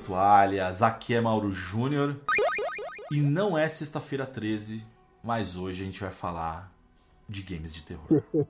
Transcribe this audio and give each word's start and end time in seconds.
Toalhas, 0.00 0.82
aqui 0.82 1.14
é 1.14 1.20
Mauro 1.20 1.50
Júnior. 1.52 2.16
E 3.12 3.20
não 3.20 3.56
é 3.56 3.68
sexta-feira 3.68 4.26
13, 4.26 4.84
mas 5.22 5.56
hoje 5.56 5.82
a 5.82 5.86
gente 5.86 6.00
vai 6.00 6.10
falar 6.10 6.72
de 7.28 7.42
games 7.42 7.72
de 7.72 7.82
terror. 7.82 8.22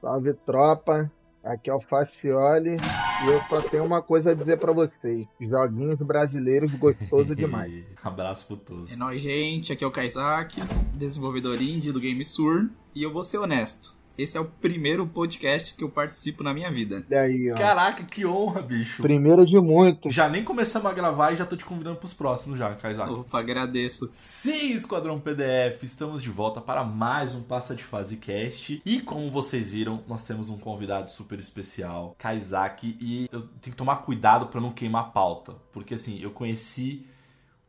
Salve 0.00 0.32
tropa, 0.46 1.10
aqui 1.44 1.68
é 1.68 1.74
o 1.74 1.80
Facioli 1.80 2.76
e 3.24 3.28
eu 3.28 3.42
só 3.48 3.60
tenho 3.60 3.84
uma 3.84 4.00
coisa 4.00 4.30
a 4.30 4.34
dizer 4.34 4.58
pra 4.58 4.72
vocês: 4.72 5.26
joguinhos 5.40 5.98
brasileiros 5.98 6.72
gostoso 6.74 7.34
demais. 7.36 7.84
Abraço 8.02 8.46
pro 8.46 8.56
Toso. 8.56 8.92
É 8.92 8.96
nóis, 8.96 9.20
gente. 9.20 9.72
Aqui 9.72 9.82
é 9.82 9.86
o 9.86 9.90
Kaizak, 9.90 10.60
desenvolvedor 10.94 11.60
indie 11.60 11.92
do 11.92 12.00
Game 12.00 12.24
Sur. 12.24 12.70
E 12.94 13.02
eu 13.02 13.12
vou 13.12 13.24
ser 13.24 13.38
honesto. 13.38 13.97
Esse 14.18 14.36
é 14.36 14.40
o 14.40 14.46
primeiro 14.46 15.06
podcast 15.06 15.72
que 15.76 15.84
eu 15.84 15.88
participo 15.88 16.42
na 16.42 16.52
minha 16.52 16.72
vida. 16.72 17.06
E 17.08 17.14
aí, 17.14 17.52
ó. 17.52 17.54
Caraca, 17.54 18.02
que 18.02 18.26
honra, 18.26 18.60
bicho. 18.60 19.00
Primeiro 19.00 19.46
de 19.46 19.56
muitos. 19.60 20.12
Já 20.12 20.28
nem 20.28 20.42
começamos 20.42 20.90
a 20.90 20.92
gravar 20.92 21.30
e 21.30 21.36
já 21.36 21.46
tô 21.46 21.56
te 21.56 21.64
convidando 21.64 22.00
pros 22.00 22.12
próximos 22.12 22.58
já, 22.58 22.74
Kaizak. 22.74 23.12
Opa, 23.12 23.38
agradeço. 23.38 24.10
Sim, 24.12 24.72
Esquadrão 24.72 25.20
PDF, 25.20 25.84
estamos 25.84 26.20
de 26.20 26.30
volta 26.30 26.60
para 26.60 26.82
mais 26.82 27.32
um 27.36 27.42
Passa 27.44 27.76
de 27.76 27.84
Fase 27.84 28.16
Cast. 28.16 28.82
E 28.84 29.00
como 29.00 29.30
vocês 29.30 29.70
viram, 29.70 30.02
nós 30.08 30.24
temos 30.24 30.50
um 30.50 30.58
convidado 30.58 31.12
super 31.12 31.38
especial, 31.38 32.16
Kaizaki, 32.18 32.96
e 33.00 33.28
eu 33.30 33.42
tenho 33.42 33.70
que 33.70 33.76
tomar 33.76 33.98
cuidado 33.98 34.46
para 34.46 34.60
não 34.60 34.72
queimar 34.72 35.04
a 35.04 35.08
pauta, 35.10 35.54
porque 35.72 35.94
assim, 35.94 36.20
eu 36.20 36.32
conheci 36.32 37.06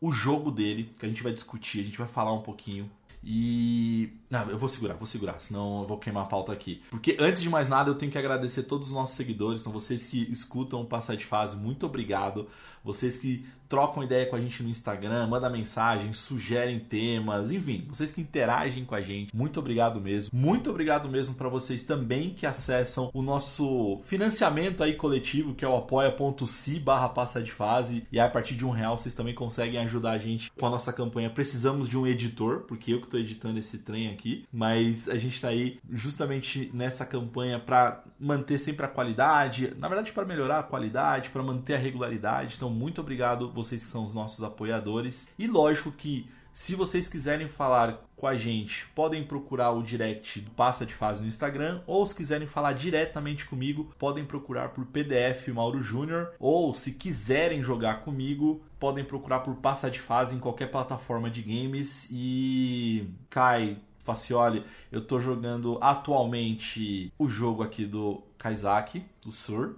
o 0.01 0.11
jogo 0.11 0.49
dele, 0.49 0.91
que 0.97 1.05
a 1.05 1.09
gente 1.09 1.21
vai 1.21 1.31
discutir, 1.31 1.81
a 1.81 1.83
gente 1.83 1.97
vai 1.99 2.07
falar 2.07 2.33
um 2.33 2.41
pouquinho. 2.41 2.89
E. 3.23 4.13
Não, 4.29 4.49
eu 4.49 4.57
vou 4.57 4.69
segurar, 4.69 4.93
vou 4.93 5.07
segurar, 5.07 5.39
senão 5.39 5.81
eu 5.81 5.87
vou 5.87 5.97
queimar 5.97 6.23
a 6.23 6.27
pauta 6.27 6.51
aqui. 6.51 6.81
Porque 6.89 7.17
antes 7.19 7.41
de 7.41 7.49
mais 7.49 7.67
nada, 7.67 7.89
eu 7.89 7.95
tenho 7.95 8.11
que 8.11 8.17
agradecer 8.17 8.63
todos 8.63 8.87
os 8.87 8.93
nossos 8.93 9.15
seguidores, 9.15 9.61
então 9.61 9.73
vocês 9.73 10.05
que 10.05 10.31
escutam 10.31 10.81
o 10.81 10.85
Passar 10.85 11.15
de 11.15 11.25
Fase, 11.25 11.55
muito 11.55 11.85
obrigado. 11.85 12.47
Vocês 12.83 13.17
que 13.17 13.45
trocam 13.69 14.03
ideia 14.03 14.25
com 14.25 14.35
a 14.35 14.41
gente 14.41 14.63
no 14.63 14.69
Instagram, 14.69 15.27
mandam 15.27 15.51
mensagem, 15.51 16.11
sugerem 16.11 16.79
temas, 16.79 17.51
enfim, 17.51 17.85
vocês 17.87 18.11
que 18.11 18.19
interagem 18.19 18.83
com 18.83 18.95
a 18.95 19.01
gente, 19.01 19.33
muito 19.35 19.59
obrigado 19.59 20.01
mesmo. 20.01 20.31
Muito 20.33 20.71
obrigado 20.71 21.07
mesmo 21.07 21.35
para 21.35 21.47
vocês 21.47 21.83
também 21.83 22.31
que 22.31 22.47
acessam 22.47 23.11
o 23.13 23.21
nosso 23.21 24.01
financiamento 24.03 24.83
aí 24.83 24.95
coletivo, 24.95 25.53
que 25.53 25.63
é 25.63 25.67
o 25.67 25.75
apoia.se 25.75 26.79
barra 26.79 27.09
passa 27.09 27.41
de 27.41 27.51
fase. 27.51 28.07
E 28.11 28.19
aí, 28.19 28.25
a 28.25 28.29
partir 28.29 28.55
de 28.55 28.65
um 28.65 28.71
real 28.71 28.97
vocês 28.97 29.13
também 29.13 29.35
conseguem 29.35 29.79
ajudar 29.81 30.11
a 30.11 30.17
gente 30.17 30.51
com 30.51 30.65
a 30.65 30.69
nossa 30.69 30.91
campanha. 30.91 31.29
Precisamos 31.29 31.87
de 31.87 31.97
um 31.97 32.07
editor, 32.07 32.61
porque 32.61 32.93
eu 32.93 33.01
que 33.01 33.07
tô 33.07 33.17
editando 33.17 33.59
esse 33.59 33.77
trem 33.77 34.09
aqui, 34.09 34.45
mas 34.51 35.07
a 35.07 35.15
gente 35.15 35.39
tá 35.39 35.49
aí 35.49 35.79
justamente 35.91 36.71
nessa 36.73 37.05
campanha 37.05 37.59
para 37.59 38.03
manter 38.19 38.57
sempre 38.57 38.85
a 38.85 38.89
qualidade, 38.89 39.73
na 39.77 39.87
verdade 39.87 40.11
para 40.11 40.25
melhorar 40.25 40.59
a 40.59 40.63
qualidade, 40.63 41.29
para 41.29 41.43
manter 41.43 41.75
a 41.75 41.77
regularidade. 41.77 42.55
Então, 42.57 42.68
muito 42.69 43.01
obrigado 43.01 43.51
vocês 43.51 43.81
são 43.81 44.05
os 44.05 44.13
nossos 44.13 44.43
apoiadores. 44.43 45.29
E 45.37 45.47
lógico 45.47 45.91
que 45.91 46.29
se 46.51 46.75
vocês 46.75 47.07
quiserem 47.07 47.47
falar 47.47 48.03
com 48.17 48.27
a 48.27 48.35
gente, 48.35 48.85
podem 48.93 49.23
procurar 49.23 49.71
o 49.71 49.81
direct 49.81 50.41
do 50.41 50.51
Passa 50.51 50.85
de 50.85 50.93
Fase 50.93 51.21
no 51.21 51.27
Instagram, 51.27 51.81
ou 51.87 52.05
se 52.05 52.15
quiserem 52.15 52.47
falar 52.47 52.73
diretamente 52.73 53.45
comigo, 53.45 53.93
podem 53.97 54.25
procurar 54.25 54.69
por 54.69 54.85
PDF 54.85 55.47
Mauro 55.49 55.81
Júnior, 55.81 56.33
ou 56.37 56.73
se 56.73 56.93
quiserem 56.93 57.63
jogar 57.63 58.01
comigo, 58.01 58.61
podem 58.77 59.05
procurar 59.05 59.39
por 59.39 59.55
Passa 59.55 59.89
de 59.89 60.01
Fase 60.01 60.35
em 60.35 60.39
qualquer 60.39 60.69
plataforma 60.69 61.29
de 61.29 61.41
games. 61.41 62.09
E 62.11 63.07
Kai, 63.29 63.77
Facioli, 64.03 64.65
eu 64.91 64.99
tô 64.99 65.21
jogando 65.21 65.77
atualmente 65.81 67.13
o 67.17 67.29
jogo 67.29 67.63
aqui 67.63 67.85
do 67.85 68.21
Kaizaki, 68.37 69.05
do 69.21 69.31
Sur 69.31 69.77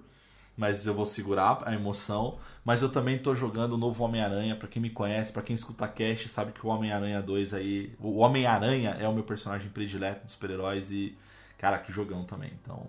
mas 0.55 0.85
eu 0.85 0.93
vou 0.93 1.05
segurar 1.05 1.61
a 1.65 1.73
emoção. 1.73 2.37
Mas 2.63 2.81
eu 2.81 2.89
também 2.91 3.17
tô 3.17 3.33
jogando 3.33 3.73
o 3.73 3.77
novo 3.77 4.03
Homem-Aranha. 4.03 4.55
Pra 4.55 4.67
quem 4.67 4.81
me 4.81 4.89
conhece, 4.89 5.31
pra 5.31 5.41
quem 5.41 5.55
escuta 5.55 5.87
cast, 5.87 6.29
sabe 6.29 6.51
que 6.51 6.65
o 6.65 6.69
Homem-Aranha 6.69 7.21
2 7.21 7.53
aí. 7.53 7.95
O 7.99 8.19
Homem-Aranha 8.19 8.97
é 8.99 9.07
o 9.07 9.13
meu 9.13 9.23
personagem 9.23 9.69
predileto 9.69 10.25
dos 10.25 10.33
super-heróis 10.33 10.91
e. 10.91 11.17
Cara, 11.57 11.77
que 11.77 11.91
jogão 11.91 12.23
também. 12.23 12.51
Então, 12.61 12.87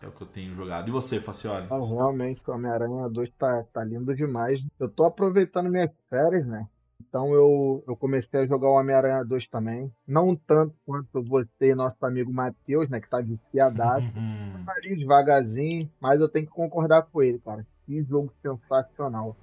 é 0.00 0.06
o 0.06 0.12
que 0.12 0.22
eu 0.22 0.26
tenho 0.26 0.54
jogado. 0.54 0.88
E 0.88 0.90
você, 0.90 1.20
Facioli? 1.20 1.66
Realmente, 1.68 2.40
o 2.46 2.52
Homem-Aranha 2.52 3.08
2 3.08 3.30
tá, 3.38 3.64
tá 3.72 3.84
lindo 3.84 4.14
demais. 4.14 4.60
Eu 4.78 4.88
tô 4.88 5.04
aproveitando 5.04 5.70
minhas 5.70 5.90
férias, 6.08 6.46
né? 6.46 6.68
Então 7.00 7.32
eu, 7.34 7.82
eu 7.86 7.96
comecei 7.96 8.40
a 8.40 8.46
jogar 8.46 8.68
o 8.68 8.78
Homem-Aranha 8.78 9.24
2 9.24 9.48
também. 9.48 9.92
Não 10.06 10.34
tanto 10.34 10.74
quanto 10.86 11.22
você 11.22 11.70
e 11.70 11.74
nosso 11.74 11.96
amigo 12.04 12.32
Matheus, 12.32 12.88
né? 12.88 13.00
Que 13.00 13.08
tá 13.08 13.20
viciadaço. 13.20 14.06
Hum, 14.16 14.64
ali 14.66 14.96
devagarzinho, 14.96 15.90
mas 16.00 16.20
eu 16.20 16.28
tenho 16.28 16.46
que 16.46 16.52
concordar 16.52 17.02
com 17.02 17.22
ele, 17.22 17.38
cara. 17.38 17.66
Que 17.86 18.02
jogo 18.02 18.32
sensacional. 18.40 19.36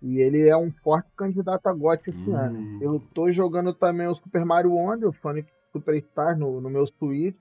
E 0.00 0.18
ele 0.20 0.48
é 0.48 0.56
um 0.56 0.70
forte 0.82 1.08
candidato 1.16 1.66
a 1.66 1.72
GOT 1.72 2.08
esse 2.10 2.30
Hum. 2.30 2.36
ano. 2.36 2.78
Eu 2.80 3.00
tô 3.14 3.30
jogando 3.30 3.74
também 3.74 4.06
o 4.06 4.14
Super 4.14 4.44
Mario 4.44 4.72
Wonder, 4.72 5.08
o 5.08 5.12
Sonic 5.14 5.50
Superstar 5.72 6.36
no, 6.38 6.60
no 6.60 6.70
meu 6.70 6.86
Switch. 6.86 7.36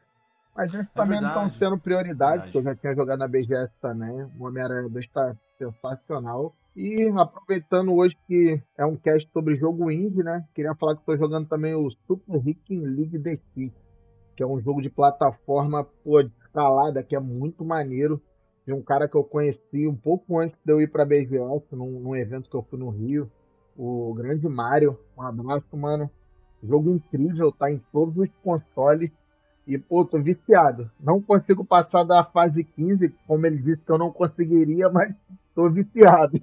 Mas 0.56 0.74
esses 0.74 0.92
também 0.92 1.22
não 1.22 1.28
estão 1.28 1.50
sendo 1.52 1.78
prioridade, 1.78 2.44
porque 2.44 2.58
eu 2.58 2.64
já 2.64 2.76
tinha 2.76 2.96
jogado 2.96 3.20
na 3.20 3.28
BGS 3.28 3.72
também. 3.80 4.24
O 4.40 4.46
Homem-Aranha 4.46 4.90
2 4.90 5.08
tá 5.10 5.36
sensacional. 5.58 6.56
E 6.80 7.10
aproveitando 7.18 7.92
hoje 7.92 8.16
que 8.28 8.62
é 8.78 8.86
um 8.86 8.96
cast 8.96 9.28
sobre 9.32 9.56
jogo 9.56 9.90
indie, 9.90 10.22
né? 10.22 10.46
Queria 10.54 10.76
falar 10.76 10.94
que 10.94 11.02
estou 11.02 11.18
jogando 11.18 11.48
também 11.48 11.74
o 11.74 11.90
Super 11.90 12.38
Hacking 12.38 12.82
League 12.82 13.18
DX, 13.18 13.74
que 14.36 14.44
é 14.44 14.46
um 14.46 14.62
jogo 14.62 14.80
de 14.80 14.88
plataforma 14.88 15.84
pô, 16.04 16.22
de 16.22 16.32
escalada 16.40 17.02
que 17.02 17.16
é 17.16 17.20
muito 17.20 17.66
maneiro. 17.66 18.22
De 18.64 18.74
um 18.74 18.84
cara 18.84 19.08
que 19.08 19.18
eu 19.18 19.24
conheci 19.24 19.88
um 19.88 19.96
pouco 19.96 20.38
antes 20.40 20.56
de 20.64 20.72
eu 20.72 20.80
ir 20.80 20.92
pra 20.92 21.04
BGS, 21.04 21.66
num, 21.72 22.00
num 22.00 22.16
evento 22.16 22.48
que 22.48 22.56
eu 22.56 22.62
fui 22.62 22.78
no 22.78 22.90
Rio. 22.90 23.28
O 23.76 24.14
grande 24.14 24.48
Mario. 24.48 25.00
Um 25.18 25.24
abraço, 25.24 25.76
mano. 25.76 26.12
Jogo 26.62 26.92
incrível, 26.92 27.52
tá 27.52 27.72
em 27.72 27.82
todos 27.92 28.16
os 28.18 28.30
consoles. 28.44 29.10
E, 29.66 29.80
pô, 29.80 30.06
tô 30.06 30.22
viciado. 30.22 30.92
Não 31.00 31.20
consigo 31.20 31.66
passar 31.66 32.04
da 32.04 32.24
fase 32.24 32.64
15, 32.64 33.10
como 33.26 33.48
ele 33.48 33.58
disse 33.58 33.82
que 33.82 33.92
eu 33.92 33.98
não 33.98 34.12
conseguiria, 34.12 34.90
mas 34.90 35.16
tô 35.58 35.68
viciado. 35.72 36.40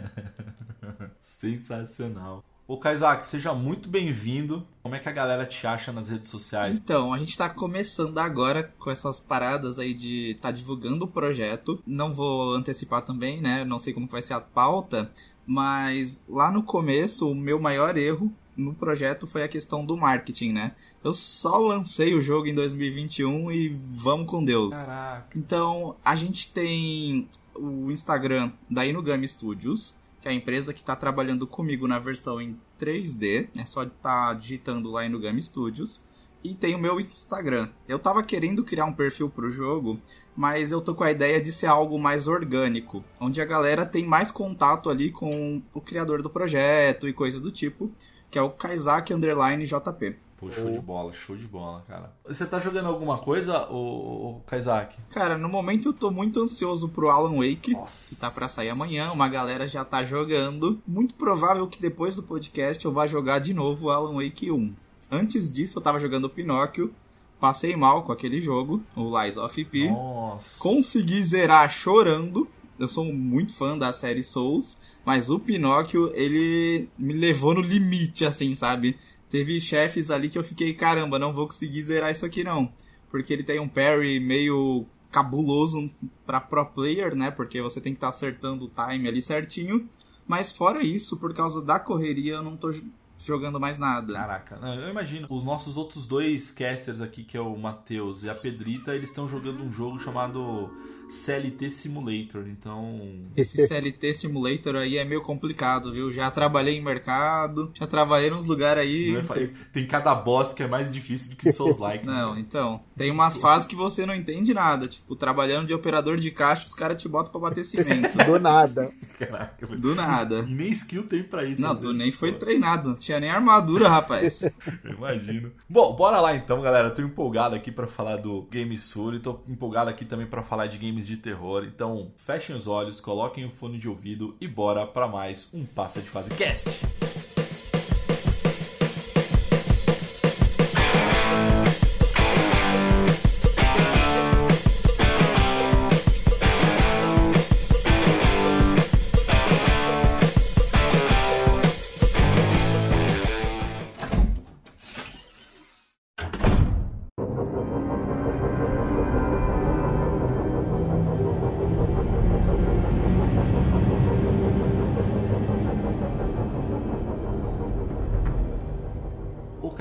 Sensacional. 1.20 2.42
Ô 2.66 2.78
Kaizak, 2.78 3.26
seja 3.26 3.52
muito 3.52 3.90
bem-vindo. 3.90 4.66
Como 4.82 4.94
é 4.94 4.98
que 4.98 5.08
a 5.08 5.12
galera 5.12 5.44
te 5.44 5.66
acha 5.66 5.92
nas 5.92 6.08
redes 6.08 6.30
sociais? 6.30 6.78
Então, 6.78 7.12
a 7.12 7.18
gente 7.18 7.36
tá 7.36 7.50
começando 7.50 8.16
agora 8.16 8.72
com 8.78 8.90
essas 8.90 9.20
paradas 9.20 9.78
aí 9.78 9.92
de 9.92 10.38
tá 10.40 10.50
divulgando 10.50 11.04
o 11.04 11.08
projeto. 11.08 11.82
Não 11.86 12.14
vou 12.14 12.54
antecipar 12.54 13.02
também, 13.02 13.38
né? 13.42 13.64
Não 13.64 13.78
sei 13.78 13.92
como 13.92 14.06
vai 14.06 14.22
ser 14.22 14.32
a 14.32 14.40
pauta, 14.40 15.10
mas 15.44 16.24
lá 16.26 16.50
no 16.50 16.62
começo, 16.62 17.30
o 17.30 17.34
meu 17.34 17.60
maior 17.60 17.98
erro 17.98 18.32
no 18.56 18.74
projeto 18.74 19.26
foi 19.26 19.42
a 19.42 19.48
questão 19.48 19.84
do 19.84 19.96
marketing, 19.96 20.52
né? 20.52 20.72
Eu 21.02 21.12
só 21.12 21.58
lancei 21.58 22.14
o 22.14 22.22
jogo 22.22 22.46
em 22.46 22.54
2021 22.54 23.50
e 23.50 23.68
vamos 23.68 24.26
com 24.26 24.44
Deus. 24.44 24.72
Caraca. 24.74 25.38
Então, 25.38 25.96
a 26.04 26.14
gente 26.14 26.52
tem 26.52 27.28
o 27.54 27.90
Instagram 27.90 28.52
da 28.68 28.86
Inugami 28.86 29.26
Studios, 29.26 29.94
que 30.20 30.28
é 30.28 30.30
a 30.30 30.34
empresa 30.34 30.72
que 30.72 30.80
está 30.80 30.94
trabalhando 30.94 31.46
comigo 31.46 31.88
na 31.88 31.98
versão 31.98 32.40
em 32.40 32.58
3D. 32.80 33.48
É 33.56 33.64
só 33.64 33.84
estar 33.84 34.34
digitando 34.34 34.90
lá 34.90 35.04
Inugami 35.04 35.42
Studios. 35.42 36.02
e 36.42 36.54
tem 36.54 36.74
o 36.74 36.78
meu 36.78 36.98
Instagram. 36.98 37.68
Eu 37.86 37.98
tava 37.98 38.22
querendo 38.22 38.64
criar 38.64 38.86
um 38.86 38.94
perfil 38.94 39.28
pro 39.28 39.52
jogo, 39.52 40.00
mas 40.34 40.72
eu 40.72 40.80
tô 40.80 40.94
com 40.94 41.04
a 41.04 41.10
ideia 41.10 41.40
de 41.40 41.52
ser 41.52 41.66
algo 41.66 41.98
mais 41.98 42.26
orgânico, 42.28 43.04
onde 43.20 43.42
a 43.42 43.44
galera 43.44 43.84
tem 43.84 44.06
mais 44.06 44.30
contato 44.30 44.88
ali 44.88 45.10
com 45.10 45.60
o 45.74 45.80
criador 45.80 46.22
do 46.22 46.30
projeto 46.30 47.06
e 47.06 47.12
coisa 47.12 47.38
do 47.38 47.50
tipo, 47.50 47.90
que 48.30 48.38
é 48.38 48.42
o 48.42 48.50
Kaizak 48.50 49.12
Underline 49.12 49.66
JP. 49.66 50.16
Pô, 50.40 50.50
show 50.50 50.70
de 50.70 50.80
bola, 50.80 51.12
show 51.12 51.36
de 51.36 51.46
bola, 51.46 51.84
cara. 51.86 52.14
Você 52.26 52.46
tá 52.46 52.58
jogando 52.58 52.86
alguma 52.86 53.18
coisa, 53.18 53.70
ô 53.70 54.40
Kaizak? 54.46 54.96
Cara, 55.10 55.36
no 55.36 55.50
momento 55.50 55.90
eu 55.90 55.92
tô 55.92 56.10
muito 56.10 56.40
ansioso 56.40 56.88
pro 56.88 57.10
Alan 57.10 57.36
Wake, 57.36 57.72
Nossa. 57.72 58.14
que 58.14 58.20
tá 58.20 58.30
pra 58.30 58.48
sair 58.48 58.70
amanhã, 58.70 59.12
uma 59.12 59.28
galera 59.28 59.68
já 59.68 59.84
tá 59.84 60.02
jogando. 60.02 60.80
Muito 60.88 61.14
provável 61.14 61.68
que 61.68 61.78
depois 61.78 62.14
do 62.14 62.22
podcast 62.22 62.82
eu 62.82 62.90
vá 62.90 63.06
jogar 63.06 63.38
de 63.38 63.52
novo 63.52 63.86
o 63.86 63.90
Alan 63.90 64.14
Wake 64.14 64.50
1. 64.50 64.72
Antes 65.10 65.52
disso 65.52 65.76
eu 65.78 65.82
tava 65.82 66.00
jogando 66.00 66.30
Pinóquio, 66.30 66.90
passei 67.38 67.76
mal 67.76 68.04
com 68.04 68.12
aquele 68.12 68.40
jogo, 68.40 68.82
o 68.96 69.20
Lies 69.20 69.36
of 69.36 69.64
P. 69.66 69.90
Nossa. 69.90 70.58
Consegui 70.58 71.22
zerar 71.22 71.68
chorando. 71.70 72.48
Eu 72.78 72.88
sou 72.88 73.04
muito 73.04 73.52
fã 73.52 73.76
da 73.76 73.92
série 73.92 74.22
Souls, 74.22 74.78
mas 75.04 75.28
o 75.28 75.38
Pinóquio, 75.38 76.10
ele 76.14 76.88
me 76.98 77.12
levou 77.12 77.52
no 77.52 77.60
limite, 77.60 78.24
assim, 78.24 78.54
sabe? 78.54 78.96
Teve 79.30 79.60
chefes 79.60 80.10
ali 80.10 80.28
que 80.28 80.36
eu 80.36 80.44
fiquei, 80.44 80.74
caramba, 80.74 81.18
não 81.18 81.32
vou 81.32 81.46
conseguir 81.46 81.82
zerar 81.82 82.10
isso 82.10 82.26
aqui 82.26 82.42
não. 82.42 82.72
Porque 83.08 83.32
ele 83.32 83.44
tem 83.44 83.60
um 83.60 83.68
parry 83.68 84.18
meio 84.20 84.84
cabuloso 85.10 85.90
pra 86.26 86.40
pro 86.40 86.66
player, 86.66 87.14
né? 87.14 87.30
Porque 87.30 87.62
você 87.62 87.80
tem 87.80 87.92
que 87.92 87.98
estar 87.98 88.08
acertando 88.08 88.64
o 88.66 88.68
time 88.68 89.08
ali 89.08 89.22
certinho. 89.22 89.88
Mas 90.26 90.52
fora 90.52 90.82
isso, 90.82 91.16
por 91.16 91.32
causa 91.32 91.62
da 91.62 91.78
correria, 91.78 92.34
eu 92.34 92.42
não 92.42 92.56
tô 92.56 92.70
jogando 93.18 93.60
mais 93.60 93.78
nada. 93.78 94.14
Caraca, 94.14 94.58
eu 94.76 94.88
imagino. 94.88 95.26
Os 95.30 95.44
nossos 95.44 95.76
outros 95.76 96.06
dois 96.06 96.50
casters 96.50 97.00
aqui, 97.00 97.22
que 97.24 97.36
é 97.36 97.40
o 97.40 97.56
Matheus 97.56 98.22
e 98.22 98.30
a 98.30 98.34
Pedrita, 98.34 98.94
eles 98.94 99.08
estão 99.08 99.28
jogando 99.28 99.62
um 99.62 99.70
jogo 99.70 99.98
chamado 99.98 100.70
CLT 101.10 101.70
Simulator. 101.70 102.46
Então. 102.46 103.00
Esse 103.36 103.66
CLT 103.66 104.14
Simulator 104.14 104.76
aí 104.76 104.96
é 104.96 105.04
meio 105.04 105.22
complicado, 105.22 105.92
viu? 105.92 106.12
Já 106.12 106.30
trabalhei 106.30 106.76
em 106.76 106.82
mercado, 106.82 107.70
já 107.74 107.86
trabalhei 107.86 108.30
nos 108.30 108.46
lugares 108.46 108.84
aí. 108.84 109.16
é 109.16 109.50
Tem 109.72 109.86
cada 109.86 110.14
boss 110.14 110.52
que 110.52 110.62
é 110.62 110.66
mais 110.66 110.90
difícil 110.90 111.30
do 111.30 111.36
que 111.36 111.52
Souls 111.52 111.78
Like. 111.78 112.06
Não, 112.06 112.38
então. 112.38 112.80
Tem 112.96 113.10
umas 113.10 113.36
fases 113.36 113.66
que 113.66 113.74
você 113.74 114.06
não 114.06 114.14
entende 114.14 114.54
nada. 114.54 114.86
Tipo, 114.86 115.16
trabalhando 115.16 115.66
de 115.66 115.74
operador 115.74 116.16
de 116.16 116.30
caixa, 116.30 116.66
os 116.66 116.74
caras 116.74 117.00
te 117.00 117.08
botam 117.08 117.32
pra 117.32 117.40
bater 117.40 117.64
cimento. 117.64 118.16
Do 118.30 118.38
nada. 118.38 118.92
Caraca. 119.18 119.66
Do 119.66 119.94
nada. 119.94 120.44
E 120.48 120.54
nem 120.54 120.70
skill 120.70 121.02
tem 121.04 121.22
pra 121.22 121.44
isso. 121.44 121.60
Não, 121.60 121.72
às 121.72 121.80
tu 121.80 121.92
nem 121.92 122.12
foi 122.12 122.32
treinado. 122.32 122.90
Não 122.90 122.96
tinha 122.96 123.18
nem 123.18 123.30
armadura, 123.30 123.88
rapaz. 123.88 124.42
Eu 124.84 124.92
Imagino. 124.92 125.50
Bom, 125.68 125.94
bora 125.96 126.20
lá 126.20 126.34
então, 126.36 126.60
galera. 126.60 126.88
Eu 126.88 126.94
tô 126.94 127.02
empolgado 127.02 127.54
aqui 127.54 127.72
pra 127.72 127.86
falar 127.86 128.16
do 128.16 128.42
Game 128.50 128.76
Sur 128.78 129.14
e 129.14 129.18
tô 129.18 129.40
empolgado 129.48 129.90
aqui 129.90 130.04
também 130.04 130.26
pra 130.26 130.42
falar 130.42 130.66
de 130.66 130.78
games 131.00 131.06
de 131.06 131.16
terror. 131.16 131.64
Então, 131.64 132.12
fechem 132.16 132.54
os 132.54 132.66
olhos, 132.66 133.00
coloquem 133.00 133.44
o 133.44 133.50
fone 133.50 133.78
de 133.78 133.88
ouvido 133.88 134.36
e 134.40 134.46
bora 134.46 134.86
pra 134.86 135.08
mais 135.08 135.48
um 135.52 135.64
Passa 135.64 136.00
de 136.00 136.08
Fase 136.08 136.30
Cast. 136.34 137.29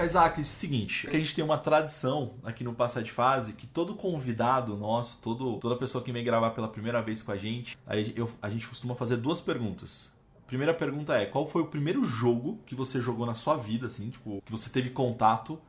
Kaizak, 0.10 0.40
é 0.40 0.42
o 0.42 0.46
seguinte, 0.46 1.08
que 1.08 1.16
a 1.16 1.20
gente 1.20 1.36
tem 1.36 1.44
uma 1.44 1.58
tradição 1.58 2.34
aqui 2.44 2.64
no 2.64 2.74
Passa 2.74 3.02
de 3.04 3.12
Fase 3.12 3.54
que 3.54 3.68
todo 3.68 3.94
convidado 3.94 4.76
nosso, 4.76 5.20
todo, 5.22 5.58
toda 5.58 5.76
pessoa 5.76 6.04
que 6.04 6.12
vem 6.12 6.24
gravar 6.24 6.50
pela 6.52 6.68
primeira 6.68 7.02
vez 7.02 7.22
com 7.22 7.32
a 7.32 7.38
gente, 7.38 7.78
aí 7.86 8.12
eu- 8.16 8.30
a 8.42 8.50
gente 8.50 8.68
costuma 8.68 8.96
fazer 8.96 9.18
duas 9.18 9.40
perguntas. 9.40 10.10
Primeira 10.48 10.74
pergunta 10.74 11.14
é, 11.16 11.26
qual 11.26 11.48
foi 11.48 11.62
o 11.62 11.66
primeiro 11.68 12.04
jogo 12.04 12.58
que 12.66 12.74
você 12.74 13.00
jogou 13.00 13.26
na 13.26 13.36
sua 13.36 13.56
vida, 13.56 13.86
assim, 13.86 14.10
tipo, 14.10 14.42
que 14.44 14.52
você 14.52 14.68
teve 14.70 14.90
contato 14.90 15.60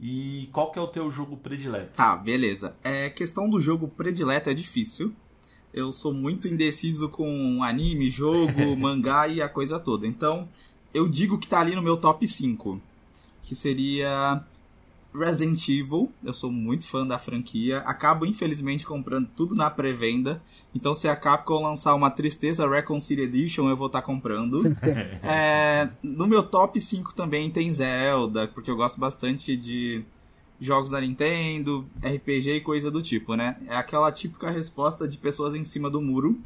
e 0.00 0.48
qual 0.52 0.70
que 0.72 0.78
é 0.78 0.82
o 0.82 0.86
teu 0.88 1.10
jogo 1.10 1.36
predileto? 1.36 1.92
Tá, 1.94 2.16
beleza. 2.16 2.74
É, 2.82 3.10
questão 3.10 3.48
do 3.48 3.60
jogo 3.60 3.88
predileto 3.88 4.48
é 4.48 4.54
difícil. 4.54 5.12
Eu 5.72 5.92
sou 5.92 6.14
muito 6.14 6.48
indeciso 6.48 7.08
com 7.10 7.62
anime, 7.62 8.08
jogo, 8.08 8.52
mangá 8.76 9.28
e 9.28 9.42
a 9.42 9.48
coisa 9.50 9.78
toda. 9.78 10.06
Então, 10.06 10.48
eu 10.94 11.06
digo 11.08 11.38
que 11.38 11.46
tá 11.46 11.60
ali 11.60 11.74
no 11.74 11.82
meu 11.82 11.96
top 11.98 12.26
5. 12.26 12.80
Que 13.42 13.54
seria 13.54 14.42
Resident 15.14 15.68
Evil. 15.68 16.10
Eu 16.24 16.32
sou 16.32 16.50
muito 16.50 16.86
fã 16.86 17.06
da 17.06 17.18
franquia. 17.18 17.78
Acabo, 17.80 18.24
infelizmente, 18.24 18.86
comprando 18.86 19.28
tudo 19.36 19.54
na 19.54 19.70
pré-venda. 19.70 20.42
Então, 20.74 20.94
se 20.94 21.08
a 21.08 21.14
Capcom 21.14 21.62
lançar 21.62 21.94
uma 21.94 22.10
Tristeza 22.10 22.68
Reconcile 22.68 23.22
Edition, 23.22 23.68
eu 23.68 23.76
vou 23.76 23.88
estar 23.88 24.02
comprando. 24.02 24.62
É, 25.22 25.88
no 26.02 26.26
meu 26.26 26.42
top 26.42 26.80
5 26.80 27.14
também 27.14 27.50
tem 27.50 27.72
Zelda, 27.72 28.48
porque 28.48 28.70
eu 28.70 28.76
gosto 28.76 28.98
bastante 28.98 29.56
de 29.56 30.04
jogos 30.60 30.90
da 30.90 31.00
Nintendo, 31.00 31.84
RPG 32.02 32.56
e 32.56 32.60
coisa 32.60 32.90
do 32.90 33.02
tipo, 33.02 33.34
né? 33.34 33.56
É 33.66 33.76
aquela 33.76 34.10
típica 34.12 34.50
resposta 34.50 35.08
de 35.08 35.18
pessoas 35.18 35.54
em 35.54 35.64
cima 35.64 35.90
do 35.90 36.00
muro. 36.00 36.38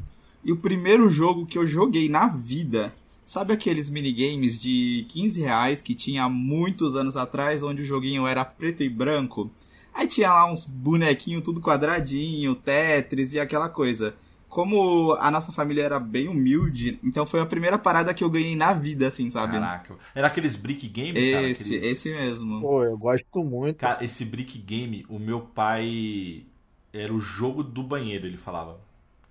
E 0.44 0.52
o 0.52 0.56
primeiro 0.56 1.10
jogo 1.10 1.46
que 1.46 1.58
eu 1.58 1.66
joguei 1.66 2.08
na 2.08 2.26
vida, 2.26 2.94
sabe 3.26 3.52
aqueles 3.52 3.90
minigames 3.90 4.56
de 4.58 5.04
15 5.08 5.40
reais 5.42 5.82
que 5.82 5.94
tinha 5.96 6.22
há 6.24 6.28
muitos 6.28 6.94
anos 6.94 7.16
atrás, 7.16 7.60
onde 7.62 7.82
o 7.82 7.84
joguinho 7.84 8.24
era 8.26 8.44
preto 8.44 8.82
e 8.84 8.88
branco? 8.88 9.50
Aí 9.92 10.06
tinha 10.06 10.32
lá 10.32 10.50
uns 10.50 10.64
bonequinhos 10.64 11.42
tudo 11.42 11.60
quadradinho, 11.60 12.54
Tetris 12.54 13.34
e 13.34 13.40
aquela 13.40 13.68
coisa. 13.68 14.14
Como 14.48 15.12
a 15.14 15.28
nossa 15.30 15.50
família 15.52 15.82
era 15.82 15.98
bem 15.98 16.28
humilde, 16.28 17.00
então 17.02 17.26
foi 17.26 17.40
a 17.40 17.46
primeira 17.46 17.76
parada 17.76 18.14
que 18.14 18.22
eu 18.22 18.30
ganhei 18.30 18.54
na 18.54 18.72
vida, 18.72 19.08
assim, 19.08 19.28
sabe? 19.28 19.54
Caraca. 19.54 19.96
Era 20.14 20.28
aqueles 20.28 20.54
brick 20.54 20.86
game, 20.86 21.12
cara? 21.32 21.48
Esse, 21.48 21.76
aqueles- 21.76 21.90
esse 21.98 22.08
mesmo. 22.10 22.60
Pô, 22.60 22.84
eu 22.84 22.96
gosto 22.96 23.42
muito. 23.42 23.78
Cara, 23.78 24.04
esse 24.04 24.24
brick 24.24 24.56
game, 24.58 25.04
o 25.08 25.18
meu 25.18 25.40
pai 25.40 26.44
era 26.92 27.12
o 27.12 27.20
jogo 27.20 27.62
do 27.64 27.82
banheiro, 27.82 28.26
ele 28.26 28.36
falava. 28.38 28.78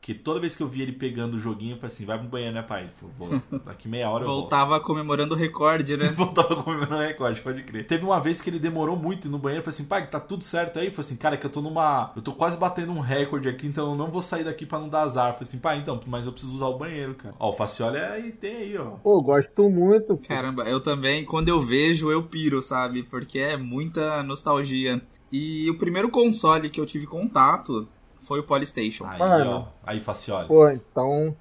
Que 0.06 0.14
toda 0.14 0.40
vez 0.40 0.56
que 0.56 0.62
eu 0.62 0.68
via 0.68 0.84
ele 0.84 0.92
pegando 0.92 1.34
o 1.36 1.40
joguinho, 1.40 1.74
eu 1.74 1.78
falei 1.78 1.92
assim, 1.92 2.06
vai 2.06 2.20
pro 2.20 2.28
banheiro, 2.28 2.54
né, 2.54 2.62
pai? 2.62 2.84
Ele 2.84 2.92
falou, 2.92 3.16
vou, 3.18 3.60
daqui 3.66 3.88
meia 3.88 4.08
hora 4.08 4.24
eu 4.24 4.28
volto. 4.28 4.42
Voltava 4.42 4.80
comemorando 4.80 5.34
o 5.34 5.36
recorde, 5.36 5.98
né? 5.98 6.10
Voltava 6.16 6.62
comemorando 6.62 6.98
o 6.98 7.00
recorde, 7.00 7.42
pode 7.42 7.64
crer. 7.64 7.88
Teve 7.88 8.06
uma 8.06 8.20
vez 8.20 8.40
que 8.40 8.48
ele 8.52 8.60
demorou 8.60 8.96
muito 8.96 9.28
no 9.28 9.40
banheiro, 9.40 9.62
eu 9.62 9.66
falei 9.66 9.74
assim, 9.76 9.86
pai, 9.86 10.06
tá 10.06 10.20
tudo 10.20 10.44
certo 10.44 10.78
aí? 10.78 10.86
Eu 10.86 10.92
falei 10.92 11.08
assim, 11.08 11.16
cara, 11.16 11.36
que 11.36 11.44
eu 11.48 11.50
tô 11.50 11.60
numa. 11.60 12.12
Eu 12.16 12.22
tô 12.22 12.34
quase 12.34 12.56
batendo 12.56 12.92
um 12.92 13.00
recorde 13.00 13.50
aqui, 13.50 13.66
então 13.66 13.90
eu 13.90 13.96
não 13.96 14.12
vou 14.12 14.22
sair 14.22 14.44
daqui 14.44 14.64
pra 14.64 14.80
não 14.80 14.90
dar 14.90 15.02
azar. 15.02 15.30
Eu 15.30 15.34
falei 15.34 15.48
assim, 15.48 15.58
pai, 15.58 15.80
então, 15.80 16.00
mas 16.06 16.28
eu 16.28 16.32
preciso 16.32 16.54
usar 16.54 16.68
o 16.68 16.78
banheiro, 16.78 17.16
cara. 17.16 17.34
Ó, 17.40 17.50
o 17.50 17.54
Facioli 17.54 17.98
aí 17.98 18.32
tem 18.32 18.58
aí, 18.58 18.78
ó. 18.78 18.92
Pô, 19.02 19.20
gosto 19.24 19.68
muito. 19.72 20.16
pô. 20.16 20.28
Caramba, 20.28 20.66
eu 20.70 20.82
também, 20.82 21.26
quando 21.26 21.50
eu 21.50 21.60
vejo, 21.60 22.12
eu 22.12 22.22
piro, 22.22 22.62
sabe? 22.62 23.02
Porque 23.02 23.40
é 23.40 23.58
muita 23.58 24.22
nostalgia. 24.22 25.02
E 25.32 25.68
o 25.68 25.80
primeiro 25.80 26.10
console 26.10 26.70
que 26.70 26.80
eu 26.80 26.86
tive 26.86 27.08
contato 27.08 27.88
foi 28.26 28.40
o 28.40 28.44
Polystation. 28.44 29.06
Aí, 29.06 29.20
Mano. 29.20 29.52
ó. 29.52 29.66
Aí, 29.90 30.00
Facioli. 30.00 30.48
Pô, 30.48 30.68
então. 30.70 31.36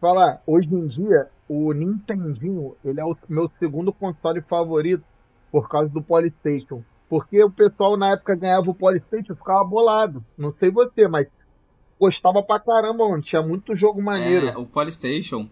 Falar, 0.00 0.42
hoje 0.46 0.68
em 0.74 0.86
dia, 0.88 1.28
o 1.48 1.72
Nintendinho, 1.72 2.74
ele 2.84 2.98
é 3.00 3.04
o 3.04 3.16
meu 3.28 3.48
segundo 3.60 3.92
console 3.92 4.40
favorito 4.40 5.04
por 5.50 5.68
causa 5.68 5.88
do 5.90 6.02
Polystation. 6.02 6.82
Porque 7.08 7.42
o 7.44 7.50
pessoal 7.50 7.96
na 7.96 8.10
época 8.12 8.34
ganhava 8.34 8.68
o 8.70 8.74
Polystation 8.74 9.32
e 9.34 9.36
ficava 9.36 9.62
bolado. 9.62 10.24
Não 10.36 10.50
sei 10.50 10.70
você, 10.70 11.06
mas 11.06 11.28
gostava 12.00 12.42
pra 12.42 12.58
caramba, 12.58 13.08
mano. 13.08 13.22
Tinha 13.22 13.42
muito 13.42 13.74
jogo 13.76 14.02
maneiro. 14.02 14.48
É, 14.48 14.56
o 14.56 14.64
Polystation, 14.66 15.46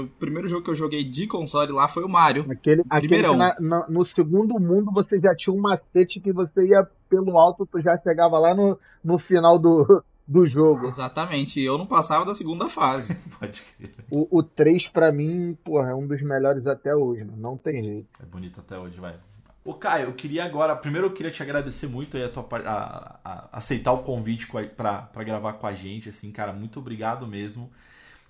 o 0.00 0.06
primeiro 0.18 0.48
jogo 0.48 0.62
que 0.64 0.70
eu 0.70 0.74
joguei 0.74 1.04
de 1.04 1.26
console 1.26 1.72
lá 1.72 1.86
foi 1.88 2.04
o 2.04 2.08
Mario. 2.08 2.46
Aquele, 2.48 2.82
aquele 2.88 3.08
Primeirão. 3.08 3.32
que 3.32 3.38
na- 3.38 3.56
na- 3.60 3.88
no 3.88 4.04
segundo 4.04 4.58
mundo 4.60 4.90
você 4.92 5.18
já 5.20 5.34
tinha 5.34 5.52
um 5.54 5.60
macete 5.60 6.20
que 6.20 6.32
você 6.32 6.66
ia 6.68 6.86
pelo 7.10 7.36
alto, 7.36 7.66
tu 7.66 7.80
já 7.80 7.98
chegava 7.98 8.38
lá 8.38 8.54
no, 8.54 8.78
no 9.04 9.18
final 9.18 9.58
do, 9.58 10.02
do 10.26 10.46
jogo. 10.46 10.86
Exatamente, 10.86 11.60
e 11.60 11.64
eu 11.64 11.76
não 11.76 11.86
passava 11.86 12.24
da 12.24 12.34
segunda 12.34 12.68
fase. 12.68 13.14
Pode 13.38 13.62
crer. 13.62 13.94
O, 14.10 14.38
o 14.38 14.42
3 14.42 14.88
pra 14.88 15.10
mim, 15.12 15.56
porra, 15.64 15.90
é 15.90 15.94
um 15.94 16.06
dos 16.06 16.22
melhores 16.22 16.66
até 16.66 16.94
hoje, 16.94 17.24
mano. 17.24 17.36
não 17.38 17.56
tem 17.56 17.82
jeito. 17.82 18.08
É 18.22 18.24
bonito 18.26 18.60
até 18.60 18.78
hoje, 18.78 18.98
vai. 19.00 19.16
Ô, 19.64 19.74
Caio, 19.74 20.06
eu 20.06 20.12
queria 20.12 20.44
agora. 20.44 20.74
Primeiro 20.74 21.06
eu 21.06 21.12
queria 21.12 21.30
te 21.30 21.42
agradecer 21.42 21.86
muito 21.86 22.16
aí 22.16 22.24
a 22.24 22.28
tua 22.28 22.46
a, 22.66 23.18
a- 23.24 23.48
aceitar 23.52 23.92
o 23.92 23.98
convite 24.02 24.46
com 24.46 24.58
a- 24.58 24.64
pra, 24.64 25.02
pra 25.02 25.22
gravar 25.22 25.52
com 25.54 25.66
a 25.66 25.72
gente, 25.74 26.08
assim, 26.08 26.30
cara. 26.32 26.52
Muito 26.52 26.80
obrigado 26.80 27.26
mesmo. 27.28 27.70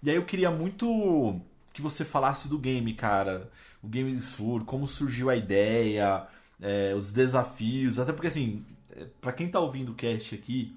E 0.03 0.11
aí 0.11 0.17
eu 0.17 0.25
queria 0.25 0.51
muito 0.51 1.41
que 1.73 1.81
você 1.81 2.05
falasse 2.05 2.49
do 2.51 2.59
game, 2.59 2.93
cara. 2.93 3.49
O 3.83 3.89
Game 3.89 4.21
Sur, 4.21 4.65
como 4.65 4.87
surgiu 4.87 5.31
a 5.31 5.37
ideia. 5.37 6.27
é, 6.61 6.95
os 6.95 7.11
desafios, 7.13 7.99
até 7.99 8.13
porque 8.13 8.29
assim, 8.29 8.65
é, 8.95 9.07
para 9.21 9.33
quem 9.33 9.49
tá 9.49 9.59
ouvindo 9.59 9.93
o 9.93 9.95
cast 9.95 10.35
aqui, 10.35 10.77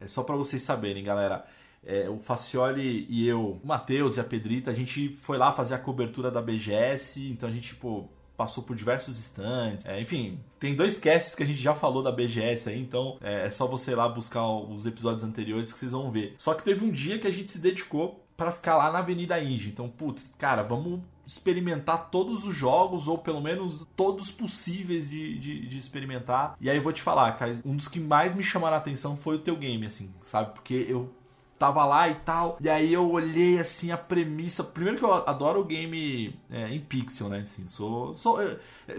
é 0.00 0.08
só 0.08 0.22
para 0.22 0.36
vocês 0.36 0.62
saberem, 0.62 1.02
galera. 1.02 1.44
É, 1.84 2.08
o 2.08 2.18
Facioli 2.18 3.06
e 3.08 3.26
eu, 3.26 3.60
o 3.62 3.66
Matheus 3.66 4.16
e 4.16 4.20
a 4.20 4.24
Pedrita, 4.24 4.70
a 4.70 4.74
gente 4.74 5.08
foi 5.10 5.38
lá 5.38 5.52
fazer 5.52 5.74
a 5.74 5.78
cobertura 5.78 6.30
da 6.30 6.42
BGS, 6.42 7.30
então 7.30 7.48
a 7.48 7.52
gente, 7.52 7.68
tipo, 7.68 8.10
passou 8.36 8.62
por 8.62 8.76
diversos 8.76 9.18
stands. 9.18 9.84
É, 9.84 10.00
enfim, 10.00 10.38
tem 10.60 10.74
dois 10.74 10.98
casts 10.98 11.34
que 11.34 11.42
a 11.42 11.46
gente 11.46 11.60
já 11.60 11.74
falou 11.74 12.02
da 12.02 12.12
BGS 12.12 12.68
aí, 12.68 12.80
então 12.80 13.18
é, 13.20 13.46
é 13.46 13.50
só 13.50 13.66
você 13.66 13.92
ir 13.92 13.94
lá 13.96 14.08
buscar 14.08 14.48
os 14.48 14.86
episódios 14.86 15.24
anteriores 15.24 15.72
que 15.72 15.78
vocês 15.78 15.92
vão 15.92 16.10
ver. 16.10 16.34
Só 16.38 16.54
que 16.54 16.62
teve 16.62 16.84
um 16.84 16.90
dia 16.90 17.18
que 17.18 17.26
a 17.26 17.32
gente 17.32 17.50
se 17.50 17.58
dedicou 17.58 18.24
para 18.36 18.52
ficar 18.52 18.76
lá 18.76 18.92
na 18.92 19.00
Avenida 19.00 19.40
Indy. 19.42 19.70
Então, 19.70 19.88
putz, 19.88 20.30
cara, 20.38 20.62
vamos 20.62 21.00
experimentar 21.28 22.08
todos 22.08 22.46
os 22.46 22.56
jogos, 22.56 23.06
ou 23.06 23.18
pelo 23.18 23.40
menos 23.42 23.86
todos 23.94 24.30
possíveis 24.30 25.10
de, 25.10 25.38
de, 25.38 25.68
de, 25.68 25.78
experimentar. 25.78 26.56
E 26.58 26.70
aí 26.70 26.78
eu 26.78 26.82
vou 26.82 26.92
te 26.92 27.02
falar, 27.02 27.30
cara, 27.32 27.60
um 27.66 27.76
dos 27.76 27.86
que 27.86 28.00
mais 28.00 28.34
me 28.34 28.42
chamaram 28.42 28.76
a 28.76 28.78
atenção 28.78 29.14
foi 29.14 29.36
o 29.36 29.38
teu 29.38 29.54
game, 29.54 29.86
assim, 29.86 30.10
sabe? 30.22 30.54
Porque 30.54 30.86
eu 30.88 31.12
tava 31.58 31.84
lá 31.84 32.08
e 32.08 32.14
tal. 32.14 32.56
E 32.62 32.70
aí 32.70 32.90
eu 32.90 33.10
olhei 33.10 33.58
assim 33.58 33.90
a 33.90 33.98
premissa. 33.98 34.64
Primeiro 34.64 34.98
que 34.98 35.04
eu 35.04 35.12
adoro 35.12 35.60
o 35.60 35.64
game 35.64 36.34
é, 36.50 36.72
em 36.72 36.80
pixel, 36.80 37.28
né? 37.28 37.40
Assim, 37.40 37.66
sou. 37.66 38.14
sou 38.14 38.38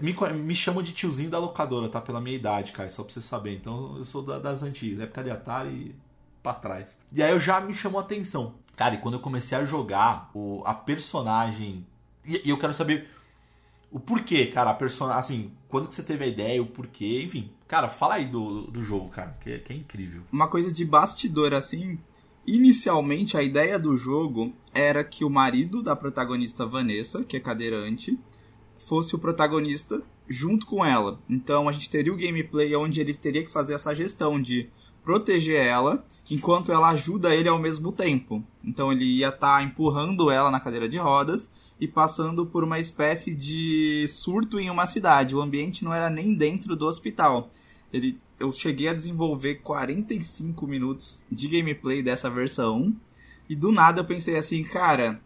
me, 0.00 0.14
me 0.34 0.54
chamam 0.54 0.84
de 0.84 0.92
tiozinho 0.92 1.30
da 1.30 1.38
locadora, 1.40 1.88
tá? 1.88 2.00
Pela 2.00 2.20
minha 2.20 2.36
idade, 2.36 2.70
cara, 2.70 2.88
só 2.90 3.02
pra 3.02 3.12
você 3.12 3.20
saber. 3.20 3.56
Então 3.56 3.96
eu 3.96 4.04
sou 4.04 4.22
da, 4.22 4.38
das 4.38 4.62
antigas, 4.62 5.00
época 5.00 5.24
de 5.24 5.30
Atari 5.30 5.96
pra 6.42 6.54
trás. 6.54 6.96
E 7.12 7.22
aí 7.22 7.32
eu 7.32 7.40
já 7.40 7.60
me 7.60 7.74
chamou 7.74 8.00
a 8.00 8.04
atenção. 8.04 8.54
Cara, 8.76 8.94
e 8.94 8.98
quando 8.98 9.14
eu 9.14 9.20
comecei 9.20 9.58
a 9.58 9.64
jogar, 9.64 10.30
o, 10.32 10.62
a 10.64 10.74
personagem. 10.74 11.84
E, 12.24 12.42
e 12.44 12.50
eu 12.50 12.58
quero 12.58 12.74
saber 12.74 13.08
o 13.90 13.98
porquê, 13.98 14.46
cara, 14.46 14.70
a 14.70 14.74
personagem. 14.74 15.20
Assim, 15.20 15.52
quando 15.68 15.88
que 15.88 15.94
você 15.94 16.02
teve 16.02 16.24
a 16.24 16.28
ideia, 16.28 16.62
o 16.62 16.66
porquê, 16.66 17.22
enfim. 17.22 17.50
Cara, 17.66 17.88
fala 17.88 18.14
aí 18.14 18.26
do, 18.26 18.62
do 18.62 18.82
jogo, 18.82 19.08
cara, 19.08 19.36
que, 19.40 19.58
que 19.58 19.72
é 19.72 19.76
incrível. 19.76 20.22
Uma 20.32 20.48
coisa 20.48 20.72
de 20.72 20.84
bastidor, 20.84 21.54
assim, 21.54 21.98
Inicialmente, 22.46 23.36
a 23.36 23.42
ideia 23.42 23.78
do 23.78 23.96
jogo 23.96 24.52
era 24.72 25.04
que 25.04 25.24
o 25.24 25.30
marido 25.30 25.82
da 25.82 25.94
protagonista 25.94 26.66
Vanessa, 26.66 27.22
que 27.22 27.36
é 27.36 27.40
cadeirante, 27.40 28.18
fosse 28.76 29.14
o 29.14 29.18
protagonista 29.18 30.02
junto 30.28 30.66
com 30.66 30.84
ela. 30.84 31.20
Então 31.28 31.68
a 31.68 31.72
gente 31.72 31.90
teria 31.90 32.12
o 32.12 32.16
gameplay 32.16 32.74
onde 32.74 33.00
ele 33.00 33.14
teria 33.14 33.44
que 33.44 33.52
fazer 33.52 33.74
essa 33.74 33.94
gestão 33.94 34.40
de 34.40 34.68
proteger 35.04 35.64
ela 35.64 36.04
enquanto 36.30 36.72
ela 36.72 36.88
ajuda 36.88 37.34
ele 37.34 37.48
ao 37.48 37.58
mesmo 37.58 37.92
tempo. 37.92 38.42
Então 38.64 38.90
ele 38.90 39.04
ia 39.04 39.28
estar 39.28 39.58
tá 39.58 39.62
empurrando 39.62 40.30
ela 40.30 40.50
na 40.50 40.60
cadeira 40.60 40.88
de 40.88 40.98
rodas 40.98 41.52
e 41.80 41.88
passando 41.88 42.44
por 42.44 42.62
uma 42.62 42.78
espécie 42.78 43.34
de 43.34 44.06
surto 44.08 44.60
em 44.60 44.68
uma 44.68 44.86
cidade. 44.86 45.34
O 45.34 45.40
ambiente 45.40 45.82
não 45.84 45.94
era 45.94 46.10
nem 46.10 46.34
dentro 46.34 46.76
do 46.76 46.86
hospital. 46.86 47.48
Ele 47.92 48.18
eu 48.40 48.50
cheguei 48.52 48.88
a 48.88 48.94
desenvolver 48.94 49.56
45 49.56 50.66
minutos 50.66 51.22
de 51.30 51.46
gameplay 51.46 52.02
dessa 52.02 52.30
versão. 52.30 52.96
E 53.48 53.54
do 53.54 53.70
nada 53.70 54.00
eu 54.00 54.04
pensei 54.04 54.36
assim, 54.36 54.64
cara, 54.64 55.20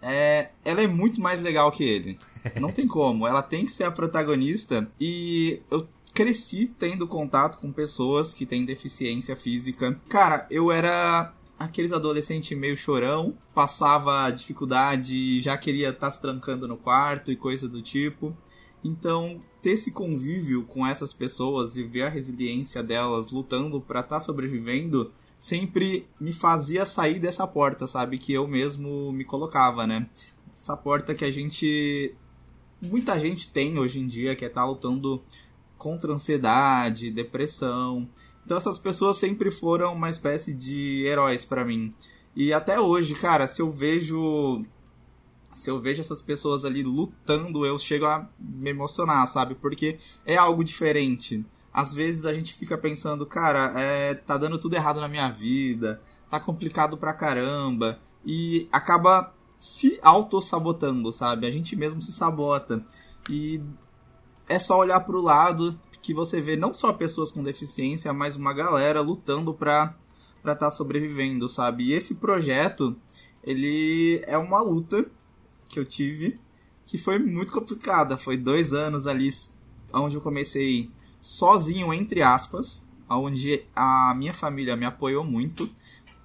é, 0.00 0.50
ela 0.64 0.80
é 0.80 0.86
muito 0.86 1.20
mais 1.20 1.42
legal 1.42 1.72
que 1.72 1.82
ele. 1.82 2.18
Não 2.60 2.70
tem 2.70 2.86
como. 2.86 3.26
Ela 3.26 3.42
tem 3.42 3.64
que 3.64 3.72
ser 3.72 3.84
a 3.84 3.90
protagonista. 3.90 4.88
E 5.00 5.60
eu 5.70 5.88
cresci 6.14 6.70
tendo 6.78 7.08
contato 7.08 7.58
com 7.58 7.72
pessoas 7.72 8.32
que 8.32 8.46
têm 8.46 8.64
deficiência 8.64 9.34
física. 9.34 9.98
Cara, 10.08 10.46
eu 10.48 10.70
era 10.70 11.32
aqueles 11.64 11.92
adolescentes 11.92 12.56
meio 12.56 12.76
chorão, 12.76 13.36
passava 13.54 14.30
dificuldade, 14.30 15.40
já 15.40 15.56
queria 15.56 15.90
estar 15.90 16.06
tá 16.06 16.10
se 16.10 16.20
trancando 16.20 16.66
no 16.66 16.76
quarto 16.76 17.30
e 17.30 17.36
coisa 17.36 17.68
do 17.68 17.80
tipo. 17.80 18.36
Então, 18.84 19.40
ter 19.60 19.72
esse 19.72 19.92
convívio 19.92 20.64
com 20.64 20.86
essas 20.86 21.12
pessoas 21.12 21.76
e 21.76 21.84
ver 21.84 22.02
a 22.02 22.08
resiliência 22.08 22.82
delas 22.82 23.30
lutando 23.30 23.80
para 23.80 24.00
estar 24.00 24.16
tá 24.16 24.20
sobrevivendo 24.20 25.12
sempre 25.38 26.06
me 26.20 26.32
fazia 26.32 26.84
sair 26.84 27.18
dessa 27.18 27.46
porta, 27.46 27.84
sabe? 27.86 28.18
Que 28.18 28.32
eu 28.32 28.46
mesmo 28.46 29.12
me 29.12 29.24
colocava, 29.24 29.86
né? 29.86 30.08
Essa 30.54 30.76
porta 30.76 31.14
que 31.14 31.24
a 31.24 31.30
gente. 31.30 32.14
Muita 32.80 33.18
gente 33.18 33.50
tem 33.50 33.78
hoje 33.78 34.00
em 34.00 34.06
dia, 34.06 34.34
que 34.34 34.44
é 34.44 34.48
estar 34.48 34.62
tá 34.62 34.66
lutando 34.66 35.22
contra 35.76 36.12
ansiedade, 36.12 37.10
depressão. 37.10 38.08
Então 38.44 38.56
essas 38.56 38.78
pessoas 38.78 39.16
sempre 39.16 39.50
foram 39.50 39.94
uma 39.94 40.08
espécie 40.08 40.52
de 40.52 41.04
heróis 41.06 41.44
para 41.44 41.64
mim. 41.64 41.94
E 42.34 42.52
até 42.52 42.80
hoje, 42.80 43.14
cara, 43.14 43.46
se 43.46 43.62
eu 43.62 43.70
vejo 43.70 44.62
se 45.54 45.70
eu 45.70 45.78
vejo 45.80 46.00
essas 46.00 46.22
pessoas 46.22 46.64
ali 46.64 46.82
lutando, 46.82 47.66
eu 47.66 47.78
chego 47.78 48.06
a 48.06 48.26
me 48.38 48.70
emocionar, 48.70 49.26
sabe? 49.26 49.54
Porque 49.54 49.98
é 50.24 50.36
algo 50.36 50.64
diferente. 50.64 51.44
Às 51.72 51.92
vezes 51.92 52.26
a 52.26 52.32
gente 52.32 52.54
fica 52.54 52.76
pensando, 52.76 53.24
cara, 53.26 53.72
é, 53.78 54.14
tá 54.14 54.36
dando 54.36 54.58
tudo 54.58 54.74
errado 54.74 55.00
na 55.00 55.08
minha 55.08 55.28
vida, 55.30 56.00
tá 56.30 56.40
complicado 56.40 56.96
pra 56.96 57.12
caramba, 57.12 57.98
e 58.24 58.68
acaba 58.72 59.32
se 59.60 59.98
auto-sabotando, 60.02 61.12
sabe? 61.12 61.46
A 61.46 61.50
gente 61.50 61.76
mesmo 61.76 62.00
se 62.02 62.12
sabota. 62.12 62.84
E 63.30 63.60
é 64.48 64.58
só 64.58 64.78
olhar 64.78 65.00
pro 65.00 65.20
lado 65.20 65.78
que 66.02 66.12
você 66.12 66.40
vê 66.40 66.56
não 66.56 66.74
só 66.74 66.92
pessoas 66.92 67.30
com 67.30 67.42
deficiência, 67.42 68.12
mas 68.12 68.34
uma 68.34 68.52
galera 68.52 69.00
lutando 69.00 69.54
pra 69.54 69.96
estar 70.38 70.56
tá 70.56 70.70
sobrevivendo, 70.70 71.48
sabe? 71.48 71.84
E 71.84 71.92
esse 71.92 72.16
projeto, 72.16 72.96
ele 73.42 74.20
é 74.26 74.36
uma 74.36 74.60
luta 74.60 75.06
que 75.68 75.78
eu 75.78 75.84
tive 75.84 76.38
que 76.84 76.98
foi 76.98 77.18
muito 77.18 77.52
complicada. 77.52 78.16
Foi 78.16 78.36
dois 78.36 78.72
anos 78.72 79.06
ali 79.06 79.30
onde 79.94 80.16
eu 80.16 80.20
comecei 80.20 80.90
sozinho, 81.20 81.94
entre 81.94 82.20
aspas, 82.20 82.84
onde 83.08 83.64
a 83.74 84.12
minha 84.14 84.34
família 84.34 84.76
me 84.76 84.84
apoiou 84.84 85.24
muito. 85.24 85.70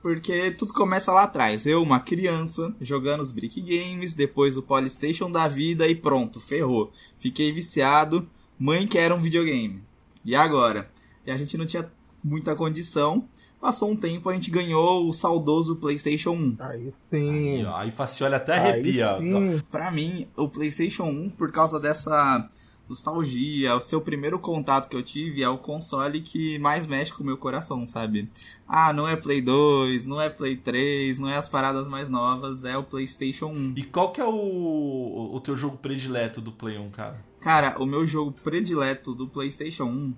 Porque 0.01 0.51
tudo 0.51 0.73
começa 0.73 1.11
lá 1.11 1.23
atrás. 1.23 1.65
Eu, 1.65 1.81
uma 1.81 1.99
criança, 1.99 2.75
jogando 2.81 3.21
os 3.21 3.31
Brick 3.31 3.61
Games, 3.61 4.13
depois 4.13 4.57
o 4.57 4.63
Polystation 4.63 5.29
da 5.29 5.47
vida 5.47 5.87
e 5.87 5.95
pronto, 5.95 6.39
ferrou. 6.39 6.91
Fiquei 7.19 7.51
viciado, 7.51 8.27
mãe 8.59 8.87
quer 8.87 9.11
um 9.11 9.17
videogame. 9.17 9.83
E 10.23 10.35
agora? 10.35 10.89
E 11.25 11.31
a 11.31 11.37
gente 11.37 11.57
não 11.57 11.65
tinha 11.65 11.89
muita 12.23 12.55
condição. 12.55 13.27
Passou 13.59 13.89
um 13.89 13.95
tempo, 13.95 14.29
a 14.29 14.33
gente 14.33 14.51
ganhou 14.51 15.07
o 15.07 15.13
saudoso 15.13 15.77
PlayStation 15.77 16.31
1. 16.31 16.57
Aí 16.59 16.93
sim. 17.09 17.57
Aí, 17.57 17.65
ó, 17.65 17.75
aí 17.77 17.93
até 18.33 18.57
arrepia. 18.57 19.15
Aí, 19.15 19.61
pra 19.71 19.91
mim, 19.91 20.27
o 20.35 20.47
PlayStation 20.47 21.05
1, 21.05 21.29
por 21.31 21.51
causa 21.51 21.79
dessa 21.79 22.47
nostalgia, 22.87 23.75
o 23.75 23.81
seu 23.81 23.99
primeiro 23.99 24.39
contato 24.39 24.87
que 24.87 24.95
eu 24.95 25.03
tive 25.03 25.43
é 25.43 25.49
o 25.49 25.57
console 25.57 26.21
que 26.21 26.57
mais 26.59 26.85
mexe 26.85 27.13
com 27.13 27.23
o 27.23 27.25
meu 27.25 27.37
coração, 27.37 27.87
sabe? 27.87 28.29
Ah, 28.67 28.93
não 28.93 29.07
é 29.07 29.15
Play 29.15 29.41
2, 29.41 30.05
não 30.05 30.21
é 30.21 30.29
Play 30.29 30.55
3, 30.55 31.19
não 31.19 31.29
é 31.29 31.35
as 31.35 31.49
paradas 31.49 31.87
mais 31.87 32.09
novas, 32.09 32.63
é 32.63 32.77
o 32.77 32.83
PlayStation 32.83 33.47
1. 33.47 33.73
E 33.75 33.83
qual 33.83 34.11
que 34.11 34.21
é 34.21 34.25
o, 34.25 35.31
o 35.33 35.39
teu 35.41 35.55
jogo 35.57 35.77
predileto 35.77 36.39
do 36.39 36.51
Play 36.51 36.77
1, 36.77 36.89
cara? 36.91 37.26
Cara, 37.39 37.75
o 37.79 37.85
meu 37.85 38.05
jogo 38.05 38.31
predileto 38.31 39.13
do 39.13 39.27
PlayStation 39.27 39.85
1 39.85 40.13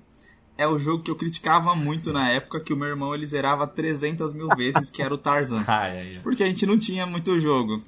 é 0.58 0.68
o 0.68 0.78
jogo 0.78 1.04
que 1.04 1.10
eu 1.10 1.16
criticava 1.16 1.74
muito 1.74 2.12
na 2.12 2.30
época, 2.30 2.60
que 2.60 2.74
o 2.74 2.76
meu 2.76 2.90
irmão 2.90 3.16
ele 3.16 3.26
zerava 3.26 3.66
300 3.66 4.34
mil 4.34 4.50
vezes, 4.50 4.90
que 4.90 5.02
era 5.02 5.14
o 5.14 5.18
Tarzan. 5.18 5.64
Porque 6.22 6.44
a 6.44 6.48
gente 6.48 6.66
não 6.66 6.78
tinha 6.78 7.06
muito 7.06 7.40
jogo. 7.40 7.82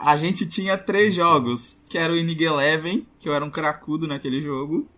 a 0.00 0.16
gente 0.16 0.46
tinha 0.46 0.78
três 0.78 1.14
jogos, 1.14 1.78
que 1.88 1.98
era 1.98 2.12
o 2.12 2.16
Inig 2.16 2.42
Eleven, 2.42 3.06
que 3.18 3.28
eu 3.28 3.34
era 3.34 3.44
um 3.44 3.50
cracudo 3.50 4.06
naquele 4.06 4.40
jogo, 4.40 4.88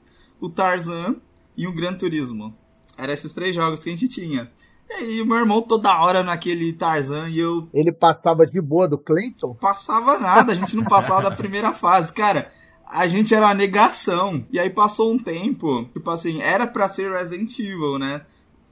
o 0.41 0.49
Tarzan 0.49 1.17
e 1.57 1.67
o 1.67 1.73
Gran 1.73 1.95
Turismo. 1.95 2.55
Eram 2.97 3.13
esses 3.13 3.35
três 3.35 3.57
jogos 3.57 3.83
que 3.83 3.91
a 3.91 3.93
gente 3.93 4.07
tinha. 4.07 4.49
E 4.89 4.93
aí, 4.93 5.23
o 5.23 5.27
meu 5.27 5.37
irmão 5.37 5.63
toda 5.63 6.01
hora 6.01 6.23
naquele 6.23 6.73
Tarzan 6.73 7.29
e 7.29 7.39
eu. 7.39 7.69
Ele 7.73 7.93
passava 7.93 8.47
de 8.47 8.61
boa 8.61 8.87
do 8.87 8.99
Clayton? 8.99 9.55
Passava 9.55 10.19
nada, 10.19 10.53
a 10.53 10.55
gente 10.55 10.77
não 10.77 10.85
passava 10.85 11.29
da 11.29 11.37
primeira 11.37 11.73
fase. 11.73 12.13
Cara, 12.13 12.53
a 12.93 13.07
gente 13.07 13.35
era 13.35 13.47
uma 13.47 13.55
negação. 13.55 14.45
E 14.51 14.59
aí 14.59 14.71
passou 14.71 15.13
um 15.13 15.19
tempo, 15.19 15.85
tipo 15.93 16.11
assim, 16.11 16.41
era 16.41 16.67
para 16.67 16.89
ser 16.89 17.13
Resident 17.13 17.59
Evil, 17.59 17.99
né? 17.99 18.23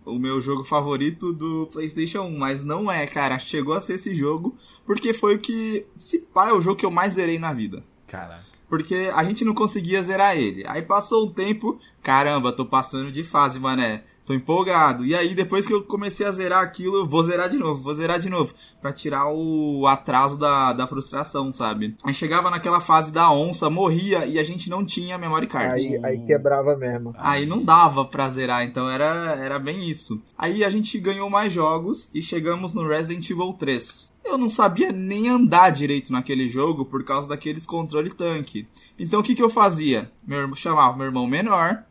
O 0.05 0.19
meu 0.19 0.41
jogo 0.41 0.65
favorito 0.65 1.33
do 1.33 1.69
PlayStation 1.71 2.23
1, 2.23 2.39
mas 2.39 2.65
não 2.65 2.91
é, 2.91 3.07
cara. 3.07 3.39
Chegou 3.39 3.75
a 3.75 3.81
ser 3.81 3.95
esse 3.95 4.15
jogo 4.15 4.57
porque 4.87 5.13
foi 5.13 5.37
o 5.37 5.39
que, 5.39 5.87
se 5.97 6.21
pá, 6.21 6.49
é 6.49 6.53
o 6.53 6.61
jogo 6.61 6.77
que 6.77 6.87
eu 6.87 6.91
mais 6.91 7.15
zerei 7.15 7.39
na 7.39 7.53
vida. 7.53 7.85
Caraca. 8.07 8.48
Porque 8.69 9.11
a 9.15 9.25
gente 9.25 9.45
não 9.45 9.55
conseguia 9.55 10.03
zerar 10.03 10.37
ele. 10.37 10.65
Aí 10.67 10.83
passou 10.83 11.27
um 11.27 11.31
tempo, 11.31 11.79
caramba, 12.03 12.53
tô 12.53 12.67
passando 12.67 13.11
de 13.11 13.23
fase, 13.23 13.59
mané. 13.59 14.03
Tô 14.29 14.35
empolgado. 14.35 15.07
E 15.07 15.15
aí, 15.15 15.35
depois 15.35 15.67
que 15.67 15.73
eu 15.73 15.83
comecei 15.83 16.27
a 16.27 16.31
zerar 16.31 16.63
aquilo, 16.63 17.09
vou 17.09 17.23
zerar 17.23 17.49
de 17.49 17.57
novo, 17.57 17.83
vou 17.83 17.95
zerar 17.95 18.21
de 18.21 18.29
novo. 18.29 18.55
para 18.79 18.93
tirar 18.93 19.27
o 19.33 19.87
atraso 19.87 20.39
da, 20.39 20.75
da 20.75 20.87
frustração, 20.87 21.51
sabe? 21.51 21.97
Aí 22.05 22.13
chegava 22.13 22.51
naquela 22.51 22.79
fase 22.79 23.11
da 23.11 23.33
onça, 23.33 23.71
morria 23.71 24.27
e 24.27 24.39
a 24.39 24.43
gente 24.43 24.69
não 24.69 24.85
tinha 24.85 25.17
memory 25.17 25.47
card. 25.47 25.81
Aí, 25.83 26.05
aí 26.05 26.27
quebrava 26.27 26.77
mesmo. 26.77 27.15
Aí 27.17 27.47
não 27.47 27.65
dava 27.65 28.05
pra 28.05 28.29
zerar, 28.29 28.63
então 28.65 28.91
era, 28.91 29.35
era 29.43 29.59
bem 29.59 29.89
isso. 29.89 30.21
Aí 30.37 30.63
a 30.63 30.69
gente 30.69 31.01
ganhou 31.01 31.31
mais 31.31 31.51
jogos 31.51 32.11
e 32.13 32.21
chegamos 32.21 32.75
no 32.75 32.87
Resident 32.87 33.31
Evil 33.31 33.55
3. 33.55 34.13
Eu 34.29 34.39
não 34.39 34.49
sabia 34.49 34.93
nem 34.93 35.29
andar 35.29 35.71
direito 35.71 36.13
naquele 36.13 36.49
jogo 36.49 36.85
por 36.85 37.03
causa 37.05 37.29
daqueles 37.29 37.67
controle 37.67 38.11
tanque. 38.11 38.67
Então 38.99 39.21
o 39.21 39.23
que, 39.23 39.35
que 39.35 39.43
eu 39.43 39.51
fazia? 39.51 40.11
Meu, 40.27 40.39
irmão- 40.41 40.57
chamava 40.57 40.97
meu 40.97 41.07
irmão 41.07 41.27
menor, 41.27 41.83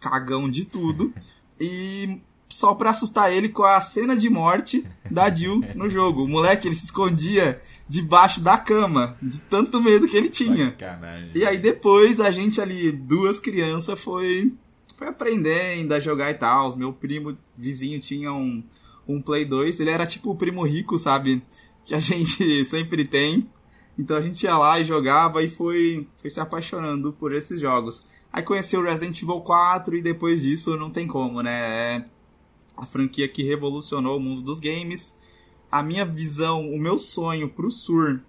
cagão 0.00 0.48
de 0.48 0.64
tudo, 0.64 1.12
e 1.60 2.18
só 2.48 2.74
pra 2.74 2.90
assustar 2.90 3.30
ele 3.32 3.48
com 3.50 3.62
a 3.62 3.78
cena 3.80 4.16
de 4.16 4.30
morte 4.30 4.84
da 5.10 5.32
Jill 5.32 5.62
no 5.74 5.88
jogo. 5.90 6.24
O 6.24 6.28
moleque, 6.28 6.66
ele 6.66 6.74
se 6.74 6.86
escondia 6.86 7.60
debaixo 7.88 8.40
da 8.40 8.56
cama, 8.56 9.16
de 9.20 9.38
tanto 9.40 9.82
medo 9.82 10.08
que 10.08 10.16
ele 10.16 10.30
tinha. 10.30 10.70
Sacanagem. 10.70 11.30
E 11.34 11.44
aí 11.44 11.58
depois 11.58 12.20
a 12.20 12.30
gente 12.30 12.58
ali, 12.60 12.90
duas 12.90 13.38
crianças, 13.38 14.00
foi, 14.00 14.50
foi 14.96 15.08
aprendendo 15.08 15.92
a 15.92 16.00
jogar 16.00 16.30
e 16.30 16.34
tal. 16.34 16.74
Meu 16.74 16.90
primo 16.92 17.36
vizinho 17.56 18.00
tinha 18.00 18.32
um, 18.32 18.62
um 19.06 19.20
Play 19.20 19.44
2. 19.44 19.78
Ele 19.80 19.90
era 19.90 20.06
tipo 20.06 20.30
o 20.30 20.34
primo 20.36 20.62
rico, 20.66 20.98
sabe? 20.98 21.42
Que 21.88 21.94
a 21.94 21.98
gente 22.00 22.64
sempre 22.66 23.06
tem. 23.06 23.48
Então 23.98 24.16
a 24.16 24.20
gente 24.20 24.42
ia 24.44 24.56
lá 24.56 24.78
e 24.78 24.84
jogava 24.84 25.42
e 25.42 25.48
foi, 25.48 26.06
foi 26.18 26.30
se 26.30 26.38
apaixonando 26.38 27.12
por 27.14 27.34
esses 27.34 27.58
jogos. 27.58 28.06
Aí 28.30 28.42
conheceu 28.42 28.82
Resident 28.82 29.20
Evil 29.22 29.40
4 29.40 29.96
e 29.96 30.02
depois 30.02 30.42
disso 30.42 30.76
não 30.76 30.90
tem 30.90 31.06
como, 31.06 31.42
né? 31.42 31.96
É 31.96 32.04
a 32.76 32.84
franquia 32.84 33.26
que 33.26 33.42
revolucionou 33.42 34.18
o 34.18 34.20
mundo 34.20 34.42
dos 34.42 34.60
games. 34.60 35.18
A 35.72 35.82
minha 35.82 36.04
visão, 36.04 36.70
o 36.70 36.78
meu 36.78 36.98
sonho 36.98 37.48
pro 37.48 37.70
Sur 37.70 38.20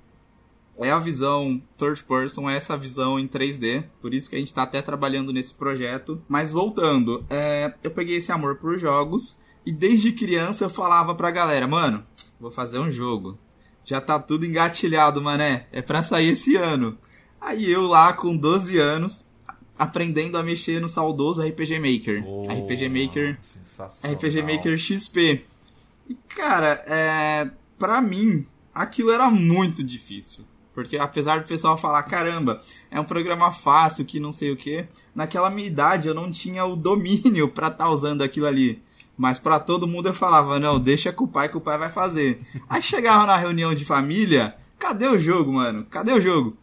é 0.78 0.90
a 0.90 0.98
visão 0.98 1.62
third 1.78 2.02
person, 2.06 2.50
é 2.50 2.56
essa 2.56 2.78
visão 2.78 3.20
em 3.20 3.28
3D. 3.28 3.84
Por 4.02 4.14
isso 4.14 4.30
que 4.30 4.38
a 4.38 4.40
gente 4.40 4.54
tá 4.54 4.64
até 4.64 4.82
trabalhando 4.82 5.34
nesse 5.34 5.54
projeto. 5.54 6.22
Mas 6.30 6.52
voltando, 6.52 7.26
é, 7.30 7.74
eu 7.84 7.92
peguei 7.92 8.16
esse 8.16 8.32
amor 8.32 8.56
por 8.56 8.80
jogos 8.80 9.38
e 9.66 9.72
desde 9.72 10.14
criança 10.14 10.64
eu 10.64 10.70
falava 10.70 11.14
pra 11.14 11.30
galera, 11.30 11.68
mano, 11.68 12.04
vou 12.40 12.50
fazer 12.50 12.80
um 12.80 12.90
jogo. 12.90 13.38
Já 13.90 14.00
tá 14.00 14.20
tudo 14.20 14.46
engatilhado, 14.46 15.20
mané. 15.20 15.66
É 15.72 15.82
pra 15.82 16.04
sair 16.04 16.34
esse 16.34 16.56
ano. 16.56 16.96
Aí 17.42 17.72
eu 17.72 17.88
lá 17.88 18.14
com 18.14 18.38
12 18.38 18.78
anos, 18.78 19.26
aprendendo 19.80 20.38
a 20.38 20.44
mexer 20.44 20.80
no 20.80 20.88
saudoso 20.88 21.42
RPG 21.42 21.80
Maker. 21.80 22.24
Oh, 22.24 22.44
RPG 22.44 22.88
Maker. 22.88 23.40
RPG 24.14 24.44
Maker 24.44 24.78
XP. 24.78 25.44
E, 26.08 26.14
cara, 26.28 26.84
é, 26.86 27.50
pra 27.80 28.00
mim, 28.00 28.46
aquilo 28.76 29.10
era 29.10 29.28
muito 29.32 29.84
difícil. 29.84 30.46
Porque 30.72 30.96
apesar 30.96 31.40
do 31.40 31.48
pessoal 31.48 31.76
falar, 31.76 32.04
caramba, 32.04 32.62
é 32.92 33.00
um 33.00 33.04
programa 33.04 33.52
fácil, 33.52 34.06
que 34.06 34.20
não 34.20 34.32
sei 34.32 34.52
o 34.52 34.56
que, 34.56 34.86
naquela 35.16 35.50
minha 35.50 35.68
idade 35.68 36.08
eu 36.08 36.14
não 36.14 36.32
tinha 36.32 36.64
o 36.64 36.76
domínio 36.76 37.48
pra 37.50 37.70
estar 37.70 37.90
usando 37.90 38.22
aquilo 38.22 38.46
ali. 38.46 38.84
Mas 39.20 39.38
pra 39.38 39.60
todo 39.60 39.86
mundo 39.86 40.08
eu 40.08 40.14
falava, 40.14 40.58
não, 40.58 40.80
deixa 40.80 41.12
com 41.12 41.26
o 41.26 41.28
pai 41.28 41.50
que 41.50 41.58
o 41.58 41.62
pai 41.62 41.78
vai 41.78 41.90
fazer. 41.90 42.40
Aí 42.70 42.82
chegava 42.82 43.26
na 43.26 43.36
reunião 43.36 43.76
de 43.76 43.84
família, 43.84 44.56
cadê 44.78 45.10
o 45.10 45.18
jogo, 45.18 45.52
mano? 45.52 45.86
Cadê 45.90 46.14
o 46.14 46.22
jogo? 46.22 46.56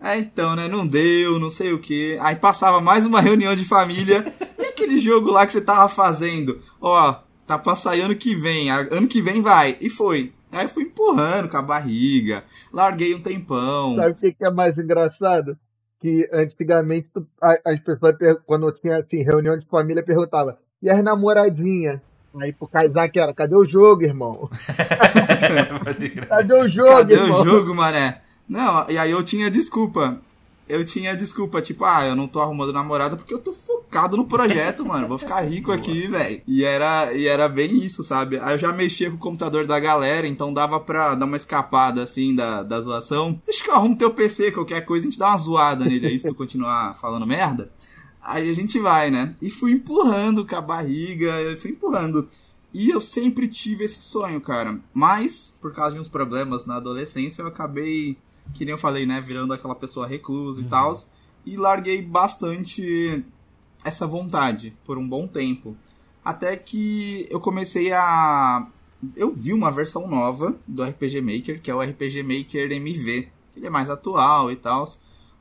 É, 0.00 0.16
então, 0.16 0.54
né? 0.54 0.68
Não 0.68 0.86
deu, 0.86 1.40
não 1.40 1.50
sei 1.50 1.72
o 1.72 1.80
que. 1.80 2.16
Aí 2.20 2.36
passava 2.36 2.80
mais 2.80 3.04
uma 3.04 3.18
reunião 3.20 3.56
de 3.56 3.64
família. 3.64 4.32
e 4.56 4.62
aquele 4.62 4.98
jogo 4.98 5.32
lá 5.32 5.44
que 5.44 5.54
você 5.54 5.60
tava 5.60 5.88
fazendo? 5.88 6.60
Ó, 6.80 7.16
tá 7.48 7.58
pra 7.58 7.74
sair 7.74 8.02
ano 8.02 8.14
que 8.14 8.32
vem. 8.32 8.70
Ano 8.70 9.08
que 9.08 9.20
vem 9.20 9.42
vai. 9.42 9.76
E 9.80 9.90
foi. 9.90 10.32
Aí 10.52 10.66
eu 10.66 10.68
fui 10.68 10.84
empurrando 10.84 11.48
com 11.48 11.56
a 11.56 11.62
barriga. 11.62 12.44
Larguei 12.72 13.12
um 13.12 13.22
tempão. 13.22 13.96
Sabe 13.96 14.12
o 14.12 14.14
que, 14.14 14.36
é 14.40 14.50
mais 14.52 14.78
engraçado? 14.78 15.58
Que 15.98 16.28
antigamente 16.32 17.08
as 17.42 17.80
pessoas, 17.80 18.14
quando 18.46 18.70
tinha 18.70 18.98
assim, 18.98 19.20
reunião 19.24 19.58
de 19.58 19.66
família, 19.66 20.04
perguntavam, 20.04 20.56
e 20.84 20.90
as 20.90 21.02
namoradinhas? 21.02 21.98
Aí 22.38 22.52
pro 22.52 22.68
Kaisak 22.68 23.18
era, 23.18 23.32
cadê 23.32 23.56
o 23.56 23.64
jogo, 23.64 24.02
irmão? 24.02 24.50
Cadê 26.28 26.54
o 26.54 26.68
jogo, 26.68 26.88
Cadê 26.90 27.14
irmão? 27.14 27.40
o 27.40 27.44
jogo, 27.44 27.74
mané? 27.74 28.20
Não, 28.48 28.90
e 28.90 28.98
aí 28.98 29.10
eu 29.10 29.22
tinha 29.22 29.50
desculpa. 29.50 30.18
Eu 30.68 30.84
tinha 30.84 31.14
desculpa, 31.14 31.60
tipo, 31.60 31.84
ah, 31.84 32.06
eu 32.06 32.16
não 32.16 32.26
tô 32.26 32.40
arrumando 32.40 32.72
namorada 32.72 33.16
porque 33.16 33.32
eu 33.34 33.38
tô 33.38 33.52
focado 33.52 34.16
no 34.16 34.24
projeto, 34.26 34.84
mano. 34.84 35.06
Vou 35.06 35.18
ficar 35.18 35.42
rico 35.42 35.70
aqui, 35.70 36.06
velho. 36.08 36.42
E 36.46 36.64
era, 36.64 37.12
e 37.12 37.26
era 37.26 37.48
bem 37.48 37.84
isso, 37.84 38.02
sabe? 38.02 38.38
Aí 38.38 38.54
eu 38.54 38.58
já 38.58 38.72
mexia 38.72 39.10
com 39.10 39.16
o 39.16 39.20
computador 39.20 39.66
da 39.66 39.78
galera, 39.78 40.26
então 40.26 40.52
dava 40.52 40.80
pra 40.80 41.14
dar 41.14 41.26
uma 41.26 41.36
escapada, 41.36 42.02
assim, 42.02 42.34
da, 42.34 42.62
da 42.62 42.80
zoação. 42.80 43.40
Deixa 43.44 43.62
que 43.62 43.70
eu 43.70 43.74
arrumo 43.74 43.96
teu 43.96 44.10
PC, 44.10 44.52
qualquer 44.52 44.84
coisa, 44.86 45.06
a 45.06 45.10
gente 45.10 45.18
dá 45.18 45.28
uma 45.28 45.36
zoada 45.36 45.84
nele 45.84 46.06
aí, 46.06 46.18
se 46.18 46.26
tu 46.26 46.34
continuar 46.34 46.94
falando 46.94 47.26
merda. 47.26 47.70
Aí 48.24 48.48
a 48.48 48.54
gente 48.54 48.78
vai, 48.78 49.10
né? 49.10 49.36
E 49.40 49.50
fui 49.50 49.72
empurrando 49.72 50.46
com 50.46 50.56
a 50.56 50.60
barriga, 50.60 51.54
fui 51.58 51.72
empurrando. 51.72 52.26
E 52.72 52.88
eu 52.88 53.00
sempre 53.00 53.46
tive 53.46 53.84
esse 53.84 54.00
sonho, 54.00 54.40
cara. 54.40 54.80
Mas, 54.94 55.56
por 55.60 55.74
causa 55.74 55.94
de 55.94 56.00
uns 56.00 56.08
problemas 56.08 56.64
na 56.64 56.76
adolescência, 56.76 57.42
eu 57.42 57.46
acabei, 57.46 58.16
que 58.54 58.64
nem 58.64 58.72
eu 58.72 58.78
falei, 58.78 59.04
né? 59.04 59.20
Virando 59.20 59.52
aquela 59.52 59.74
pessoa 59.74 60.06
reclusa 60.06 60.62
e 60.62 60.64
tal. 60.64 60.92
E 61.44 61.56
larguei 61.56 62.00
bastante 62.00 63.22
essa 63.84 64.06
vontade 64.06 64.74
por 64.84 64.96
um 64.96 65.06
bom 65.06 65.28
tempo. 65.28 65.76
Até 66.24 66.56
que 66.56 67.26
eu 67.30 67.38
comecei 67.38 67.92
a. 67.92 68.66
Eu 69.14 69.34
vi 69.34 69.52
uma 69.52 69.70
versão 69.70 70.08
nova 70.08 70.56
do 70.66 70.82
RPG 70.82 71.20
Maker, 71.20 71.60
que 71.60 71.70
é 71.70 71.74
o 71.74 71.82
RPG 71.82 72.22
Maker 72.22 72.72
MV. 72.72 73.28
que 73.52 73.58
Ele 73.58 73.66
é 73.66 73.70
mais 73.70 73.90
atual 73.90 74.50
e 74.50 74.56
tal. 74.56 74.86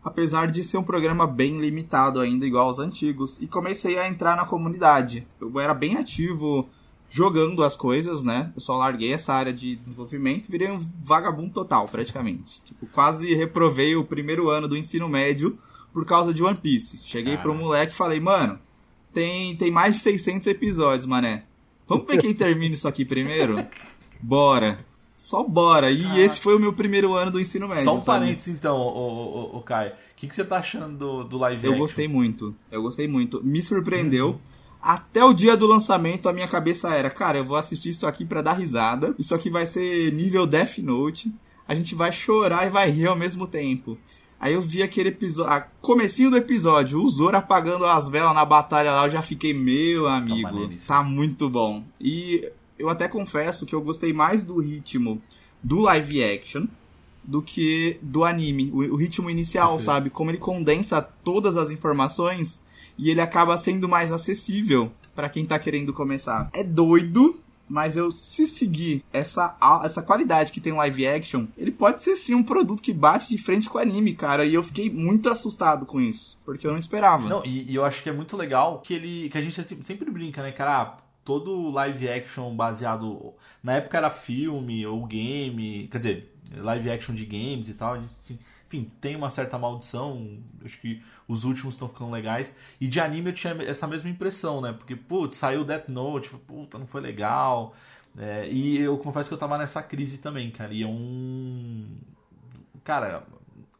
Apesar 0.03 0.47
de 0.47 0.63
ser 0.63 0.77
um 0.77 0.83
programa 0.83 1.25
bem 1.25 1.59
limitado 1.59 2.19
ainda, 2.19 2.45
igual 2.45 2.67
aos 2.67 2.79
antigos. 2.79 3.41
E 3.41 3.47
comecei 3.47 3.97
a 3.97 4.07
entrar 4.07 4.35
na 4.35 4.45
comunidade. 4.45 5.25
Eu 5.39 5.59
era 5.59 5.73
bem 5.73 5.95
ativo 5.95 6.67
jogando 7.09 7.63
as 7.63 7.75
coisas, 7.75 8.23
né? 8.23 8.51
Eu 8.55 8.59
só 8.59 8.75
larguei 8.75 9.13
essa 9.13 9.33
área 9.33 9.53
de 9.53 9.75
desenvolvimento 9.75 10.47
e 10.47 10.51
virei 10.51 10.71
um 10.71 10.79
vagabundo 11.03 11.53
total, 11.53 11.87
praticamente. 11.87 12.61
Tipo, 12.63 12.87
quase 12.87 13.33
reprovei 13.35 13.95
o 13.95 14.03
primeiro 14.03 14.49
ano 14.49 14.67
do 14.67 14.75
ensino 14.75 15.07
médio 15.07 15.57
por 15.93 16.05
causa 16.05 16.33
de 16.33 16.43
One 16.43 16.57
Piece. 16.57 16.99
Cheguei 17.03 17.37
pro 17.37 17.51
Caraca. 17.51 17.63
moleque 17.63 17.93
e 17.93 17.95
falei, 17.95 18.19
mano, 18.19 18.59
tem, 19.13 19.55
tem 19.55 19.69
mais 19.69 19.93
de 19.93 20.01
600 20.01 20.47
episódios, 20.47 21.05
mané. 21.05 21.43
Vamos 21.87 22.07
ver 22.07 22.17
quem 22.17 22.33
termina 22.33 22.73
isso 22.73 22.87
aqui 22.87 23.05
primeiro? 23.05 23.63
Bora. 24.19 24.83
Só 25.15 25.43
bora. 25.43 25.91
E 25.91 26.19
esse 26.19 26.39
foi 26.39 26.55
o 26.55 26.59
meu 26.59 26.73
primeiro 26.73 27.13
ano 27.13 27.31
do 27.31 27.39
ensino 27.39 27.67
médio. 27.67 27.83
Só 27.83 27.95
um 27.95 28.01
sabe? 28.01 28.25
parênteses 28.25 28.53
então, 28.53 28.77
o, 28.77 29.57
o, 29.57 29.61
Kai. 29.61 29.89
O 29.89 29.93
que, 30.17 30.27
que 30.27 30.35
você 30.35 30.43
tá 30.43 30.57
achando 30.57 30.97
do, 30.97 31.23
do 31.23 31.37
live 31.37 31.65
Eu 31.65 31.71
action? 31.71 31.81
gostei 31.81 32.07
muito. 32.07 32.55
Eu 32.71 32.81
gostei 32.81 33.07
muito. 33.07 33.43
Me 33.43 33.61
surpreendeu. 33.61 34.39
Até 34.81 35.23
o 35.23 35.33
dia 35.33 35.55
do 35.55 35.65
lançamento, 35.65 36.27
a 36.27 36.33
minha 36.33 36.47
cabeça 36.47 36.93
era, 36.93 37.09
cara, 37.09 37.37
eu 37.37 37.45
vou 37.45 37.55
assistir 37.55 37.89
isso 37.89 38.05
aqui 38.05 38.25
pra 38.25 38.41
dar 38.41 38.53
risada. 38.53 39.15
Isso 39.17 39.33
aqui 39.33 39.49
vai 39.49 39.65
ser 39.65 40.11
nível 40.11 40.45
Death 40.45 40.79
Note. 40.79 41.33
A 41.65 41.73
gente 41.73 41.95
vai 41.95 42.11
chorar 42.11 42.67
e 42.67 42.69
vai 42.69 42.89
rir 42.89 43.07
ao 43.07 43.15
mesmo 43.15 43.47
tempo. 43.47 43.97
Aí 44.37 44.53
eu 44.53 44.61
vi 44.61 44.83
aquele 44.83 45.07
episódio, 45.07 45.69
comecinho 45.79 46.29
do 46.29 46.35
episódio, 46.35 47.01
o 47.01 47.09
Zoro 47.09 47.37
apagando 47.37 47.85
as 47.85 48.09
velas 48.09 48.35
na 48.35 48.43
batalha 48.43 48.91
lá, 48.91 49.05
eu 49.05 49.09
já 49.09 49.21
fiquei, 49.21 49.53
meu 49.53 50.05
amigo, 50.05 50.41
maneiríssimo. 50.41 50.85
tá 50.85 51.01
muito 51.01 51.49
bom. 51.49 51.81
E 51.97 52.51
eu 52.83 52.89
até 52.89 53.07
confesso 53.07 53.65
que 53.65 53.73
eu 53.73 53.81
gostei 53.81 54.11
mais 54.11 54.43
do 54.43 54.59
ritmo 54.59 55.21
do 55.61 55.79
live 55.79 56.23
action 56.23 56.65
do 57.23 57.41
que 57.41 57.97
do 58.01 58.25
anime. 58.25 58.69
O, 58.71 58.79
o 58.79 58.95
ritmo 58.95 59.29
inicial, 59.29 59.69
Perfeito. 59.69 59.85
sabe? 59.85 60.09
Como 60.09 60.29
ele 60.29 60.37
condensa 60.37 61.01
todas 61.01 61.55
as 61.55 61.71
informações 61.71 62.61
e 62.97 63.09
ele 63.09 63.21
acaba 63.21 63.57
sendo 63.57 63.87
mais 63.87 64.11
acessível 64.11 64.91
pra 65.15 65.29
quem 65.29 65.45
tá 65.45 65.57
querendo 65.57 65.93
começar. 65.93 66.49
É 66.53 66.63
doido, 66.63 67.39
mas 67.69 67.95
eu 67.95 68.11
se 68.11 68.45
seguir 68.45 69.03
essa, 69.13 69.55
essa 69.83 70.01
qualidade 70.01 70.51
que 70.51 70.59
tem 70.59 70.73
o 70.73 70.77
live 70.77 71.07
action, 71.07 71.45
ele 71.57 71.71
pode 71.71 72.03
ser 72.03 72.15
sim 72.17 72.35
um 72.35 72.43
produto 72.43 72.83
que 72.83 72.93
bate 72.93 73.29
de 73.29 73.37
frente 73.37 73.69
com 73.69 73.77
o 73.77 73.81
anime, 73.81 74.13
cara. 74.13 74.45
E 74.45 74.53
eu 74.53 74.61
fiquei 74.61 74.89
muito 74.89 75.29
assustado 75.29 75.85
com 75.85 76.01
isso, 76.01 76.37
porque 76.45 76.67
eu 76.67 76.71
não 76.71 76.79
esperava. 76.79 77.29
Não, 77.29 77.45
e, 77.45 77.71
e 77.71 77.75
eu 77.75 77.85
acho 77.85 78.03
que 78.03 78.09
é 78.09 78.13
muito 78.13 78.35
legal 78.35 78.81
que 78.83 78.93
ele. 78.93 79.29
que 79.29 79.37
a 79.37 79.41
gente 79.41 79.55
sempre, 79.63 79.85
sempre 79.85 80.11
brinca, 80.11 80.43
né, 80.43 80.51
cara? 80.51 80.97
Todo 81.23 81.69
live 81.71 82.09
action 82.09 82.55
baseado. 82.55 83.33
Na 83.61 83.73
época 83.73 83.97
era 83.97 84.09
filme 84.09 84.85
ou 84.85 85.05
game. 85.05 85.87
Quer 85.87 85.97
dizer, 85.97 86.35
live 86.55 86.91
action 86.91 87.15
de 87.15 87.25
games 87.25 87.69
e 87.69 87.73
tal. 87.73 87.97
Enfim, 87.97 88.91
tem 88.99 89.15
uma 89.15 89.29
certa 89.29 89.57
maldição. 89.57 90.39
Acho 90.63 90.79
que 90.79 91.01
os 91.27 91.43
últimos 91.43 91.75
estão 91.75 91.87
ficando 91.87 92.11
legais. 92.11 92.55
E 92.79 92.87
de 92.87 92.99
anime 92.99 93.29
eu 93.29 93.33
tinha 93.33 93.53
essa 93.63 93.87
mesma 93.87 94.09
impressão, 94.09 94.61
né? 94.61 94.73
Porque, 94.73 94.95
putz, 94.95 95.37
saiu 95.37 95.63
Death 95.63 95.87
Note, 95.89 96.29
puta, 96.47 96.77
não 96.77 96.87
foi 96.87 97.01
legal. 97.01 97.75
É, 98.17 98.47
e 98.49 98.77
eu 98.79 98.97
confesso 98.97 99.29
que 99.29 99.33
eu 99.33 99.39
tava 99.39 99.57
nessa 99.57 99.81
crise 99.81 100.17
também, 100.19 100.51
cara. 100.51 100.73
E 100.73 100.83
é 100.83 100.87
um. 100.87 101.87
Cara, 102.83 103.25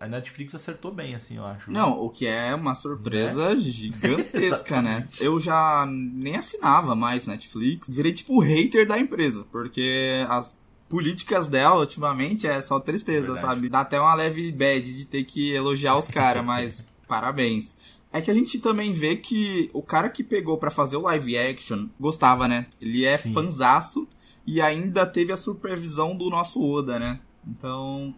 a 0.04 0.08
Netflix 0.08 0.54
acertou 0.54 0.92
bem, 0.92 1.16
assim, 1.16 1.38
eu 1.38 1.46
acho. 1.46 1.72
Não, 1.72 1.98
o 2.04 2.10
que 2.10 2.26
é 2.26 2.54
uma 2.54 2.76
surpresa 2.76 3.58
gigantesca, 3.58 4.82
né? 4.82 5.08
Eu 5.18 5.40
já 5.40 5.86
nem 5.88 6.36
assinava 6.36 6.94
mais 6.94 7.26
Netflix, 7.26 7.88
virei 7.90 8.12
tipo 8.12 8.36
o 8.36 8.40
hater 8.40 8.86
da 8.86 9.00
empresa, 9.00 9.46
porque 9.50 10.26
as 10.28 10.58
políticas 10.90 11.48
dela 11.48 11.80
ultimamente 11.80 12.46
é 12.46 12.62
só 12.62 12.80
tristeza, 12.82 13.34
Verdade. 13.34 13.48
sabe? 13.48 13.70
Dá 13.70 13.80
até 13.80 14.00
uma 14.00 14.14
leve 14.14 14.52
bad 14.52 14.94
de 14.94 15.06
ter 15.06 15.24
que 15.24 15.52
elogiar 15.52 15.98
os 15.98 16.10
caras, 16.10 16.44
mas 16.46 16.86
parabéns. 17.08 17.78
É 18.12 18.20
que 18.20 18.30
a 18.30 18.34
gente 18.34 18.60
também 18.60 18.92
vê 18.92 19.16
que 19.16 19.70
o 19.74 19.82
cara 19.82 20.10
que 20.10 20.24
pegou 20.24 20.58
pra 20.58 20.70
fazer 20.70 20.98
o 20.98 21.02
live 21.02 21.38
action 21.38 21.88
gostava, 22.00 22.48
né? 22.48 22.68
Ele 22.80 23.06
é 23.06 23.16
Sim. 23.16 23.34
fanzaço 23.34 24.08
e 24.46 24.62
ainda 24.62 25.06
teve 25.06 25.32
a 25.32 25.38
supervisão 25.38 26.16
do 26.16 26.30
nosso 26.30 26.62
Oda, 26.62 27.00
né? 27.00 27.22
Então, 27.48 28.14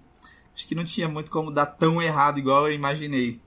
acho 0.56 0.66
que 0.66 0.74
não 0.74 0.86
tinha 0.86 1.10
muito 1.10 1.30
como 1.30 1.52
dar 1.52 1.66
tão 1.66 2.02
errado 2.02 2.40
igual 2.40 2.68
eu 2.68 2.74
imaginei. 2.74 3.42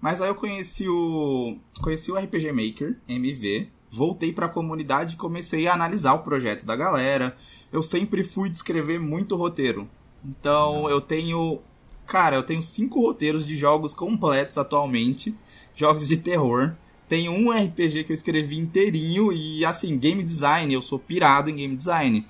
Mas 0.00 0.20
aí 0.20 0.28
eu 0.28 0.34
conheci 0.34 0.88
o 0.88 1.56
conheci 1.80 2.12
o 2.12 2.16
RPG 2.16 2.52
Maker 2.52 2.96
MV, 3.08 3.68
voltei 3.90 4.32
para 4.32 4.46
a 4.46 4.50
comunidade 4.50 5.14
e 5.14 5.18
comecei 5.18 5.66
a 5.66 5.74
analisar 5.74 6.14
o 6.14 6.22
projeto 6.22 6.64
da 6.64 6.76
galera. 6.76 7.36
Eu 7.72 7.82
sempre 7.82 8.22
fui 8.22 8.48
descrever 8.48 9.00
muito 9.00 9.34
roteiro. 9.34 9.88
Então 10.24 10.88
eu 10.88 11.00
tenho, 11.00 11.60
cara, 12.06 12.36
eu 12.36 12.42
tenho 12.42 12.62
cinco 12.62 13.00
roteiros 13.00 13.46
de 13.46 13.56
jogos 13.56 13.94
completos 13.94 14.58
atualmente, 14.58 15.34
jogos 15.74 16.06
de 16.06 16.16
terror. 16.16 16.74
Tenho 17.08 17.32
um 17.32 17.50
RPG 17.50 18.04
que 18.04 18.12
eu 18.12 18.14
escrevi 18.14 18.58
inteirinho 18.58 19.32
e 19.32 19.64
assim, 19.64 19.98
game 19.98 20.22
design, 20.22 20.72
eu 20.72 20.82
sou 20.82 20.98
pirado 20.98 21.48
em 21.48 21.56
game 21.56 21.74
design. 21.74 22.26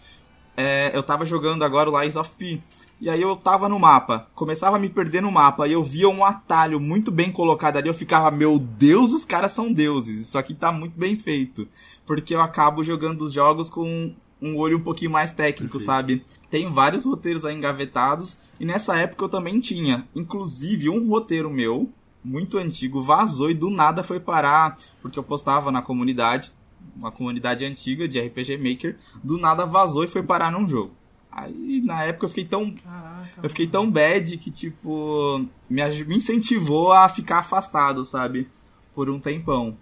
É, 0.60 0.90
eu 0.92 1.04
tava 1.04 1.24
jogando 1.24 1.62
agora 1.62 1.88
o 1.88 2.00
Lies 2.00 2.16
of 2.16 2.32
P. 2.36 2.60
E 3.00 3.08
aí 3.08 3.22
eu 3.22 3.36
tava 3.36 3.68
no 3.68 3.78
mapa, 3.78 4.26
começava 4.34 4.74
a 4.74 4.78
me 4.80 4.88
perder 4.88 5.22
no 5.22 5.30
mapa, 5.30 5.68
e 5.68 5.72
eu 5.72 5.84
via 5.84 6.08
um 6.08 6.24
atalho 6.24 6.80
muito 6.80 7.12
bem 7.12 7.30
colocado 7.30 7.76
ali, 7.76 7.86
eu 7.86 7.94
ficava, 7.94 8.28
meu 8.28 8.58
Deus, 8.58 9.12
os 9.12 9.24
caras 9.24 9.52
são 9.52 9.72
deuses, 9.72 10.20
isso 10.20 10.36
aqui 10.36 10.52
tá 10.52 10.72
muito 10.72 10.98
bem 10.98 11.14
feito. 11.14 11.68
Porque 12.04 12.34
eu 12.34 12.40
acabo 12.40 12.82
jogando 12.82 13.22
os 13.22 13.32
jogos 13.32 13.70
com 13.70 14.12
um 14.42 14.56
olho 14.56 14.78
um 14.78 14.80
pouquinho 14.80 15.12
mais 15.12 15.30
técnico, 15.30 15.78
Perfeito. 15.78 15.86
sabe? 15.86 16.24
Tem 16.50 16.72
vários 16.72 17.04
roteiros 17.04 17.44
aí 17.44 17.54
engavetados, 17.54 18.36
e 18.58 18.64
nessa 18.64 18.96
época 18.96 19.26
eu 19.26 19.28
também 19.28 19.60
tinha, 19.60 20.08
inclusive 20.12 20.88
um 20.88 21.08
roteiro 21.08 21.48
meu, 21.48 21.88
muito 22.24 22.58
antigo, 22.58 23.00
vazou 23.00 23.48
e 23.48 23.54
do 23.54 23.70
nada 23.70 24.02
foi 24.02 24.18
parar, 24.18 24.76
porque 25.00 25.20
eu 25.20 25.22
postava 25.22 25.70
na 25.70 25.82
comunidade, 25.82 26.50
uma 26.98 27.12
comunidade 27.12 27.64
antiga 27.64 28.08
de 28.08 28.20
RPG 28.20 28.58
Maker, 28.58 28.96
do 29.22 29.38
nada 29.38 29.64
vazou 29.64 30.04
e 30.04 30.08
foi 30.08 30.22
parar 30.22 30.50
num 30.50 30.68
jogo. 30.68 30.92
Aí 31.30 31.80
na 31.84 32.02
época 32.02 32.26
eu 32.26 32.28
fiquei 32.28 32.44
tão. 32.44 32.70
Caraca, 32.72 33.28
eu 33.42 33.48
fiquei 33.48 33.66
tão 33.66 33.90
bad 33.90 34.36
que, 34.38 34.50
tipo, 34.50 35.46
me, 35.70 36.04
me 36.04 36.16
incentivou 36.16 36.92
a 36.92 37.08
ficar 37.08 37.38
afastado, 37.38 38.04
sabe? 38.04 38.48
Por 38.94 39.08
um 39.08 39.20
tempão. 39.20 39.76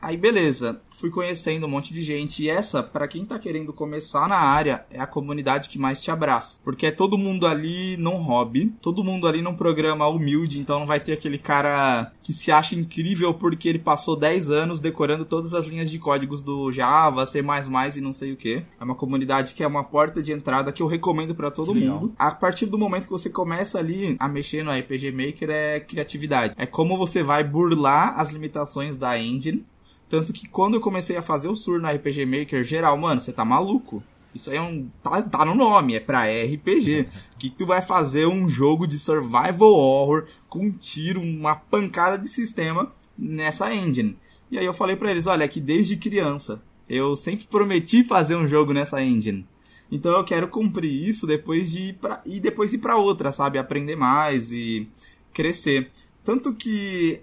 Aí 0.00 0.16
beleza, 0.16 0.80
fui 0.96 1.10
conhecendo 1.10 1.66
um 1.66 1.68
monte 1.68 1.92
de 1.92 2.02
gente. 2.02 2.42
E 2.42 2.50
essa, 2.50 2.82
para 2.82 3.06
quem 3.06 3.24
tá 3.24 3.38
querendo 3.38 3.72
começar 3.72 4.28
na 4.28 4.38
área, 4.38 4.84
é 4.90 5.00
a 5.00 5.06
comunidade 5.06 5.68
que 5.68 5.78
mais 5.78 6.00
te 6.00 6.10
abraça, 6.10 6.58
porque 6.64 6.86
é 6.86 6.90
todo 6.90 7.18
mundo 7.18 7.46
ali 7.46 7.96
num 7.96 8.16
hobby, 8.16 8.74
todo 8.80 9.04
mundo 9.04 9.28
ali 9.28 9.42
num 9.42 9.54
programa 9.54 10.06
humilde, 10.08 10.60
então 10.60 10.80
não 10.80 10.86
vai 10.86 11.00
ter 11.00 11.12
aquele 11.12 11.38
cara 11.38 12.12
que 12.22 12.32
se 12.32 12.50
acha 12.50 12.74
incrível 12.74 13.34
porque 13.34 13.68
ele 13.68 13.78
passou 13.78 14.16
10 14.16 14.50
anos 14.50 14.80
decorando 14.80 15.24
todas 15.24 15.54
as 15.54 15.66
linhas 15.66 15.90
de 15.90 15.98
códigos 15.98 16.42
do 16.42 16.72
Java, 16.72 17.26
C++ 17.26 17.40
e 17.40 18.00
não 18.00 18.12
sei 18.12 18.32
o 18.32 18.36
que. 18.36 18.62
É 18.80 18.84
uma 18.84 18.94
comunidade 18.94 19.54
que 19.54 19.62
é 19.62 19.66
uma 19.66 19.84
porta 19.84 20.22
de 20.22 20.32
entrada 20.32 20.72
que 20.72 20.82
eu 20.82 20.86
recomendo 20.86 21.34
para 21.34 21.50
todo 21.50 21.74
mundo. 21.74 22.12
A 22.18 22.30
partir 22.30 22.66
do 22.66 22.78
momento 22.78 23.04
que 23.04 23.10
você 23.10 23.30
começa 23.30 23.78
ali 23.78 24.16
a 24.18 24.28
mexer 24.28 24.62
no 24.62 24.72
RPG 24.72 25.12
Maker 25.12 25.50
é 25.50 25.80
criatividade. 25.80 26.54
É 26.56 26.66
como 26.66 26.96
você 26.96 27.22
vai 27.22 27.44
burlar 27.44 28.18
as 28.18 28.32
limitações 28.32 28.96
da 28.96 29.18
engine 29.18 29.64
tanto 30.08 30.32
que 30.32 30.48
quando 30.48 30.74
eu 30.74 30.80
comecei 30.80 31.16
a 31.16 31.22
fazer 31.22 31.48
o 31.48 31.56
sur 31.56 31.80
no 31.80 31.88
RPG 31.88 32.26
Maker 32.26 32.62
geral, 32.62 32.96
mano, 32.96 33.20
você 33.20 33.32
tá 33.32 33.44
maluco. 33.44 34.02
Isso 34.34 34.50
aí 34.50 34.56
é 34.56 34.62
um. 34.62 34.88
Tá, 35.02 35.22
tá 35.22 35.44
no 35.44 35.54
nome, 35.54 35.94
é 35.94 36.00
pra 36.00 36.24
RPG. 36.24 37.08
que 37.38 37.50
tu 37.50 37.66
vai 37.66 37.80
fazer 37.80 38.26
um 38.26 38.48
jogo 38.48 38.86
de 38.86 38.98
survival 38.98 39.72
horror 39.72 40.26
com 40.48 40.66
um 40.66 40.70
tiro, 40.70 41.20
uma 41.20 41.56
pancada 41.56 42.18
de 42.18 42.28
sistema 42.28 42.92
nessa 43.18 43.74
engine. 43.74 44.16
E 44.50 44.58
aí 44.58 44.64
eu 44.64 44.74
falei 44.74 44.94
para 44.94 45.10
eles, 45.10 45.26
olha, 45.26 45.48
que 45.48 45.60
desde 45.60 45.96
criança 45.96 46.62
eu 46.88 47.16
sempre 47.16 47.46
prometi 47.46 48.04
fazer 48.04 48.36
um 48.36 48.46
jogo 48.46 48.72
nessa 48.72 49.02
engine. 49.02 49.46
Então 49.90 50.12
eu 50.12 50.24
quero 50.24 50.48
cumprir 50.48 51.08
isso 51.08 51.26
depois 51.26 51.70
de 51.70 51.80
ir 51.88 51.94
pra, 51.94 52.20
e 52.24 52.38
depois 52.38 52.72
ir 52.72 52.78
para 52.78 52.96
outra, 52.96 53.32
sabe, 53.32 53.58
aprender 53.58 53.96
mais 53.96 54.52
e 54.52 54.88
crescer. 55.32 55.90
Tanto 56.24 56.52
que 56.52 57.20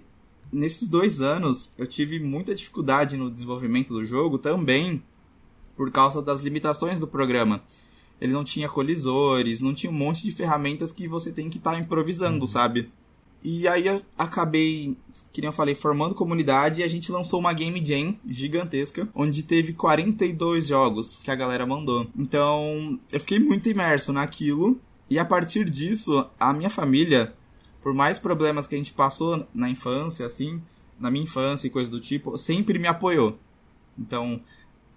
nesses 0.54 0.88
dois 0.88 1.20
anos 1.20 1.72
eu 1.76 1.86
tive 1.86 2.18
muita 2.20 2.54
dificuldade 2.54 3.16
no 3.16 3.30
desenvolvimento 3.30 3.92
do 3.92 4.04
jogo 4.04 4.38
também 4.38 5.02
por 5.76 5.90
causa 5.90 6.22
das 6.22 6.40
limitações 6.40 7.00
do 7.00 7.06
programa. 7.06 7.62
Ele 8.20 8.32
não 8.32 8.44
tinha 8.44 8.68
colisores, 8.68 9.60
não 9.60 9.74
tinha 9.74 9.90
um 9.90 9.94
monte 9.94 10.22
de 10.22 10.30
ferramentas 10.30 10.92
que 10.92 11.08
você 11.08 11.32
tem 11.32 11.50
que 11.50 11.58
estar 11.58 11.72
tá 11.72 11.78
improvisando, 11.78 12.40
uhum. 12.40 12.46
sabe? 12.46 12.90
E 13.42 13.68
aí 13.68 13.86
eu 13.86 14.00
acabei, 14.16 14.96
que 15.32 15.42
nem 15.42 15.48
eu 15.48 15.52
falei, 15.52 15.74
formando 15.74 16.14
comunidade 16.14 16.80
e 16.80 16.84
a 16.84 16.88
gente 16.88 17.12
lançou 17.12 17.40
uma 17.40 17.52
Game 17.52 17.84
Jam 17.84 18.16
gigantesca, 18.26 19.06
onde 19.14 19.42
teve 19.42 19.74
42 19.74 20.68
jogos 20.68 21.18
que 21.22 21.30
a 21.30 21.34
galera 21.34 21.66
mandou. 21.66 22.06
Então 22.16 22.98
eu 23.12 23.20
fiquei 23.20 23.38
muito 23.38 23.68
imerso 23.68 24.12
naquilo. 24.12 24.80
E 25.10 25.18
a 25.18 25.24
partir 25.24 25.68
disso, 25.68 26.26
a 26.40 26.54
minha 26.54 26.70
família 26.70 27.34
por 27.84 27.92
mais 27.92 28.18
problemas 28.18 28.66
que 28.66 28.74
a 28.74 28.78
gente 28.78 28.94
passou 28.94 29.46
na 29.54 29.68
infância, 29.68 30.24
assim, 30.24 30.60
na 30.98 31.10
minha 31.10 31.24
infância 31.24 31.66
e 31.66 31.70
coisas 31.70 31.90
do 31.90 32.00
tipo, 32.00 32.38
sempre 32.38 32.78
me 32.78 32.88
apoiou. 32.88 33.38
Então, 33.98 34.40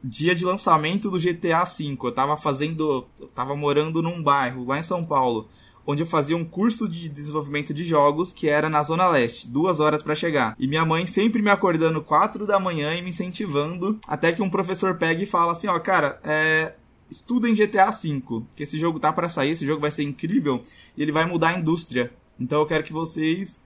dia 0.02 0.34
de 0.34 0.46
lançamento 0.46 1.12
do 1.12 1.20
GTA 1.20 1.66
V, 1.66 1.98
eu 2.02 2.12
tava 2.14 2.38
fazendo, 2.38 3.06
eu 3.20 3.28
tava 3.28 3.58
morando 3.58 4.02
num 4.02 4.24
bairro 4.24 4.66
lá 4.66 4.80
em 4.80 4.84
São 4.84 5.04
Paulo, 5.04 5.50
onde 5.86 6.04
eu 6.04 6.08
fazia 6.08 6.38
um 6.38 6.46
curso 6.46 6.88
de 6.88 7.10
desenvolvimento 7.10 7.74
de 7.74 7.84
jogos 7.84 8.32
que 8.32 8.48
era 8.48 8.70
na 8.70 8.82
Zona 8.82 9.10
Leste, 9.10 9.50
duas 9.50 9.82
horas 9.82 10.02
para 10.02 10.16
chegar. 10.16 10.56
E 10.58 10.66
minha 10.66 10.86
mãe 10.86 11.06
sempre 11.06 11.42
me 11.42 11.50
acordando 11.50 12.02
quatro 12.02 12.48
da 12.48 12.58
manhã 12.58 12.96
e 12.96 13.02
me 13.02 13.10
incentivando, 13.10 14.00
até 14.08 14.32
que 14.32 14.42
um 14.42 14.50
professor 14.50 14.96
pega 14.96 15.22
e 15.22 15.26
fala 15.26 15.52
assim, 15.52 15.68
ó, 15.68 15.78
cara, 15.78 16.22
é, 16.24 16.74
estuda 17.12 17.50
em 17.50 17.54
GTA 17.54 17.92
V, 17.92 18.44
que 18.56 18.64
esse 18.64 18.80
jogo 18.80 18.98
tá 18.98 19.12
para 19.12 19.28
sair, 19.28 19.50
esse 19.50 19.66
jogo 19.66 19.82
vai 19.82 19.92
ser 19.92 20.04
incrível 20.04 20.64
e 20.96 21.02
ele 21.02 21.12
vai 21.12 21.26
mudar 21.26 21.50
a 21.50 21.60
indústria 21.60 22.14
então 22.40 22.60
eu 22.60 22.66
quero 22.66 22.84
que 22.84 22.94
vocês 22.94 23.62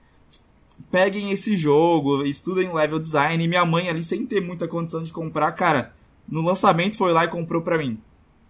peguem 0.90 1.30
esse 1.30 1.56
jogo, 1.56 2.24
estudem 2.24 2.72
level 2.72 2.98
design. 2.98 3.42
E 3.42 3.48
minha 3.48 3.64
mãe 3.64 3.88
ali, 3.88 4.02
sem 4.02 4.26
ter 4.26 4.40
muita 4.40 4.68
condição 4.68 5.02
de 5.02 5.12
comprar, 5.12 5.52
cara, 5.52 5.94
no 6.28 6.42
lançamento 6.42 6.96
foi 6.96 7.12
lá 7.12 7.24
e 7.24 7.28
comprou 7.28 7.62
pra 7.62 7.78
mim. 7.78 7.98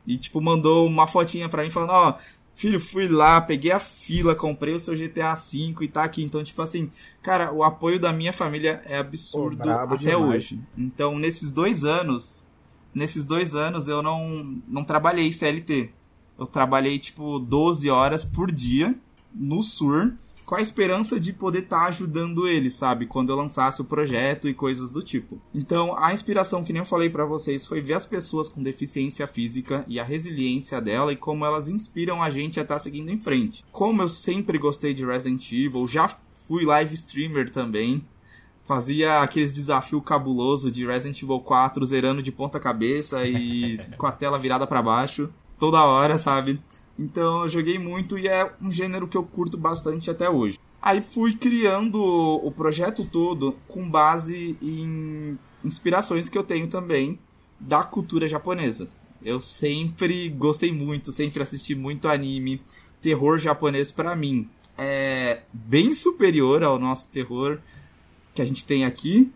E, 0.07 0.17
tipo, 0.17 0.41
mandou 0.41 0.87
uma 0.87 1.07
fotinha 1.07 1.49
pra 1.49 1.63
mim 1.63 1.71
falando, 1.71 1.91
ó, 1.91 2.11
oh, 2.11 2.15
filho, 2.55 2.81
fui 2.81 3.09
lá, 3.09 3.41
peguei 3.41 3.71
a 3.71 3.79
fila, 3.79 4.35
comprei 4.35 4.75
o 4.75 4.79
seu 4.79 4.97
GTA 4.97 5.35
V 5.35 5.75
e 5.81 5.89
tá 5.89 6.03
aqui. 6.03 6.23
Então, 6.23 6.43
tipo 6.43 6.61
assim, 6.61 6.91
cara, 7.23 7.53
o 7.53 7.63
apoio 7.63 7.99
da 7.99 8.13
minha 8.13 8.33
família 8.33 8.83
é 8.85 8.99
absurdo 8.99 9.63
Pô, 9.63 9.71
até 9.71 9.97
demais. 9.97 10.21
hoje. 10.21 10.61
Então, 10.77 11.19
nesses 11.19 11.51
dois 11.51 11.85
anos, 11.85 12.45
nesses 12.95 13.25
dois 13.25 13.55
anos 13.55 13.89
eu 13.89 14.03
não, 14.03 14.61
não 14.67 14.85
trabalhei 14.85 15.31
CLT. 15.33 15.91
Eu 16.39 16.47
trabalhei, 16.47 16.99
tipo, 16.99 17.39
12 17.39 17.89
horas 17.89 18.25
por 18.25 18.51
dia 18.51 18.97
no 19.35 19.62
Sur 19.62 20.12
com 20.45 20.57
a 20.57 20.61
esperança 20.61 21.18
de 21.18 21.33
poder 21.33 21.61
estar 21.61 21.81
tá 21.81 21.87
ajudando 21.87 22.47
eles, 22.47 22.75
sabe? 22.75 23.07
Quando 23.07 23.31
eu 23.31 23.37
lançasse 23.37 23.81
o 23.81 23.85
projeto 23.87 24.49
e 24.49 24.53
coisas 24.53 24.90
do 24.90 25.03
tipo. 25.03 25.40
Então, 25.55 25.97
a 25.97 26.12
inspiração 26.12 26.62
que 26.62 26.73
nem 26.73 26.81
eu 26.81 26.87
falei 26.87 27.09
para 27.09 27.25
vocês 27.25 27.64
foi 27.64 27.81
ver 27.81 27.95
as 27.95 28.05
pessoas 28.05 28.49
com 28.49 28.62
deficiência 28.62 29.27
física 29.27 29.85
e 29.88 29.99
a 29.99 30.05
resiliência 30.05 30.81
dela 30.81 31.12
e 31.12 31.16
como 31.16 31.47
elas 31.47 31.68
inspiram 31.68 32.23
a 32.23 32.29
gente 32.29 32.59
a 32.59 32.62
estar 32.62 32.75
tá 32.75 32.79
seguindo 32.79 33.11
em 33.11 33.16
frente. 33.16 33.64
Como 33.73 34.03
eu 34.03 34.09
sempre 34.09 34.59
gostei 34.59 34.92
de 34.92 35.07
Resident 35.07 35.51
Evil, 35.53 35.87
já 35.87 36.14
fui 36.47 36.64
live 36.64 36.92
streamer 36.92 37.51
também. 37.51 38.05
Fazia 38.64 39.21
aqueles 39.21 39.53
desafios 39.53 40.03
cabuloso 40.05 40.71
de 40.71 40.87
Resident 40.87 41.23
Evil 41.23 41.40
4 41.40 41.85
zerando 41.85 42.23
de 42.23 42.31
ponta 42.31 42.61
cabeça 42.61 43.25
e 43.25 43.79
com 43.97 44.07
a 44.07 44.12
tela 44.12 44.38
virada 44.38 44.66
para 44.66 44.83
baixo 44.83 45.31
toda 45.59 45.85
hora, 45.85 46.18
sabe? 46.18 46.61
Então 46.98 47.42
eu 47.42 47.48
joguei 47.48 47.78
muito 47.78 48.18
e 48.18 48.28
é 48.28 48.52
um 48.61 48.70
gênero 48.70 49.09
que 49.09 49.16
eu 49.16 49.22
curto 49.22 49.57
bastante 49.57 50.11
até 50.11 50.28
hoje. 50.28 50.59
Aí 50.81 51.02
fui 51.02 51.37
criando 51.37 52.02
o 52.02 52.50
projeto 52.50 53.05
todo 53.05 53.57
com 53.68 53.88
base 53.88 54.57
em 54.61 55.38
inspirações 55.64 56.28
que 56.28 56.37
eu 56.37 56.42
tenho 56.42 56.66
também 56.68 57.18
da 57.59 57.85
cultura 57.85 58.26
japonesa. 58.26 58.88
Eu 59.24 59.38
sempre 59.38 60.28
gostei 60.28 60.72
muito, 60.72 61.12
sempre 61.12 61.42
assisti 61.42 61.74
muito 61.74 62.09
anime. 62.09 62.61
Terror 63.00 63.38
japonês 63.38 63.92
para 63.92 64.16
mim 64.16 64.48
é 64.76 65.42
bem 65.52 65.94
superior 65.94 66.64
ao 66.64 66.78
nosso 66.78 67.11
terror 67.11 67.61
que 68.35 68.42
a 68.42 68.44
gente 68.44 68.64
tem 68.64 68.85
aqui. 68.85 69.31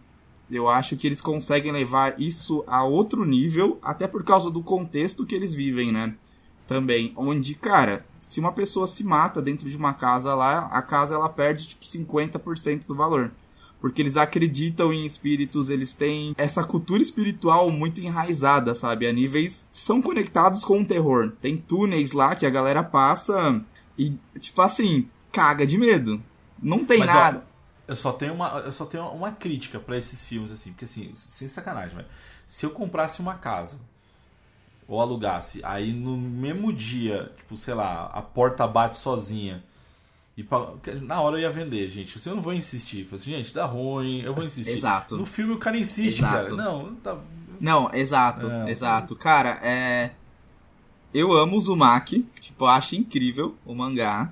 Eu 0.51 0.69
acho 0.69 0.97
que 0.97 1.07
eles 1.07 1.21
conseguem 1.21 1.73
levar 1.73 2.21
isso 2.21 2.63
a 2.67 2.85
outro 2.85 3.25
nível, 3.25 3.79
até 3.83 4.07
por 4.07 4.25
causa 4.25 4.51
do 4.51 4.63
contexto 4.63 5.27
que 5.27 5.35
eles 5.35 5.53
vivem, 5.53 5.93
né? 5.93 6.15
Também, 6.67 7.13
onde, 7.17 7.55
cara, 7.55 8.05
se 8.19 8.41
uma 8.41 8.53
pessoa 8.53 8.87
se 8.87 9.05
mata 9.05 9.41
dentro 9.41 9.71
de 9.71 9.77
uma 9.77 9.95
casa 9.95 10.35
lá, 10.35 10.67
a 10.67 10.83
casa 10.83 11.15
ela 11.15 11.29
perde 11.29 11.69
tipo 11.69 11.85
50% 11.85 12.87
do 12.87 12.95
valor. 12.95 13.31
Porque 13.81 14.03
eles 14.03 14.17
acreditam 14.17 14.93
em 14.93 15.05
espíritos, 15.05 15.71
eles 15.71 15.93
têm 15.93 16.35
essa 16.37 16.65
cultura 16.65 17.03
espiritual 17.03 17.71
muito 17.71 18.01
enraizada, 18.01 18.75
sabe? 18.75 19.07
A 19.07 19.13
níveis 19.13 19.69
são 19.71 20.01
conectados 20.01 20.65
com 20.65 20.81
o 20.81 20.85
terror. 20.85 21.33
Tem 21.41 21.57
túneis 21.57 22.13
lá 22.13 22.35
que 22.35 22.47
a 22.47 22.51
galera 22.51 22.83
passa 22.83 23.63
e 23.97 24.15
tipo 24.41 24.61
assim, 24.63 25.09
caga 25.31 25.67
de 25.67 25.79
medo. 25.79 26.21
Não 26.61 26.85
tem 26.85 27.01
Mas, 27.01 27.13
nada. 27.13 27.45
Ó, 27.47 27.93
eu 27.93 27.97
só 27.97 28.13
tenho 28.13 28.35
uma 28.35 28.49
eu 28.61 28.73
só 28.73 28.87
tenho 28.87 29.05
uma 29.09 29.31
crítica 29.31 29.79
para 29.79 29.97
esses 29.97 30.25
filmes 30.25 30.51
assim, 30.51 30.71
porque 30.71 30.87
assim, 30.87 31.11
sem 31.15 31.49
sacanagem, 31.49 31.95
velho 31.95 32.09
Se 32.47 32.65
eu 32.65 32.71
comprasse 32.71 33.21
uma 33.21 33.35
casa 33.35 33.79
ou 34.89 35.01
alugasse, 35.01 35.61
aí 35.65 35.93
no 35.93 36.17
mesmo 36.17 36.73
dia, 36.73 37.33
tipo, 37.37 37.57
sei 37.57 37.75
lá, 37.75 38.11
a 38.13 38.23
porta 38.23 38.67
bate 38.67 38.99
sozinha. 38.99 39.63
E 40.37 40.43
pra- 40.45 40.69
na 41.03 41.21
hora 41.21 41.37
eu 41.37 41.41
ia 41.41 41.51
vender, 41.51 41.89
gente. 41.91 42.19
Assim, 42.19 42.29
eu 42.31 42.37
não 42.37 42.43
vou 42.43 42.53
insistir. 42.53 43.05
Falei 43.05 43.21
assim, 43.23 43.31
gente, 43.33 43.55
dá 43.55 43.65
ruim, 43.65 44.21
eu 44.21 44.35
vou 44.35 44.45
insistir. 44.45 44.73
Exato. 44.73 45.17
No 45.17 45.25
filme 45.25 45.55
o 45.55 45.59
cara 45.59 45.79
insiste, 45.79 46.19
Exato. 46.19 46.35
cara. 46.35 46.51
Não, 46.55 46.95
tá. 46.97 47.17
Não, 47.59 47.91
exato, 47.95 48.47
É. 48.51 48.71
exato. 48.71 49.17
Cara, 49.17 49.59
é. 49.63 50.11
Eu 51.15 51.33
amo 51.33 51.55
o 51.55 51.57
Uzumaki, 51.57 52.27
tipo, 52.41 52.65
eu 52.65 52.69
acho 52.69 52.95
incrível 52.97 53.57
o 53.65 53.75
mangá. 53.75 54.31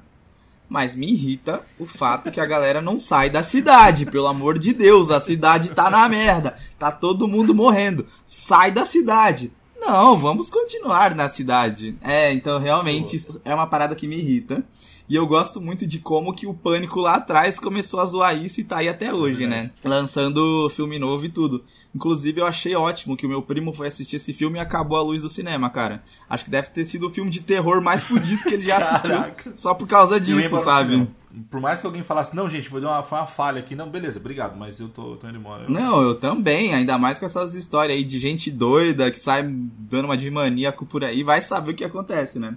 Mas 0.68 0.94
me 0.94 1.10
irrita 1.10 1.62
o 1.78 1.86
fato 1.86 2.30
que 2.30 2.40
a 2.40 2.46
galera 2.46 2.80
não 2.82 2.98
sai 2.98 3.30
da 3.30 3.42
cidade, 3.42 4.06
pelo 4.06 4.26
amor 4.26 4.58
de 4.58 4.72
Deus, 4.74 5.10
a 5.10 5.20
cidade 5.20 5.70
tá 5.70 5.88
na 5.90 6.08
merda, 6.08 6.56
tá 6.78 6.90
todo 6.90 7.28
mundo 7.28 7.54
morrendo. 7.54 8.06
Sai 8.26 8.70
da 8.72 8.84
cidade. 8.84 9.52
Não, 9.86 10.16
vamos 10.16 10.50
continuar 10.50 11.14
na 11.14 11.28
cidade. 11.28 11.96
É, 12.02 12.32
então 12.32 12.58
realmente 12.58 13.16
isso 13.16 13.40
é 13.44 13.54
uma 13.54 13.66
parada 13.66 13.94
que 13.94 14.06
me 14.06 14.16
irrita. 14.16 14.64
E 15.06 15.14
eu 15.16 15.26
gosto 15.26 15.60
muito 15.60 15.86
de 15.86 15.98
como 15.98 16.32
que 16.32 16.46
o 16.46 16.54
Pânico 16.54 16.98
lá 16.98 17.16
atrás 17.16 17.60
começou 17.60 18.00
a 18.00 18.04
zoar 18.06 18.36
isso 18.42 18.60
e 18.60 18.64
tá 18.64 18.78
aí 18.78 18.88
até 18.88 19.12
hoje, 19.12 19.46
né? 19.46 19.70
Lançando 19.84 20.68
filme 20.70 20.98
novo 20.98 21.26
e 21.26 21.28
tudo. 21.28 21.62
Inclusive, 21.94 22.40
eu 22.40 22.46
achei 22.46 22.74
ótimo 22.74 23.14
que 23.16 23.26
o 23.26 23.28
meu 23.28 23.42
primo 23.42 23.70
foi 23.72 23.86
assistir 23.88 24.16
esse 24.16 24.32
filme 24.32 24.58
e 24.58 24.60
acabou 24.62 24.96
a 24.96 25.02
luz 25.02 25.20
do 25.20 25.28
cinema, 25.28 25.68
cara. 25.68 26.02
Acho 26.28 26.44
que 26.44 26.50
deve 26.50 26.68
ter 26.70 26.84
sido 26.84 27.06
o 27.06 27.10
filme 27.10 27.30
de 27.30 27.40
terror 27.42 27.82
mais 27.82 28.02
fudido 28.02 28.42
que 28.44 28.54
ele 28.54 28.64
já 28.66 28.78
assistiu. 28.80 29.52
Só 29.54 29.74
por 29.74 29.86
causa 29.86 30.18
disso, 30.18 30.56
sabe? 30.58 31.06
Por 31.50 31.60
mais 31.60 31.80
que 31.82 31.86
alguém 31.86 32.02
falasse, 32.02 32.34
não, 32.34 32.48
gente, 32.48 32.68
foi 32.68 32.80
uma, 32.80 33.02
foi 33.02 33.18
uma 33.18 33.26
falha 33.26 33.58
aqui. 33.60 33.74
Não, 33.76 33.90
beleza, 33.90 34.18
obrigado, 34.18 34.56
mas 34.56 34.80
eu 34.80 34.88
tô, 34.88 35.16
tô 35.16 35.28
indo 35.28 35.36
embora. 35.38 35.64
Eu- 35.64 35.70
Não, 35.70 36.00
eu 36.02 36.14
também, 36.14 36.72
ainda 36.74 36.96
mais 36.96 37.18
com 37.18 37.26
essas 37.26 37.54
histórias 37.54 37.96
aí 37.98 38.04
de 38.04 38.18
gente 38.18 38.50
doida 38.50 39.10
que 39.10 39.18
sai 39.18 39.42
dando 39.46 40.06
uma 40.06 40.16
de 40.16 40.30
maníaco 40.30 40.86
por 40.86 41.04
aí, 41.04 41.22
vai 41.22 41.42
saber 41.42 41.72
o 41.72 41.74
que 41.74 41.84
acontece, 41.84 42.38
né? 42.38 42.56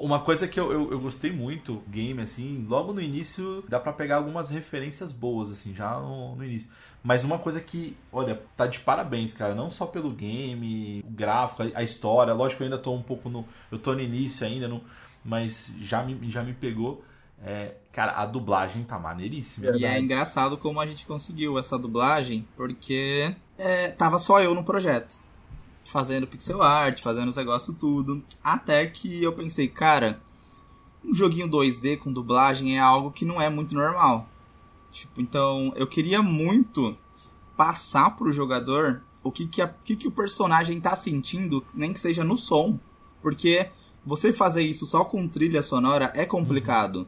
Uma 0.00 0.18
coisa 0.20 0.48
que 0.48 0.58
eu, 0.58 0.72
eu, 0.72 0.92
eu 0.92 0.98
gostei 0.98 1.30
muito, 1.30 1.82
game, 1.86 2.22
assim, 2.22 2.66
logo 2.66 2.92
no 2.92 3.02
início 3.02 3.62
dá 3.68 3.78
pra 3.78 3.92
pegar 3.92 4.16
algumas 4.16 4.48
referências 4.48 5.12
boas, 5.12 5.50
assim, 5.50 5.74
já 5.74 6.00
no, 6.00 6.34
no 6.36 6.44
início. 6.44 6.70
Mas 7.02 7.22
uma 7.22 7.38
coisa 7.38 7.60
que, 7.60 7.96
olha, 8.12 8.42
tá 8.56 8.66
de 8.66 8.80
parabéns, 8.80 9.34
cara. 9.34 9.54
Não 9.54 9.70
só 9.70 9.86
pelo 9.86 10.10
game, 10.10 11.04
o 11.06 11.10
gráfico, 11.10 11.62
a, 11.62 11.78
a 11.80 11.82
história. 11.82 12.32
Lógico 12.32 12.62
eu 12.62 12.66
ainda 12.66 12.78
tô 12.78 12.92
um 12.92 13.02
pouco 13.02 13.28
no. 13.28 13.46
Eu 13.70 13.78
tô 13.78 13.94
no 13.94 14.00
início 14.00 14.46
ainda, 14.46 14.68
no, 14.68 14.82
mas 15.24 15.74
já 15.80 16.02
me, 16.02 16.30
já 16.30 16.42
me 16.42 16.52
pegou. 16.52 17.04
É, 17.42 17.74
cara, 17.90 18.12
a 18.12 18.26
dublagem 18.26 18.84
tá 18.84 18.98
maneiríssima. 18.98 19.76
E 19.76 19.84
é 19.84 19.98
engraçado 19.98 20.58
como 20.58 20.78
a 20.80 20.86
gente 20.86 21.06
conseguiu 21.06 21.58
essa 21.58 21.78
dublagem, 21.78 22.46
porque 22.54 23.34
é, 23.58 23.88
tava 23.88 24.18
só 24.18 24.42
eu 24.42 24.54
no 24.54 24.62
projeto. 24.62 25.16
Fazendo 25.90 26.26
pixel 26.26 26.62
art, 26.62 27.00
fazendo 27.00 27.28
os 27.28 27.36
negócios 27.36 27.76
tudo. 27.76 28.22
Até 28.44 28.86
que 28.86 29.22
eu 29.22 29.32
pensei, 29.32 29.66
cara, 29.66 30.20
um 31.04 31.12
joguinho 31.12 31.48
2D 31.48 31.98
com 31.98 32.12
dublagem 32.12 32.76
é 32.76 32.80
algo 32.80 33.10
que 33.10 33.24
não 33.24 33.40
é 33.40 33.48
muito 33.50 33.74
normal. 33.74 34.28
Tipo, 34.92 35.20
então 35.20 35.72
eu 35.74 35.86
queria 35.86 36.22
muito 36.22 36.96
passar 37.56 38.10
pro 38.16 38.30
jogador 38.32 39.02
o 39.22 39.32
que, 39.32 39.46
que, 39.48 39.60
a- 39.60 39.68
que, 39.84 39.96
que 39.96 40.06
o 40.08 40.12
personagem 40.12 40.80
tá 40.80 40.94
sentindo, 40.94 41.64
nem 41.74 41.92
que 41.92 41.98
seja 42.00 42.22
no 42.22 42.36
som. 42.36 42.78
Porque 43.20 43.68
você 44.06 44.32
fazer 44.32 44.62
isso 44.62 44.86
só 44.86 45.04
com 45.04 45.26
trilha 45.26 45.60
sonora 45.62 46.12
é 46.14 46.24
complicado. 46.24 47.06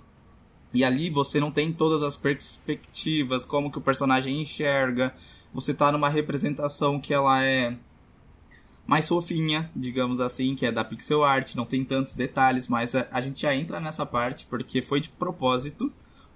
E 0.75 0.83
ali 0.83 1.09
você 1.09 1.38
não 1.38 1.51
tem 1.53 1.73
todas 1.73 2.03
as 2.03 2.16
perspectivas, 2.16 3.45
como 3.47 3.71
que 3.71 3.79
o 3.79 3.83
personagem 3.83 4.40
enxerga. 4.42 5.14
Você 5.55 5.73
tá 5.73 5.92
numa 5.92 6.09
representação 6.09 6.99
que 6.99 7.14
ela 7.14 7.45
é 7.45 7.77
mais 8.92 9.09
fofinha, 9.09 9.70
digamos 9.74 10.20
assim, 10.20 10.55
que 10.55 10.66
é 10.66 10.70
da 10.70 10.85
pixel 10.85 11.24
art, 11.24 11.55
não 11.55 11.64
tem 11.64 11.83
tantos 11.83 12.14
detalhes, 12.14 12.68
mas 12.68 12.94
a, 12.94 13.09
a 13.11 13.22
gente 13.22 13.40
já 13.40 13.55
entra 13.55 13.81
nessa 13.81 14.05
parte 14.05 14.44
porque 14.44 14.83
foi 14.83 15.00
de 15.00 15.09
propósito 15.09 15.90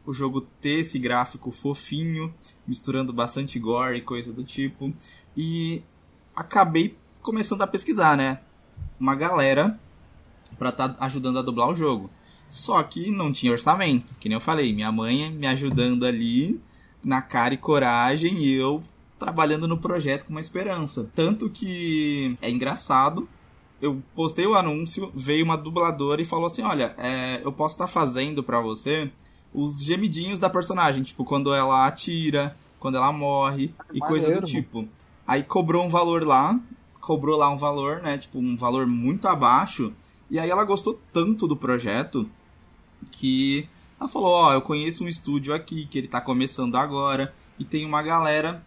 o 0.06 0.12
jogo 0.14 0.40
ter 0.40 0.78
esse 0.78 0.98
gráfico 0.98 1.50
fofinho, 1.50 2.32
misturando 2.66 3.12
bastante 3.12 3.58
gore 3.58 3.98
e 3.98 4.00
coisa 4.00 4.32
do 4.32 4.42
tipo. 4.42 4.90
E 5.36 5.82
acabei 6.34 6.96
começando 7.20 7.60
a 7.60 7.66
pesquisar, 7.66 8.16
né? 8.16 8.40
Uma 8.98 9.14
galera 9.14 9.78
pra 10.58 10.70
estar 10.70 10.96
ajudando 10.98 11.38
a 11.38 11.42
dublar 11.42 11.68
o 11.68 11.74
jogo. 11.74 12.08
Só 12.48 12.82
que 12.82 13.10
não 13.10 13.34
tinha 13.34 13.52
orçamento, 13.52 14.14
que 14.18 14.30
nem 14.30 14.36
eu 14.36 14.40
falei, 14.40 14.72
minha 14.72 14.90
mãe 14.90 15.30
me 15.30 15.46
ajudando 15.46 16.06
ali 16.06 16.58
na 17.04 17.20
cara 17.20 17.52
e 17.52 17.58
coragem 17.58 18.38
e 18.38 18.50
eu 18.54 18.82
trabalhando 19.18 19.66
no 19.66 19.78
projeto 19.78 20.24
com 20.24 20.30
uma 20.30 20.40
esperança. 20.40 21.08
Tanto 21.14 21.50
que 21.50 22.36
é 22.40 22.50
engraçado. 22.50 23.28
Eu 23.80 24.02
postei 24.14 24.46
o 24.46 24.54
anúncio, 24.54 25.12
veio 25.14 25.44
uma 25.44 25.56
dubladora 25.56 26.20
e 26.22 26.24
falou 26.24 26.46
assim: 26.46 26.62
Olha, 26.62 26.94
é, 26.98 27.40
eu 27.44 27.52
posso 27.52 27.74
estar 27.74 27.86
fazendo 27.86 28.42
pra 28.42 28.60
você 28.60 29.10
os 29.52 29.82
gemidinhos 29.82 30.40
da 30.40 30.50
personagem, 30.50 31.02
tipo, 31.02 31.24
quando 31.24 31.54
ela 31.54 31.86
atira, 31.86 32.56
quando 32.78 32.96
ela 32.96 33.12
morre 33.12 33.74
e 33.92 34.00
coisa 34.00 34.26
do 34.26 34.34
Maneiro, 34.34 34.46
tipo. 34.46 34.88
Aí 35.26 35.42
cobrou 35.42 35.84
um 35.84 35.88
valor 35.88 36.24
lá, 36.24 36.58
cobrou 37.00 37.36
lá 37.38 37.50
um 37.50 37.56
valor, 37.56 38.02
né? 38.02 38.18
Tipo, 38.18 38.38
um 38.38 38.56
valor 38.56 38.86
muito 38.86 39.28
abaixo. 39.28 39.92
E 40.30 40.38
aí 40.38 40.50
ela 40.50 40.64
gostou 40.64 41.00
tanto 41.12 41.46
do 41.46 41.56
projeto 41.56 42.28
que 43.10 43.68
ela 43.98 44.08
falou, 44.08 44.28
ó, 44.28 44.52
eu 44.52 44.60
conheço 44.60 45.04
um 45.04 45.08
estúdio 45.08 45.54
aqui 45.54 45.86
que 45.86 45.98
ele 45.98 46.08
tá 46.08 46.20
começando 46.20 46.76
agora 46.76 47.32
e 47.58 47.64
tem 47.64 47.84
uma 47.84 48.02
galera 48.02 48.64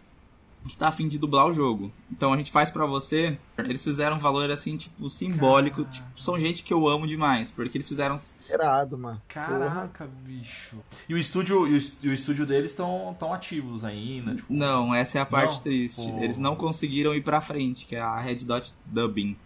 que 0.68 0.76
tá 0.76 0.88
afim 0.88 1.08
de 1.08 1.18
dublar 1.18 1.46
o 1.46 1.52
jogo. 1.52 1.90
Então 2.12 2.32
a 2.32 2.36
gente 2.36 2.50
faz 2.52 2.70
pra 2.70 2.86
você. 2.86 3.38
Eles 3.58 3.82
fizeram 3.82 4.16
um 4.16 4.18
valor 4.20 4.50
assim, 4.50 4.76
tipo, 4.76 5.08
simbólico. 5.08 5.84
Tipo, 5.86 6.06
são 6.20 6.38
gente 6.38 6.62
que 6.62 6.72
eu 6.72 6.86
amo 6.86 7.06
demais, 7.06 7.50
porque 7.50 7.78
eles 7.78 7.88
fizeram 7.88 8.14
Irado, 8.48 8.96
mano. 8.98 9.18
Caraca, 9.26 10.06
bicho. 10.22 10.76
E 11.08 11.14
o 11.14 11.18
estúdio, 11.18 11.66
e 11.66 11.72
o, 11.72 11.76
est- 11.76 11.96
e 12.02 12.08
o 12.08 12.12
estúdio 12.12 12.44
deles 12.46 12.70
estão 12.70 13.16
tão 13.18 13.32
ativos 13.32 13.84
ainda, 13.84 14.34
tipo, 14.34 14.52
Não, 14.52 14.94
essa 14.94 15.18
é 15.18 15.20
a 15.20 15.26
parte 15.26 15.54
Não? 15.56 15.62
triste. 15.62 16.02
Pô. 16.10 16.18
Eles 16.22 16.38
não 16.38 16.54
conseguiram 16.54 17.14
ir 17.14 17.22
pra 17.22 17.40
frente, 17.40 17.86
que 17.86 17.96
é 17.96 18.00
a 18.00 18.20
Red 18.20 18.36
Dot 18.44 18.72
Dubbing. 18.86 19.36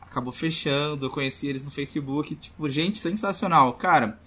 Acabou 0.00 0.32
fechando, 0.32 1.06
eu 1.06 1.10
conheci 1.10 1.46
eles 1.48 1.62
no 1.62 1.70
Facebook, 1.70 2.34
tipo, 2.34 2.68
gente 2.68 2.98
sensacional. 2.98 3.74
Cara, 3.74 4.18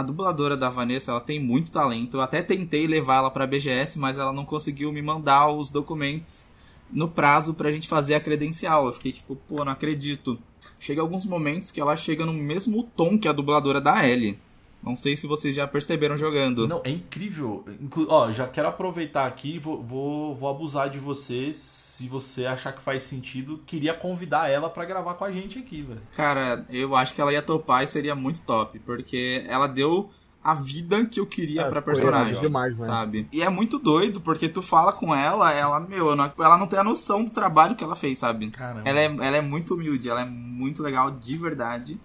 a 0.00 0.02
dubladora 0.02 0.56
da 0.56 0.68
Vanessa, 0.68 1.12
ela 1.12 1.20
tem 1.20 1.38
muito 1.38 1.70
talento. 1.70 2.16
Eu 2.16 2.20
até 2.20 2.42
tentei 2.42 2.86
levá-la 2.86 3.30
pra 3.30 3.46
BGS, 3.46 3.98
mas 3.98 4.18
ela 4.18 4.32
não 4.32 4.44
conseguiu 4.44 4.92
me 4.92 5.00
mandar 5.00 5.48
os 5.50 5.70
documentos 5.70 6.46
no 6.90 7.08
prazo 7.08 7.54
pra 7.54 7.70
gente 7.70 7.86
fazer 7.86 8.14
a 8.14 8.20
credencial. 8.20 8.86
Eu 8.86 8.92
fiquei 8.92 9.12
tipo, 9.12 9.36
pô, 9.36 9.64
não 9.64 9.72
acredito. 9.72 10.38
Chega 10.78 11.00
alguns 11.00 11.24
momentos 11.24 11.70
que 11.70 11.80
ela 11.80 11.94
chega 11.96 12.26
no 12.26 12.32
mesmo 12.32 12.82
tom 12.96 13.18
que 13.18 13.28
a 13.28 13.32
dubladora 13.32 13.80
da 13.80 14.06
Ellie. 14.06 14.38
Não 14.82 14.96
sei 14.96 15.14
se 15.16 15.26
vocês 15.26 15.54
já 15.54 15.66
perceberam 15.66 16.16
jogando. 16.16 16.66
Não, 16.66 16.80
é 16.84 16.90
incrível. 16.90 17.64
Inclu 17.80 18.06
ó, 18.08 18.32
já 18.32 18.46
quero 18.48 18.68
aproveitar 18.68 19.26
aqui, 19.26 19.58
vou, 19.58 19.82
vou, 19.82 20.34
vou 20.34 20.48
abusar 20.48 20.88
de 20.88 20.98
você. 20.98 21.52
Se 21.52 22.08
você 22.08 22.46
achar 22.46 22.72
que 22.72 22.80
faz 22.80 23.02
sentido, 23.04 23.60
queria 23.66 23.92
convidar 23.92 24.48
ela 24.48 24.70
pra 24.70 24.86
gravar 24.86 25.14
com 25.14 25.24
a 25.24 25.30
gente 25.32 25.58
aqui, 25.58 25.82
velho. 25.82 26.00
Cara, 26.16 26.64
eu 26.70 26.96
acho 26.96 27.14
que 27.14 27.20
ela 27.20 27.32
ia 27.32 27.42
topar 27.42 27.84
e 27.84 27.86
seria 27.86 28.14
muito 28.14 28.40
top, 28.42 28.78
porque 28.78 29.44
ela 29.48 29.66
deu 29.66 30.10
a 30.42 30.54
vida 30.54 31.04
que 31.04 31.20
eu 31.20 31.26
queria 31.26 31.60
É, 31.60 31.68
pra 31.68 31.82
personagem, 31.82 32.30
irado 32.30 32.46
demais, 32.46 32.72
mano. 32.72 32.86
sabe? 32.90 33.28
E 33.30 33.42
é 33.42 33.50
muito 33.50 33.78
doido, 33.78 34.22
porque 34.22 34.48
tu 34.48 34.62
fala 34.62 34.90
com 34.90 35.14
ela, 35.14 35.52
ela, 35.52 35.78
meu, 35.78 36.16
não- 36.16 36.32
ela 36.38 36.56
não 36.56 36.66
tem 36.66 36.78
a 36.78 36.84
noção 36.84 37.22
do 37.22 37.30
trabalho 37.30 37.76
que 37.76 37.84
ela 37.84 37.94
fez, 37.94 38.16
sabe? 38.16 38.48
Caramba. 38.50 38.88
Ela 38.88 39.00
é, 39.00 39.04
ela 39.04 39.36
é 39.36 39.40
muito 39.42 39.74
humilde, 39.74 40.08
ela 40.08 40.22
é 40.22 40.24
muito 40.24 40.82
legal 40.82 41.10
de 41.10 41.36
verdade. 41.36 42.00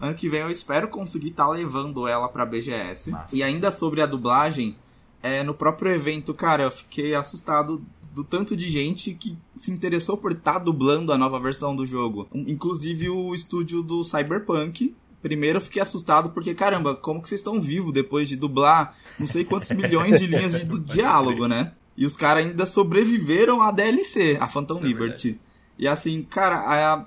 Ano 0.00 0.14
que 0.14 0.28
vem 0.28 0.40
eu 0.40 0.50
espero 0.50 0.88
conseguir 0.88 1.28
estar 1.28 1.48
levando 1.48 2.06
ela 2.06 2.28
pra 2.28 2.44
BGS. 2.44 3.10
Massa. 3.10 3.34
E 3.34 3.42
ainda 3.42 3.70
sobre 3.70 4.02
a 4.02 4.06
dublagem, 4.06 4.76
é, 5.22 5.42
no 5.42 5.54
próprio 5.54 5.92
evento, 5.92 6.34
cara, 6.34 6.64
eu 6.64 6.70
fiquei 6.70 7.14
assustado 7.14 7.82
do 8.14 8.24
tanto 8.24 8.56
de 8.56 8.70
gente 8.70 9.12
que 9.12 9.36
se 9.56 9.70
interessou 9.70 10.16
por 10.16 10.32
estar 10.32 10.58
dublando 10.58 11.12
a 11.12 11.18
nova 11.18 11.38
versão 11.38 11.76
do 11.76 11.84
jogo. 11.84 12.26
Inclusive 12.32 13.10
o 13.10 13.34
estúdio 13.34 13.82
do 13.82 14.02
Cyberpunk. 14.02 14.94
Primeiro 15.20 15.58
eu 15.58 15.62
fiquei 15.62 15.82
assustado 15.82 16.30
porque, 16.30 16.54
caramba, 16.54 16.94
como 16.94 17.20
que 17.20 17.28
vocês 17.28 17.40
estão 17.40 17.60
vivos 17.60 17.92
depois 17.92 18.28
de 18.28 18.36
dublar 18.36 18.96
não 19.18 19.26
sei 19.26 19.44
quantos 19.44 19.70
milhões 19.76 20.18
de 20.18 20.26
linhas 20.26 20.52
de 20.52 20.78
diálogo, 20.78 21.46
né? 21.46 21.72
E 21.96 22.06
os 22.06 22.16
caras 22.16 22.46
ainda 22.46 22.64
sobreviveram 22.64 23.60
à 23.60 23.70
DLC, 23.70 24.36
a 24.40 24.46
Phantom 24.46 24.78
É 24.78 24.82
Liberty. 24.82 25.40
E 25.78 25.86
assim, 25.86 26.22
cara, 26.22 26.56
a, 26.56 27.04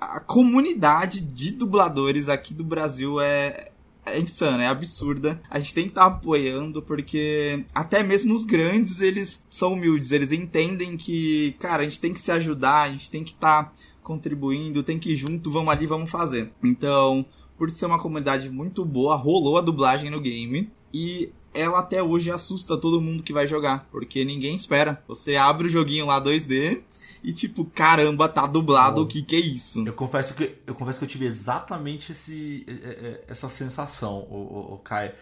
a 0.00 0.20
comunidade 0.20 1.20
de 1.20 1.50
dubladores 1.50 2.28
aqui 2.28 2.52
do 2.52 2.64
Brasil 2.64 3.20
é, 3.20 3.70
é 4.04 4.20
insana, 4.20 4.62
é 4.64 4.66
absurda. 4.66 5.40
A 5.50 5.58
gente 5.58 5.74
tem 5.74 5.84
que 5.84 5.90
estar 5.90 6.06
apoiando 6.06 6.82
porque 6.82 7.64
até 7.74 8.02
mesmo 8.02 8.34
os 8.34 8.44
grandes, 8.44 9.00
eles 9.00 9.44
são 9.50 9.72
humildes, 9.72 10.12
eles 10.12 10.32
entendem 10.32 10.96
que, 10.96 11.56
cara, 11.58 11.82
a 11.82 11.84
gente 11.84 12.00
tem 12.00 12.12
que 12.12 12.20
se 12.20 12.30
ajudar, 12.30 12.82
a 12.82 12.90
gente 12.90 13.10
tem 13.10 13.24
que 13.24 13.32
estar 13.32 13.72
contribuindo, 14.02 14.82
tem 14.82 14.98
que 14.98 15.12
ir 15.12 15.16
junto, 15.16 15.50
vamos 15.50 15.70
ali, 15.70 15.86
vamos 15.86 16.10
fazer. 16.10 16.52
Então, 16.62 17.26
por 17.58 17.70
ser 17.70 17.86
uma 17.86 17.98
comunidade 17.98 18.50
muito 18.50 18.84
boa, 18.84 19.16
rolou 19.16 19.58
a 19.58 19.62
dublagem 19.62 20.10
no 20.10 20.20
game 20.20 20.70
e 20.92 21.32
ela 21.52 21.78
até 21.78 22.02
hoje 22.02 22.30
assusta 22.30 22.76
todo 22.76 23.00
mundo 23.00 23.22
que 23.22 23.32
vai 23.32 23.46
jogar, 23.46 23.88
porque 23.90 24.24
ninguém 24.24 24.54
espera. 24.54 25.02
Você 25.08 25.36
abre 25.36 25.66
o 25.66 25.70
joguinho 25.70 26.06
lá 26.06 26.22
2D 26.22 26.82
e 27.22 27.32
tipo, 27.32 27.64
caramba, 27.64 28.28
tá 28.28 28.46
dublado, 28.46 29.02
o 29.02 29.06
que 29.06 29.22
que 29.22 29.36
é 29.36 29.40
isso? 29.40 29.82
Eu 29.86 29.92
confesso 29.92 30.34
que 30.34 30.56
eu 30.66 30.74
confesso 30.74 30.98
que 30.98 31.04
eu 31.04 31.08
tive 31.08 31.26
exatamente 31.26 32.12
esse, 32.12 32.64
é, 32.68 32.72
é, 32.72 33.24
essa 33.28 33.48
sensação, 33.48 34.26
o, 34.30 34.34
o, 34.34 34.74
o 34.74 34.78
Kai. 34.78 35.12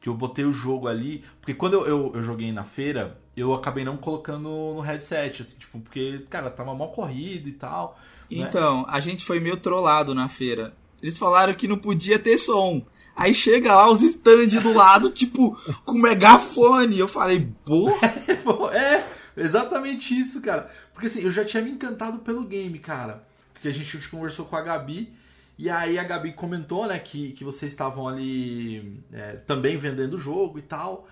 Que 0.00 0.08
eu 0.08 0.14
botei 0.14 0.44
o 0.44 0.52
jogo 0.52 0.86
ali. 0.86 1.24
Porque 1.40 1.54
quando 1.54 1.74
eu, 1.74 1.86
eu, 1.86 2.12
eu 2.14 2.22
joguei 2.22 2.52
na 2.52 2.62
feira, 2.62 3.18
eu 3.36 3.52
acabei 3.52 3.84
não 3.84 3.96
colocando 3.96 4.48
no 4.48 4.80
headset, 4.80 5.42
assim, 5.42 5.56
tipo, 5.58 5.80
porque, 5.80 6.24
cara, 6.30 6.50
tava 6.50 6.72
mal 6.72 6.92
corrido 6.92 7.48
e 7.48 7.52
tal. 7.52 7.98
né? 8.30 8.36
Então, 8.38 8.86
a 8.88 9.00
gente 9.00 9.24
foi 9.24 9.40
meio 9.40 9.56
trollado 9.56 10.14
na 10.14 10.28
feira. 10.28 10.72
Eles 11.02 11.18
falaram 11.18 11.54
que 11.54 11.66
não 11.66 11.78
podia 11.78 12.18
ter 12.18 12.38
som. 12.38 12.84
Aí 13.16 13.34
chega 13.34 13.74
lá 13.74 13.90
os 13.90 14.00
stands 14.00 14.62
do 14.62 14.72
lado, 14.72 15.10
tipo, 15.14 15.58
com 15.84 15.94
megafone. 15.94 16.98
Eu 16.98 17.08
falei, 17.08 17.48
porra. 17.64 18.08
Pô, 18.44 18.70
é, 18.70 19.04
exatamente 19.38 20.18
isso, 20.18 20.40
cara. 20.42 20.70
Porque 20.92 21.06
assim, 21.06 21.22
eu 21.22 21.30
já 21.30 21.44
tinha 21.44 21.62
me 21.62 21.70
encantado 21.70 22.18
pelo 22.18 22.44
game, 22.44 22.78
cara. 22.78 23.26
Porque 23.52 23.68
a 23.68 23.72
gente 23.72 24.08
conversou 24.08 24.46
com 24.46 24.56
a 24.56 24.62
Gabi. 24.62 25.12
E 25.58 25.68
aí 25.68 25.98
a 25.98 26.04
Gabi 26.04 26.32
comentou, 26.32 26.86
né, 26.86 26.98
que, 26.98 27.32
que 27.32 27.42
vocês 27.42 27.72
estavam 27.72 28.06
ali 28.06 29.02
é, 29.12 29.32
também 29.36 29.76
vendendo 29.76 30.14
o 30.14 30.18
jogo 30.18 30.58
e 30.58 30.62
tal. 30.62 31.08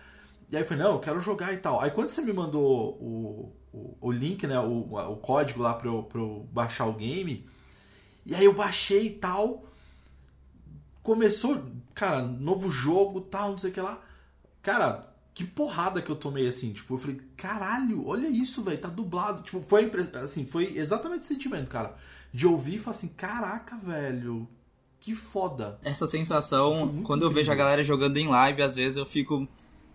E 0.50 0.56
aí 0.56 0.62
eu 0.62 0.66
falei, 0.66 0.84
não, 0.84 0.92
eu 0.92 1.00
quero 1.00 1.20
jogar 1.20 1.52
e 1.52 1.56
tal. 1.56 1.80
Aí 1.80 1.90
quando 1.90 2.10
você 2.10 2.22
me 2.22 2.32
mandou 2.32 2.92
o, 3.00 3.52
o, 3.72 3.96
o 4.00 4.12
link, 4.12 4.46
né, 4.46 4.58
o, 4.60 4.94
o 4.94 5.16
código 5.16 5.62
lá 5.62 5.74
pra 5.74 5.88
eu, 5.88 6.04
pra 6.04 6.20
eu 6.20 6.48
baixar 6.52 6.86
o 6.86 6.92
game. 6.92 7.44
E 8.24 8.34
aí 8.34 8.44
eu 8.44 8.54
baixei 8.54 9.06
e 9.06 9.10
tal. 9.10 9.64
Começou, 11.02 11.64
cara, 11.94 12.22
novo 12.22 12.70
jogo 12.70 13.20
tal, 13.20 13.52
não 13.52 13.58
sei 13.58 13.70
o 13.70 13.72
que 13.72 13.80
lá. 13.80 14.00
Cara, 14.62 15.12
que 15.36 15.44
porrada 15.44 16.00
que 16.00 16.08
eu 16.08 16.16
tomei 16.16 16.48
assim. 16.48 16.72
Tipo, 16.72 16.94
eu 16.94 16.98
falei, 16.98 17.20
caralho, 17.36 18.08
olha 18.08 18.26
isso, 18.26 18.62
velho, 18.62 18.78
tá 18.78 18.88
dublado. 18.88 19.42
Tipo, 19.42 19.60
foi 19.60 19.92
assim, 20.24 20.46
foi 20.46 20.74
exatamente 20.78 21.20
esse 21.20 21.34
sentimento, 21.34 21.68
cara. 21.68 21.94
De 22.32 22.46
ouvir 22.46 22.76
e 22.76 22.78
falar 22.78 22.96
assim, 22.96 23.08
caraca, 23.08 23.76
velho, 23.76 24.48
que 24.98 25.14
foda. 25.14 25.78
Essa 25.84 26.06
sensação, 26.06 27.02
quando 27.02 27.22
eu 27.22 27.30
vejo 27.30 27.52
a 27.52 27.54
galera 27.54 27.82
jogando 27.82 28.16
em 28.16 28.28
live, 28.28 28.62
às 28.62 28.74
vezes 28.74 28.96
eu 28.96 29.04
fico, 29.04 29.46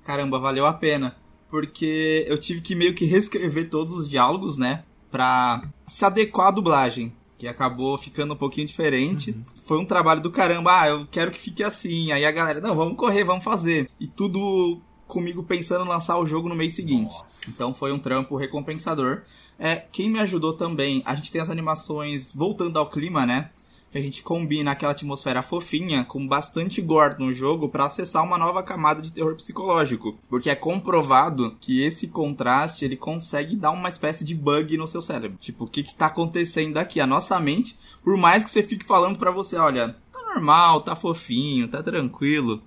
caramba, 0.05 0.37
valeu 0.37 0.67
a 0.67 0.73
pena. 0.73 1.15
Porque 1.49 2.23
eu 2.27 2.37
tive 2.37 2.61
que 2.61 2.75
meio 2.75 2.93
que 2.93 3.05
reescrever 3.05 3.67
todos 3.67 3.93
os 3.93 4.07
diálogos, 4.07 4.59
né? 4.59 4.83
Pra 5.09 5.67
se 5.87 6.05
adequar 6.05 6.49
à 6.49 6.51
dublagem. 6.51 7.11
Que 7.39 7.47
acabou 7.47 7.97
ficando 7.97 8.35
um 8.35 8.37
pouquinho 8.37 8.67
diferente. 8.67 9.35
Foi 9.65 9.79
um 9.79 9.85
trabalho 9.85 10.21
do 10.21 10.29
caramba. 10.29 10.81
Ah, 10.81 10.89
eu 10.89 11.07
quero 11.07 11.31
que 11.31 11.39
fique 11.39 11.63
assim. 11.63 12.11
Aí 12.11 12.23
a 12.23 12.31
galera, 12.31 12.61
não, 12.61 12.75
vamos 12.75 12.95
correr, 12.95 13.23
vamos 13.23 13.43
fazer. 13.43 13.89
E 13.99 14.05
tudo 14.05 14.79
comigo 15.11 15.43
pensando 15.43 15.85
em 15.85 15.89
lançar 15.89 16.17
o 16.17 16.25
jogo 16.25 16.47
no 16.47 16.55
mês 16.55 16.73
seguinte. 16.73 17.13
Nossa. 17.13 17.49
Então 17.49 17.73
foi 17.73 17.91
um 17.91 17.99
trampo 17.99 18.37
recompensador. 18.37 19.23
É, 19.59 19.75
quem 19.75 20.09
me 20.09 20.19
ajudou 20.19 20.53
também, 20.53 21.03
a 21.05 21.13
gente 21.13 21.31
tem 21.31 21.41
as 21.41 21.49
animações 21.49 22.33
voltando 22.33 22.79
ao 22.79 22.89
clima, 22.89 23.25
né? 23.25 23.51
Que 23.91 23.97
a 23.97 24.01
gente 24.01 24.23
combina 24.23 24.71
aquela 24.71 24.93
atmosfera 24.93 25.41
fofinha 25.41 26.05
com 26.05 26.25
bastante 26.25 26.81
gore 26.81 27.19
no 27.19 27.33
jogo 27.33 27.67
pra 27.67 27.85
acessar 27.85 28.23
uma 28.23 28.37
nova 28.37 28.63
camada 28.63 29.01
de 29.01 29.11
terror 29.11 29.35
psicológico. 29.35 30.17
Porque 30.29 30.49
é 30.49 30.55
comprovado 30.55 31.57
que 31.59 31.83
esse 31.83 32.07
contraste 32.07 32.85
ele 32.85 32.95
consegue 32.95 33.57
dar 33.57 33.71
uma 33.71 33.89
espécie 33.89 34.23
de 34.23 34.33
bug 34.33 34.77
no 34.77 34.87
seu 34.87 35.01
cérebro. 35.01 35.37
Tipo, 35.41 35.65
o 35.65 35.67
que 35.67 35.83
que 35.83 35.93
tá 35.93 36.05
acontecendo 36.05 36.77
aqui? 36.77 37.01
A 37.01 37.05
nossa 37.05 37.37
mente, 37.37 37.77
por 38.01 38.15
mais 38.15 38.43
que 38.43 38.49
você 38.49 38.63
fique 38.63 38.85
falando 38.85 39.19
pra 39.19 39.29
você, 39.29 39.57
olha, 39.57 39.93
tá 40.11 40.19
normal, 40.33 40.81
tá 40.81 40.95
fofinho, 40.95 41.67
tá 41.67 41.83
tranquilo 41.83 42.63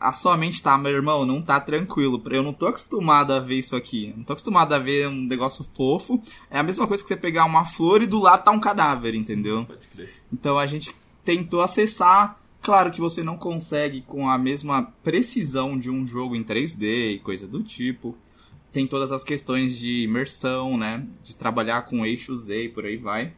a 0.00 0.12
sua 0.12 0.36
mente 0.36 0.62
tá, 0.62 0.76
meu 0.76 0.92
irmão, 0.92 1.24
não 1.24 1.40
tá 1.40 1.60
tranquilo. 1.60 2.20
Eu 2.30 2.42
não 2.42 2.52
tô 2.52 2.66
acostumado 2.66 3.32
a 3.32 3.38
ver 3.38 3.58
isso 3.58 3.76
aqui. 3.76 4.12
Não 4.16 4.24
tô 4.24 4.32
acostumado 4.32 4.72
a 4.72 4.78
ver 4.78 5.08
um 5.08 5.26
negócio 5.26 5.64
fofo. 5.74 6.20
É 6.50 6.58
a 6.58 6.62
mesma 6.62 6.86
coisa 6.86 7.02
que 7.02 7.08
você 7.08 7.16
pegar 7.16 7.44
uma 7.44 7.64
flor 7.64 8.02
e 8.02 8.06
do 8.06 8.18
lado 8.18 8.42
tá 8.42 8.50
um 8.50 8.58
cadáver, 8.58 9.14
entendeu? 9.14 9.64
Pode 9.66 9.88
crer. 9.88 10.12
Então 10.32 10.58
a 10.58 10.66
gente 10.66 10.94
tentou 11.24 11.60
acessar. 11.60 12.40
Claro 12.60 12.90
que 12.90 13.00
você 13.00 13.22
não 13.22 13.36
consegue 13.36 14.02
com 14.02 14.28
a 14.28 14.36
mesma 14.36 14.92
precisão 15.04 15.78
de 15.78 15.90
um 15.90 16.04
jogo 16.04 16.34
em 16.34 16.42
3D 16.42 17.14
e 17.14 17.18
coisa 17.20 17.46
do 17.46 17.62
tipo. 17.62 18.16
Tem 18.72 18.86
todas 18.86 19.12
as 19.12 19.22
questões 19.22 19.78
de 19.78 20.02
imersão, 20.02 20.76
né? 20.76 21.06
De 21.22 21.36
trabalhar 21.36 21.82
com 21.82 22.04
eixo 22.04 22.36
Z 22.36 22.64
e 22.64 22.68
por 22.68 22.84
aí 22.84 22.96
vai. 22.96 23.32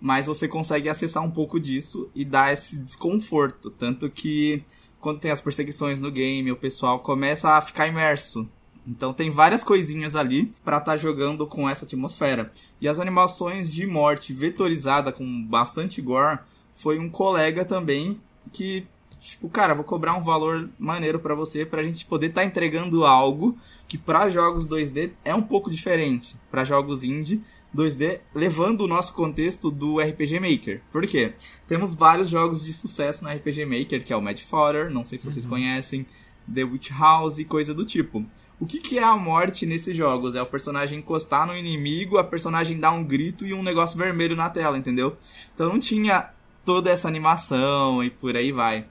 Mas 0.00 0.26
você 0.26 0.48
consegue 0.48 0.88
acessar 0.88 1.22
um 1.22 1.30
pouco 1.30 1.58
disso 1.60 2.10
e 2.14 2.24
dar 2.24 2.52
esse 2.52 2.76
desconforto. 2.78 3.70
Tanto 3.70 4.10
que 4.10 4.62
quando 5.04 5.20
tem 5.20 5.30
as 5.30 5.40
perseguições 5.40 6.00
no 6.00 6.10
game, 6.10 6.50
o 6.50 6.56
pessoal 6.56 6.98
começa 6.98 7.50
a 7.50 7.60
ficar 7.60 7.86
imerso. 7.86 8.48
Então 8.88 9.12
tem 9.12 9.28
várias 9.28 9.62
coisinhas 9.62 10.16
ali 10.16 10.50
pra 10.64 10.78
estar 10.78 10.96
jogando 10.96 11.46
com 11.46 11.68
essa 11.68 11.84
atmosfera. 11.84 12.50
E 12.80 12.88
as 12.88 12.98
animações 12.98 13.70
de 13.70 13.86
morte 13.86 14.32
vetorizada 14.32 15.12
com 15.12 15.44
bastante 15.44 16.00
gore 16.00 16.38
foi 16.74 16.98
um 16.98 17.10
colega 17.10 17.66
também 17.66 18.18
que 18.50 18.86
tipo, 19.20 19.46
cara, 19.50 19.74
vou 19.74 19.84
cobrar 19.84 20.16
um 20.16 20.22
valor 20.22 20.70
maneiro 20.78 21.18
pra 21.18 21.34
você 21.34 21.66
pra 21.66 21.82
gente 21.82 22.06
poder 22.06 22.28
estar 22.28 22.44
entregando 22.46 23.04
algo 23.04 23.58
que 23.86 23.98
pra 23.98 24.30
jogos 24.30 24.66
2D 24.66 25.10
é 25.22 25.34
um 25.34 25.42
pouco 25.42 25.70
diferente. 25.70 26.34
Pra 26.50 26.64
jogos 26.64 27.04
indie 27.04 27.42
2D, 27.74 28.20
levando 28.34 28.82
o 28.82 28.86
nosso 28.86 29.12
contexto 29.14 29.70
do 29.70 29.98
RPG 29.98 30.38
Maker. 30.38 30.80
Por 30.92 31.06
quê? 31.06 31.34
Temos 31.66 31.94
vários 31.94 32.28
jogos 32.28 32.64
de 32.64 32.72
sucesso 32.72 33.24
na 33.24 33.32
RPG 33.32 33.66
Maker, 33.66 34.04
que 34.04 34.12
é 34.12 34.16
o 34.16 34.22
Mad 34.22 34.38
Fodder, 34.38 34.90
não 34.90 35.04
sei 35.04 35.18
se 35.18 35.24
vocês 35.24 35.44
conhecem, 35.44 36.06
The 36.52 36.62
Witch 36.64 36.90
House 36.90 37.38
e 37.38 37.44
coisa 37.44 37.74
do 37.74 37.84
tipo. 37.84 38.24
O 38.60 38.66
que, 38.66 38.78
que 38.78 38.98
é 38.98 39.02
a 39.02 39.16
morte 39.16 39.66
nesses 39.66 39.96
jogos? 39.96 40.36
É 40.36 40.42
o 40.42 40.46
personagem 40.46 41.00
encostar 41.00 41.46
no 41.46 41.56
inimigo, 41.56 42.18
a 42.18 42.24
personagem 42.24 42.78
dar 42.78 42.92
um 42.92 43.02
grito 43.02 43.44
e 43.44 43.52
um 43.52 43.62
negócio 43.62 43.98
vermelho 43.98 44.36
na 44.36 44.48
tela, 44.48 44.78
entendeu? 44.78 45.16
Então 45.52 45.68
não 45.68 45.80
tinha 45.80 46.30
toda 46.64 46.90
essa 46.90 47.08
animação 47.08 48.02
e 48.02 48.10
por 48.10 48.36
aí 48.36 48.52
vai. 48.52 48.86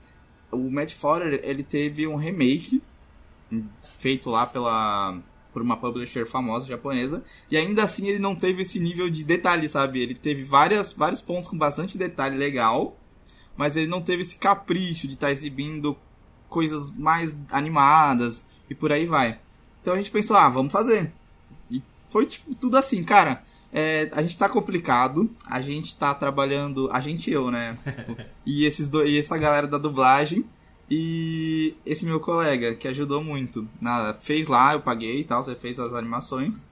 O 0.51 0.69
Mad 0.69 0.91
Fodder, 0.91 1.39
ele 1.43 1.63
teve 1.63 2.05
um 2.05 2.15
remake 2.15 2.83
feito 3.99 4.29
lá 4.29 4.45
pela 4.45 5.17
por 5.53 5.61
uma 5.61 5.77
publisher 5.77 6.25
famosa 6.25 6.65
japonesa, 6.65 7.23
e 7.49 7.55
ainda 7.55 7.83
assim 7.83 8.07
ele 8.07 8.19
não 8.19 8.35
teve 8.35 8.63
esse 8.63 8.79
nível 8.79 9.09
de 9.09 9.23
detalhe, 9.23 9.69
sabe? 9.69 10.01
Ele 10.01 10.15
teve 10.15 10.43
várias, 10.43 10.91
vários 10.91 11.21
pontos 11.21 11.47
com 11.47 11.57
bastante 11.57 11.97
detalhe 11.97 12.35
legal, 12.35 12.97
mas 13.55 13.77
ele 13.77 13.87
não 13.87 14.01
teve 14.01 14.23
esse 14.23 14.37
capricho 14.37 15.07
de 15.07 15.13
estar 15.13 15.31
exibindo 15.31 15.95
coisas 16.49 16.91
mais 16.91 17.37
animadas 17.51 18.43
e 18.69 18.75
por 18.75 18.91
aí 18.91 19.05
vai. 19.05 19.39
Então 19.81 19.93
a 19.93 19.97
gente 19.97 20.11
pensou, 20.11 20.35
ah, 20.35 20.49
vamos 20.49 20.71
fazer. 20.71 21.11
E 21.69 21.81
foi 22.09 22.25
tipo 22.25 22.55
tudo 22.55 22.77
assim, 22.77 23.03
cara. 23.03 23.43
É, 23.75 24.07
a 24.11 24.21
gente 24.21 24.37
tá 24.37 24.47
complicado, 24.47 25.29
a 25.47 25.59
gente 25.59 25.95
tá 25.95 26.13
trabalhando, 26.13 26.89
a 26.91 26.99
gente 26.99 27.31
e 27.31 27.33
eu, 27.33 27.49
né? 27.49 27.75
e 28.45 28.65
esses 28.65 28.87
dois, 28.87 29.09
e 29.09 29.17
essa 29.17 29.37
galera 29.37 29.67
da 29.67 29.77
dublagem. 29.77 30.45
E 30.95 31.75
esse 31.83 32.05
meu 32.05 32.19
colega, 32.19 32.75
que 32.75 32.87
ajudou 32.87 33.23
muito, 33.23 33.67
na, 33.81 34.13
fez 34.13 34.47
lá, 34.47 34.73
eu 34.73 34.79
paguei 34.79 35.21
e 35.21 35.23
tal, 35.23 35.43
você 35.43 35.55
fez 35.55 35.79
as 35.79 35.91
animações. 35.91 36.63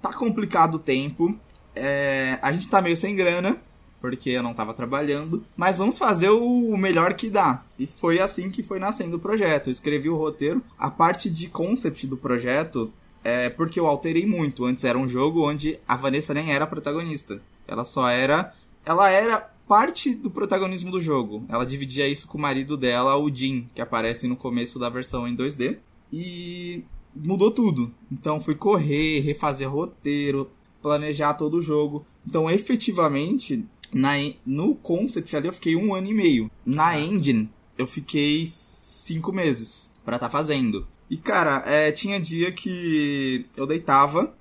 Tá 0.00 0.14
complicado 0.14 0.76
o 0.76 0.78
tempo, 0.78 1.38
é, 1.76 2.38
a 2.40 2.50
gente 2.52 2.70
tá 2.70 2.80
meio 2.80 2.96
sem 2.96 3.14
grana, 3.14 3.58
porque 4.00 4.30
eu 4.30 4.42
não 4.42 4.54
tava 4.54 4.72
trabalhando, 4.72 5.44
mas 5.54 5.76
vamos 5.76 5.98
fazer 5.98 6.30
o 6.30 6.74
melhor 6.78 7.12
que 7.12 7.28
dá. 7.28 7.64
E 7.78 7.86
foi 7.86 8.18
assim 8.18 8.50
que 8.50 8.62
foi 8.62 8.78
nascendo 8.78 9.18
o 9.18 9.20
projeto. 9.20 9.66
Eu 9.66 9.72
escrevi 9.72 10.08
o 10.08 10.16
roteiro, 10.16 10.64
a 10.78 10.90
parte 10.90 11.28
de 11.28 11.48
concept 11.48 12.06
do 12.06 12.16
projeto 12.16 12.90
é 13.22 13.50
porque 13.50 13.78
eu 13.78 13.86
alterei 13.86 14.24
muito. 14.24 14.64
Antes 14.64 14.84
era 14.84 14.96
um 14.96 15.06
jogo 15.06 15.46
onde 15.46 15.78
a 15.86 15.96
Vanessa 15.96 16.32
nem 16.32 16.50
era 16.50 16.64
a 16.64 16.68
protagonista. 16.68 17.42
Ela 17.66 17.84
só 17.84 18.08
era. 18.08 18.54
Ela 18.86 19.10
era 19.10 19.50
parte 19.68 20.14
do 20.14 20.30
protagonismo 20.30 20.90
do 20.90 21.00
jogo. 21.00 21.44
Ela 21.48 21.66
dividia 21.66 22.08
isso 22.08 22.26
com 22.26 22.38
o 22.38 22.40
marido 22.40 22.76
dela, 22.76 23.16
o 23.16 23.32
Jim, 23.32 23.66
que 23.74 23.82
aparece 23.82 24.26
no 24.26 24.34
começo 24.34 24.78
da 24.78 24.88
versão 24.88 25.28
em 25.28 25.36
2D. 25.36 25.78
E 26.10 26.82
mudou 27.14 27.50
tudo. 27.50 27.92
Então 28.10 28.40
fui 28.40 28.54
correr, 28.54 29.20
refazer 29.20 29.70
roteiro, 29.70 30.48
planejar 30.80 31.34
todo 31.34 31.58
o 31.58 31.62
jogo. 31.62 32.04
Então, 32.26 32.50
efetivamente, 32.50 33.64
na, 33.92 34.12
no 34.44 34.74
concept 34.74 35.36
ali 35.36 35.48
eu 35.48 35.52
fiquei 35.52 35.76
um 35.76 35.94
ano 35.94 36.08
e 36.08 36.14
meio. 36.14 36.50
Na 36.64 36.98
engine, 36.98 37.50
eu 37.76 37.86
fiquei 37.86 38.44
cinco 38.46 39.32
meses 39.32 39.92
pra 40.04 40.16
estar 40.16 40.28
tá 40.28 40.32
fazendo. 40.32 40.86
E, 41.10 41.16
cara, 41.16 41.62
é, 41.66 41.92
tinha 41.92 42.20
dia 42.20 42.50
que 42.52 43.46
eu 43.56 43.66
deitava, 43.66 44.34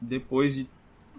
depois 0.00 0.54
de 0.54 0.68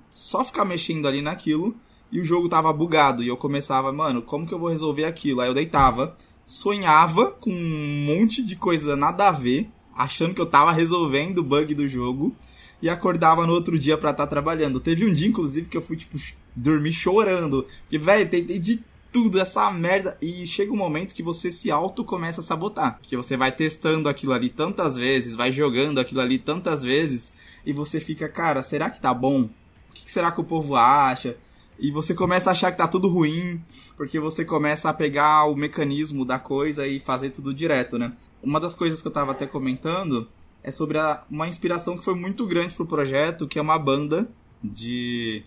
só 0.10 0.46
ficar 0.46 0.64
mexendo 0.64 1.08
ali 1.08 1.22
naquilo, 1.22 1.76
e 2.14 2.20
o 2.22 2.24
jogo 2.24 2.48
tava 2.48 2.72
bugado. 2.72 3.24
E 3.24 3.28
eu 3.28 3.36
começava, 3.36 3.92
mano, 3.92 4.22
como 4.22 4.46
que 4.46 4.54
eu 4.54 4.60
vou 4.60 4.70
resolver 4.70 5.06
aquilo? 5.06 5.42
Aí 5.42 5.50
eu 5.50 5.54
deitava, 5.54 6.16
sonhava 6.46 7.32
com 7.32 7.50
um 7.50 8.06
monte 8.06 8.44
de 8.44 8.56
coisa 8.56 8.96
nada 8.96 9.28
a 9.28 9.32
ver, 9.32 9.68
achando 9.96 10.36
que 10.36 10.40
eu 10.40 10.46
tava 10.46 10.72
resolvendo 10.72 11.40
o 11.40 11.44
bug 11.44 11.74
do 11.74 11.88
jogo, 11.88 12.36
e 12.80 12.88
acordava 12.88 13.48
no 13.48 13.54
outro 13.54 13.80
dia 13.80 13.98
pra 13.98 14.12
estar 14.12 14.26
tá 14.26 14.30
trabalhando. 14.30 14.80
Teve 14.80 15.06
um 15.06 15.14
dia, 15.14 15.28
inclusive, 15.28 15.68
que 15.68 15.76
eu 15.76 15.82
fui, 15.82 15.98
tipo, 15.98 16.16
dormir 16.56 16.94
chorando. 16.94 17.66
Porque, 17.82 17.98
velho, 17.98 18.30
tentei 18.30 18.60
de 18.60 18.84
tudo, 19.12 19.40
essa 19.40 19.72
merda. 19.72 20.16
E 20.22 20.46
chega 20.46 20.72
um 20.72 20.78
momento 20.78 21.16
que 21.16 21.24
você 21.24 21.50
se 21.50 21.72
auto 21.72 22.04
começa 22.04 22.42
a 22.42 22.44
sabotar. 22.44 23.00
Porque 23.00 23.18
você 23.18 23.36
vai 23.36 23.52
testando 23.52 24.08
aquilo 24.08 24.34
ali 24.34 24.50
tantas 24.50 24.96
vezes, 24.96 25.36
vai 25.36 25.52
jogando 25.52 26.00
aquilo 26.00 26.22
ali 26.22 26.38
tantas 26.38 26.84
vezes, 26.84 27.34
e 27.66 27.74
você 27.74 28.00
fica, 28.00 28.30
cara, 28.30 28.62
será 28.62 28.92
que 28.92 29.02
tá 29.02 29.14
bom? 29.14 29.44
O 29.44 29.94
que 29.96 30.12
será 30.12 30.32
que 30.32 30.42
o 30.42 30.44
povo 30.44 30.76
acha? 30.76 31.38
E 31.80 31.92
você 31.92 32.14
começa 32.14 32.50
a 32.50 32.54
achar 32.54 32.72
que 32.72 32.78
tá 32.78 32.88
tudo 32.88 33.08
ruim, 33.08 33.62
porque 33.98 34.20
você 34.20 34.46
começa 34.46 34.90
a 34.90 34.94
pegar 34.94 35.46
o 35.46 35.56
mecanismo 35.56 36.24
da 36.24 36.40
coisa 36.40 36.88
e 36.88 37.00
fazer 37.00 37.32
tudo 37.32 37.54
direto, 37.54 37.98
né? 37.98 38.14
Uma 38.42 38.60
das 38.60 38.76
coisas 38.76 39.02
que 39.02 39.08
eu 39.08 39.12
tava 39.12 39.32
até 39.32 39.46
comentando 39.48 40.28
é 40.64 40.72
sobre 40.72 40.98
a, 40.98 41.24
uma 41.30 41.48
inspiração 41.48 41.98
que 41.98 42.06
foi 42.06 42.16
muito 42.16 42.46
grande 42.46 42.74
pro 42.74 42.86
projeto, 42.86 43.48
que 43.48 43.60
é 43.60 43.62
uma 43.62 43.78
banda 43.78 44.30
de 44.64 45.44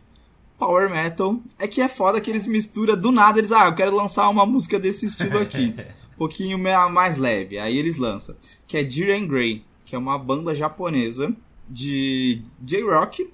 power 0.58 0.90
metal. 0.90 1.40
É 1.58 1.66
que 1.66 1.80
é 1.80 1.88
foda 1.88 2.20
que 2.20 2.30
eles 2.30 2.46
misturam 2.46 2.96
do 2.96 3.10
nada, 3.10 3.38
eles, 3.38 3.52
ah, 3.52 3.66
eu 3.66 3.74
quero 3.74 3.94
lançar 3.94 4.28
uma 4.28 4.44
música 4.44 4.78
desse 4.78 5.06
estilo 5.06 5.38
aqui. 5.38 5.74
um 6.14 6.18
pouquinho 6.18 6.58
mais 6.58 7.16
leve. 7.16 7.58
Aí 7.58 7.76
eles 7.78 7.96
lançam. 7.96 8.34
Que 8.66 8.78
é 8.78 8.88
Jiren 8.88 9.26
Grey, 9.26 9.64
que 9.84 9.94
é 9.94 9.98
uma 9.98 10.18
banda 10.18 10.54
japonesa 10.54 11.32
de 11.68 12.42
J-Rock, 12.60 13.30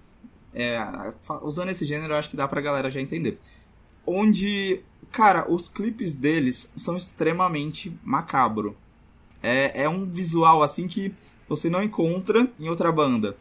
é, 0.55 0.79
usando 1.43 1.71
esse 1.71 1.85
gênero, 1.85 2.15
acho 2.15 2.31
que 2.31 2.37
dá 2.37 2.47
pra 2.47 2.61
galera 2.61 2.91
já 2.91 3.01
entender. 3.01 3.39
Onde, 4.07 4.81
cara, 5.11 5.51
os 5.51 5.69
clipes 5.69 6.15
deles 6.15 6.71
são 6.77 6.97
extremamente 6.97 7.97
macabro. 8.03 8.77
É, 9.43 9.83
é 9.85 9.89
um 9.89 10.05
visual 10.05 10.63
assim 10.63 10.87
que 10.87 11.15
você 11.49 11.69
não 11.69 11.83
encontra 11.83 12.51
em 12.59 12.69
outra 12.69 12.91
banda. 12.93 13.37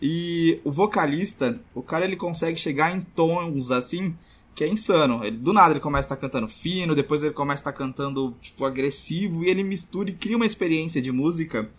E 0.00 0.60
o 0.64 0.70
vocalista, 0.70 1.60
o 1.74 1.82
cara 1.82 2.04
ele 2.04 2.16
consegue 2.16 2.58
chegar 2.58 2.96
em 2.96 3.00
tons 3.00 3.70
assim 3.70 4.14
que 4.54 4.64
é 4.64 4.68
insano. 4.68 5.24
Ele, 5.24 5.36
do 5.36 5.52
nada 5.52 5.72
ele 5.72 5.80
começa 5.80 6.06
a 6.06 6.08
estar 6.08 6.16
tá 6.16 6.20
cantando 6.20 6.48
fino, 6.48 6.94
depois 6.94 7.22
ele 7.22 7.34
começa 7.34 7.60
a 7.60 7.70
estar 7.70 7.72
tá 7.72 7.78
cantando 7.78 8.34
tipo 8.40 8.64
agressivo 8.64 9.44
e 9.44 9.48
ele 9.48 9.62
mistura 9.62 10.10
e 10.10 10.14
cria 10.14 10.36
uma 10.36 10.46
experiência 10.46 11.00
de 11.00 11.12
música 11.12 11.70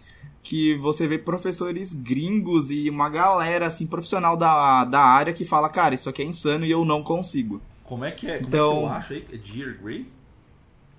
que 0.42 0.76
você 0.78 1.06
vê 1.06 1.18
professores 1.18 1.94
gringos 1.94 2.72
e 2.72 2.90
uma 2.90 3.10
galera 3.10 3.68
assim 3.68 3.86
profissional 3.86 4.38
da, 4.38 4.86
da 4.86 5.02
área 5.02 5.34
que 5.34 5.46
fala, 5.46 5.70
cara, 5.70 5.94
isso 5.94 6.10
aqui 6.10 6.22
é 6.22 6.26
insano 6.26 6.66
e 6.66 6.72
eu 6.72 6.86
não 6.86 7.04
consigo. 7.04 7.62
Como 7.84 8.06
é 8.06 8.12
que 8.12 8.28
é? 8.28 8.38
Como 8.38 8.48
então, 8.48 8.72
é 8.72 8.78
que 8.78 8.84
eu 8.84 8.90
acho 8.90 9.14
aí? 9.14 9.26
É 9.32 9.38
Dear 9.38 9.78
Grey? 9.82 10.08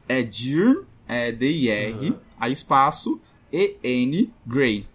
É 0.09 0.23
Dear, 0.23 0.77
é 1.07 1.33
D-I-R, 1.33 2.11
uhum. 2.11 2.17
a 2.39 2.49
espaço, 2.49 3.21
E-N, 3.53 4.33
Grey. 4.47 4.87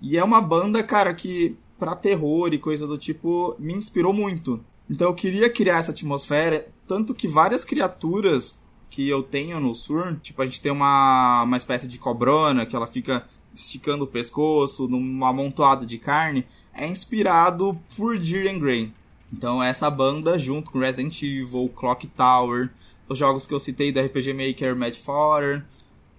E 0.00 0.16
é 0.16 0.24
uma 0.24 0.40
banda, 0.40 0.82
cara, 0.82 1.12
que 1.14 1.56
pra 1.78 1.94
terror 1.94 2.52
e 2.52 2.58
coisa 2.58 2.86
do 2.86 2.96
tipo 2.96 3.56
me 3.58 3.72
inspirou 3.72 4.12
muito. 4.12 4.64
Então 4.88 5.08
eu 5.08 5.14
queria 5.14 5.50
criar 5.50 5.78
essa 5.78 5.90
atmosfera, 5.90 6.68
tanto 6.86 7.14
que 7.14 7.26
várias 7.26 7.64
criaturas 7.64 8.62
que 8.90 9.08
eu 9.08 9.22
tenho 9.22 9.58
no 9.58 9.74
Sur, 9.74 10.16
tipo, 10.20 10.40
a 10.40 10.46
gente 10.46 10.60
tem 10.60 10.70
uma, 10.70 11.42
uma 11.42 11.56
espécie 11.56 11.88
de 11.88 11.98
cobrona 11.98 12.64
que 12.64 12.76
ela 12.76 12.86
fica 12.86 13.26
esticando 13.54 14.04
o 14.04 14.08
pescoço, 14.08 14.88
numa 14.88 15.28
amontoada 15.28 15.86
de 15.86 15.98
carne, 15.98 16.44
é 16.74 16.86
inspirado 16.86 17.78
por 17.96 18.16
Jiren 18.16 18.58
Grey. 18.58 18.92
Então 19.32 19.62
essa 19.62 19.88
banda, 19.88 20.38
junto 20.38 20.70
com 20.70 20.78
Resident 20.78 21.22
Evil, 21.22 21.70
Clock 21.74 22.06
Tower, 22.08 22.70
os 23.08 23.18
jogos 23.18 23.46
que 23.46 23.54
eu 23.54 23.60
citei 23.60 23.92
do 23.92 24.00
RPG 24.00 24.32
Maker, 24.32 24.76
Mad 24.76 24.94
Fodder, 24.94 25.64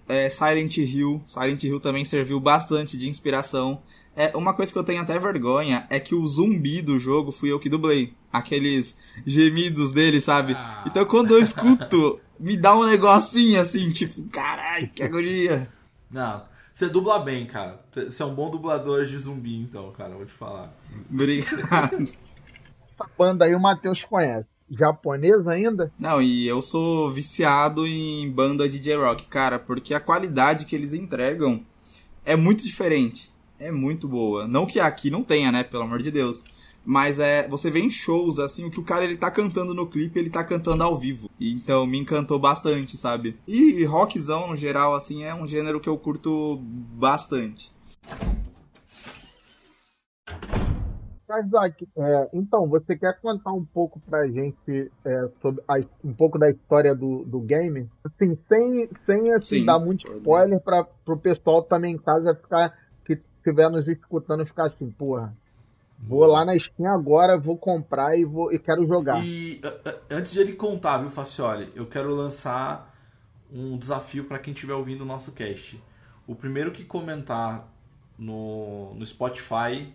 é, 0.08 0.28
Silent 0.28 0.76
Hill. 0.76 1.20
Silent 1.24 1.62
Hill 1.62 1.80
também 1.80 2.04
serviu 2.04 2.38
bastante 2.40 2.96
de 2.96 3.08
inspiração. 3.08 3.82
É, 4.14 4.34
uma 4.34 4.54
coisa 4.54 4.72
que 4.72 4.78
eu 4.78 4.84
tenho 4.84 5.02
até 5.02 5.18
vergonha 5.18 5.86
é 5.90 6.00
que 6.00 6.14
o 6.14 6.26
zumbi 6.26 6.80
do 6.80 6.98
jogo 6.98 7.32
fui 7.32 7.52
eu 7.52 7.60
que 7.60 7.68
dublei. 7.68 8.14
Aqueles 8.32 8.96
gemidos 9.26 9.90
dele, 9.90 10.20
sabe? 10.20 10.54
Ah. 10.54 10.84
Então 10.86 11.04
quando 11.04 11.32
eu 11.32 11.40
escuto, 11.40 12.18
me 12.40 12.56
dá 12.56 12.74
um 12.74 12.86
negocinho 12.86 13.60
assim, 13.60 13.90
tipo, 13.90 14.22
caralho, 14.24 14.88
que 14.94 15.02
agonia. 15.02 15.68
Não, 16.10 16.42
você 16.76 16.90
dubla 16.90 17.18
bem, 17.18 17.46
cara. 17.46 17.80
Você 17.90 18.22
é 18.22 18.26
um 18.26 18.34
bom 18.34 18.50
dublador 18.50 19.06
de 19.06 19.16
zumbi, 19.16 19.56
então, 19.56 19.90
cara, 19.92 20.14
vou 20.14 20.26
te 20.26 20.32
falar. 20.32 20.76
Obrigado. 21.10 22.02
Essa 22.02 23.10
banda 23.16 23.46
aí 23.46 23.54
o 23.54 23.60
Matheus 23.60 24.04
conhece. 24.04 24.46
Japonesa 24.68 25.52
ainda? 25.52 25.90
Não, 25.98 26.20
e 26.20 26.46
eu 26.46 26.60
sou 26.60 27.10
viciado 27.10 27.86
em 27.86 28.30
banda 28.30 28.68
de 28.68 28.78
J-Rock, 28.78 29.24
cara, 29.24 29.58
porque 29.58 29.94
a 29.94 30.00
qualidade 30.00 30.66
que 30.66 30.76
eles 30.76 30.92
entregam 30.92 31.64
é 32.26 32.36
muito 32.36 32.62
diferente. 32.62 33.30
É 33.58 33.72
muito 33.72 34.06
boa. 34.06 34.46
Não 34.46 34.66
que 34.66 34.78
aqui 34.78 35.10
não 35.10 35.22
tenha, 35.22 35.50
né? 35.50 35.64
Pelo 35.64 35.84
amor 35.84 36.02
de 36.02 36.10
Deus. 36.10 36.44
Mas 36.86 37.18
é, 37.18 37.48
você 37.48 37.68
vê 37.68 37.80
em 37.80 37.90
shows, 37.90 38.38
assim, 38.38 38.64
o 38.64 38.70
que 38.70 38.78
o 38.78 38.84
cara 38.84 39.04
ele 39.04 39.16
tá 39.16 39.28
cantando 39.28 39.74
no 39.74 39.88
clipe, 39.88 40.20
ele 40.20 40.30
tá 40.30 40.44
cantando 40.44 40.84
ao 40.84 40.94
vivo. 40.94 41.28
Então 41.40 41.84
me 41.84 41.98
encantou 41.98 42.38
bastante, 42.38 42.96
sabe? 42.96 43.36
E 43.44 43.84
rockzão, 43.84 44.46
no 44.46 44.56
geral, 44.56 44.94
assim, 44.94 45.24
é 45.24 45.34
um 45.34 45.48
gênero 45.48 45.80
que 45.80 45.88
eu 45.88 45.98
curto 45.98 46.58
bastante. 46.62 47.74
Isaac, 51.28 51.88
é, 51.98 52.28
então, 52.32 52.68
você 52.68 52.96
quer 52.96 53.20
contar 53.20 53.52
um 53.52 53.64
pouco 53.64 54.00
pra 54.08 54.28
gente 54.28 54.92
é, 55.04 55.28
sobre 55.42 55.60
a, 55.66 55.80
um 56.04 56.12
pouco 56.14 56.38
da 56.38 56.48
história 56.48 56.94
do, 56.94 57.24
do 57.24 57.40
game? 57.40 57.90
Assim, 58.04 58.38
sem, 58.48 58.88
sem 59.04 59.34
assim, 59.34 59.58
Sim, 59.58 59.64
dar 59.64 59.80
muito 59.80 60.08
spoiler 60.08 60.60
para 60.60 60.84
pro 60.84 61.18
pessoal 61.18 61.62
também 61.62 61.94
em 61.94 61.98
casa 61.98 62.32
ficar, 62.32 62.72
que 63.04 63.14
estiver 63.38 63.68
nos 63.68 63.88
escutando, 63.88 64.46
ficar 64.46 64.66
assim, 64.66 64.88
porra, 64.88 65.36
Vou 65.98 66.24
lá 66.26 66.44
na 66.44 66.58
Steam 66.58 66.92
agora, 66.92 67.38
vou 67.38 67.56
comprar 67.56 68.16
e 68.16 68.24
vou 68.24 68.52
e 68.52 68.58
quero 68.58 68.86
jogar. 68.86 69.24
E 69.24 69.60
antes 70.10 70.32
de 70.32 70.38
ele 70.38 70.52
contar, 70.52 70.98
viu, 70.98 71.10
Facioli, 71.10 71.68
eu 71.74 71.86
quero 71.86 72.14
lançar 72.14 72.94
um 73.52 73.76
desafio 73.76 74.24
para 74.24 74.38
quem 74.38 74.52
estiver 74.52 74.74
ouvindo 74.74 75.02
o 75.02 75.06
nosso 75.06 75.32
cast. 75.32 75.82
O 76.26 76.34
primeiro 76.34 76.70
que 76.70 76.84
comentar 76.84 77.68
no, 78.18 78.94
no 78.94 79.04
Spotify, 79.06 79.92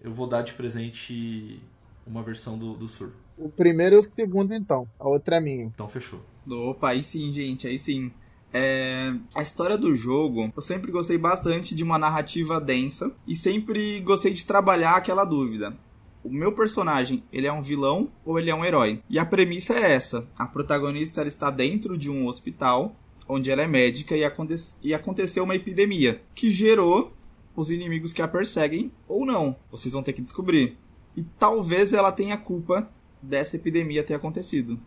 eu 0.00 0.12
vou 0.12 0.26
dar 0.26 0.42
de 0.42 0.52
presente 0.52 1.62
uma 2.06 2.22
versão 2.22 2.58
do, 2.58 2.74
do 2.74 2.88
Sur. 2.88 3.12
O 3.36 3.48
primeiro 3.48 3.96
e 3.96 3.98
o 3.98 4.14
segundo, 4.14 4.54
então. 4.54 4.88
A 4.98 5.08
outra 5.08 5.36
é 5.36 5.40
minha. 5.40 5.64
Então 5.64 5.88
fechou. 5.88 6.20
Opa, 6.48 6.90
aí 6.90 7.02
sim, 7.02 7.32
gente, 7.32 7.66
aí 7.66 7.78
sim. 7.78 8.12
É, 8.52 9.14
a 9.34 9.40
história 9.40 9.78
do 9.78 9.94
jogo, 9.94 10.52
eu 10.54 10.62
sempre 10.62 10.92
gostei 10.92 11.16
bastante 11.16 11.74
de 11.74 11.82
uma 11.82 11.98
narrativa 11.98 12.60
densa 12.60 13.10
e 13.26 13.34
sempre 13.34 14.00
gostei 14.00 14.32
de 14.32 14.46
trabalhar 14.46 14.96
aquela 14.96 15.24
dúvida. 15.24 15.74
O 16.22 16.30
meu 16.30 16.52
personagem, 16.52 17.24
ele 17.32 17.46
é 17.46 17.52
um 17.52 17.62
vilão 17.62 18.12
ou 18.24 18.38
ele 18.38 18.50
é 18.50 18.54
um 18.54 18.64
herói? 18.64 19.02
E 19.08 19.18
a 19.18 19.24
premissa 19.24 19.74
é 19.74 19.92
essa: 19.92 20.28
a 20.38 20.46
protagonista 20.46 21.20
ela 21.20 21.28
está 21.28 21.50
dentro 21.50 21.96
de 21.96 22.10
um 22.10 22.26
hospital 22.26 22.94
onde 23.28 23.50
ela 23.50 23.62
é 23.62 23.66
médica 23.66 24.16
e, 24.16 24.24
aconte 24.24 24.54
e 24.82 24.92
aconteceu 24.92 25.44
uma 25.44 25.56
epidemia 25.56 26.22
que 26.34 26.50
gerou 26.50 27.12
os 27.56 27.70
inimigos 27.70 28.12
que 28.12 28.22
a 28.22 28.28
perseguem 28.28 28.92
ou 29.08 29.24
não. 29.24 29.56
Vocês 29.70 29.92
vão 29.92 30.02
ter 30.02 30.12
que 30.12 30.22
descobrir. 30.22 30.76
E 31.16 31.22
talvez 31.22 31.92
ela 31.92 32.12
tenha 32.12 32.36
culpa 32.36 32.88
dessa 33.20 33.56
epidemia 33.56 34.02
ter 34.02 34.14
acontecido. 34.14 34.78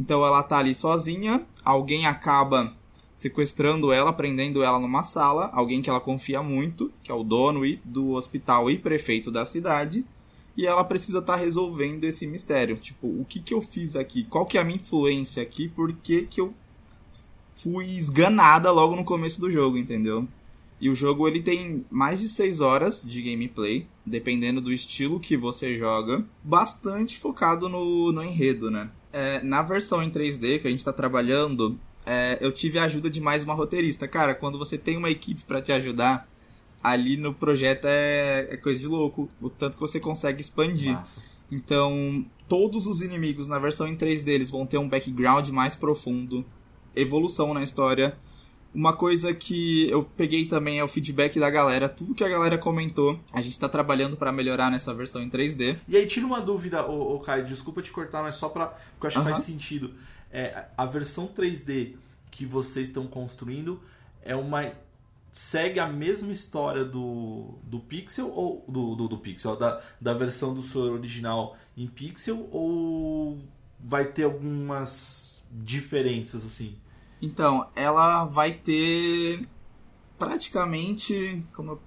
Então 0.00 0.24
ela 0.24 0.42
tá 0.42 0.58
ali 0.58 0.74
sozinha, 0.74 1.44
alguém 1.64 2.06
acaba 2.06 2.77
sequestrando 3.18 3.92
ela, 3.92 4.12
prendendo 4.12 4.62
ela 4.62 4.78
numa 4.78 5.02
sala, 5.02 5.50
alguém 5.52 5.82
que 5.82 5.90
ela 5.90 5.98
confia 5.98 6.40
muito, 6.40 6.92
que 7.02 7.10
é 7.10 7.14
o 7.14 7.24
dono 7.24 7.62
do 7.84 8.12
hospital 8.12 8.70
e 8.70 8.78
prefeito 8.78 9.28
da 9.28 9.44
cidade, 9.44 10.04
e 10.56 10.64
ela 10.64 10.84
precisa 10.84 11.18
estar 11.18 11.32
tá 11.32 11.38
resolvendo 11.38 12.04
esse 12.04 12.28
mistério. 12.28 12.76
Tipo, 12.76 13.08
o 13.08 13.26
que 13.28 13.40
que 13.40 13.52
eu 13.52 13.60
fiz 13.60 13.96
aqui? 13.96 14.22
Qual 14.22 14.46
que 14.46 14.56
é 14.56 14.60
a 14.60 14.64
minha 14.64 14.78
influência 14.78 15.42
aqui? 15.42 15.66
Por 15.68 15.92
que 15.94 16.28
que 16.30 16.40
eu 16.40 16.54
fui 17.56 17.96
esganada 17.96 18.70
logo 18.70 18.94
no 18.94 19.02
começo 19.02 19.40
do 19.40 19.50
jogo, 19.50 19.76
entendeu? 19.76 20.24
E 20.80 20.88
o 20.88 20.94
jogo 20.94 21.26
ele 21.26 21.42
tem 21.42 21.84
mais 21.90 22.20
de 22.20 22.28
6 22.28 22.60
horas 22.60 23.02
de 23.02 23.20
gameplay, 23.20 23.84
dependendo 24.06 24.60
do 24.60 24.72
estilo 24.72 25.18
que 25.18 25.36
você 25.36 25.76
joga, 25.76 26.24
bastante 26.44 27.18
focado 27.18 27.68
no, 27.68 28.12
no 28.12 28.22
enredo, 28.22 28.70
né? 28.70 28.88
É, 29.12 29.42
na 29.42 29.60
versão 29.60 30.00
em 30.04 30.08
3D 30.08 30.60
que 30.60 30.68
a 30.68 30.70
gente 30.70 30.78
está 30.78 30.92
trabalhando, 30.92 31.76
é, 32.06 32.38
eu 32.40 32.52
tive 32.52 32.78
a 32.78 32.84
ajuda 32.84 33.10
de 33.10 33.20
mais 33.20 33.44
uma 33.44 33.54
roteirista. 33.54 34.08
Cara, 34.08 34.34
quando 34.34 34.58
você 34.58 34.78
tem 34.78 34.96
uma 34.96 35.10
equipe 35.10 35.42
para 35.42 35.60
te 35.60 35.72
ajudar, 35.72 36.28
ali 36.82 37.16
no 37.16 37.34
projeto 37.34 37.86
é, 37.86 38.48
é, 38.50 38.56
coisa 38.56 38.80
de 38.80 38.86
louco. 38.86 39.28
O 39.40 39.50
tanto 39.50 39.74
que 39.74 39.80
você 39.80 40.00
consegue 40.00 40.40
expandir. 40.40 40.94
Massa. 40.94 41.22
Então, 41.50 42.24
todos 42.48 42.86
os 42.86 43.00
inimigos 43.00 43.46
na 43.46 43.58
versão 43.58 43.88
em 43.88 43.96
3 43.96 44.22
deles 44.22 44.50
vão 44.50 44.66
ter 44.66 44.78
um 44.78 44.88
background 44.88 45.48
mais 45.48 45.74
profundo, 45.74 46.44
evolução 46.94 47.54
na 47.54 47.62
história. 47.62 48.16
Uma 48.74 48.92
coisa 48.92 49.32
que 49.32 49.88
eu 49.90 50.02
peguei 50.02 50.44
também 50.44 50.78
é 50.78 50.84
o 50.84 50.88
feedback 50.88 51.40
da 51.40 51.48
galera, 51.48 51.88
tudo 51.88 52.14
que 52.14 52.22
a 52.22 52.28
galera 52.28 52.58
comentou, 52.58 53.18
a 53.32 53.40
gente 53.40 53.58
tá 53.58 53.66
trabalhando 53.66 54.14
para 54.14 54.30
melhorar 54.30 54.70
nessa 54.70 54.92
versão 54.92 55.22
em 55.22 55.30
3D. 55.30 55.78
E 55.88 55.96
aí, 55.96 56.06
tira 56.06 56.26
uma 56.26 56.38
dúvida, 56.38 56.86
ô, 56.86 57.14
ô 57.14 57.18
Caio, 57.18 57.46
desculpa 57.46 57.80
te 57.80 57.90
cortar, 57.90 58.22
mas 58.22 58.34
só 58.34 58.50
pra. 58.50 58.66
Porque 58.66 59.06
eu 59.06 59.08
acho 59.08 59.18
que 59.18 59.24
faz 59.24 59.40
sentido 59.40 59.90
é, 60.30 60.66
a 60.76 60.84
versão 60.86 61.28
3D 61.28 61.96
que 62.30 62.44
vocês 62.44 62.88
estão 62.88 63.06
construindo 63.06 63.80
é 64.22 64.36
uma 64.36 64.72
segue 65.30 65.78
a 65.78 65.86
mesma 65.86 66.32
história 66.32 66.84
do, 66.84 67.54
do 67.62 67.78
Pixel 67.80 68.30
ou 68.30 68.64
do, 68.66 68.94
do, 68.94 69.08
do 69.08 69.18
Pixel 69.18 69.56
da, 69.56 69.80
da 70.00 70.14
versão 70.14 70.54
do 70.54 70.62
seu 70.62 70.92
original 70.94 71.56
em 71.76 71.86
Pixel 71.86 72.48
ou 72.50 73.38
vai 73.78 74.06
ter 74.06 74.24
algumas 74.24 75.40
diferenças, 75.50 76.44
assim? 76.44 76.76
Então, 77.20 77.68
ela 77.74 78.24
vai 78.24 78.52
ter 78.52 79.46
praticamente, 80.18 81.42
como 81.54 81.80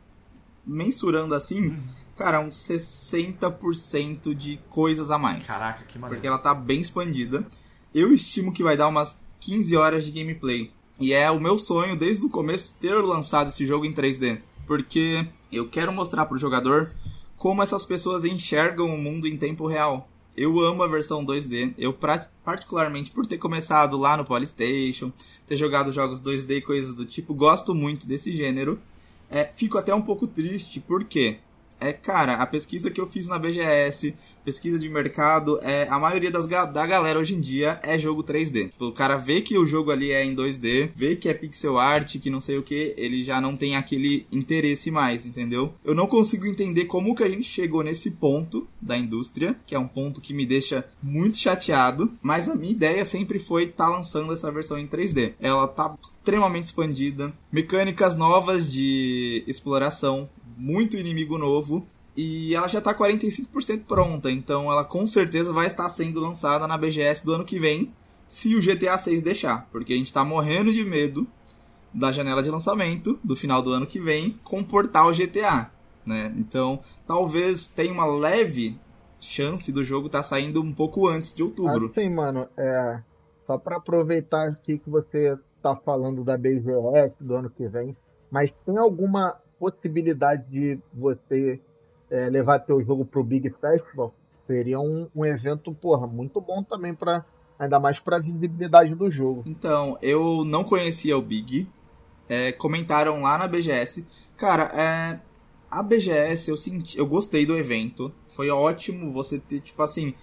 mensurando 0.66 1.34
assim, 1.36 1.78
cara, 2.16 2.40
uns 2.40 2.56
60% 2.56 4.34
de 4.34 4.58
coisas 4.70 5.12
a 5.12 5.18
mais. 5.18 5.48
Caraca, 5.48 5.84
que 5.84 5.98
maneiro. 5.98 6.16
porque 6.16 6.28
ela 6.28 6.38
tá 6.38 6.54
bem 6.54 6.80
expandida. 6.80 7.46
Eu 7.94 8.14
estimo 8.14 8.54
que 8.54 8.64
vai 8.64 8.78
dar 8.78 8.88
umas 8.88 9.20
15 9.42 9.76
horas 9.76 10.06
de 10.06 10.12
gameplay. 10.12 10.72
E 10.98 11.12
é 11.12 11.30
o 11.30 11.42
meu 11.42 11.60
sonho 11.60 11.98
desde 11.98 12.26
o 12.26 12.30
começo 12.30 12.78
ter 12.80 12.94
lançado 12.94 13.50
esse 13.50 13.66
jogo 13.66 13.86
em 13.86 13.92
3D, 13.92 14.40
porque 14.66 15.28
eu 15.52 15.68
quero 15.68 15.92
mostrar 15.92 16.26
pro 16.26 16.38
jogador 16.38 16.94
como 17.36 17.62
essas 17.62 17.86
pessoas 17.86 18.24
enxergam 18.24 18.86
o 18.86 18.98
mundo 18.98 19.28
em 19.28 19.36
tempo 19.36 19.68
real. 19.68 20.08
Eu 20.38 20.62
amo 20.62 20.84
a 20.84 20.88
versão 20.88 21.26
2D, 21.26 21.74
eu 21.78 21.94
particularmente 22.46 23.12
por 23.12 23.26
ter 23.26 23.38
começado 23.38 23.98
lá 23.98 24.16
no 24.16 24.24
Polystation, 24.24 25.12
ter 25.46 25.58
jogado 25.58 25.92
jogos 25.92 26.22
2D 26.22 26.58
e 26.58 26.62
coisas 26.62 26.96
do 26.96 27.06
tipo, 27.06 27.34
gosto 27.34 27.76
muito 27.76 28.08
desse 28.08 28.32
gênero. 28.32 28.80
É, 29.30 29.50
fico 29.58 29.78
até 29.78 29.94
um 29.94 30.02
pouco 30.02 30.28
triste, 30.28 30.80
porque 30.80 31.40
é, 31.82 31.92
cara, 31.92 32.36
a 32.36 32.46
pesquisa 32.46 32.92
que 32.92 33.02
eu 33.02 33.08
fiz 33.08 33.28
na 33.28 33.40
BGS, 33.40 34.14
pesquisa 34.46 34.78
de 34.78 34.88
mercado, 34.88 35.60
é 35.62 35.88
a 35.90 35.98
maioria 36.00 36.30
das 36.30 36.48
da 36.48 36.86
galera 36.86 37.18
hoje 37.20 37.36
em 37.36 37.40
dia 37.40 37.80
é 37.82 37.98
jogo 37.98 38.24
3D. 38.24 38.70
Tipo, 38.72 38.86
O 38.86 38.92
cara 38.92 39.16
vê 39.16 39.42
que 39.42 39.58
o 39.58 39.66
jogo 39.66 39.90
ali 39.90 40.12
é 40.12 40.24
em 40.24 40.36
2D, 40.36 40.92
vê 40.96 41.16
que 41.16 41.28
é 41.28 41.34
pixel 41.34 41.78
art, 41.78 42.20
que 42.20 42.30
não 42.30 42.40
sei 42.40 42.58
o 42.58 42.64
que, 42.64 42.94
ele 42.98 43.24
já 43.24 43.42
não 43.42 43.56
tem 43.56 43.76
aquele 43.76 44.28
interesse 44.32 44.92
mais, 44.92 45.26
entendeu? 45.26 45.74
Eu 45.84 45.96
não 45.96 46.08
consigo 46.08 46.46
entender 46.46 46.86
como 46.86 47.16
que 47.16 47.24
a 47.24 47.30
gente 47.30 47.44
chegou 47.44 47.84
nesse 47.84 48.12
ponto 48.12 48.68
da 48.82 48.98
indústria, 48.98 49.56
que 49.66 49.74
é 49.74 49.80
um 49.80 49.88
ponto 49.88 50.22
que 50.22 50.34
me 50.34 50.46
deixa 50.46 50.86
muito 51.02 51.38
chateado, 51.38 52.12
mas 52.22 52.48
a 52.48 52.56
minha 52.56 52.74
ideia 52.74 53.04
sempre 53.06 53.40
foi 53.40 53.66
estar 53.66 53.90
lançando 53.90 54.34
essa 54.34 54.52
versão 54.52 54.78
em 54.78 54.88
3D. 54.88 55.34
Ela 55.40 55.68
tá 55.68 55.96
extremamente 56.02 56.66
expandida, 56.66 57.34
mecânicas 57.52 58.16
novas 58.16 58.72
de 58.72 59.44
exploração, 59.48 60.30
muito 60.58 60.98
inimigo 60.98 61.38
novo. 61.38 61.86
E 62.16 62.54
ela 62.54 62.68
já 62.68 62.82
tá 62.82 62.94
45% 62.94 63.86
pronta, 63.86 64.30
então 64.30 64.70
ela 64.70 64.84
com 64.84 65.08
certeza 65.08 65.54
vai 65.54 65.68
estar 65.68 65.88
sendo 65.90 66.20
lançada 66.20 66.68
na 66.68 66.78
BGS 66.78 67.24
do 67.24 67.34
ano 67.34 67.46
que 67.46 67.58
vem, 67.58 67.94
se 68.28 68.54
o 68.54 68.60
GTA 68.60 68.98
6 68.98 69.22
deixar, 69.22 69.70
porque 69.72 69.94
a 69.94 69.96
gente 69.96 70.12
tá 70.12 70.24
morrendo 70.24 70.74
de 70.74 70.84
medo 70.84 71.26
da 71.94 72.12
janela 72.12 72.44
de 72.44 72.50
lançamento 72.50 73.20
do 73.24 73.36
final 73.36 73.62
do 73.62 73.72
ano 73.72 73.86
que 73.86 74.00
vem 74.00 74.40
comportar 74.44 75.08
o 75.08 75.14
GTA, 75.14 75.72
né? 76.06 76.34
Então, 76.38 76.82
talvez 77.06 77.68
tenha 77.68 77.94
uma 77.94 78.06
leve 78.06 78.78
chance 79.20 79.72
do 79.72 79.84
jogo 79.84 80.08
estar 80.08 80.24
saindo 80.24 80.62
um 80.62 80.74
pouco 80.74 81.08
antes 81.08 81.34
de 81.34 81.44
outubro. 81.44 81.92
Assim, 81.92 82.10
mano, 82.10 82.48
é. 82.58 83.02
Só 83.46 83.58
pra 83.58 83.78
aproveitar 83.78 84.48
aqui 84.48 84.80
que 84.80 84.90
você 84.90 85.38
tá 85.62 85.76
falando 85.76 86.24
da 86.24 86.38
BGS 86.38 87.16
do 87.20 87.36
ano 87.36 87.50
que 87.50 87.68
vem, 87.68 87.96
mas 88.32 88.52
tem 88.66 88.78
alguma 88.78 89.38
possibilidade 89.62 90.44
de 90.50 90.80
você 90.92 91.62
é, 92.10 92.28
levar 92.30 92.58
teu 92.58 92.84
jogo 92.84 93.06
pro 93.06 93.24
Big 93.24 93.48
Festival? 93.62 94.12
Seria 94.48 94.80
um, 94.80 95.08
um 95.16 95.24
evento, 95.24 95.72
porra, 95.72 96.08
muito 96.08 96.42
bom 96.42 96.64
também 96.64 96.96
para 96.96 97.24
ainda 97.60 97.80
mais 97.80 98.00
pra 98.00 98.18
visibilidade 98.18 98.96
do 98.96 99.08
jogo. 99.08 99.44
Então, 99.46 99.96
eu 100.02 100.44
não 100.44 100.64
conhecia 100.64 101.16
o 101.16 101.22
Big. 101.22 101.70
É, 102.28 102.52
comentaram 102.52 103.22
lá 103.22 103.38
na 103.38 103.48
BGS. 103.48 104.04
Cara, 104.36 104.64
é, 104.74 105.20
a 105.70 105.84
BGS 105.84 106.50
eu 106.50 106.58
senti, 106.58 106.98
eu 106.98 107.06
gostei 107.06 107.46
do 107.46 107.56
evento. 107.56 108.12
Foi 108.30 108.50
ótimo 108.50 109.12
você 109.12 109.38
ter, 109.38 109.60
tipo 109.60 109.84
assim. 109.84 110.16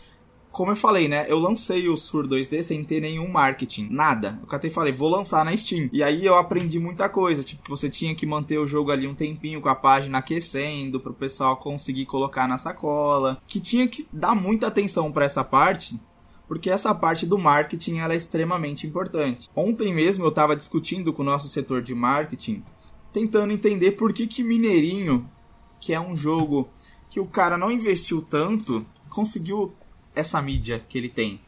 Como 0.59 0.73
eu 0.73 0.77
falei, 0.77 1.07
né? 1.07 1.25
Eu 1.29 1.39
lancei 1.39 1.89
o 1.89 1.97
Sur 1.97 2.27
2D 2.27 2.65
sem 2.65 2.83
ter 2.83 3.01
nenhum 3.01 3.29
marketing, 3.29 3.87
nada. 3.93 4.41
Eu 4.43 4.59
e 4.61 4.71
falei, 4.71 4.93
vou 4.93 5.09
lançar 5.09 5.45
na 5.45 5.57
Steam. 5.57 5.89
E 5.93 6.03
aí 6.03 6.27
eu 6.27 6.35
aprendi 6.35 6.81
muita 6.81 7.09
coisa, 7.09 7.45
tipo 7.45 7.63
que 7.63 7.71
você 7.71 7.89
tinha 7.89 8.13
que 8.13 8.27
manter 8.27 8.59
o 8.59 8.67
jogo 8.67 8.91
ali 8.91 9.07
um 9.07 9.15
tempinho 9.15 9.61
com 9.61 9.69
a 9.69 9.77
página 9.77 10.19
aquecendo 10.19 10.99
pro 10.99 11.15
pessoal 11.15 11.59
conseguir 11.59 12.07
colocar 12.07 12.49
na 12.49 12.59
sacola, 12.59 13.41
que 13.47 13.61
tinha 13.61 13.87
que 13.87 14.09
dar 14.13 14.35
muita 14.35 14.67
atenção 14.67 15.13
pra 15.13 15.27
essa 15.27 15.45
parte, 15.45 15.97
porque 16.49 16.69
essa 16.69 16.93
parte 16.93 17.25
do 17.25 17.39
marketing 17.39 17.99
ela 17.99 18.15
é 18.15 18.17
extremamente 18.17 18.85
importante. 18.85 19.49
Ontem 19.55 19.95
mesmo 19.95 20.25
eu 20.25 20.31
estava 20.31 20.57
discutindo 20.57 21.13
com 21.13 21.23
o 21.23 21.27
nosso 21.27 21.49
setor 21.49 21.83
de 21.83 21.95
marketing, 21.95 22.65
tentando 23.13 23.53
entender 23.53 23.93
por 23.93 24.13
que 24.13 24.27
que 24.27 24.43
Mineirinho, 24.43 25.25
que 25.79 25.95
é 25.95 26.01
um 26.01 26.17
jogo 26.17 26.69
que 27.09 27.21
o 27.21 27.27
cara 27.27 27.57
não 27.57 27.71
investiu 27.71 28.21
tanto, 28.21 28.85
conseguiu 29.09 29.73
essa 30.19 30.43
mídia 30.43 30.85
que 30.89 30.99
ele 30.99 31.09
tem. 31.09 31.41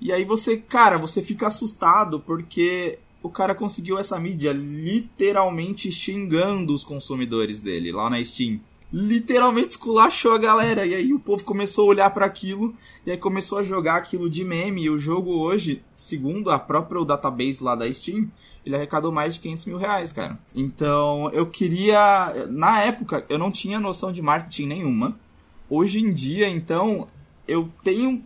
E 0.00 0.12
aí 0.12 0.24
você, 0.24 0.56
cara, 0.56 0.96
você 0.98 1.22
fica 1.22 1.46
assustado 1.46 2.20
porque 2.20 2.98
o 3.22 3.28
cara 3.28 3.54
conseguiu 3.54 3.98
essa 3.98 4.18
mídia 4.18 4.52
literalmente 4.52 5.90
xingando 5.90 6.74
os 6.74 6.84
consumidores 6.84 7.60
dele 7.60 7.90
lá 7.90 8.08
na 8.08 8.22
Steam. 8.22 8.60
Literalmente 8.92 9.70
esculachou 9.70 10.32
a 10.32 10.38
galera. 10.38 10.86
E 10.86 10.94
aí 10.94 11.12
o 11.12 11.18
povo 11.18 11.42
começou 11.44 11.86
a 11.86 11.88
olhar 11.88 12.10
para 12.10 12.24
aquilo 12.24 12.74
e 13.04 13.10
aí 13.10 13.16
começou 13.16 13.58
a 13.58 13.62
jogar 13.62 13.96
aquilo 13.96 14.30
de 14.30 14.44
meme. 14.44 14.84
E 14.84 14.90
o 14.90 14.98
jogo 14.98 15.32
hoje, 15.32 15.82
segundo 15.96 16.50
a 16.50 16.58
própria 16.58 17.04
database 17.04 17.64
lá 17.64 17.74
da 17.74 17.92
Steam, 17.92 18.30
ele 18.64 18.76
arrecadou 18.76 19.10
mais 19.10 19.34
de 19.34 19.40
500 19.40 19.64
mil 19.64 19.76
reais, 19.76 20.12
cara. 20.12 20.38
Então 20.54 21.28
eu 21.32 21.46
queria. 21.46 22.46
Na 22.48 22.80
época, 22.82 23.24
eu 23.28 23.38
não 23.38 23.50
tinha 23.50 23.80
noção 23.80 24.12
de 24.12 24.22
marketing 24.22 24.66
nenhuma. 24.66 25.18
Hoje 25.68 25.98
em 25.98 26.12
dia, 26.12 26.48
então, 26.48 27.08
eu 27.46 27.68
tenho 27.82 28.22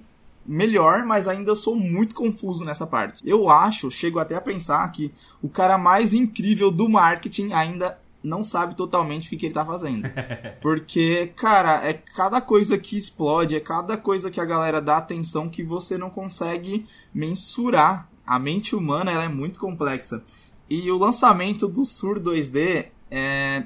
melhor, 0.46 1.04
mas 1.04 1.28
ainda 1.28 1.54
sou 1.54 1.76
muito 1.76 2.14
confuso 2.14 2.64
nessa 2.64 2.86
parte. 2.86 3.22
Eu 3.24 3.48
acho, 3.48 3.90
chego 3.90 4.18
até 4.18 4.34
a 4.34 4.40
pensar 4.40 4.90
que 4.90 5.12
o 5.42 5.48
cara 5.48 5.78
mais 5.78 6.14
incrível 6.14 6.70
do 6.70 6.88
marketing 6.88 7.52
ainda 7.52 7.98
não 8.22 8.44
sabe 8.44 8.76
totalmente 8.76 9.26
o 9.26 9.30
que, 9.30 9.36
que 9.36 9.46
ele 9.46 9.54
tá 9.54 9.64
fazendo. 9.64 10.08
Porque, 10.60 11.32
cara, 11.36 11.86
é 11.86 11.92
cada 11.92 12.40
coisa 12.40 12.76
que 12.76 12.96
explode, 12.96 13.56
é 13.56 13.60
cada 13.60 13.96
coisa 13.96 14.30
que 14.30 14.40
a 14.40 14.44
galera 14.44 14.80
dá 14.80 14.98
atenção 14.98 15.48
que 15.48 15.62
você 15.62 15.96
não 15.96 16.10
consegue 16.10 16.86
mensurar. 17.12 18.08
A 18.26 18.38
mente 18.38 18.76
humana 18.76 19.10
ela 19.10 19.24
é 19.24 19.28
muito 19.28 19.58
complexa. 19.58 20.22
E 20.68 20.90
o 20.90 20.98
lançamento 20.98 21.66
do 21.66 21.84
Sur 21.84 22.20
2D, 22.20 22.86
é... 23.10 23.64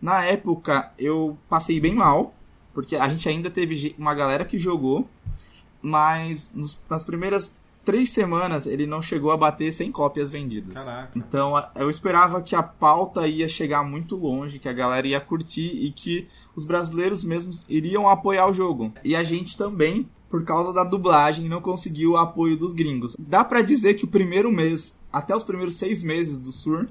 na 0.00 0.24
época 0.24 0.92
eu 0.98 1.36
passei 1.48 1.78
bem 1.78 1.94
mal, 1.94 2.34
porque 2.78 2.94
a 2.94 3.08
gente 3.08 3.28
ainda 3.28 3.50
teve 3.50 3.92
uma 3.98 4.14
galera 4.14 4.44
que 4.44 4.56
jogou, 4.56 5.08
mas 5.82 6.48
nos, 6.54 6.80
nas 6.88 7.02
primeiras 7.02 7.58
três 7.84 8.10
semanas 8.10 8.68
ele 8.68 8.86
não 8.86 9.02
chegou 9.02 9.32
a 9.32 9.36
bater 9.36 9.72
100 9.72 9.90
cópias 9.90 10.30
vendidas. 10.30 10.84
Caraca. 10.84 11.10
Então 11.18 11.54
eu 11.74 11.90
esperava 11.90 12.40
que 12.40 12.54
a 12.54 12.62
pauta 12.62 13.26
ia 13.26 13.48
chegar 13.48 13.82
muito 13.82 14.14
longe, 14.14 14.60
que 14.60 14.68
a 14.68 14.72
galera 14.72 15.08
ia 15.08 15.20
curtir 15.20 15.66
e 15.66 15.90
que 15.90 16.28
os 16.54 16.64
brasileiros 16.64 17.24
mesmos 17.24 17.64
iriam 17.68 18.08
apoiar 18.08 18.46
o 18.46 18.54
jogo. 18.54 18.92
E 19.02 19.16
a 19.16 19.24
gente 19.24 19.58
também, 19.58 20.08
por 20.30 20.44
causa 20.44 20.72
da 20.72 20.84
dublagem, 20.84 21.48
não 21.48 21.60
conseguiu 21.60 22.12
o 22.12 22.16
apoio 22.16 22.56
dos 22.56 22.72
gringos. 22.72 23.16
Dá 23.18 23.42
pra 23.42 23.60
dizer 23.60 23.94
que 23.94 24.04
o 24.04 24.08
primeiro 24.08 24.52
mês, 24.52 24.96
até 25.12 25.34
os 25.34 25.42
primeiros 25.42 25.74
seis 25.74 26.00
meses 26.00 26.38
do 26.38 26.52
Sur, 26.52 26.88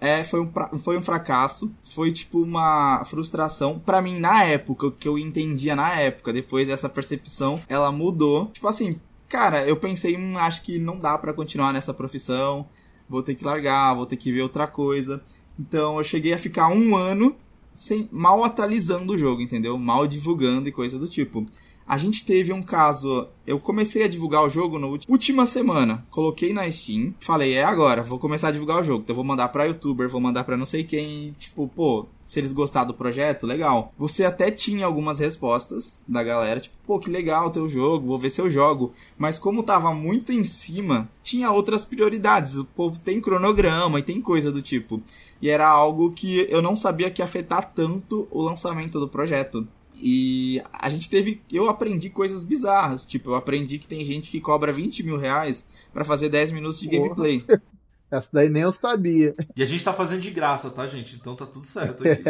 é, 0.00 0.24
foi, 0.24 0.40
um, 0.40 0.50
foi 0.78 0.96
um 0.96 1.02
fracasso, 1.02 1.70
foi 1.84 2.10
tipo 2.10 2.42
uma 2.42 3.04
frustração. 3.04 3.78
Pra 3.78 4.00
mim, 4.00 4.18
na 4.18 4.44
época, 4.44 4.86
o 4.86 4.92
que 4.92 5.06
eu 5.06 5.18
entendia 5.18 5.76
na 5.76 5.94
época, 6.00 6.32
depois 6.32 6.66
dessa 6.66 6.88
percepção, 6.88 7.60
ela 7.68 7.92
mudou. 7.92 8.46
Tipo 8.46 8.66
assim, 8.66 8.98
cara, 9.28 9.66
eu 9.66 9.76
pensei, 9.76 10.16
hum, 10.16 10.38
acho 10.38 10.62
que 10.62 10.78
não 10.78 10.98
dá 10.98 11.18
pra 11.18 11.34
continuar 11.34 11.72
nessa 11.72 11.92
profissão, 11.92 12.66
vou 13.08 13.22
ter 13.22 13.34
que 13.34 13.44
largar, 13.44 13.94
vou 13.94 14.06
ter 14.06 14.16
que 14.16 14.32
ver 14.32 14.42
outra 14.42 14.66
coisa. 14.66 15.22
Então 15.58 15.98
eu 15.98 16.02
cheguei 16.02 16.32
a 16.32 16.38
ficar 16.38 16.68
um 16.68 16.96
ano 16.96 17.36
sem 17.76 18.08
mal 18.10 18.42
atualizando 18.44 19.12
o 19.12 19.18
jogo, 19.18 19.42
entendeu? 19.42 19.76
Mal 19.78 20.06
divulgando 20.06 20.68
e 20.68 20.72
coisa 20.72 20.98
do 20.98 21.08
tipo. 21.08 21.46
A 21.90 21.98
gente 21.98 22.24
teve 22.24 22.52
um 22.52 22.62
caso. 22.62 23.26
Eu 23.44 23.58
comecei 23.58 24.04
a 24.04 24.08
divulgar 24.08 24.44
o 24.44 24.48
jogo 24.48 24.78
na 24.78 24.86
última 24.86 25.44
semana. 25.44 26.06
Coloquei 26.08 26.52
na 26.52 26.70
Steam. 26.70 27.12
Falei, 27.18 27.54
é 27.54 27.64
agora, 27.64 28.00
vou 28.00 28.16
começar 28.16 28.46
a 28.46 28.52
divulgar 28.52 28.80
o 28.80 28.84
jogo. 28.84 29.02
Então 29.02 29.16
vou 29.16 29.24
mandar 29.24 29.48
pra 29.48 29.64
youtuber, 29.64 30.08
vou 30.08 30.20
mandar 30.20 30.44
pra 30.44 30.56
não 30.56 30.64
sei 30.64 30.84
quem. 30.84 31.34
Tipo, 31.36 31.66
pô, 31.66 32.06
se 32.24 32.38
eles 32.38 32.52
gostaram 32.52 32.86
do 32.86 32.94
projeto, 32.94 33.44
legal. 33.44 33.92
Você 33.98 34.24
até 34.24 34.52
tinha 34.52 34.86
algumas 34.86 35.18
respostas 35.18 35.98
da 36.06 36.22
galera, 36.22 36.60
tipo, 36.60 36.76
pô, 36.86 37.00
que 37.00 37.10
legal 37.10 37.50
teu 37.50 37.68
jogo, 37.68 38.06
vou 38.06 38.18
ver 38.18 38.30
se 38.30 38.40
eu 38.40 38.48
jogo. 38.48 38.92
Mas 39.18 39.36
como 39.36 39.64
tava 39.64 39.92
muito 39.92 40.30
em 40.30 40.44
cima, 40.44 41.10
tinha 41.24 41.50
outras 41.50 41.84
prioridades. 41.84 42.54
O 42.54 42.64
povo 42.64 43.00
tem 43.00 43.20
cronograma 43.20 43.98
e 43.98 44.04
tem 44.04 44.22
coisa 44.22 44.52
do 44.52 44.62
tipo. 44.62 45.02
E 45.42 45.48
era 45.48 45.68
algo 45.68 46.12
que 46.12 46.46
eu 46.48 46.62
não 46.62 46.76
sabia 46.76 47.10
que 47.10 47.20
ia 47.20 47.24
afetar 47.24 47.72
tanto 47.74 48.28
o 48.30 48.40
lançamento 48.42 49.00
do 49.00 49.08
projeto. 49.08 49.66
E 50.02 50.62
a 50.72 50.88
gente 50.88 51.08
teve. 51.08 51.42
Eu 51.52 51.68
aprendi 51.68 52.08
coisas 52.08 52.42
bizarras. 52.44 53.04
Tipo, 53.04 53.30
eu 53.30 53.34
aprendi 53.34 53.78
que 53.78 53.86
tem 53.86 54.04
gente 54.04 54.30
que 54.30 54.40
cobra 54.40 54.72
20 54.72 55.02
mil 55.02 55.16
reais 55.16 55.66
pra 55.92 56.04
fazer 56.04 56.28
10 56.28 56.52
minutos 56.52 56.80
de 56.80 56.88
gameplay. 56.88 57.44
Essa 58.10 58.28
daí 58.32 58.48
nem 58.48 58.62
eu 58.62 58.72
sabia. 58.72 59.34
E 59.54 59.62
a 59.62 59.66
gente 59.66 59.84
tá 59.84 59.92
fazendo 59.92 60.20
de 60.20 60.30
graça, 60.30 60.68
tá, 60.68 60.86
gente? 60.86 61.16
Então 61.16 61.36
tá 61.36 61.46
tudo 61.46 61.64
certo 61.64 62.02
aqui. 62.08 62.22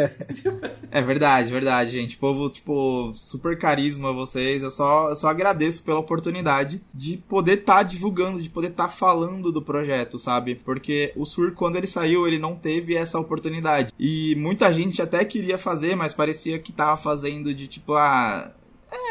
É 0.91 1.01
verdade, 1.01 1.51
verdade, 1.51 1.91
gente. 1.91 2.17
Povo, 2.17 2.49
tipo, 2.49 3.11
super 3.15 3.57
carisma 3.57 4.13
vocês. 4.13 4.61
Eu 4.61 4.69
só, 4.69 5.09
eu 5.09 5.15
só 5.15 5.27
agradeço 5.27 5.83
pela 5.83 5.99
oportunidade 5.99 6.83
de 6.93 7.17
poder 7.17 7.59
estar 7.59 7.77
tá 7.77 7.83
divulgando, 7.83 8.41
de 8.41 8.49
poder 8.49 8.69
estar 8.69 8.87
tá 8.87 8.89
falando 8.89 9.51
do 9.51 9.61
projeto, 9.61 10.19
sabe? 10.19 10.55
Porque 10.55 11.11
o 11.15 11.25
Sur, 11.25 11.53
quando 11.53 11.77
ele 11.77 11.87
saiu, 11.87 12.27
ele 12.27 12.37
não 12.37 12.55
teve 12.55 12.95
essa 12.95 13.19
oportunidade. 13.19 13.91
E 13.99 14.35
muita 14.35 14.71
gente 14.71 15.01
até 15.01 15.25
queria 15.25 15.57
fazer, 15.57 15.95
mas 15.95 16.13
parecia 16.13 16.59
que 16.59 16.71
tava 16.71 16.95
fazendo 16.97 17.53
de 17.53 17.67
tipo, 17.67 17.93
ah. 17.93 18.51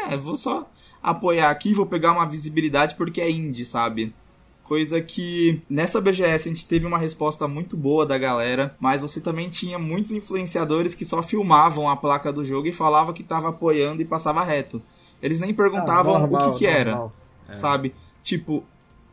É, 0.09 0.15
vou 0.15 0.37
só 0.37 0.69
apoiar 1.01 1.49
aqui, 1.49 1.73
vou 1.73 1.85
pegar 1.85 2.11
uma 2.11 2.27
visibilidade 2.27 2.95
porque 2.95 3.19
é 3.19 3.29
indie, 3.29 3.65
sabe? 3.65 4.13
Coisa 4.71 5.01
que 5.01 5.61
nessa 5.69 5.99
BGS 5.99 6.47
a 6.47 6.53
gente 6.53 6.65
teve 6.65 6.87
uma 6.87 6.97
resposta 6.97 7.45
muito 7.45 7.75
boa 7.75 8.05
da 8.05 8.17
galera, 8.17 8.73
mas 8.79 9.01
você 9.01 9.19
também 9.19 9.49
tinha 9.49 9.77
muitos 9.77 10.11
influenciadores 10.11 10.95
que 10.95 11.03
só 11.03 11.21
filmavam 11.21 11.89
a 11.89 11.97
placa 11.97 12.31
do 12.31 12.45
jogo 12.45 12.69
e 12.69 12.71
falavam 12.71 13.13
que 13.13 13.21
tava 13.21 13.49
apoiando 13.49 14.01
e 14.01 14.05
passava 14.05 14.41
reto. 14.45 14.81
Eles 15.21 15.41
nem 15.41 15.53
perguntavam 15.53 16.15
ah, 16.15 16.19
normal, 16.19 16.51
o 16.51 16.53
que, 16.53 16.59
que 16.59 16.65
era, 16.65 17.11
é. 17.49 17.57
sabe? 17.57 17.93
Tipo, 18.23 18.63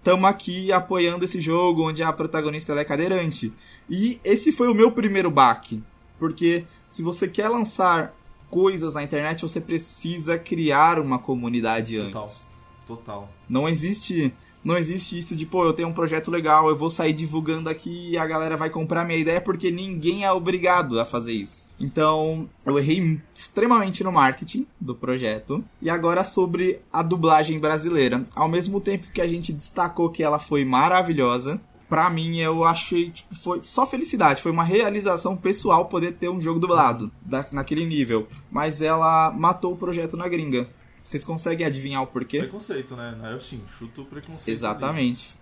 tamo 0.05 0.29
aqui 0.29 0.71
apoiando 0.71 1.25
esse 1.25 1.41
jogo 1.41 1.89
onde 1.89 2.05
a 2.05 2.13
protagonista 2.13 2.73
é 2.75 2.85
cadeirante. 2.85 3.53
E 3.91 4.21
esse 4.23 4.53
foi 4.53 4.69
o 4.69 4.75
meu 4.75 4.93
primeiro 4.93 5.29
baque, 5.29 5.83
porque 6.21 6.67
se 6.87 7.03
você 7.03 7.27
quer 7.27 7.49
lançar 7.49 8.15
coisas 8.49 8.95
na 8.95 9.03
internet, 9.03 9.43
você 9.43 9.61
precisa 9.61 10.39
criar 10.39 11.01
uma 11.01 11.19
comunidade 11.19 11.99
Total. 11.99 12.23
antes. 12.23 12.51
Total. 12.87 13.29
Não 13.49 13.69
existe 13.69 14.33
não 14.69 14.77
existe 14.77 15.17
isso 15.17 15.35
de, 15.35 15.47
pô, 15.47 15.65
eu 15.65 15.73
tenho 15.73 15.89
um 15.89 15.95
projeto 15.95 16.31
legal, 16.31 16.69
eu 16.69 16.77
vou 16.77 16.91
sair 16.91 17.15
divulgando 17.15 17.71
aqui 17.71 18.11
e 18.11 18.19
a 18.19 18.27
galera 18.27 18.55
vai 18.55 18.69
comprar 18.69 19.03
minha 19.03 19.19
ideia, 19.19 19.41
porque 19.41 19.71
ninguém 19.71 20.27
é 20.27 20.31
obrigado 20.31 21.01
a 21.01 21.07
fazer 21.07 21.33
isso. 21.33 21.73
Então, 21.81 22.47
eu 22.67 22.79
errei 22.79 23.19
extremamente 23.35 24.05
no 24.05 24.13
marketing 24.13 24.67
do 24.79 24.95
projeto. 24.95 25.65
E 25.81 25.89
agora 25.89 26.23
sobre 26.23 26.81
a 26.93 27.03
dublagem 27.03 27.59
brasileira. 27.59 28.27
Ao 28.37 28.49
mesmo 28.49 28.79
tempo 28.79 29.11
que 29.11 29.23
a 29.23 29.27
gente 29.27 29.55
destacou 29.55 30.11
que 30.11 30.23
ela 30.23 30.39
foi 30.39 30.67
maravilhosa, 30.67 31.59
pra 31.89 32.11
mim 32.11 32.39
eu 32.39 32.63
achei, 32.65 33.11
tipo, 33.11 33.35
foi 33.35 33.63
só 33.63 33.87
felicidade. 33.87 34.43
Foi 34.43 34.53
uma 34.53 34.65
realização 34.65 35.35
pessoal 35.35 35.87
poder 35.87 36.13
ter 36.13 36.29
um 36.29 36.41
jogo 36.41 36.61
dublado 36.61 37.11
da, 37.23 37.43
naquele 37.53 37.87
nível. 37.87 38.29
Mas 38.51 38.83
ela 38.83 39.31
matou 39.31 39.73
o 39.73 39.77
projeto 39.79 40.17
na 40.17 40.29
gringa. 40.29 40.69
Vocês 41.09 41.25
conseguem 41.25 41.67
adivinhar 41.67 42.03
o 42.03 42.07
porquê? 42.07 42.41
Preconceito, 42.41 42.95
né? 42.95 43.19
Eu 43.33 43.41
sim, 43.41 43.63
chuto 43.79 44.03
o 44.03 44.05
preconceito. 44.05 44.47
Exatamente. 44.47 45.31
Ali. 45.31 45.39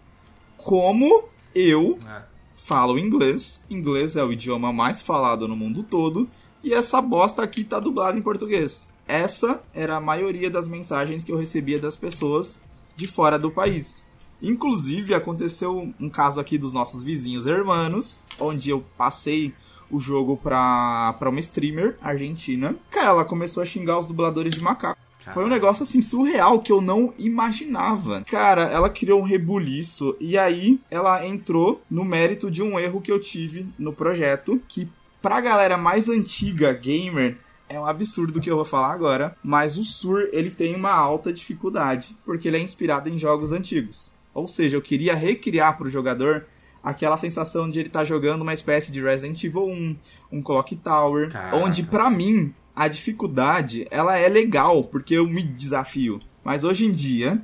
Como 0.58 1.24
eu 1.52 1.98
é. 2.06 2.22
falo 2.54 2.96
inglês, 2.96 3.64
inglês 3.68 4.14
é 4.14 4.22
o 4.22 4.32
idioma 4.32 4.72
mais 4.72 5.02
falado 5.02 5.48
no 5.48 5.56
mundo 5.56 5.82
todo, 5.82 6.30
e 6.62 6.72
essa 6.72 7.02
bosta 7.02 7.42
aqui 7.42 7.64
tá 7.64 7.80
dublada 7.80 8.16
em 8.16 8.22
português. 8.22 8.86
Essa 9.08 9.60
era 9.74 9.96
a 9.96 10.00
maioria 10.00 10.48
das 10.48 10.68
mensagens 10.68 11.24
que 11.24 11.32
eu 11.32 11.36
recebia 11.36 11.80
das 11.80 11.96
pessoas 11.96 12.56
de 12.94 13.08
fora 13.08 13.36
do 13.36 13.50
país. 13.50 14.06
Inclusive, 14.40 15.14
aconteceu 15.14 15.92
um 15.98 16.08
caso 16.08 16.38
aqui 16.38 16.56
dos 16.56 16.72
nossos 16.72 17.02
vizinhos 17.02 17.44
hermanos, 17.44 18.20
onde 18.38 18.70
eu 18.70 18.84
passei 18.96 19.52
o 19.90 19.98
jogo 19.98 20.36
pra, 20.36 21.16
pra 21.18 21.28
uma 21.28 21.40
streamer 21.40 21.98
argentina. 22.00 22.76
Cara, 22.88 23.08
ela 23.08 23.24
começou 23.24 23.64
a 23.64 23.66
xingar 23.66 23.98
os 23.98 24.06
dubladores 24.06 24.54
de 24.54 24.60
macaco. 24.60 25.05
Foi 25.32 25.44
um 25.44 25.48
negócio 25.48 25.82
assim 25.82 26.00
surreal 26.00 26.60
que 26.60 26.72
eu 26.72 26.80
não 26.80 27.12
imaginava. 27.18 28.22
Cara, 28.22 28.62
ela 28.64 28.90
criou 28.90 29.20
um 29.20 29.24
rebuliço 29.24 30.16
e 30.20 30.36
aí 30.36 30.80
ela 30.90 31.26
entrou 31.26 31.82
no 31.90 32.04
mérito 32.04 32.50
de 32.50 32.62
um 32.62 32.78
erro 32.78 33.00
que 33.00 33.10
eu 33.10 33.20
tive 33.20 33.66
no 33.78 33.92
projeto, 33.92 34.60
que 34.68 34.88
pra 35.20 35.40
galera 35.40 35.76
mais 35.76 36.08
antiga 36.08 36.72
gamer 36.72 37.38
é 37.68 37.78
um 37.80 37.86
absurdo 37.86 38.40
que 38.40 38.50
eu 38.50 38.56
vou 38.56 38.64
falar 38.64 38.92
agora, 38.92 39.36
mas 39.42 39.76
o 39.76 39.84
Sur 39.84 40.28
ele 40.32 40.50
tem 40.50 40.74
uma 40.74 40.92
alta 40.92 41.32
dificuldade, 41.32 42.16
porque 42.24 42.46
ele 42.48 42.56
é 42.58 42.60
inspirado 42.60 43.08
em 43.08 43.18
jogos 43.18 43.52
antigos. 43.52 44.12
Ou 44.32 44.46
seja, 44.46 44.76
eu 44.76 44.82
queria 44.82 45.14
recriar 45.14 45.76
para 45.76 45.86
o 45.86 45.90
jogador 45.90 46.46
aquela 46.82 47.18
sensação 47.18 47.68
de 47.68 47.80
ele 47.80 47.88
estar 47.88 48.00
tá 48.00 48.04
jogando 48.04 48.42
uma 48.42 48.52
espécie 48.52 48.92
de 48.92 49.02
Resident 49.02 49.42
Evil 49.42 49.66
1, 49.66 49.96
um 50.30 50.42
Clock 50.42 50.76
Tower, 50.76 51.30
Caraca. 51.30 51.56
onde 51.56 51.82
para 51.82 52.08
mim 52.08 52.54
a 52.76 52.88
dificuldade, 52.88 53.86
ela 53.90 54.18
é 54.18 54.28
legal, 54.28 54.84
porque 54.84 55.14
eu 55.14 55.26
me 55.26 55.42
desafio. 55.42 56.20
Mas 56.44 56.62
hoje 56.62 56.84
em 56.84 56.92
dia, 56.92 57.40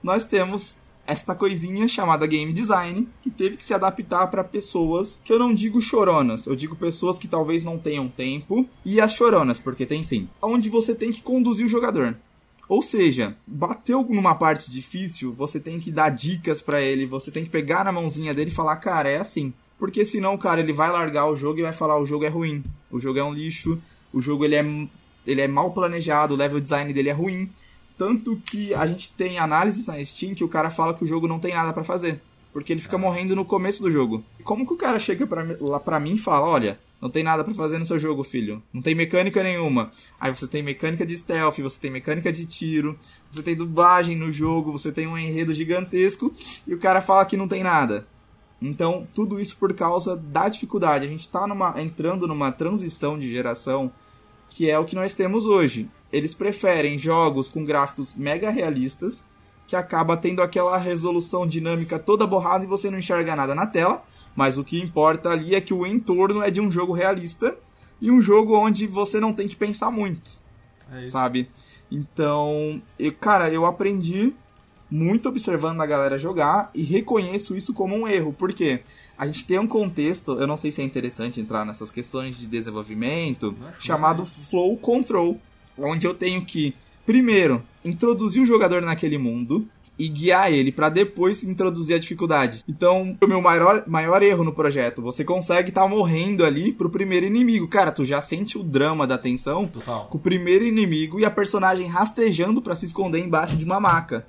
nós 0.00 0.24
temos 0.24 0.76
esta 1.04 1.34
coisinha 1.34 1.86
chamada 1.88 2.26
game 2.26 2.52
design, 2.52 3.08
que 3.20 3.30
teve 3.30 3.56
que 3.56 3.64
se 3.64 3.74
adaptar 3.74 4.28
para 4.28 4.44
pessoas 4.44 5.20
que 5.24 5.32
eu 5.32 5.38
não 5.38 5.54
digo 5.54 5.80
choronas, 5.80 6.46
eu 6.46 6.56
digo 6.56 6.74
pessoas 6.74 7.18
que 7.18 7.28
talvez 7.28 7.64
não 7.64 7.78
tenham 7.78 8.08
tempo, 8.08 8.68
e 8.84 9.00
as 9.00 9.14
choronas, 9.14 9.58
porque 9.58 9.84
tem 9.84 10.02
sim, 10.02 10.28
onde 10.40 10.68
você 10.68 10.94
tem 10.94 11.12
que 11.12 11.22
conduzir 11.22 11.66
o 11.66 11.68
jogador. 11.68 12.16
Ou 12.68 12.82
seja, 12.82 13.36
bateu 13.46 14.04
numa 14.08 14.34
parte 14.34 14.70
difícil, 14.70 15.32
você 15.32 15.60
tem 15.60 15.78
que 15.78 15.92
dar 15.92 16.10
dicas 16.10 16.60
para 16.60 16.80
ele, 16.80 17.06
você 17.06 17.30
tem 17.30 17.44
que 17.44 17.50
pegar 17.50 17.84
na 17.84 17.92
mãozinha 17.92 18.34
dele 18.34 18.50
e 18.50 18.54
falar, 18.54 18.76
cara, 18.76 19.08
é 19.08 19.18
assim. 19.18 19.52
Porque 19.78 20.04
senão, 20.04 20.36
cara, 20.36 20.60
ele 20.60 20.72
vai 20.72 20.90
largar 20.90 21.26
o 21.26 21.36
jogo 21.36 21.60
e 21.60 21.62
vai 21.62 21.72
falar, 21.72 22.00
o 22.00 22.06
jogo 22.06 22.24
é 22.24 22.28
ruim, 22.28 22.64
o 22.90 22.98
jogo 22.98 23.18
é 23.18 23.24
um 23.24 23.32
lixo, 23.32 23.80
o 24.12 24.20
jogo 24.20 24.44
ele 24.44 24.56
é, 24.56 24.64
ele 25.26 25.40
é 25.40 25.48
mal 25.48 25.72
planejado, 25.72 26.34
o 26.34 26.36
level 26.36 26.60
design 26.60 26.92
dele 26.92 27.08
é 27.08 27.12
ruim. 27.12 27.50
Tanto 27.98 28.36
que 28.44 28.74
a 28.74 28.86
gente 28.86 29.10
tem 29.12 29.38
análises 29.38 29.86
na 29.86 30.02
Steam 30.04 30.34
que 30.34 30.44
o 30.44 30.48
cara 30.48 30.70
fala 30.70 30.94
que 30.94 31.04
o 31.04 31.06
jogo 31.06 31.26
não 31.26 31.38
tem 31.38 31.54
nada 31.54 31.72
para 31.72 31.84
fazer. 31.84 32.20
Porque 32.52 32.72
ele 32.72 32.80
fica 32.80 32.96
morrendo 32.96 33.36
no 33.36 33.44
começo 33.44 33.82
do 33.82 33.90
jogo. 33.90 34.24
Como 34.42 34.66
que 34.66 34.72
o 34.72 34.76
cara 34.78 34.98
chega 34.98 35.26
pra, 35.26 35.44
lá 35.60 35.80
pra 35.80 36.00
mim 36.00 36.14
e 36.14 36.18
fala: 36.18 36.46
Olha, 36.46 36.78
não 37.00 37.10
tem 37.10 37.22
nada 37.22 37.44
para 37.44 37.52
fazer 37.52 37.78
no 37.78 37.84
seu 37.84 37.98
jogo, 37.98 38.24
filho. 38.24 38.62
Não 38.72 38.80
tem 38.80 38.94
mecânica 38.94 39.42
nenhuma. 39.42 39.90
Aí 40.18 40.34
você 40.34 40.46
tem 40.46 40.62
mecânica 40.62 41.04
de 41.04 41.16
stealth, 41.16 41.58
você 41.58 41.80
tem 41.80 41.90
mecânica 41.90 42.32
de 42.32 42.46
tiro, 42.46 42.98
você 43.30 43.42
tem 43.42 43.54
dublagem 43.54 44.16
no 44.16 44.32
jogo, 44.32 44.72
você 44.72 44.90
tem 44.90 45.06
um 45.06 45.18
enredo 45.18 45.52
gigantesco 45.52 46.32
e 46.66 46.74
o 46.74 46.78
cara 46.78 47.02
fala 47.02 47.26
que 47.26 47.36
não 47.36 47.46
tem 47.46 47.62
nada. 47.62 48.06
Então, 48.60 49.06
tudo 49.14 49.38
isso 49.40 49.56
por 49.56 49.74
causa 49.74 50.16
da 50.16 50.48
dificuldade. 50.48 51.06
A 51.06 51.08
gente 51.08 51.28
tá 51.28 51.46
numa, 51.46 51.80
entrando 51.80 52.26
numa 52.26 52.50
transição 52.50 53.18
de 53.18 53.30
geração 53.30 53.92
que 54.48 54.70
é 54.70 54.78
o 54.78 54.84
que 54.84 54.94
nós 54.94 55.12
temos 55.12 55.44
hoje. 55.44 55.88
Eles 56.12 56.34
preferem 56.34 56.98
jogos 56.98 57.50
com 57.50 57.64
gráficos 57.64 58.14
mega 58.14 58.48
realistas, 58.48 59.24
que 59.66 59.76
acaba 59.76 60.16
tendo 60.16 60.40
aquela 60.40 60.78
resolução 60.78 61.46
dinâmica 61.46 61.98
toda 61.98 62.26
borrada 62.26 62.64
e 62.64 62.68
você 62.68 62.88
não 62.88 62.98
enxerga 62.98 63.36
nada 63.36 63.54
na 63.54 63.66
tela, 63.66 64.02
mas 64.34 64.56
o 64.56 64.64
que 64.64 64.80
importa 64.80 65.30
ali 65.30 65.54
é 65.54 65.60
que 65.60 65.74
o 65.74 65.84
entorno 65.84 66.42
é 66.42 66.50
de 66.50 66.60
um 66.60 66.70
jogo 66.70 66.92
realista 66.92 67.56
e 68.00 68.10
um 68.10 68.22
jogo 68.22 68.56
onde 68.56 68.86
você 68.86 69.18
não 69.18 69.32
tem 69.32 69.48
que 69.48 69.56
pensar 69.56 69.90
muito, 69.90 70.30
é 70.92 71.06
sabe? 71.06 71.50
Então, 71.90 72.80
eu, 72.98 73.12
cara, 73.12 73.50
eu 73.50 73.66
aprendi 73.66 74.34
muito 74.90 75.28
observando 75.28 75.80
a 75.80 75.86
galera 75.86 76.18
jogar 76.18 76.70
e 76.74 76.82
reconheço 76.82 77.56
isso 77.56 77.74
como 77.74 77.94
um 77.94 78.06
erro, 78.06 78.34
porque 78.36 78.80
a 79.18 79.26
gente 79.26 79.44
tem 79.44 79.58
um 79.58 79.66
contexto, 79.66 80.38
eu 80.38 80.46
não 80.46 80.56
sei 80.56 80.70
se 80.70 80.82
é 80.82 80.84
interessante 80.84 81.40
entrar 81.40 81.64
nessas 81.64 81.90
questões 81.90 82.38
de 82.38 82.46
desenvolvimento, 82.46 83.56
chamado 83.80 84.22
é. 84.22 84.26
Flow 84.26 84.76
Control, 84.76 85.40
onde 85.78 86.06
eu 86.06 86.14
tenho 86.14 86.44
que, 86.44 86.74
primeiro, 87.04 87.62
introduzir 87.84 88.42
o 88.42 88.46
jogador 88.46 88.82
naquele 88.82 89.18
mundo 89.18 89.66
e 89.98 90.08
guiar 90.08 90.52
ele 90.52 90.70
para 90.70 90.88
depois 90.88 91.42
introduzir 91.42 91.96
a 91.96 91.98
dificuldade. 91.98 92.62
Então, 92.68 93.16
o 93.20 93.26
meu 93.26 93.40
maior, 93.40 93.84
maior 93.86 94.22
erro 94.22 94.44
no 94.44 94.52
projeto, 94.52 95.00
você 95.00 95.24
consegue 95.24 95.70
estar 95.70 95.82
tá 95.82 95.88
morrendo 95.88 96.44
ali 96.44 96.72
pro 96.72 96.90
primeiro 96.90 97.26
inimigo. 97.26 97.66
Cara, 97.66 97.90
tu 97.90 98.04
já 98.04 98.20
sente 98.20 98.58
o 98.58 98.62
drama 98.62 99.06
da 99.06 99.16
tensão 99.16 99.66
Total. 99.66 100.06
com 100.06 100.18
o 100.18 100.20
primeiro 100.20 100.64
inimigo 100.64 101.18
e 101.18 101.24
a 101.24 101.30
personagem 101.30 101.86
rastejando 101.86 102.60
para 102.60 102.76
se 102.76 102.86
esconder 102.86 103.20
embaixo 103.20 103.56
de 103.56 103.64
uma 103.64 103.80
maca. 103.80 104.26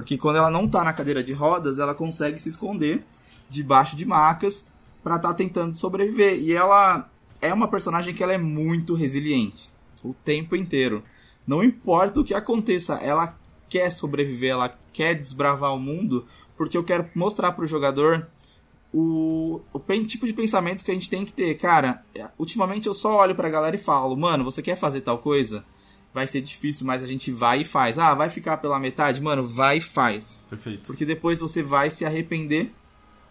Porque 0.00 0.18
quando 0.18 0.36
ela 0.36 0.50
não 0.50 0.68
tá 0.68 0.82
na 0.82 0.92
cadeira 0.92 1.22
de 1.22 1.32
rodas, 1.32 1.78
ela 1.78 1.94
consegue 1.94 2.40
se 2.40 2.48
esconder 2.48 3.04
debaixo 3.48 3.96
de 3.96 4.04
macas 4.04 4.64
para 5.02 5.16
estar 5.16 5.28
tá 5.28 5.34
tentando 5.34 5.74
sobreviver. 5.74 6.38
E 6.40 6.52
ela 6.52 7.08
é 7.40 7.52
uma 7.52 7.68
personagem 7.68 8.14
que 8.14 8.22
ela 8.22 8.32
é 8.32 8.38
muito 8.38 8.94
resiliente 8.94 9.70
o 10.02 10.14
tempo 10.14 10.56
inteiro. 10.56 11.02
Não 11.46 11.62
importa 11.62 12.20
o 12.20 12.24
que 12.24 12.34
aconteça, 12.34 12.94
ela 12.94 13.36
quer 13.68 13.90
sobreviver, 13.90 14.52
ela 14.52 14.76
quer 14.92 15.14
desbravar 15.14 15.74
o 15.74 15.78
mundo, 15.78 16.26
porque 16.56 16.76
eu 16.76 16.84
quero 16.84 17.08
mostrar 17.14 17.52
para 17.52 17.64
o 17.64 17.68
jogador 17.68 18.26
o, 18.92 19.60
o 19.72 19.80
tipo 20.06 20.26
de 20.26 20.32
pensamento 20.32 20.84
que 20.84 20.90
a 20.90 20.94
gente 20.94 21.10
tem 21.10 21.24
que 21.24 21.32
ter. 21.32 21.54
Cara, 21.56 22.04
ultimamente 22.38 22.86
eu 22.86 22.94
só 22.94 23.18
olho 23.18 23.34
para 23.34 23.48
a 23.48 23.50
galera 23.50 23.76
e 23.76 23.78
falo, 23.78 24.16
mano, 24.16 24.44
você 24.44 24.62
quer 24.62 24.76
fazer 24.76 25.02
tal 25.02 25.18
coisa? 25.18 25.64
Vai 26.12 26.26
ser 26.26 26.40
difícil, 26.40 26.86
mas 26.86 27.02
a 27.02 27.06
gente 27.06 27.30
vai 27.30 27.60
e 27.60 27.64
faz. 27.64 27.98
Ah, 27.98 28.14
vai 28.14 28.28
ficar 28.28 28.56
pela 28.56 28.80
metade? 28.80 29.20
Mano, 29.20 29.42
vai 29.42 29.78
e 29.78 29.80
faz. 29.80 30.42
Perfeito. 30.50 30.86
Porque 30.86 31.04
depois 31.04 31.40
você 31.40 31.62
vai 31.62 31.88
se 31.88 32.04
arrepender 32.04 32.72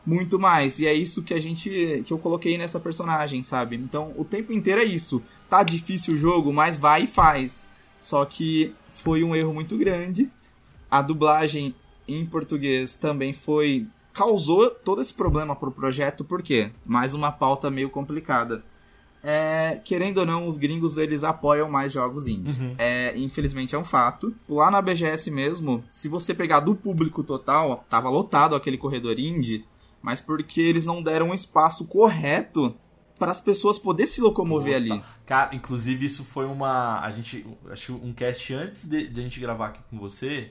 muito 0.05 0.39
mais. 0.39 0.79
E 0.79 0.87
é 0.87 0.93
isso 0.93 1.21
que 1.21 1.33
a 1.33 1.39
gente. 1.39 2.03
que 2.05 2.11
eu 2.11 2.17
coloquei 2.17 2.57
nessa 2.57 2.79
personagem, 2.79 3.43
sabe? 3.43 3.75
Então 3.75 4.13
o 4.17 4.23
tempo 4.23 4.53
inteiro 4.53 4.81
é 4.81 4.85
isso. 4.85 5.21
Tá 5.49 5.61
difícil 5.61 6.13
o 6.13 6.17
jogo, 6.17 6.53
mas 6.53 6.77
vai 6.77 7.03
e 7.03 7.07
faz. 7.07 7.67
Só 7.99 8.23
que 8.23 8.73
foi 8.93 9.23
um 9.23 9.35
erro 9.35 9.53
muito 9.53 9.77
grande. 9.77 10.29
A 10.89 11.01
dublagem 11.01 11.75
em 12.07 12.25
português 12.25 12.95
também 12.95 13.33
foi 13.33 13.85
causou 14.13 14.69
todo 14.69 15.01
esse 15.01 15.13
problema 15.13 15.55
pro 15.55 15.71
projeto, 15.71 16.25
por 16.25 16.41
quê? 16.41 16.71
Mais 16.85 17.13
uma 17.13 17.31
pauta 17.31 17.69
meio 17.69 17.89
complicada. 17.89 18.63
É, 19.23 19.79
querendo 19.83 20.19
ou 20.19 20.25
não, 20.25 20.47
os 20.47 20.57
gringos 20.57 20.97
eles 20.97 21.23
apoiam 21.23 21.69
mais 21.69 21.91
jogos 21.91 22.27
indies. 22.27 22.57
Uhum. 22.57 22.75
É, 22.77 23.17
infelizmente 23.17 23.75
é 23.75 23.77
um 23.77 23.85
fato. 23.85 24.33
Lá 24.47 24.71
na 24.71 24.81
BGS 24.81 25.29
mesmo, 25.29 25.83
se 25.89 26.07
você 26.07 26.33
pegar 26.33 26.61
do 26.61 26.75
público 26.75 27.23
total, 27.23 27.85
tava 27.89 28.09
lotado 28.09 28.55
aquele 28.55 28.77
corredor 28.77 29.19
indie, 29.19 29.65
mas 30.01 30.21
porque 30.21 30.61
eles 30.61 30.85
não 30.85 31.03
deram 31.03 31.29
um 31.29 31.33
espaço 31.33 31.85
correto 31.85 32.75
para 33.17 33.31
as 33.31 33.41
pessoas 33.41 33.77
poderem 33.77 34.09
se 34.09 34.21
locomover 34.21 34.81
Puta. 34.81 34.93
ali. 34.93 35.03
Cara, 35.25 35.53
inclusive 35.53 36.05
isso 36.05 36.23
foi 36.23 36.45
uma. 36.45 37.01
A 37.01 37.11
gente. 37.11 37.45
Acho 37.69 37.95
um 37.95 38.13
cast 38.13 38.53
antes 38.53 38.87
de, 38.87 39.07
de 39.07 39.19
a 39.19 39.23
gente 39.23 39.39
gravar 39.39 39.67
aqui 39.67 39.81
com 39.89 39.99
você. 39.99 40.49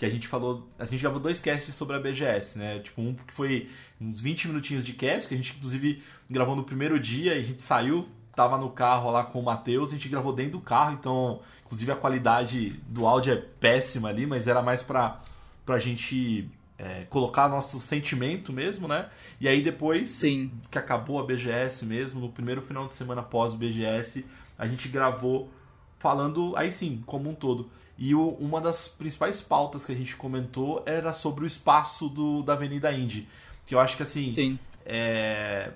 Que 0.00 0.06
a 0.06 0.10
gente 0.10 0.26
falou. 0.26 0.66
A 0.78 0.86
gente 0.86 1.02
gravou 1.02 1.20
dois 1.20 1.38
casts 1.38 1.74
sobre 1.74 1.94
a 1.94 2.00
BGS, 2.00 2.58
né? 2.58 2.78
Tipo, 2.78 3.02
um 3.02 3.12
que 3.12 3.34
foi 3.34 3.68
uns 4.00 4.18
20 4.18 4.48
minutinhos 4.48 4.82
de 4.82 4.94
cast, 4.94 5.28
que 5.28 5.34
a 5.34 5.36
gente 5.36 5.54
inclusive 5.54 6.02
gravou 6.30 6.56
no 6.56 6.64
primeiro 6.64 6.98
dia 6.98 7.34
e 7.34 7.38
a 7.38 7.42
gente 7.42 7.60
saiu, 7.60 8.08
tava 8.34 8.56
no 8.56 8.70
carro 8.70 9.10
lá 9.10 9.24
com 9.24 9.38
o 9.38 9.42
Matheus, 9.42 9.90
a 9.90 9.92
gente 9.92 10.08
gravou 10.08 10.32
dentro 10.32 10.52
do 10.52 10.60
carro, 10.60 10.94
então, 10.94 11.40
inclusive 11.66 11.92
a 11.92 11.96
qualidade 11.96 12.70
do 12.88 13.06
áudio 13.06 13.34
é 13.34 13.36
péssima 13.36 14.08
ali, 14.08 14.24
mas 14.24 14.48
era 14.48 14.62
mais 14.62 14.82
pra, 14.82 15.20
pra 15.66 15.78
gente 15.78 16.48
é, 16.78 17.04
colocar 17.10 17.46
nosso 17.46 17.78
sentimento 17.78 18.54
mesmo, 18.54 18.88
né? 18.88 19.10
E 19.38 19.46
aí 19.46 19.60
depois 19.60 20.08
Sim. 20.08 20.50
que 20.70 20.78
acabou 20.78 21.20
a 21.20 21.26
BGS 21.26 21.84
mesmo, 21.84 22.20
no 22.20 22.30
primeiro 22.30 22.62
final 22.62 22.86
de 22.86 22.94
semana 22.94 23.22
pós 23.22 23.52
BGS, 23.52 24.24
a 24.56 24.66
gente 24.66 24.88
gravou 24.88 25.50
falando, 25.98 26.56
aí 26.56 26.72
sim, 26.72 27.02
como 27.04 27.28
um 27.28 27.34
todo. 27.34 27.70
E 28.00 28.14
o- 28.14 28.30
uma 28.40 28.60
das 28.60 28.88
principais 28.88 29.40
pautas 29.42 29.84
que 29.84 29.92
a 29.92 29.94
gente 29.94 30.16
comentou 30.16 30.82
era 30.86 31.12
sobre 31.12 31.44
o 31.44 31.46
espaço 31.46 32.08
do, 32.08 32.42
da 32.42 32.54
Avenida 32.54 32.90
Indy. 32.90 33.28
Que 33.66 33.74
eu 33.74 33.78
acho 33.78 33.96
que 33.96 34.02
assim, 34.02 34.30
Sim. 34.30 34.58
é, 34.86 35.70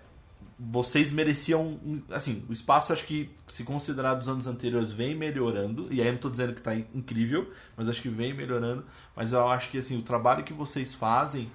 vocês 0.58 1.12
mereciam. 1.12 1.78
Assim, 2.10 2.42
o 2.48 2.52
espaço, 2.52 2.92
acho 2.92 3.04
que, 3.04 3.28
se 3.46 3.62
considerar 3.62 4.14
dos 4.14 4.28
anos 4.28 4.46
anteriores, 4.46 4.92
vem 4.92 5.14
melhorando. 5.14 5.86
E 5.90 6.00
aí 6.00 6.06
eu 6.06 6.12
não 6.14 6.18
tô 6.20 6.30
dizendo 6.30 6.54
que 6.54 6.62
tá 6.62 6.74
in- 6.74 6.86
incrível, 6.94 7.50
mas 7.76 7.88
acho 7.90 8.00
que 8.00 8.08
vem 8.08 8.32
melhorando. 8.32 8.84
Mas 9.14 9.32
eu 9.32 9.46
acho 9.48 9.70
que 9.70 9.78
assim, 9.78 9.98
o 9.98 10.02
trabalho 10.02 10.42
que 10.44 10.52
vocês 10.54 10.94
fazem, 10.94 11.50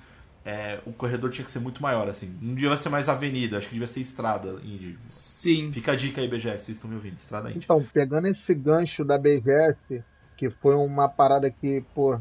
é, 0.45 0.80
o 0.86 0.91
corredor 0.93 1.30
tinha 1.32 1.43
que 1.45 1.51
ser 1.51 1.59
muito 1.59 1.82
maior. 1.82 2.07
assim 2.07 2.38
Não 2.41 2.53
devia 2.53 2.78
ser 2.78 2.89
mais 2.89 3.09
avenida, 3.09 3.57
acho 3.57 3.67
que 3.67 3.74
devia 3.74 3.88
ser 3.88 4.01
estrada, 4.01 4.49
Indy. 4.63 4.97
Sim. 5.07 5.72
Fica 5.72 5.93
a 5.93 5.95
dica 5.95 6.22
aí, 6.22 6.28
BGS, 6.28 6.65
vocês 6.65 6.78
estão 6.78 6.89
me 6.89 6.95
ouvindo, 6.95 7.17
estrada 7.17 7.49
Indy. 7.49 7.59
Então, 7.63 7.84
pegando 7.91 8.28
esse 8.28 8.53
gancho 8.53 9.03
da 9.03 9.17
BGS, 9.17 10.03
que 10.39 10.49
foi 10.49 10.73
uma 10.73 11.09
parada 11.09 11.51
que, 11.51 11.83
pô, 11.93 12.17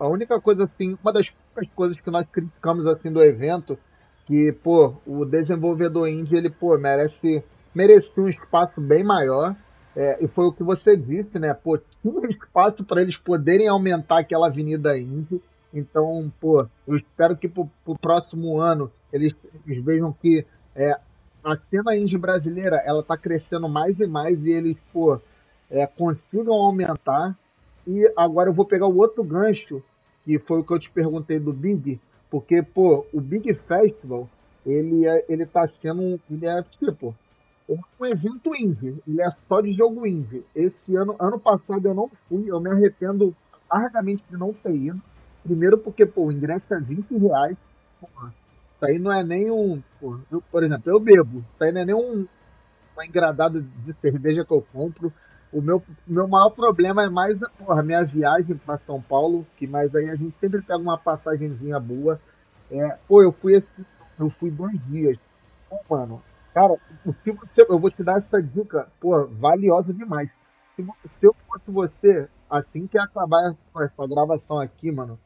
a, 0.00 0.08
única 0.08 0.40
coisa 0.40 0.64
assim, 0.64 0.98
uma 1.00 1.12
das 1.12 1.30
poucas 1.30 1.72
coisas 1.72 2.00
que 2.00 2.10
nós 2.10 2.26
criticamos 2.26 2.84
assim 2.84 3.12
do 3.12 3.22
evento, 3.22 3.78
que, 4.26 4.50
pô, 4.50 4.96
o 5.06 5.24
desenvolvedor 5.24 6.08
indie, 6.08 6.34
ele, 6.34 6.50
pô, 6.50 6.76
merece, 6.76 7.44
merecia 7.72 8.10
um 8.20 8.28
espaço 8.28 8.80
bem 8.80 9.04
maior. 9.04 9.54
É, 9.94 10.24
e 10.24 10.26
foi 10.26 10.46
o 10.46 10.52
que 10.52 10.64
você 10.64 10.96
disse, 10.96 11.38
né? 11.38 11.54
Pô, 11.54 11.78
tinha 11.78 12.12
um 12.12 12.26
espaço 12.26 12.82
para 12.82 13.00
eles 13.00 13.16
poderem 13.16 13.68
aumentar 13.68 14.18
aquela 14.18 14.48
avenida 14.48 14.98
indie. 14.98 15.40
Então, 15.72 16.32
pô, 16.40 16.66
eu 16.88 16.96
espero 16.96 17.36
que 17.36 17.48
pro, 17.48 17.70
pro 17.84 17.96
próximo 17.96 18.60
ano 18.60 18.90
eles, 19.12 19.32
eles 19.64 19.84
vejam 19.84 20.12
que 20.12 20.44
é, 20.74 20.98
a 21.44 21.56
cena 21.70 21.96
indie 21.96 22.18
brasileira, 22.18 22.82
ela 22.84 23.04
tá 23.04 23.16
crescendo 23.16 23.68
mais 23.68 24.00
e 24.00 24.06
mais 24.08 24.44
e 24.44 24.50
eles, 24.50 24.76
pô, 24.92 25.20
é, 25.70 25.86
consigam 25.86 26.54
aumentar. 26.54 27.36
E 27.86 28.12
agora 28.16 28.48
eu 28.50 28.54
vou 28.54 28.64
pegar 28.64 28.86
o 28.86 28.96
outro 28.96 29.22
gancho, 29.22 29.82
que 30.24 30.38
foi 30.38 30.60
o 30.60 30.64
que 30.64 30.72
eu 30.72 30.78
te 30.78 30.90
perguntei 30.90 31.38
do 31.38 31.52
Big, 31.52 32.00
porque, 32.30 32.62
pô, 32.62 33.04
o 33.12 33.20
Big 33.20 33.52
Festival, 33.54 34.28
ele, 34.64 35.06
é, 35.06 35.24
ele 35.28 35.44
tá 35.46 35.66
sendo, 35.66 36.00
um- 36.02 36.18
ele 36.30 36.46
é, 36.46 36.62
tipo, 36.62 37.14
um 38.00 38.06
evento 38.06 38.54
indie, 38.54 38.96
ele 39.06 39.22
é 39.22 39.30
só 39.48 39.60
de 39.60 39.72
jogo 39.72 40.06
indie. 40.06 40.44
Esse 40.54 40.96
ano, 40.96 41.16
ano 41.18 41.38
passado 41.38 41.84
eu 41.86 41.94
não 41.94 42.10
fui, 42.28 42.44
eu 42.50 42.60
me 42.60 42.70
arrependo 42.70 43.34
largamente 43.70 44.22
de 44.30 44.36
não 44.36 44.52
ter 44.52 44.74
ido. 44.74 45.00
Primeiro 45.42 45.78
porque, 45.78 46.06
pô, 46.06 46.26
o 46.26 46.32
ingresso 46.32 46.72
é 46.72 46.80
20 46.80 47.16
reais, 47.16 47.56
porra, 48.00 48.32
isso 48.76 48.84
aí 48.84 48.98
não 48.98 49.12
é 49.12 49.22
nem 49.22 49.50
um, 49.50 49.82
pô, 50.00 50.18
eu, 50.30 50.42
por 50.50 50.62
exemplo, 50.62 50.90
eu 50.90 51.00
bebo, 51.00 51.38
isso 51.38 51.64
aí 51.64 51.72
não 51.72 51.80
é 51.82 51.84
nem 51.84 51.94
um, 51.94 52.26
uma 52.94 53.06
engradado 53.06 53.62
de 53.62 53.92
cerveja 54.00 54.44
que 54.44 54.52
eu 54.52 54.62
compro. 54.72 55.12
O 55.54 55.62
meu, 55.62 55.80
meu 56.04 56.26
maior 56.26 56.50
problema 56.50 57.04
é 57.04 57.08
mais 57.08 57.38
a 57.68 57.80
minha 57.80 58.04
viagem 58.04 58.56
para 58.56 58.76
São 58.78 59.00
Paulo, 59.00 59.46
que 59.56 59.68
mais 59.68 59.94
aí 59.94 60.10
a 60.10 60.16
gente 60.16 60.34
sempre 60.40 60.60
pega 60.60 60.80
uma 60.80 60.98
passagenzinha 60.98 61.78
boa. 61.78 62.20
É, 62.68 62.98
pô, 63.06 63.22
eu 63.22 63.30
fui 63.30 63.54
esse, 63.54 63.86
eu 64.18 64.28
fui 64.30 64.50
dois 64.50 64.76
dias. 64.86 65.16
Pô, 65.70 65.78
mano, 65.88 66.20
cara, 66.52 66.76
se 67.22 67.30
você, 67.30 67.64
eu 67.68 67.78
vou 67.78 67.88
te 67.88 68.02
dar 68.02 68.18
essa 68.18 68.42
dica, 68.42 68.88
pô, 69.00 69.28
valiosa 69.28 69.94
demais. 69.94 70.28
Se, 70.74 70.82
se 70.82 71.26
eu 71.26 71.36
fosse 71.46 71.70
você, 71.70 72.28
assim 72.50 72.88
que 72.88 72.98
acabar 72.98 73.54
essa 73.80 74.06
gravação 74.08 74.58
aqui, 74.58 74.90
mano, 74.90 75.16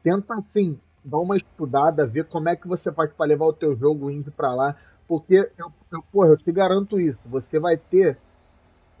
tenta 0.00 0.34
assim, 0.34 0.78
dar 1.04 1.18
uma 1.18 1.36
estudada, 1.36 2.06
ver 2.06 2.26
como 2.26 2.48
é 2.48 2.54
que 2.54 2.68
você 2.68 2.92
faz 2.92 3.12
para 3.12 3.26
levar 3.26 3.46
o 3.46 3.52
teu 3.52 3.74
jogo 3.74 4.12
indie 4.12 4.30
para 4.30 4.54
lá, 4.54 4.76
porque 5.08 5.50
eu, 5.58 5.72
eu, 5.90 6.02
porra, 6.12 6.28
eu 6.28 6.36
te 6.36 6.52
garanto 6.52 7.00
isso, 7.00 7.18
você 7.26 7.58
vai 7.58 7.76
ter 7.76 8.16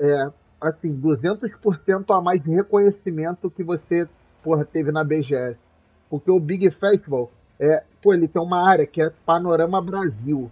é, 0.00 0.32
assim, 0.62 0.94
200% 0.94 2.16
a 2.16 2.20
mais 2.20 2.42
de 2.42 2.50
reconhecimento 2.50 3.50
que 3.50 3.64
você, 3.64 4.08
porra, 4.42 4.64
teve 4.64 4.92
na 4.92 5.02
BGS. 5.02 5.58
Porque 6.08 6.30
o 6.30 6.38
Big 6.38 6.70
Festival, 6.70 7.30
é, 7.58 7.82
pô, 8.00 8.14
ele 8.14 8.28
tem 8.28 8.40
uma 8.40 8.66
área 8.68 8.86
que 8.86 9.02
é 9.02 9.10
Panorama 9.26 9.82
Brasil. 9.82 10.50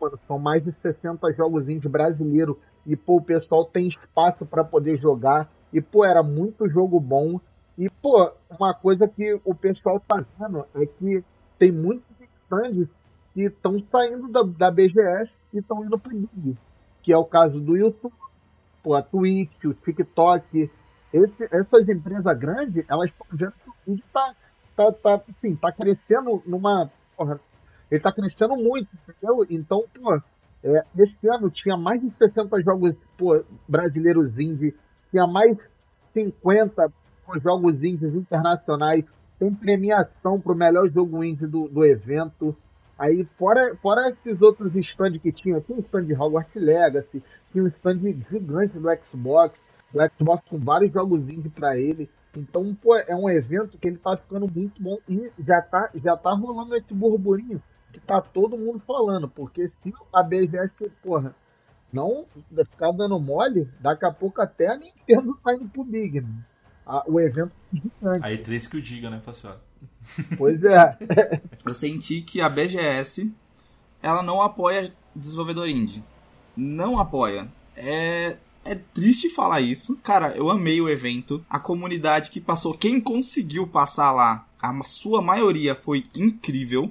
Mano, 0.00 0.18
são 0.26 0.38
mais 0.38 0.64
de 0.64 0.72
60 0.82 1.32
jogos 1.34 1.68
indie 1.68 1.88
brasileiros. 1.88 2.56
E, 2.84 2.96
pô, 2.96 3.16
o 3.16 3.22
pessoal 3.22 3.64
tem 3.64 3.86
espaço 3.86 4.44
para 4.44 4.64
poder 4.64 4.96
jogar. 4.96 5.48
E, 5.72 5.80
pô, 5.80 6.04
era 6.04 6.22
muito 6.22 6.68
jogo 6.68 6.98
bom. 6.98 7.40
E, 7.78 7.88
pô, 7.88 8.32
uma 8.50 8.74
coisa 8.74 9.06
que 9.06 9.40
o 9.44 9.54
pessoal 9.54 10.00
tá 10.00 10.24
vendo 10.38 10.66
é 10.74 10.86
que 10.86 11.24
tem 11.58 11.70
muitos 11.70 12.04
stands 12.42 12.88
que 13.32 13.42
estão 13.42 13.82
saindo 13.90 14.28
da, 14.28 14.42
da 14.42 14.70
BGS 14.70 15.30
e 15.54 15.58
estão 15.58 15.84
indo 15.84 15.98
pro 15.98 16.16
Big. 16.16 16.58
Que 17.02 17.12
é 17.12 17.16
o 17.16 17.24
caso 17.24 17.60
do 17.60 17.76
YouTube 17.76 18.12
pô, 18.82 18.94
a 18.94 19.02
Twitch, 19.02 19.64
o 19.64 19.74
TikTok, 19.74 20.70
esse- 21.12 21.48
essas 21.50 21.88
empresas 21.88 22.38
grandes, 22.38 22.84
elas 22.88 23.08
estão 23.08 23.26
vendo 23.30 23.52
que 23.52 23.70
o 23.70 23.74
vídeo 23.86 24.04
tá, 24.12 24.34
tá, 24.76 24.92
tá, 24.92 25.22
assim, 25.28 25.54
tá 25.56 25.72
crescendo 25.72 26.42
numa. 26.46 26.90
Porra, 27.16 27.38
ele 27.90 28.00
tá 28.00 28.12
crescendo 28.12 28.56
muito, 28.56 28.88
entendeu? 29.08 29.46
Então, 29.50 29.84
pô, 29.94 30.14
é, 30.64 30.84
esse 30.98 31.28
ano 31.28 31.50
tinha 31.50 31.76
mais 31.76 32.00
de 32.00 32.10
60 32.16 32.60
jogos 32.60 32.94
pô, 33.16 33.44
brasileiros 33.68 34.38
indie, 34.38 34.74
tinha 35.10 35.26
mais 35.26 35.56
50 36.14 36.90
pô, 37.26 37.38
jogos 37.38 37.74
indies 37.82 38.14
internacionais, 38.14 39.04
tem 39.38 39.52
premiação 39.54 40.40
pro 40.40 40.54
melhor 40.54 40.88
jogo 40.88 41.22
indie 41.22 41.46
do, 41.46 41.68
do 41.68 41.84
evento. 41.84 42.56
Aí, 43.02 43.26
fora, 43.36 43.74
fora 43.82 44.10
esses 44.10 44.40
outros 44.40 44.76
stands 44.76 45.20
que 45.20 45.32
tinha, 45.32 45.60
tinha 45.60 45.76
um 45.76 45.80
stand 45.80 46.04
de 46.04 46.14
Hogwarts 46.14 46.54
Legacy, 46.54 47.20
tinha 47.50 47.64
um 47.64 47.66
stand 47.66 47.98
gigante 48.30 48.78
do 48.78 49.04
Xbox, 49.04 49.66
do 49.92 49.98
Xbox 50.16 50.48
com 50.48 50.56
vários 50.56 50.92
jogos 50.92 51.20
indie 51.22 51.48
pra 51.48 51.76
ele. 51.76 52.08
Então, 52.36 52.72
pô, 52.76 52.96
é 52.96 53.16
um 53.16 53.28
evento 53.28 53.76
que 53.76 53.88
ele 53.88 53.98
tá 53.98 54.16
ficando 54.16 54.48
muito 54.48 54.80
bom 54.80 54.98
e 55.08 55.32
já 55.44 55.60
tá, 55.60 55.90
já 55.96 56.16
tá 56.16 56.32
rolando 56.32 56.76
esse 56.76 56.94
burburinho 56.94 57.60
que 57.92 57.98
tá 57.98 58.20
todo 58.20 58.56
mundo 58.56 58.80
falando, 58.86 59.28
porque 59.28 59.66
se 59.66 59.92
a 60.14 60.22
BGS, 60.22 60.88
porra, 61.02 61.34
não 61.92 62.24
ficar 62.70 62.92
dando 62.92 63.18
mole, 63.18 63.68
daqui 63.80 64.06
a 64.06 64.12
pouco 64.12 64.40
até 64.40 64.68
a 64.68 64.76
Nintendo 64.76 65.36
tá 65.42 65.52
indo 65.54 65.68
pro 65.68 65.82
Big, 65.82 66.20
mano. 66.20 66.44
Ah, 66.86 67.02
o 67.08 67.18
evento 67.18 67.50
é 67.50 67.76
gigante. 67.76 68.24
Aí 68.24 68.38
três 68.38 68.68
que 68.68 68.76
o 68.76 68.80
diga, 68.80 69.10
né, 69.10 69.20
Facioli? 69.20 69.58
Pois 70.36 70.62
é. 70.64 70.98
Eu 71.64 71.74
senti 71.74 72.20
que 72.20 72.40
a 72.40 72.48
BGS 72.48 73.30
ela 74.02 74.22
não 74.22 74.42
apoia 74.42 74.92
desenvolvedor 75.14 75.68
indie. 75.68 76.02
Não 76.56 76.98
apoia. 76.98 77.48
É, 77.76 78.36
é 78.64 78.74
triste 78.74 79.28
falar 79.28 79.60
isso. 79.60 79.96
Cara, 80.02 80.36
eu 80.36 80.50
amei 80.50 80.80
o 80.80 80.88
evento. 80.88 81.44
A 81.48 81.58
comunidade 81.58 82.30
que 82.30 82.40
passou, 82.40 82.74
quem 82.74 83.00
conseguiu 83.00 83.66
passar 83.66 84.12
lá, 84.12 84.46
a 84.60 84.84
sua 84.84 85.22
maioria 85.22 85.74
foi 85.74 86.06
incrível. 86.14 86.90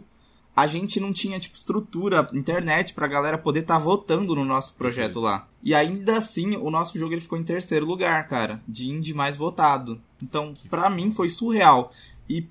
A 0.56 0.68
gente 0.68 1.00
não 1.00 1.14
tinha, 1.14 1.40
tipo, 1.40 1.56
estrutura, 1.56 2.28
internet 2.34 2.94
pra 2.94 3.08
galera 3.08 3.38
poder 3.38 3.62
estar 3.62 3.80
votando 3.80 4.36
no 4.36 4.44
nosso 4.44 4.74
projeto 4.76 5.20
lá. 5.20 5.48
E 5.64 5.74
ainda 5.74 6.18
assim, 6.18 6.58
o 6.58 6.70
nosso 6.70 6.98
jogo 6.98 7.14
ele 7.14 7.22
ficou 7.22 7.38
em 7.38 7.44
terceiro 7.44 7.86
lugar, 7.86 8.28
cara. 8.28 8.62
De 8.68 8.90
indie 8.90 9.14
mais 9.14 9.38
votado. 9.38 10.02
Então, 10.22 10.54
pra 10.70 10.90
mim, 10.90 11.10
foi 11.10 11.30
surreal. 11.30 11.94
E 12.30 12.46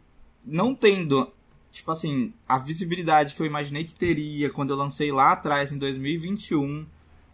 não 0.44 0.74
tendo 0.74 1.30
tipo 1.72 1.90
assim, 1.90 2.32
a 2.48 2.58
visibilidade 2.58 3.34
que 3.34 3.40
eu 3.40 3.46
imaginei 3.46 3.84
que 3.84 3.94
teria 3.94 4.50
quando 4.50 4.70
eu 4.70 4.76
lancei 4.76 5.12
lá 5.12 5.32
atrás, 5.32 5.72
em 5.72 5.78
2021, 5.78 6.84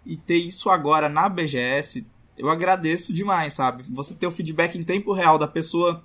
e 0.04 0.16
ter 0.16 0.36
isso 0.36 0.70
agora 0.70 1.09
na 1.09 1.28
BGS, 1.28 2.07
eu 2.38 2.48
agradeço 2.48 3.12
demais, 3.12 3.54
sabe? 3.54 3.82
Você 3.90 4.14
ter 4.14 4.26
o 4.26 4.30
feedback 4.30 4.76
em 4.76 4.82
tempo 4.82 5.12
real 5.12 5.38
da 5.38 5.48
pessoa 5.48 6.04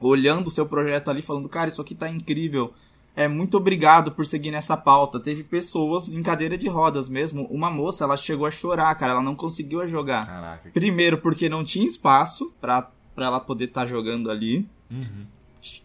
olhando 0.00 0.48
o 0.48 0.50
seu 0.50 0.66
projeto 0.66 1.08
ali, 1.08 1.22
falando, 1.22 1.48
cara, 1.48 1.68
isso 1.68 1.80
aqui 1.80 1.94
tá 1.94 2.08
incrível. 2.08 2.72
é, 3.16 3.26
muito 3.26 3.56
obrigado 3.56 4.12
por 4.12 4.26
seguir 4.26 4.50
nessa 4.50 4.76
pauta. 4.76 5.18
Teve 5.18 5.42
pessoas 5.42 6.06
em 6.06 6.22
cadeira 6.22 6.58
de 6.58 6.68
rodas 6.68 7.08
mesmo. 7.08 7.46
Uma 7.46 7.70
moça, 7.70 8.04
ela 8.04 8.16
chegou 8.16 8.46
a 8.46 8.50
chorar, 8.50 8.94
cara. 8.94 9.12
Ela 9.12 9.22
não 9.22 9.34
conseguiu 9.34 9.88
jogar. 9.88 10.26
Caraca. 10.26 10.70
Primeiro, 10.70 11.16
porque 11.22 11.48
não 11.48 11.64
tinha 11.64 11.86
espaço 11.86 12.54
pra, 12.60 12.90
pra 13.14 13.26
ela 13.26 13.40
poder 13.40 13.64
estar 13.64 13.86
jogando 13.86 14.30
ali. 14.30 14.68
Uhum. 14.90 15.24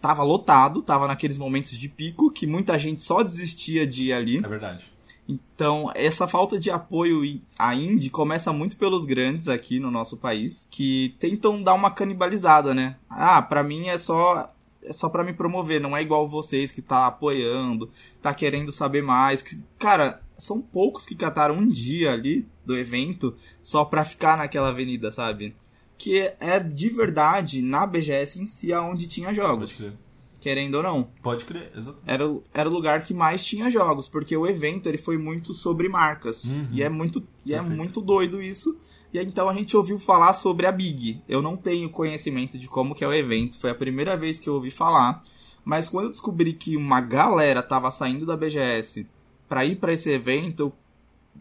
Tava 0.02 0.24
lotado, 0.24 0.82
tava 0.82 1.08
naqueles 1.08 1.38
momentos 1.38 1.78
de 1.78 1.88
pico 1.90 2.32
que 2.32 2.48
muita 2.48 2.78
gente 2.78 3.04
só 3.04 3.24
desistia 3.24 3.86
de 3.86 4.06
ir 4.06 4.14
ali. 4.14 4.38
É 4.38 4.48
verdade. 4.48 4.92
Então, 5.28 5.92
essa 5.96 6.28
falta 6.28 6.60
de 6.60 6.70
apoio 6.70 7.42
à 7.58 7.74
indie 7.74 8.10
começa 8.10 8.52
muito 8.52 8.76
pelos 8.76 9.06
grandes 9.06 9.48
aqui 9.48 9.80
no 9.80 9.90
nosso 9.90 10.18
país, 10.18 10.68
que 10.70 11.16
tentam 11.20 11.62
dar 11.62 11.74
uma 11.74 11.92
canibalizada, 11.92 12.74
né? 12.74 12.98
Ah, 13.10 13.42
pra 13.42 13.64
mim 13.64 13.88
é 13.88 13.98
só 13.98 14.52
é 14.84 14.92
só 14.92 15.10
para 15.10 15.24
me 15.24 15.32
promover, 15.32 15.80
não 15.80 15.96
é 15.96 16.02
igual 16.02 16.28
vocês 16.28 16.72
que 16.72 16.82
tá 16.82 17.06
apoiando, 17.06 17.90
tá 18.22 18.34
querendo 18.34 18.72
saber 18.72 19.04
mais, 19.04 19.42
que 19.42 19.62
cara, 19.78 20.22
são 20.38 20.60
poucos 20.60 21.06
que 21.06 21.16
cataram 21.16 21.56
um 21.56 21.68
dia 21.68 22.12
ali 22.12 22.48
do 22.66 22.76
evento 22.76 23.36
só 23.62 23.86
pra 23.86 24.04
ficar 24.04 24.38
naquela 24.38 24.70
avenida, 24.70 25.12
sabe? 25.12 25.56
Que 26.02 26.34
é 26.40 26.60
de 26.60 26.90
verdade 26.90 27.62
na 27.62 27.86
BGS 27.86 28.42
em 28.42 28.48
si 28.48 28.74
aonde 28.74 29.08
tinha 29.08 29.28
Pode 29.28 29.36
jogos, 29.38 29.74
crer. 29.78 29.94
querendo 30.40 30.76
ou 30.76 30.84
não 30.84 31.04
Pode 31.22 31.46
crer, 31.46 31.72
exatamente. 31.76 32.10
era, 32.10 32.28
o- 32.28 32.44
era 32.54 32.68
o 32.68 32.74
lugar 32.74 33.04
que 33.04 33.14
mais 33.14 33.44
tinha 33.44 33.70
jogos, 33.70 34.08
porque 34.08 34.36
o 34.36 34.48
evento 34.48 34.88
ele 34.88 34.98
foi 34.98 35.18
muito 35.18 35.54
sobre 35.54 35.88
marcas. 35.88 36.46
Uhum. 36.46 36.68
E 36.72 36.82
é 36.82 36.90
muito 36.90 37.24
e 37.46 37.54
é 37.54 37.62
muito 37.62 38.02
doido 38.02 38.42
isso. 38.42 38.76
E 39.14 39.20
então 39.20 39.48
a 39.50 39.54
gente 39.54 39.76
ouviu 39.78 40.00
falar 40.00 40.34
sobre 40.34 40.66
a 40.66 40.72
Big. 40.72 41.22
Eu 41.28 41.42
não 41.42 41.56
tenho 41.56 41.90
conhecimento 41.90 42.58
de 42.58 42.68
como 42.68 42.96
que 42.96 43.04
é 43.04 43.08
o 43.08 43.14
evento, 43.14 43.60
foi 43.60 43.70
a 43.70 43.76
primeira 43.76 44.16
vez 44.18 44.40
que 44.40 44.48
eu 44.50 44.56
ouvi 44.56 44.72
falar. 44.72 45.22
Mas 45.64 45.88
quando 45.90 46.06
eu 46.06 46.12
descobri 46.12 46.54
que 46.54 46.76
uma 46.76 47.00
galera 47.02 47.62
tava 47.62 47.92
saindo 47.92 48.26
da 48.26 48.36
BGS 48.36 49.06
pra 49.48 49.64
ir 49.66 49.76
pra 49.76 49.94
esse 49.94 50.10
evento, 50.10 50.60
eu 50.64 50.74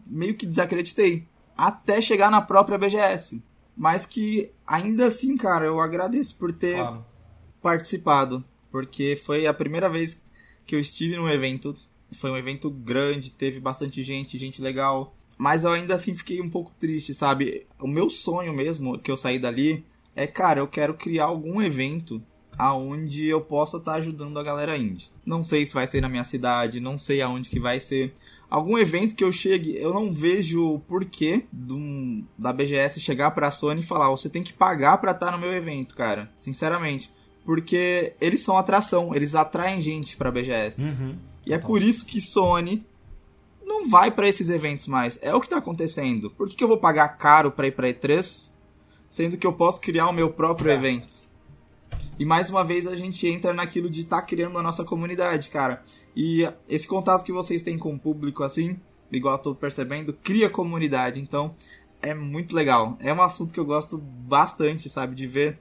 meio 0.05 0.35
que 0.35 0.45
desacreditei. 0.45 1.25
Até 1.57 1.99
chegar 2.01 2.29
na 2.29 2.41
própria 2.41 2.77
BGS. 2.77 3.41
Mas 3.75 4.05
que 4.05 4.51
ainda 4.65 5.07
assim, 5.07 5.35
cara, 5.37 5.65
eu 5.65 5.79
agradeço 5.79 6.35
por 6.35 6.51
ter 6.53 6.75
Claro. 6.75 7.05
participado, 7.61 8.43
porque 8.71 9.15
foi 9.15 9.47
a 9.47 9.53
primeira 9.53 9.89
vez 9.89 10.21
que 10.65 10.75
eu 10.75 10.79
estive 10.79 11.15
num 11.15 11.29
evento. 11.29 11.73
Foi 12.13 12.29
um 12.29 12.37
evento 12.37 12.69
grande, 12.69 13.31
teve 13.31 13.59
bastante 13.59 14.03
gente, 14.03 14.37
gente 14.37 14.61
legal. 14.61 15.15
Mas 15.37 15.63
eu 15.63 15.71
ainda 15.71 15.95
assim 15.95 16.13
fiquei 16.13 16.41
um 16.41 16.49
pouco 16.49 16.71
triste, 16.75 17.13
sabe? 17.13 17.65
O 17.79 17.87
meu 17.87 18.09
sonho 18.09 18.53
mesmo, 18.53 18.99
que 18.99 19.09
eu 19.09 19.17
saí 19.17 19.39
dali, 19.39 19.83
é, 20.15 20.27
cara, 20.27 20.59
eu 20.59 20.67
quero 20.67 20.93
criar 20.93 21.25
algum 21.25 21.61
evento 21.61 22.21
aonde 22.57 23.25
eu 23.25 23.41
possa 23.41 23.77
estar 23.77 23.93
ajudando 23.95 24.37
a 24.37 24.43
galera 24.43 24.77
indie. 24.77 25.07
Não 25.25 25.43
sei 25.43 25.65
se 25.65 25.73
vai 25.73 25.87
ser 25.87 26.01
na 26.01 26.09
minha 26.09 26.23
cidade, 26.23 26.79
não 26.79 26.97
sei 26.97 27.21
aonde 27.21 27.49
que 27.49 27.59
vai 27.59 27.79
ser. 27.79 28.13
Algum 28.51 28.77
evento 28.77 29.15
que 29.15 29.23
eu 29.23 29.31
chegue, 29.31 29.77
eu 29.77 29.93
não 29.93 30.11
vejo 30.11 30.61
o 30.73 30.79
porquê 30.81 31.45
um- 31.71 32.23
da 32.37 32.51
BGS 32.51 32.99
chegar 32.99 33.31
pra 33.31 33.49
Sony 33.49 33.79
e 33.79 33.83
falar, 33.83 34.09
você 34.09 34.29
tem 34.29 34.43
que 34.43 34.51
pagar 34.51 34.97
pra 34.97 35.11
estar 35.11 35.31
no 35.31 35.37
meu 35.39 35.53
evento, 35.53 35.95
cara. 35.95 36.29
Sinceramente. 36.35 37.09
Porque 37.45 38.13
eles 38.19 38.41
são 38.41 38.57
atração, 38.57 39.15
eles 39.15 39.35
atraem 39.35 39.79
gente 39.79 40.17
pra 40.17 40.29
BGS. 40.29 40.81
Uhum. 40.83 41.15
E 41.45 41.53
é 41.53 41.57
por 41.57 41.81
isso 41.81 42.05
que 42.05 42.19
Sony 42.19 42.85
não 43.65 43.89
vai 43.89 44.11
pra 44.11 44.27
esses 44.27 44.49
eventos 44.49 44.85
mais. 44.85 45.17
É 45.21 45.33
o 45.33 45.39
que 45.39 45.47
tá 45.49 45.57
acontecendo. 45.57 46.29
Por 46.31 46.49
que, 46.49 46.55
que 46.57 46.63
eu 46.63 46.67
vou 46.67 46.77
pagar 46.77 47.07
caro 47.17 47.51
pra 47.51 47.67
ir 47.67 47.71
pra 47.71 47.87
E3, 47.87 48.51
sendo 49.09 49.37
que 49.37 49.47
eu 49.47 49.53
posso 49.53 49.79
criar 49.79 50.07
o 50.09 50.13
meu 50.13 50.29
próprio 50.29 50.71
evento? 50.73 51.07
E 52.19 52.25
mais 52.25 52.49
uma 52.49 52.63
vez 52.63 52.85
a 52.85 52.95
gente 52.95 53.27
entra 53.27 53.53
naquilo 53.53 53.89
de 53.89 54.01
estar 54.01 54.21
criando 54.21 54.57
a 54.57 54.61
nossa 54.63 54.83
comunidade, 54.83 55.49
cara. 55.49 55.83
E 56.15 56.47
esse 56.69 56.87
contato 56.87 57.23
que 57.25 57.31
vocês 57.31 57.63
têm 57.63 57.77
com 57.77 57.93
o 57.95 57.99
público, 57.99 58.43
assim, 58.43 58.77
igual 59.11 59.35
eu 59.35 59.41
tô 59.41 59.55
percebendo, 59.55 60.13
cria 60.13 60.49
comunidade. 60.49 61.19
Então, 61.19 61.55
é 62.01 62.13
muito 62.13 62.55
legal. 62.55 62.95
É 62.99 63.11
um 63.13 63.21
assunto 63.21 63.51
que 63.53 63.59
eu 63.59 63.65
gosto 63.65 63.97
bastante, 63.97 64.87
sabe? 64.87 65.15
De 65.15 65.25
ver 65.25 65.57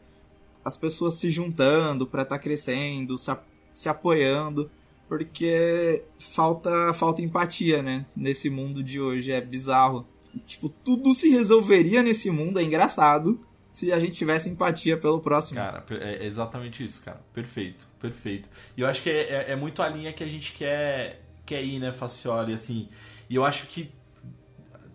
as 0.63 0.77
pessoas 0.77 1.15
se 1.15 1.31
juntando 1.31 2.07
pra 2.07 2.23
estar 2.23 2.39
crescendo, 2.39 3.17
se, 3.17 3.31
a- 3.31 3.41
se 3.73 3.89
apoiando. 3.89 4.71
Porque 5.09 6.03
falta, 6.19 6.93
falta 6.93 7.23
empatia, 7.23 7.83
né? 7.83 8.05
Nesse 8.15 8.51
mundo 8.51 8.83
de 8.83 9.01
hoje. 9.01 9.33
É 9.33 9.41
bizarro. 9.41 10.07
Tipo, 10.47 10.69
tudo 10.69 11.13
se 11.15 11.31
resolveria 11.31 12.03
nesse 12.03 12.31
mundo, 12.31 12.61
é 12.61 12.63
engraçado, 12.63 13.41
se 13.81 13.93
a 13.93 13.99
gente 13.99 14.15
tivesse 14.15 14.49
empatia 14.51 14.99
pelo 14.99 15.21
próximo. 15.21 15.57
Cara, 15.59 15.83
é 15.91 16.27
exatamente 16.27 16.85
isso, 16.85 17.01
cara. 17.03 17.21
Perfeito, 17.33 17.87
perfeito. 17.99 18.49
E 18.77 18.81
eu 18.83 18.87
acho 18.87 19.03
que 19.03 19.09
é, 19.11 19.47
é- 19.49 19.53
é 19.53 19.57
muito 19.57 19.83
a 19.83 19.89
linha 19.89 20.13
que 20.13 20.23
a 20.23 20.27
gente 20.27 20.53
quer, 20.53 21.23
quer 21.47 21.63
ir, 21.65 21.79
né, 21.79 21.91
Facioli, 21.93 22.53
assim. 22.53 22.89
E 23.29 23.35
eu 23.35 23.45
acho 23.45 23.67
que 23.69 23.91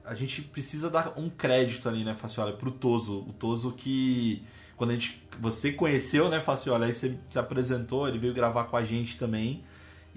a 0.03 0.13
gente 0.13 0.41
precisa 0.43 0.89
dar 0.89 1.13
um 1.17 1.29
crédito 1.29 1.89
ali, 1.89 2.03
né, 2.03 2.13
Facioli, 2.15 2.53
pro 2.57 2.69
Toso. 2.69 3.21
O 3.27 3.33
Toso 3.33 3.71
que, 3.71 4.43
quando 4.77 4.91
a 4.91 4.93
gente, 4.93 5.23
você 5.39 5.71
conheceu, 5.71 6.29
né, 6.29 6.39
Facioli, 6.39 6.85
aí 6.85 6.93
você 6.93 7.17
se 7.29 7.39
apresentou, 7.39 8.07
ele 8.07 8.19
veio 8.19 8.33
gravar 8.33 8.65
com 8.65 8.77
a 8.77 8.83
gente 8.83 9.17
também. 9.17 9.63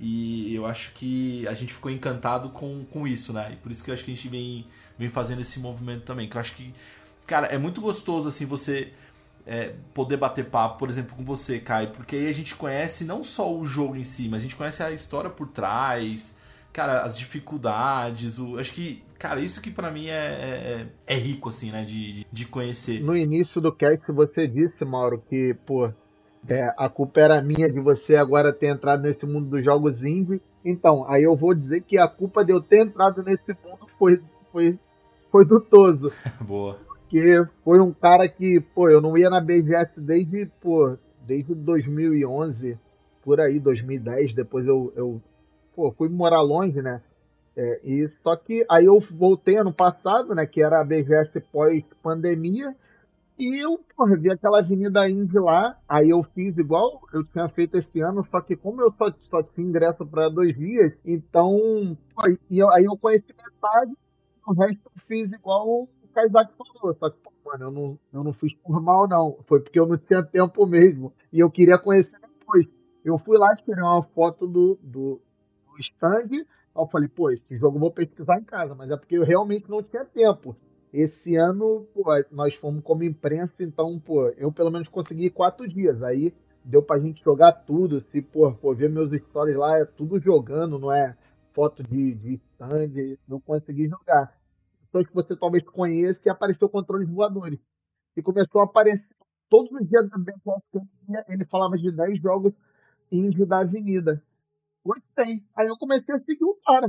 E 0.01 0.55
eu 0.55 0.65
acho 0.67 0.93
que 0.93 1.49
a 1.49 1.55
gente 1.55 1.73
ficou 1.73 1.91
encantado 1.91 2.51
com, 2.51 2.85
com 2.85 3.05
isso, 3.09 3.33
né? 3.33 3.51
E 3.55 3.57
por 3.57 3.73
isso 3.73 3.83
que 3.83 3.91
eu 3.91 3.95
acho 3.95 4.05
que 4.05 4.13
a 4.13 4.15
gente 4.15 4.29
vem, 4.29 4.65
vem 4.97 5.09
fazendo 5.09 5.41
esse 5.41 5.59
movimento 5.59 6.03
também. 6.05 6.29
Que 6.29 6.37
eu 6.37 6.41
acho 6.41 6.55
que, 6.55 6.73
cara, 7.29 7.47
é 7.47 7.59
muito 7.59 7.81
gostoso, 7.81 8.27
assim, 8.27 8.47
você 8.47 8.89
é, 9.47 9.75
poder 9.93 10.17
bater 10.17 10.47
papo, 10.47 10.79
por 10.79 10.89
exemplo, 10.89 11.15
com 11.15 11.23
você, 11.23 11.61
Kai, 11.61 11.87
porque 11.93 12.17
aí 12.17 12.27
a 12.27 12.33
gente 12.33 12.57
conhece 12.57 13.05
não 13.05 13.23
só 13.23 13.55
o 13.55 13.65
jogo 13.65 13.95
em 13.97 14.05
si, 14.05 14.29
mas 14.29 14.41
a 14.41 14.43
gente 14.43 14.57
conhece 14.57 14.83
a 14.83 14.91
história 14.91 15.29
por 15.29 15.47
trás, 15.49 16.35
cara, 16.73 17.03
as 17.03 17.17
dificuldades, 17.17 18.39
o, 18.39 18.59
acho 18.59 18.73
que, 18.73 19.05
cara, 19.19 19.41
isso 19.41 19.61
que 19.61 19.71
pra 19.71 19.91
mim 19.91 20.07
é, 20.07 20.87
é, 21.07 21.15
é 21.15 21.15
rico, 21.15 21.51
assim, 21.51 21.71
né, 21.71 21.85
de, 21.85 22.13
de, 22.13 22.27
de 22.33 22.47
conhecer. 22.47 23.01
No 23.03 23.15
início 23.15 23.61
do 23.61 23.71
cast 23.71 24.11
você 24.11 24.49
disse, 24.49 24.83
Mauro, 24.87 25.23
que, 25.29 25.55
pô, 25.67 25.93
é, 26.49 26.73
a 26.79 26.89
culpa 26.89 27.21
era 27.21 27.43
minha 27.43 27.71
de 27.71 27.79
você 27.79 28.17
agora 28.17 28.55
ter 28.55 28.69
entrado 28.69 29.03
nesse 29.03 29.27
mundo 29.27 29.51
dos 29.51 29.63
jogos 29.63 30.03
indie. 30.03 30.41
Então, 30.65 31.05
aí 31.07 31.25
eu 31.25 31.37
vou 31.37 31.55
dizer 31.55 31.83
que 31.83 31.99
a 31.99 32.09
culpa 32.09 32.43
de 32.43 32.53
eu 32.53 32.61
ter 32.61 32.87
entrado 32.87 33.23
nesse 33.23 33.55
mundo 33.65 33.87
foi, 33.99 34.21
foi, 34.51 34.79
foi 35.31 35.45
do 35.45 35.61
Toso. 35.61 36.11
Boa. 36.41 36.88
Porque 37.09 37.43
foi 37.65 37.81
um 37.81 37.91
cara 37.91 38.29
que, 38.29 38.61
pô, 38.75 38.91
eu 38.91 39.01
não 39.01 39.17
ia 39.17 39.31
na 39.31 39.41
BGS 39.41 39.99
desde, 39.99 40.45
pô, 40.61 40.95
desde 41.27 41.55
2011, 41.55 42.79
por 43.23 43.41
aí, 43.41 43.59
2010. 43.59 44.35
Depois 44.35 44.67
eu, 44.67 44.93
eu 44.95 45.23
pô, 45.75 45.91
fui 45.93 46.11
morar 46.11 46.43
longe, 46.43 46.83
né? 46.83 47.01
É, 47.57 47.81
e 47.83 48.09
só 48.23 48.37
que 48.37 48.65
aí 48.71 48.85
eu 48.85 49.01
voltei 49.01 49.57
ano 49.57 49.73
passado, 49.73 50.35
né? 50.35 50.47
Que 50.47 50.63
era 50.63 50.83
a 50.83 50.85
BGS 50.85 51.41
pós-pandemia. 51.51 52.77
E 53.39 53.65
eu, 53.65 53.81
vi 54.21 54.31
aquela 54.31 54.59
Avenida 54.59 55.09
Indy 55.09 55.39
lá. 55.39 55.79
Aí 55.89 56.11
eu 56.11 56.23
fiz 56.23 56.59
igual 56.59 57.01
eu 57.15 57.25
tinha 57.25 57.49
feito 57.49 57.79
esse 57.79 58.01
ano, 58.01 58.23
só 58.23 58.43
que 58.43 58.55
como 58.55 58.83
eu 58.83 58.91
só, 58.91 59.11
só 59.31 59.43
tinha 59.43 59.67
ingresso 59.67 60.05
para 60.05 60.29
dois 60.29 60.55
dias, 60.55 60.93
então. 61.07 61.97
Pô, 62.15 62.23
aí 62.71 62.85
eu 62.85 62.99
conheci 62.99 63.33
metade, 63.33 63.97
o 64.47 64.53
resto 64.53 64.81
eu 64.85 65.03
fiz 65.07 65.33
igual 65.33 65.89
o 66.19 66.31
Kaisak 66.33 66.53
falou. 66.57 66.95
Só 66.95 67.11
que, 67.11 67.19
pô, 67.19 67.33
mano, 67.45 67.65
eu 67.65 67.71
não, 67.71 67.99
eu 68.13 68.25
não 68.25 68.33
fiz 68.33 68.55
por 68.55 68.81
mal, 68.81 69.09
não. 69.09 69.39
Foi 69.47 69.61
porque 69.61 69.79
eu 69.79 69.87
não 69.87 69.97
tinha 69.97 70.23
tempo 70.23 70.67
mesmo. 70.67 71.13
E 71.33 71.41
eu 71.41 71.51
queria 71.51 71.79
conhecer 71.79 72.19
depois. 72.21 72.67
Eu 73.05 73.19
fui 73.19 73.39
lá, 73.39 73.55
tirei 73.57 73.83
uma 73.83 74.03
foto 74.03 74.47
do, 74.47 74.79
do, 74.83 75.21
do 75.67 75.81
stand. 75.81 76.45
Eu 76.77 76.87
falei, 76.87 77.09
pô, 77.09 77.31
esse 77.31 77.57
jogo 77.57 77.77
eu 77.77 77.81
vou 77.81 77.91
pesquisar 77.91 78.39
em 78.39 78.45
casa, 78.45 78.75
mas 78.75 78.91
é 78.91 78.97
porque 78.97 79.17
eu 79.17 79.25
realmente 79.25 79.69
não 79.69 79.83
tinha 79.83 80.05
tempo. 80.05 80.57
Esse 80.93 81.37
ano, 81.37 81.87
pô, 81.95 82.05
nós 82.31 82.55
fomos 82.55 82.83
como 82.83 83.05
imprensa, 83.05 83.63
então, 83.63 83.99
pô, 83.99 84.29
eu 84.31 84.51
pelo 84.53 84.71
menos 84.71 84.89
consegui 84.89 85.29
quatro 85.29 85.69
dias. 85.69 86.03
Aí 86.03 86.33
deu 86.65 86.83
pra 86.83 86.99
gente 86.99 87.23
jogar 87.23 87.53
tudo. 87.53 88.01
Se, 88.01 88.23
pô, 88.23 88.53
pô 88.53 88.75
ver 88.75 88.91
meus 88.91 89.11
stories 89.11 89.57
lá, 89.57 89.79
é 89.79 89.85
tudo 89.85 90.19
jogando, 90.19 90.79
não 90.79 90.93
é 90.93 91.17
foto 91.53 91.83
de, 91.83 92.15
de 92.15 92.35
stand. 92.35 93.17
Não 93.27 93.41
consegui 93.41 93.89
jogar. 93.89 94.38
Então, 94.89 95.05
que 95.05 95.15
você 95.15 95.37
talvez 95.37 95.65
conheça 95.65 96.21
e 96.25 96.31
apareceu 96.31 96.69
controles 96.69 97.09
voadores. 97.09 97.59
E 98.17 98.23
começou 98.23 98.61
a 98.61 98.65
aparecer 98.65 99.07
todos 99.49 99.71
os 99.73 99.89
dias 99.89 100.09
da 100.09 100.19
BGS 100.19 100.89
ele 101.29 101.45
falava 101.47 101.77
de 101.77 101.91
10 101.91 102.21
jogos 102.21 102.53
indie 103.11 103.45
da 103.45 103.61
Avenida. 103.61 104.23
Gostei. 104.85 105.43
Aí 105.57 105.67
eu 105.67 105.77
comecei 105.77 106.15
a 106.15 106.21
seguir 106.21 106.45
o 106.45 106.59
cara. 106.67 106.89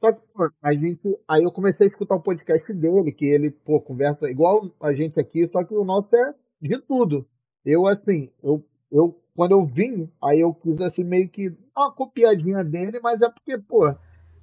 Só 0.00 0.12
que, 0.12 0.20
pô, 0.34 0.50
a 0.60 0.74
gente. 0.74 1.16
Aí 1.28 1.42
eu 1.42 1.52
comecei 1.52 1.86
a 1.86 1.90
escutar 1.90 2.16
o 2.16 2.22
podcast 2.22 2.72
dele, 2.72 3.12
que 3.12 3.24
ele, 3.24 3.50
pô, 3.50 3.80
conversa 3.80 4.28
igual 4.30 4.70
a 4.80 4.92
gente 4.92 5.18
aqui, 5.18 5.48
só 5.48 5.64
que 5.64 5.74
o 5.74 5.84
nosso 5.84 6.14
é 6.14 6.34
de 6.60 6.78
tudo. 6.82 7.26
Eu, 7.64 7.86
assim, 7.86 8.30
eu, 8.42 8.64
eu 8.90 9.20
quando 9.34 9.52
eu 9.52 9.64
vim, 9.64 10.10
aí 10.22 10.40
eu 10.40 10.52
quis, 10.52 10.80
assim, 10.80 11.04
meio 11.04 11.28
que 11.28 11.56
uma 11.76 11.92
copiadinha 11.92 12.64
dele, 12.64 13.00
mas 13.00 13.20
é 13.20 13.30
porque, 13.30 13.56
pô. 13.58 13.94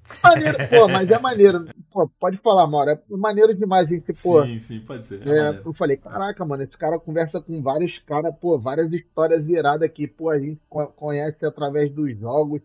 Maneiro, 0.24 0.58
pô, 0.70 0.88
mas 0.88 1.10
é 1.10 1.20
maneiro. 1.20 1.66
Pô, 1.92 2.08
pode 2.20 2.38
falar, 2.38 2.68
Mauro. 2.68 2.92
É 2.92 3.00
maneiro 3.10 3.56
demais 3.56 3.88
a 3.88 3.90
gente, 3.90 4.12
pô. 4.14 4.44
sim, 4.44 4.60
sim, 4.60 4.80
pode 4.82 5.06
ser. 5.06 5.26
É 5.28 5.40
É, 5.40 5.62
eu 5.66 5.74
falei, 5.74 5.98
caraca, 5.98 6.44
mano, 6.46 6.64
esse 6.64 6.78
cara 6.78 7.00
conversa 7.00 7.42
com 7.42 7.62
vários 7.62 8.00
caras, 8.00 8.34
pô, 8.40 8.60
várias 8.60 8.92
histórias 8.92 9.48
iradas 9.48 9.90
que, 9.92 10.08
pô, 10.08 10.30
a 10.30 10.40
gente 10.40 10.60
co- 10.70 10.88
conhece 10.88 11.46
através 11.46 11.92
dos 11.92 12.18
jogos. 12.18 12.62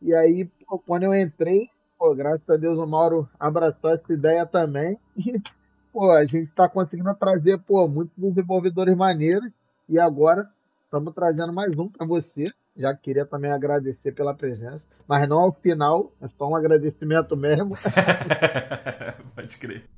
E 0.00 0.14
aí, 0.14 0.44
pô, 0.66 0.78
quando 0.78 1.04
eu 1.04 1.14
entrei, 1.14 1.68
pô, 1.98 2.14
graças 2.14 2.48
a 2.48 2.56
Deus 2.56 2.78
o 2.78 2.86
Mauro 2.86 3.28
abraçou 3.38 3.90
essa 3.90 4.12
ideia 4.12 4.46
também. 4.46 4.98
E, 5.16 5.40
pô, 5.92 6.10
a 6.10 6.24
gente 6.24 6.48
está 6.50 6.68
conseguindo 6.68 7.14
trazer, 7.14 7.58
pô, 7.60 7.88
muitos 7.88 8.14
desenvolvedores 8.16 8.96
maneiros. 8.96 9.50
E 9.88 9.98
agora 9.98 10.48
estamos 10.84 11.14
trazendo 11.14 11.52
mais 11.52 11.76
um 11.78 11.88
para 11.88 12.06
você. 12.06 12.50
Já 12.76 12.92
queria 12.92 13.24
também 13.24 13.52
agradecer 13.52 14.10
pela 14.12 14.34
presença, 14.34 14.84
mas 15.06 15.28
não 15.28 15.40
ao 15.40 15.52
final, 15.52 16.12
é 16.20 16.26
só 16.26 16.48
um 16.48 16.56
agradecimento 16.56 17.36
mesmo. 17.36 17.76
Pode 19.32 19.56
crer. 19.58 19.88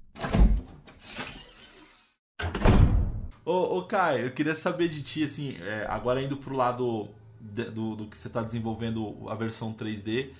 Ô, 3.42 3.78
ô 3.78 3.86
Kai, 3.86 4.26
eu 4.26 4.30
queria 4.30 4.54
saber 4.54 4.88
de 4.88 5.02
ti, 5.02 5.24
assim, 5.24 5.56
é, 5.62 5.86
agora 5.88 6.20
indo 6.20 6.36
pro 6.36 6.54
lado 6.54 7.08
de, 7.40 7.64
do, 7.64 7.96
do 7.96 8.06
que 8.08 8.16
você 8.16 8.28
está 8.28 8.42
desenvolvendo 8.42 9.26
a 9.30 9.34
versão 9.34 9.72
3D, 9.72 10.32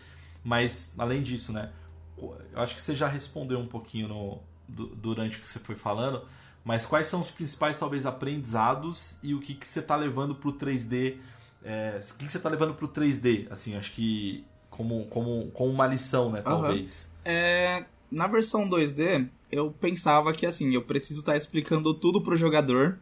mas 0.44 0.92
além 0.98 1.22
disso, 1.22 1.52
né? 1.52 1.70
Eu 2.18 2.60
acho 2.60 2.74
que 2.74 2.80
você 2.80 2.94
já 2.94 3.08
respondeu 3.08 3.58
um 3.58 3.66
pouquinho 3.66 4.08
no, 4.08 4.40
du, 4.68 4.88
durante 4.88 5.38
o 5.38 5.40
que 5.40 5.48
você 5.48 5.58
foi 5.58 5.74
falando, 5.74 6.22
mas 6.62 6.84
quais 6.84 7.06
são 7.06 7.20
os 7.20 7.30
principais, 7.30 7.78
talvez, 7.78 8.04
aprendizados 8.04 9.18
e 9.22 9.32
o 9.32 9.40
que, 9.40 9.54
que 9.54 9.66
você 9.66 9.78
está 9.78 9.96
levando 9.96 10.34
pro 10.34 10.52
3D? 10.52 11.16
É, 11.64 11.98
o 11.98 12.18
que, 12.18 12.30
você 12.30 12.36
está 12.36 12.48
levando 12.48 12.74
pro 12.74 12.88
3D? 12.88 13.46
Assim, 13.50 13.74
acho 13.74 13.92
que 13.92 14.44
como, 14.70 15.04
como, 15.06 15.50
como 15.52 15.70
uma 15.70 15.86
lição, 15.86 16.30
né? 16.30 16.42
Talvez. 16.42 17.04
Uhum. 17.04 17.32
É, 17.32 17.84
na 18.10 18.26
versão 18.26 18.68
2D, 18.68 19.28
eu 19.50 19.70
pensava 19.72 20.32
que 20.32 20.46
assim, 20.46 20.74
eu 20.74 20.82
preciso 20.82 21.20
estar 21.20 21.32
tá 21.32 21.38
explicando 21.38 21.92
tudo 21.94 22.20
pro 22.20 22.36
jogador, 22.36 22.98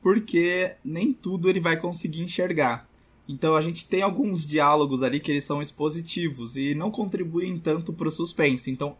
porque 0.00 0.74
nem 0.84 1.12
tudo 1.12 1.48
ele 1.48 1.60
vai 1.60 1.76
conseguir 1.76 2.22
enxergar. 2.22 2.86
Então 3.28 3.54
a 3.54 3.60
gente 3.60 3.86
tem 3.86 4.02
alguns 4.02 4.46
diálogos 4.46 5.02
ali 5.02 5.20
que 5.20 5.30
eles 5.30 5.44
são 5.44 5.62
expositivos 5.62 6.56
e 6.56 6.74
não 6.74 6.90
contribuem 6.90 7.58
tanto 7.58 7.92
pro 7.92 8.10
suspense. 8.10 8.70
Então, 8.70 8.96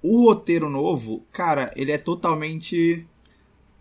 o 0.00 0.26
roteiro 0.26 0.70
novo, 0.70 1.24
cara, 1.32 1.72
ele 1.74 1.90
é 1.90 1.98
totalmente 1.98 3.04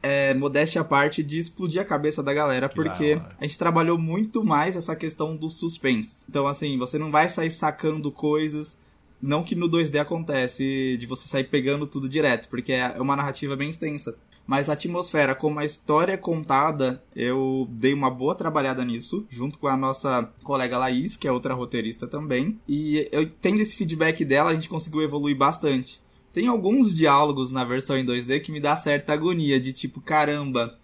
é, 0.07 0.33
modéstia 0.33 0.79
à 0.79 0.83
parte 0.85 1.21
de 1.21 1.37
explodir 1.37 1.81
a 1.81 1.85
cabeça 1.85 2.23
da 2.23 2.33
galera, 2.33 2.69
porque 2.69 3.21
a 3.37 3.43
gente 3.45 3.59
trabalhou 3.59 3.97
muito 3.97 4.43
mais 4.43 4.77
essa 4.77 4.95
questão 4.95 5.35
do 5.35 5.49
suspense. 5.49 6.25
Então, 6.29 6.47
assim, 6.47 6.77
você 6.77 6.97
não 6.97 7.11
vai 7.11 7.27
sair 7.27 7.51
sacando 7.51 8.09
coisas, 8.09 8.79
não 9.21 9.43
que 9.43 9.53
no 9.53 9.69
2D 9.69 9.99
acontece 9.99 10.95
de 10.97 11.05
você 11.05 11.27
sair 11.27 11.43
pegando 11.43 11.85
tudo 11.85 12.07
direto, 12.07 12.47
porque 12.47 12.71
é 12.71 12.95
uma 13.01 13.17
narrativa 13.17 13.55
bem 13.57 13.69
extensa. 13.69 14.15
Mas 14.45 14.69
a 14.69 14.73
atmosfera, 14.73 15.35
como 15.35 15.59
a 15.59 15.65
história 15.65 16.13
é 16.13 16.17
contada, 16.17 17.03
eu 17.13 17.67
dei 17.69 17.93
uma 17.93 18.09
boa 18.09 18.33
trabalhada 18.33 18.85
nisso, 18.85 19.27
junto 19.29 19.59
com 19.59 19.67
a 19.67 19.75
nossa 19.75 20.31
colega 20.41 20.77
Laís, 20.77 21.17
que 21.17 21.27
é 21.27 21.31
outra 21.31 21.53
roteirista 21.53 22.07
também. 22.07 22.57
E 22.65 23.09
eu 23.11 23.29
tendo 23.41 23.59
esse 23.59 23.75
feedback 23.75 24.23
dela, 24.23 24.51
a 24.51 24.53
gente 24.53 24.69
conseguiu 24.69 25.01
evoluir 25.01 25.35
bastante. 25.35 26.01
Tem 26.37 26.45
alguns 26.45 26.93
diálogos 26.93 27.51
na 27.51 27.63
versão 27.63 27.97
em 27.97 28.05
2D 28.05 28.41
que 28.41 28.51
me 28.51 28.59
dá 28.59 28.75
certa 28.75 29.11
agonia, 29.11 29.59
de 29.59 29.73
tipo, 29.73 29.99
caramba, 29.99 30.77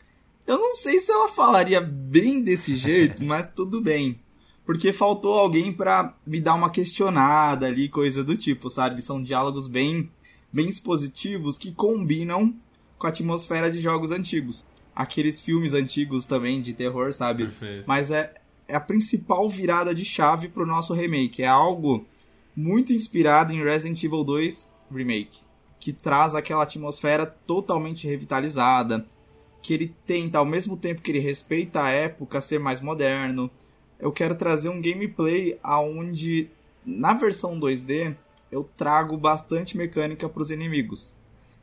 eu 0.48 0.58
não 0.58 0.74
sei 0.74 0.98
se 0.98 1.12
ela 1.12 1.30
falaria 1.30 1.80
bem 1.80 2.42
desse 2.42 2.76
jeito, 2.76 3.22
mas 3.24 3.48
tudo 3.56 3.80
bem 3.80 4.20
porque 4.66 4.92
faltou 4.92 5.36
alguém 5.36 5.72
para 5.72 6.16
me 6.26 6.42
dar 6.42 6.56
uma 6.56 6.72
questionada 6.72 7.68
ali, 7.68 7.88
coisa 7.88 8.24
do 8.24 8.36
tipo, 8.36 8.68
sabe? 8.68 9.04
São 9.04 9.22
diálogos 9.22 9.68
bem, 9.68 10.10
bem 10.52 10.68
expositivos 10.68 11.60
que 11.60 11.72
combinam 11.72 12.56
com 12.98 13.06
a 13.06 13.12
atmosfera 13.12 13.70
de 13.70 13.80
jogos 13.80 14.10
antigos. 14.10 14.66
Aqueles 14.96 15.40
filmes 15.40 15.76
antigos 15.76 16.26
também 16.26 16.64
de 16.64 16.74
terror, 16.74 17.14
sabe? 17.14 17.44
Perfeito. 17.44 17.84
Mas 17.86 18.10
é, 18.10 18.34
é 18.68 18.74
a 18.74 18.82
principal 18.82 19.48
virada 19.48 19.94
de 19.94 20.04
chave 20.04 20.48
pro 20.48 20.66
nosso 20.66 20.96
remake. 20.96 21.44
É 21.44 21.48
algo 21.48 22.08
muito 22.56 22.92
inspirado 22.92 23.54
em 23.54 23.64
Resident 23.64 24.04
Evil 24.04 24.24
2 24.24 24.73
Remake, 24.96 25.40
que 25.80 25.92
traz 25.92 26.36
aquela 26.36 26.64
atmosfera 26.64 27.26
totalmente 27.26 28.08
revitalizada, 28.08 29.06
que 29.62 29.74
ele 29.74 29.96
tenta, 30.06 30.38
ao 30.38 30.46
mesmo 30.46 30.76
tempo 30.76 31.02
que 31.02 31.12
ele 31.12 31.20
respeita 31.20 31.84
a 31.84 31.90
época, 31.90 32.42
ser 32.42 32.60
mais 32.60 32.82
moderno, 32.82 33.50
eu 34.00 34.12
quero 34.12 34.36
trazer 34.36 34.70
um 34.70 34.82
gameplay 34.82 35.58
aonde 35.64 36.50
na 36.86 37.14
versão 37.14 37.60
2D 37.60 38.16
eu 38.52 38.70
trago 38.78 39.18
bastante 39.18 39.78
mecânica 39.78 40.28
para 40.28 40.42
os 40.42 40.52
inimigos. 40.52 41.16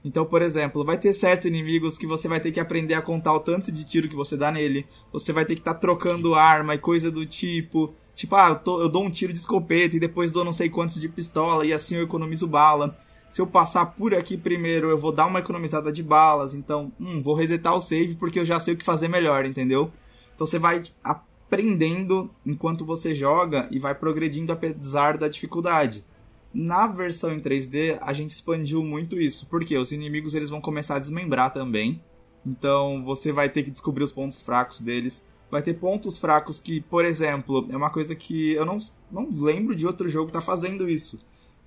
Então, 0.04 0.24
por 0.24 0.40
exemplo, 0.40 0.82
vai 0.82 0.96
ter 0.96 1.12
certos 1.12 1.46
inimigos 1.46 1.98
que 1.98 2.06
você 2.06 2.26
vai 2.26 2.40
ter 2.40 2.52
que 2.52 2.60
aprender 2.60 2.94
a 2.94 3.02
contar 3.02 3.34
o 3.34 3.40
tanto 3.40 3.70
de 3.70 3.84
tiro 3.84 4.08
que 4.08 4.16
você 4.16 4.36
dá 4.36 4.50
nele. 4.50 4.86
Você 5.12 5.32
vai 5.32 5.44
ter 5.44 5.54
que 5.54 5.60
estar 5.60 5.74
tá 5.74 5.80
trocando 5.80 6.34
arma 6.34 6.74
e 6.74 6.78
coisa 6.78 7.10
do 7.10 7.26
tipo. 7.26 7.92
Tipo, 8.14 8.34
ah, 8.34 8.48
eu, 8.48 8.58
tô, 8.58 8.80
eu, 8.80 8.88
dou 8.88 9.04
um 9.04 9.10
tiro 9.10 9.32
de 9.32 9.38
escopeta 9.38 9.96
e 9.96 10.00
depois 10.00 10.30
dou 10.30 10.44
não 10.44 10.52
sei 10.52 10.68
quantos 10.68 11.00
de 11.00 11.08
pistola 11.08 11.66
e 11.66 11.72
assim 11.72 11.96
eu 11.96 12.02
economizo 12.02 12.46
bala. 12.46 12.96
Se 13.30 13.40
eu 13.40 13.46
passar 13.46 13.86
por 13.86 14.12
aqui 14.12 14.36
primeiro, 14.36 14.90
eu 14.90 14.98
vou 14.98 15.12
dar 15.12 15.26
uma 15.26 15.38
economizada 15.38 15.92
de 15.92 16.02
balas. 16.02 16.52
Então, 16.52 16.90
hum, 17.00 17.22
vou 17.22 17.36
resetar 17.36 17.76
o 17.76 17.80
save 17.80 18.16
porque 18.16 18.40
eu 18.40 18.44
já 18.44 18.58
sei 18.58 18.74
o 18.74 18.76
que 18.76 18.84
fazer 18.84 19.06
melhor, 19.06 19.46
entendeu? 19.46 19.92
Então 20.34 20.44
você 20.44 20.58
vai 20.58 20.82
aprendendo 21.04 22.28
enquanto 22.44 22.84
você 22.84 23.14
joga 23.14 23.68
e 23.70 23.78
vai 23.78 23.94
progredindo 23.94 24.52
apesar 24.52 25.16
da 25.16 25.28
dificuldade. 25.28 26.04
Na 26.52 26.88
versão 26.88 27.32
em 27.32 27.38
3D, 27.38 27.98
a 28.00 28.12
gente 28.12 28.30
expandiu 28.30 28.82
muito 28.82 29.20
isso, 29.20 29.46
porque 29.46 29.78
os 29.78 29.92
inimigos 29.92 30.34
eles 30.34 30.50
vão 30.50 30.60
começar 30.60 30.96
a 30.96 30.98
desmembrar 30.98 31.52
também. 31.52 32.02
Então 32.44 33.04
você 33.04 33.30
vai 33.30 33.48
ter 33.48 33.62
que 33.62 33.70
descobrir 33.70 34.02
os 34.02 34.10
pontos 34.10 34.40
fracos 34.40 34.80
deles. 34.80 35.24
Vai 35.48 35.62
ter 35.62 35.74
pontos 35.74 36.18
fracos 36.18 36.58
que, 36.58 36.80
por 36.80 37.04
exemplo, 37.04 37.64
é 37.70 37.76
uma 37.76 37.90
coisa 37.90 38.16
que 38.16 38.54
eu 38.54 38.66
não, 38.66 38.78
não 39.08 39.28
lembro 39.30 39.76
de 39.76 39.86
outro 39.86 40.08
jogo 40.08 40.32
tá 40.32 40.40
fazendo 40.40 40.90
isso. 40.90 41.16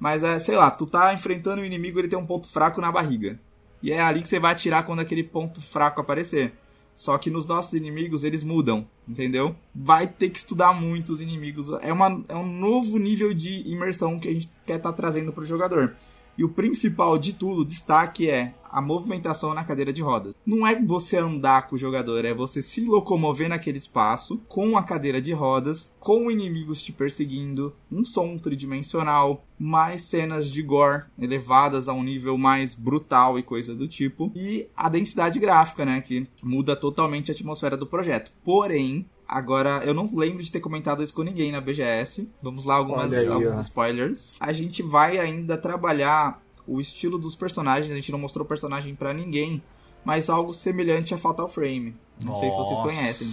Mas 0.04 0.22
é, 0.22 0.38
sei 0.38 0.58
lá, 0.58 0.70
tu 0.70 0.86
tá 0.86 1.14
enfrentando 1.14 1.62
o 1.62 1.66
inimigo, 1.66 1.98
ele 1.98 2.10
tem 2.10 2.20
um 2.20 2.26
ponto 2.26 2.50
fraco 2.50 2.82
na 2.82 2.92
barriga. 2.92 3.40
E 3.82 3.90
é 3.90 4.02
ali 4.02 4.22
que 4.22 4.28
você 4.28 4.38
vai 4.38 4.52
atirar 4.52 4.86
quando 4.86 5.00
aquele 5.00 5.24
ponto 5.24 5.62
fraco 5.62 6.02
aparecer. 6.02 6.52
Só 6.94 7.18
que 7.18 7.30
nos 7.30 7.48
nossos 7.48 7.72
inimigos 7.74 8.26
eles 8.26 8.44
mudam, 8.44 8.86
entendeu? 9.08 9.56
Vai 9.74 10.06
ter 10.06 10.30
que 10.30 10.38
estudar 10.38 10.74
muito 10.74 11.14
os 11.14 11.22
inimigos. 11.22 11.70
É, 11.82 11.94
uma, 11.94 12.22
é 12.28 12.36
um 12.36 12.46
novo 12.46 13.00
nível 13.00 13.34
de 13.34 13.66
imersão 13.66 14.20
que 14.20 14.28
a 14.28 14.34
gente 14.34 14.50
quer 14.66 14.76
estar 14.76 14.92
tá 14.92 14.94
trazendo 14.94 15.32
para 15.32 15.44
o 15.44 15.48
jogador. 15.48 15.96
E 16.38 16.44
o 16.44 16.50
principal 16.50 17.18
de 17.18 17.34
tudo, 17.34 17.62
o 17.62 17.66
destaque 17.66 18.30
é 18.30 18.54
a 18.74 18.82
movimentação 18.82 19.54
na 19.54 19.64
cadeira 19.64 19.94
de 19.94 20.02
rodas. 20.02 20.36
Não 20.44 20.66
é 20.66 20.82
você 20.82 21.18
andar 21.18 21.68
com 21.68 21.76
o 21.76 21.80
jogador, 21.80 22.26
é 22.26 22.34
você 22.34 22.60
se 22.60 22.84
locomover 22.84 23.48
naquele 23.48 23.78
espaço 23.78 24.42
com 24.50 24.76
a 24.76 24.82
cadeira 24.82 25.22
de 25.22 25.32
rodas, 25.32 25.94
com 26.00 26.32
inimigos 26.32 26.82
te 26.82 26.92
perseguindo, 26.92 27.76
um 27.92 28.04
som 28.04 28.36
tridimensional, 28.36 29.46
mais 29.60 30.02
cenas 30.02 30.50
de 30.50 30.64
gore 30.64 31.04
elevadas 31.22 31.88
a 31.88 31.94
um 31.94 32.04
nível 32.04 32.36
mais 32.36 32.74
brutal 32.74 33.38
e 33.38 33.44
coisa 33.44 33.76
do 33.76 33.88
tipo, 33.88 34.32
e 34.36 34.68
a 34.76 34.90
densidade 34.90 35.40
gráfica, 35.40 35.86
né, 35.86 36.02
que 36.02 36.28
muda 36.42 36.76
totalmente 36.76 37.30
a 37.30 37.34
atmosfera 37.34 37.78
do 37.78 37.86
projeto. 37.86 38.32
Porém, 38.44 39.06
Agora, 39.34 39.82
eu 39.84 39.96
não 39.96 40.06
lembro 40.14 40.44
de 40.44 40.52
ter 40.52 40.60
comentado 40.60 41.02
isso 41.02 41.12
com 41.12 41.24
ninguém 41.24 41.52
na 41.52 41.60
BGS. 41.60 42.30
Vamos 42.40 42.66
lá, 42.66 42.76
algumas, 42.76 43.12
aí, 43.12 43.28
alguns 43.28 43.58
ó. 43.58 43.62
spoilers. 43.62 44.38
A 44.40 44.54
gente 44.54 44.84
vai 44.84 45.18
ainda 45.18 45.58
trabalhar 45.58 46.40
o 46.68 46.80
estilo 46.80 47.18
dos 47.18 47.36
personagens. 47.36 47.92
A 47.92 47.96
gente 47.96 48.12
não 48.12 48.20
mostrou 48.20 48.46
personagem 48.46 48.94
para 48.94 49.12
ninguém, 49.12 49.60
mas 50.06 50.30
algo 50.30 50.54
semelhante 50.54 51.16
a 51.16 51.18
Fatal 51.18 51.50
Frame. 51.50 51.96
Não 52.20 52.28
Nossa 52.28 52.42
sei 52.42 52.52
se 52.52 52.58
vocês 52.58 52.80
conhecem. 52.80 53.28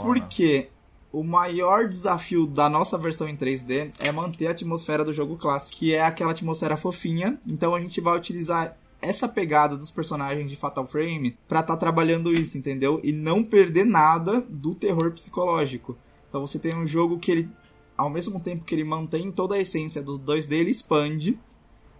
Porque 0.00 0.68
o 1.10 1.24
maior 1.24 1.88
desafio 1.88 2.46
da 2.46 2.70
nossa 2.70 2.96
versão 2.96 3.28
em 3.28 3.36
3D 3.36 3.92
é 4.06 4.12
manter 4.12 4.46
a 4.46 4.52
atmosfera 4.52 5.04
do 5.04 5.12
jogo 5.12 5.36
clássico, 5.36 5.76
que 5.76 5.92
é 5.92 6.04
aquela 6.04 6.30
atmosfera 6.30 6.76
fofinha. 6.76 7.36
Então 7.44 7.74
a 7.74 7.80
gente 7.80 8.00
vai 8.00 8.16
utilizar 8.16 8.76
essa 9.00 9.28
pegada 9.28 9.76
dos 9.76 9.90
personagens 9.90 10.50
de 10.50 10.56
Fatal 10.56 10.86
Frame 10.86 11.36
para 11.46 11.60
estar 11.60 11.74
tá 11.74 11.80
trabalhando 11.80 12.32
isso, 12.32 12.56
entendeu? 12.58 13.00
E 13.02 13.12
não 13.12 13.42
perder 13.42 13.84
nada 13.84 14.40
do 14.40 14.74
terror 14.74 15.12
psicológico. 15.12 15.96
Então 16.28 16.46
você 16.46 16.58
tem 16.58 16.74
um 16.74 16.86
jogo 16.86 17.18
que 17.18 17.30
ele, 17.30 17.48
ao 17.96 18.10
mesmo 18.10 18.40
tempo 18.40 18.64
que 18.64 18.74
ele 18.74 18.84
mantém 18.84 19.30
toda 19.30 19.54
a 19.54 19.60
essência 19.60 20.02
dos 20.02 20.18
2D, 20.18 20.52
ele 20.52 20.70
expande, 20.70 21.38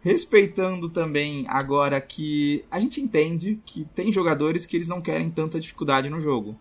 respeitando 0.01 0.89
também 0.89 1.45
agora 1.49 2.01
que 2.01 2.65
a 2.71 2.79
gente 2.81 3.01
entende 3.01 3.61
que 3.65 3.85
tem 3.95 4.13
jogadores 4.13 4.67
que 4.67 4.77
eles 4.77 4.89
não 4.89 5.01
querem 5.01 5.31
tanta 5.31 5.61
dificuldade 5.61 6.09
no 6.11 6.21
jogo. 6.21 6.57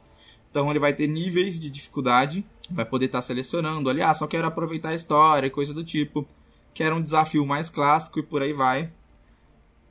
Então 0.50 0.70
ele 0.70 0.80
vai 0.80 0.94
ter 0.94 1.08
níveis 1.08 1.60
de 1.60 1.70
dificuldade, 1.70 2.46
vai 2.70 2.86
poder 2.86 3.08
estar 3.08 3.18
tá 3.18 3.22
selecionando, 3.22 3.90
aliás, 3.90 4.18
só 4.18 4.26
quero 4.26 4.48
aproveitar 4.48 4.90
a 4.90 4.96
história 4.96 5.50
coisa 5.50 5.74
do 5.74 5.84
tipo. 5.84 6.26
Quero 6.74 6.96
um 6.96 7.02
desafio 7.02 7.46
mais 7.46 7.70
clássico 7.70 8.20
e 8.20 8.24
por 8.24 8.42
aí 8.42 8.54
vai. 8.54 8.92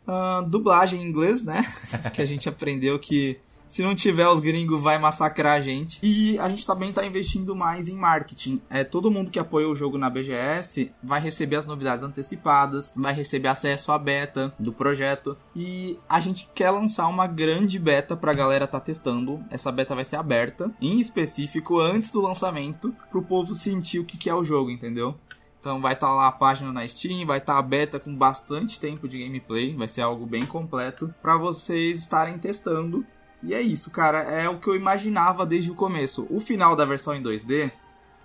Uh, 0.06 0.46
dublagem 0.48 1.02
em 1.02 1.06
inglês, 1.06 1.42
né? 1.42 1.64
que 2.12 2.20
a 2.20 2.26
gente 2.26 2.48
aprendeu 2.48 2.98
que 2.98 3.38
se 3.66 3.82
não 3.82 3.94
tiver 3.94 4.28
os 4.28 4.40
gringos 4.40 4.80
vai 4.80 4.98
massacrar 4.98 5.54
a 5.54 5.60
gente. 5.60 5.98
E 6.02 6.38
a 6.38 6.48
gente 6.48 6.66
também 6.66 6.90
está 6.90 7.04
investindo 7.04 7.56
mais 7.56 7.88
em 7.88 7.96
marketing. 7.96 8.60
É, 8.70 8.84
todo 8.84 9.10
mundo 9.10 9.30
que 9.30 9.38
apoiou 9.38 9.72
o 9.72 9.76
jogo 9.76 9.98
na 9.98 10.10
BGS 10.10 10.92
vai 11.02 11.20
receber 11.20 11.56
as 11.56 11.66
novidades 11.66 12.04
antecipadas, 12.04 12.92
vai 12.94 13.12
receber 13.12 13.48
acesso 13.48 13.92
à 13.92 13.98
beta 13.98 14.54
do 14.58 14.72
projeto. 14.72 15.36
E 15.56 15.98
a 16.08 16.20
gente 16.20 16.48
quer 16.54 16.70
lançar 16.70 17.08
uma 17.08 17.26
grande 17.26 17.78
beta 17.78 18.16
para 18.16 18.32
a 18.32 18.34
galera 18.34 18.66
tá 18.66 18.80
testando. 18.80 19.42
Essa 19.50 19.72
beta 19.72 19.94
vai 19.94 20.04
ser 20.04 20.16
aberta, 20.16 20.70
em 20.80 21.00
específico 21.00 21.80
antes 21.80 22.10
do 22.10 22.20
lançamento, 22.20 22.94
para 23.10 23.18
o 23.18 23.24
povo 23.24 23.54
sentir 23.54 23.98
o 23.98 24.04
que, 24.04 24.16
que 24.16 24.30
é 24.30 24.34
o 24.34 24.44
jogo, 24.44 24.70
entendeu? 24.70 25.16
Então 25.64 25.80
vai 25.80 25.94
estar 25.94 26.12
lá 26.12 26.28
a 26.28 26.32
página 26.32 26.70
na 26.70 26.86
Steam, 26.86 27.24
vai 27.24 27.38
estar 27.38 27.56
a 27.56 27.62
beta 27.62 27.98
com 27.98 28.14
bastante 28.14 28.78
tempo 28.78 29.08
de 29.08 29.24
gameplay, 29.24 29.74
vai 29.74 29.88
ser 29.88 30.02
algo 30.02 30.26
bem 30.26 30.44
completo 30.44 31.14
para 31.22 31.38
vocês 31.38 32.00
estarem 32.00 32.36
testando. 32.36 33.02
E 33.42 33.54
é 33.54 33.62
isso, 33.62 33.90
cara, 33.90 34.24
é 34.24 34.46
o 34.46 34.60
que 34.60 34.68
eu 34.68 34.76
imaginava 34.76 35.46
desde 35.46 35.70
o 35.70 35.74
começo. 35.74 36.26
O 36.28 36.38
final 36.38 36.76
da 36.76 36.84
versão 36.84 37.14
em 37.14 37.22
2D, 37.22 37.72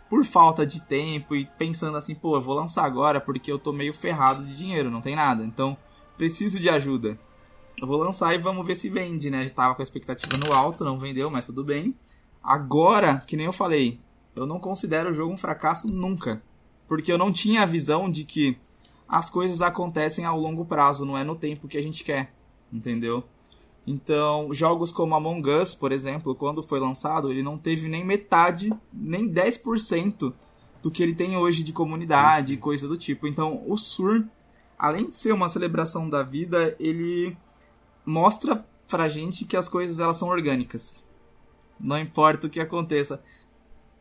por 0.09 0.25
falta 0.25 0.67
de 0.67 0.81
tempo 0.81 1.33
e 1.33 1.45
pensando 1.57 1.95
assim, 1.95 2.13
pô, 2.13 2.35
eu 2.35 2.41
vou 2.41 2.55
lançar 2.55 2.83
agora 2.83 3.21
porque 3.21 3.49
eu 3.49 3.57
tô 3.57 3.71
meio 3.71 3.93
ferrado 3.93 4.43
de 4.43 4.53
dinheiro, 4.53 4.91
não 4.91 4.99
tem 4.99 5.15
nada. 5.15 5.41
Então, 5.41 5.77
preciso 6.17 6.59
de 6.59 6.69
ajuda. 6.69 7.17
Eu 7.81 7.87
vou 7.87 7.99
lançar 7.99 8.35
e 8.35 8.37
vamos 8.37 8.67
ver 8.67 8.75
se 8.75 8.89
vende, 8.89 9.31
né? 9.31 9.47
Tava 9.47 9.75
com 9.75 9.81
a 9.81 9.83
expectativa 9.83 10.37
no 10.45 10.53
alto, 10.53 10.83
não 10.83 10.99
vendeu, 10.99 11.31
mas 11.31 11.45
tudo 11.45 11.63
bem. 11.63 11.95
Agora, 12.43 13.23
que 13.25 13.37
nem 13.37 13.45
eu 13.45 13.53
falei, 13.53 13.97
eu 14.35 14.45
não 14.45 14.59
considero 14.59 15.11
o 15.11 15.13
jogo 15.13 15.33
um 15.33 15.37
fracasso 15.37 15.87
nunca. 15.87 16.43
Porque 16.89 17.11
eu 17.11 17.17
não 17.17 17.31
tinha 17.31 17.61
a 17.61 17.65
visão 17.65 18.11
de 18.11 18.25
que 18.25 18.57
as 19.07 19.29
coisas 19.29 19.61
acontecem 19.61 20.25
ao 20.25 20.37
longo 20.37 20.65
prazo, 20.65 21.05
não 21.05 21.17
é 21.17 21.23
no 21.23 21.35
tempo 21.35 21.67
que 21.67 21.77
a 21.77 21.81
gente 21.81 22.03
quer. 22.03 22.33
Entendeu? 22.73 23.23
Então, 23.87 24.53
jogos 24.53 24.91
como 24.91 25.15
Among 25.15 25.49
Us, 25.49 25.73
por 25.73 25.91
exemplo, 25.91 26.35
quando 26.35 26.61
foi 26.61 26.79
lançado, 26.79 27.31
ele 27.31 27.41
não 27.41 27.57
teve 27.57 27.87
nem 27.87 28.03
metade, 28.03 28.71
nem 28.91 29.27
10% 29.29 30.33
do 30.81 30.91
que 30.91 31.01
ele 31.01 31.13
tem 31.13 31.37
hoje 31.37 31.63
de 31.63 31.73
comunidade 31.73 32.53
e 32.53 32.57
coisa 32.57 32.87
do 32.87 32.97
tipo. 32.97 33.27
Então, 33.27 33.63
o 33.67 33.77
Sur, 33.77 34.27
além 34.77 35.09
de 35.09 35.15
ser 35.15 35.31
uma 35.31 35.49
celebração 35.49 36.09
da 36.09 36.23
vida, 36.23 36.75
ele 36.79 37.37
mostra 38.05 38.65
pra 38.87 39.07
gente 39.07 39.45
que 39.45 39.57
as 39.57 39.69
coisas 39.69 39.99
elas 39.99 40.17
são 40.17 40.27
orgânicas. 40.27 41.03
Não 41.79 41.99
importa 41.99 42.47
o 42.47 42.49
que 42.49 42.59
aconteça, 42.59 43.23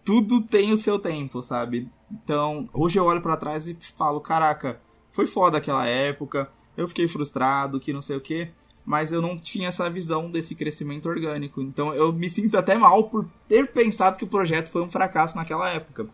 tudo 0.05 0.41
tem 0.41 0.73
o 0.73 0.77
seu 0.77 0.99
tempo, 0.99 1.43
sabe? 1.43 1.89
Então, 2.11 2.67
hoje 2.73 2.99
eu 2.99 3.05
olho 3.05 3.21
para 3.21 3.37
trás 3.37 3.69
e 3.69 3.77
falo, 3.97 4.21
caraca, 4.21 4.81
foi 5.13 5.27
foda 5.27 5.59
aquela 5.59 5.87
época, 5.87 6.51
eu 6.77 6.89
fiquei 6.89 7.07
frustrado, 7.09 7.81
que 7.81 7.93
não 7.93 8.01
sei 8.01 8.17
o 8.17 8.21
que, 8.21 8.51
mas 8.85 9.13
eu 9.13 9.21
não 9.21 9.37
tinha 9.37 9.69
essa 9.69 9.91
visão 9.91 10.31
desse 10.31 10.55
crescimento 10.55 11.09
orgânico. 11.09 11.61
Então, 11.61 11.95
eu 11.95 12.11
me 12.11 12.29
sinto 12.29 12.57
até 12.57 12.75
mal 12.75 13.05
por 13.05 13.29
ter 13.47 13.71
pensado 13.71 14.17
que 14.17 14.25
o 14.25 14.29
projeto 14.29 14.71
foi 14.71 14.81
um 14.81 14.89
fracasso 14.89 15.37
naquela 15.37 15.69
época. 15.69 16.09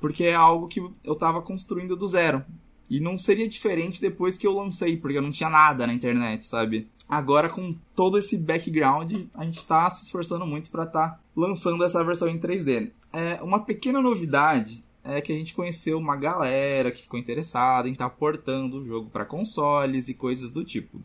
Porque 0.00 0.24
é 0.24 0.34
algo 0.34 0.66
que 0.66 0.82
eu 1.04 1.14
tava 1.14 1.42
construindo 1.42 1.94
do 1.94 2.06
zero. 2.08 2.42
E 2.88 3.00
não 3.00 3.18
seria 3.18 3.48
diferente 3.48 4.00
depois 4.00 4.38
que 4.38 4.46
eu 4.46 4.54
lancei, 4.54 4.96
porque 4.96 5.18
eu 5.18 5.22
não 5.22 5.30
tinha 5.30 5.50
nada 5.50 5.86
na 5.86 5.92
internet, 5.92 6.46
sabe? 6.46 6.88
Agora, 7.08 7.48
com 7.48 7.72
todo 7.94 8.18
esse 8.18 8.36
background, 8.36 9.12
a 9.34 9.44
gente 9.44 9.58
está 9.58 9.88
se 9.90 10.04
esforçando 10.04 10.46
muito 10.46 10.70
para 10.70 10.84
estar 10.84 11.10
tá 11.10 11.20
lançando 11.36 11.84
essa 11.84 12.02
versão 12.02 12.28
em 12.28 12.38
3D. 12.38 12.90
É, 13.12 13.40
uma 13.42 13.60
pequena 13.60 14.00
novidade 14.00 14.84
é 15.04 15.20
que 15.20 15.32
a 15.32 15.36
gente 15.36 15.54
conheceu 15.54 15.98
uma 15.98 16.16
galera 16.16 16.90
que 16.90 17.02
ficou 17.02 17.18
interessada 17.18 17.88
em 17.88 17.92
estar 17.92 18.10
tá 18.10 18.14
portando 18.14 18.78
o 18.78 18.84
jogo 18.84 19.08
para 19.08 19.24
consoles 19.24 20.08
e 20.08 20.14
coisas 20.14 20.50
do 20.50 20.64
tipo. 20.64 21.00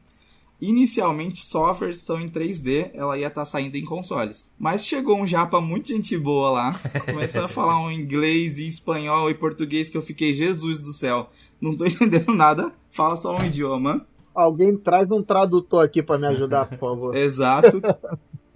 Inicialmente, 0.60 1.44
só 1.44 1.68
a 1.68 1.74
versão 1.74 2.22
em 2.22 2.28
3D 2.28 2.92
ela 2.94 3.18
ia 3.18 3.28
estar 3.28 3.42
tá 3.42 3.46
saindo 3.46 3.78
em 3.78 3.86
consoles. 3.86 4.46
Mas 4.60 4.86
chegou 4.86 5.20
um 5.20 5.26
japa 5.26 5.60
muito 5.60 5.88
gente 5.88 6.16
boa 6.18 6.52
lá, 6.52 6.80
começando 7.06 7.46
a 7.46 7.48
falar 7.48 7.80
um 7.84 7.92
inglês 7.92 8.60
e 8.60 8.68
espanhol 8.68 9.30
e 9.30 9.36
português 9.36 9.90
que 9.90 9.98
eu 9.98 10.04
fiquei, 10.04 10.34
Jesus 10.34 10.80
do 10.80 10.94
céu, 10.94 11.30
não 11.60 11.76
tô 11.76 11.86
entendendo 11.88 12.34
nada, 12.34 12.74
fala 12.92 13.18
só 13.18 13.36
um 13.36 13.46
idioma. 13.46 14.06
Alguém 14.34 14.76
traz 14.78 15.10
um 15.12 15.22
tradutor 15.22 15.84
aqui 15.84 16.02
para 16.02 16.18
me 16.18 16.28
ajudar, 16.28 16.66
por 16.66 16.78
favor. 16.78 17.16
Exato. 17.18 17.82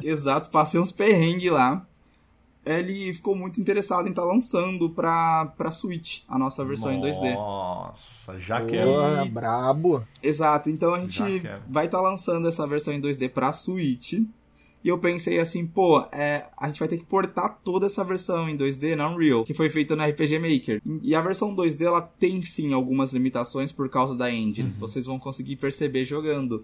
Exato, 0.01 0.49
passei 0.49 0.79
uns 0.79 0.91
perrengues 0.91 1.51
lá. 1.51 1.85
Ele 2.65 3.13
ficou 3.13 3.35
muito 3.35 3.61
interessado 3.61 4.07
em 4.07 4.09
estar 4.09 4.23
tá 4.23 4.27
lançando 4.27 4.89
pra, 4.89 5.53
pra 5.55 5.69
Switch 5.69 6.23
a 6.27 6.39
nossa 6.39 6.65
versão 6.65 6.91
nossa, 6.91 7.07
em 7.07 7.11
2D. 7.11 7.35
Nossa, 7.35 8.39
já 8.39 8.65
quero. 8.65 8.91
Porra, 8.91 9.25
brabo. 9.25 10.03
Exato, 10.21 10.69
então 10.69 10.93
a 10.93 10.99
gente 10.99 11.19
vai 11.69 11.85
estar 11.85 11.99
tá 11.99 12.03
lançando 12.03 12.47
essa 12.47 12.65
versão 12.65 12.91
em 12.93 12.99
2D 12.99 13.29
pra 13.29 13.53
Switch. 13.53 14.13
E 14.85 14.87
eu 14.87 14.99
pensei 14.99 15.39
assim, 15.39 15.65
pô, 15.65 16.01
é, 16.11 16.45
a 16.55 16.67
gente 16.67 16.77
vai 16.77 16.87
ter 16.87 16.99
que 16.99 17.05
portar 17.05 17.59
toda 17.63 17.87
essa 17.87 18.03
versão 18.03 18.47
em 18.47 18.55
2D 18.55 18.95
na 18.95 19.09
Unreal, 19.09 19.43
que 19.43 19.51
foi 19.51 19.67
feita 19.67 19.95
no 19.95 20.03
RPG 20.03 20.37
Maker. 20.37 20.79
E 21.01 21.15
a 21.15 21.21
versão 21.21 21.55
2D 21.55 21.81
ela 21.81 22.01
tem 22.01 22.39
sim 22.43 22.71
algumas 22.71 23.11
limitações 23.11 23.71
por 23.71 23.89
causa 23.89 24.13
da 24.13 24.31
engine. 24.31 24.69
Uhum. 24.69 24.75
Vocês 24.77 25.07
vão 25.07 25.17
conseguir 25.17 25.55
perceber 25.55 26.05
jogando. 26.05 26.63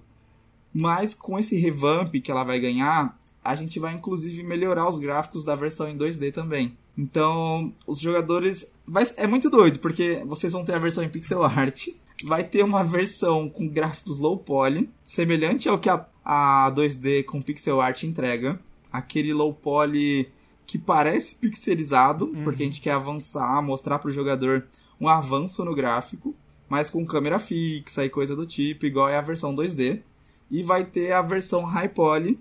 Mas 0.72 1.15
com 1.15 1.39
esse 1.39 1.57
revamp 1.57 2.13
que 2.13 2.30
ela 2.30 2.43
vai 2.43 2.59
ganhar, 2.59 3.17
a 3.43 3.55
gente 3.55 3.80
vai 3.80 3.95
inclusive 3.95 4.43
melhorar 4.43 4.88
os 4.88 4.99
gráficos 4.99 5.43
da 5.43 5.55
versão 5.55 5.89
em 5.89 5.97
2D 5.97 6.32
também. 6.32 6.78
Então, 6.95 7.74
os 7.88 7.99
jogadores. 7.99 8.72
Vai... 8.86 9.03
É 9.17 9.26
muito 9.26 9.49
doido, 9.49 9.80
porque 9.80 10.22
vocês 10.28 10.53
vão 10.53 10.63
ter 10.63 10.76
a 10.76 10.80
versão 10.80 11.03
em 11.03 11.09
pixel 11.09 11.43
art, 11.43 11.88
vai 12.24 12.43
ter 12.43 12.63
uma 12.63 12.84
versão 12.84 13.49
com 13.49 13.67
gráficos 13.67 14.19
low 14.19 14.38
poly, 14.38 14.91
semelhante 15.03 15.67
ao 15.67 15.80
que 15.80 15.89
a, 15.89 16.05
a 16.24 16.72
2D 16.76 17.24
com 17.26 17.41
pixel 17.41 17.82
art 17.82 18.03
entrega. 18.03 18.59
Aquele 18.91 19.34
low 19.34 19.53
poly 19.53 20.30
que 20.65 20.78
parece 20.78 21.36
pixelizado, 21.36 22.26
uhum. 22.26 22.43
porque 22.43 22.63
a 22.63 22.65
gente 22.65 22.82
quer 22.82 22.91
avançar, 22.91 23.61
mostrar 23.61 23.99
para 23.99 24.09
o 24.09 24.13
jogador 24.13 24.65
um 24.99 25.07
avanço 25.09 25.65
no 25.65 25.76
gráfico, 25.76 26.36
mas 26.69 26.89
com 26.89 27.05
câmera 27.05 27.39
fixa 27.39 28.05
e 28.05 28.09
coisa 28.09 28.36
do 28.36 28.45
tipo, 28.45 28.86
igual 28.86 29.09
é 29.09 29.17
a 29.17 29.22
versão 29.22 29.53
2D. 29.53 30.01
E 30.49 30.63
vai 30.63 30.86
ter 30.86 31.11
a 31.11 31.22
versão 31.22 31.63
high 31.63 31.89
poly, 31.89 32.39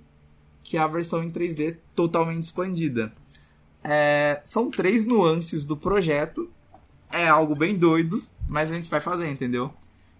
que 0.63 0.77
é 0.77 0.81
a 0.81 0.87
versão 0.87 1.23
em 1.23 1.31
3D 1.31 1.77
totalmente 1.95 2.45
expandida. 2.45 3.13
É, 3.83 4.41
são 4.45 4.71
três 4.71 5.07
nuances 5.07 5.65
do 5.65 5.77
projeto. 5.77 6.51
É 7.13 7.27
algo 7.27 7.57
bem 7.57 7.77
doido, 7.77 8.23
mas 8.49 8.71
a 8.71 8.77
gente 8.77 8.91
vai 8.91 9.01
fazer, 9.01 9.29
entendeu? 9.29 9.73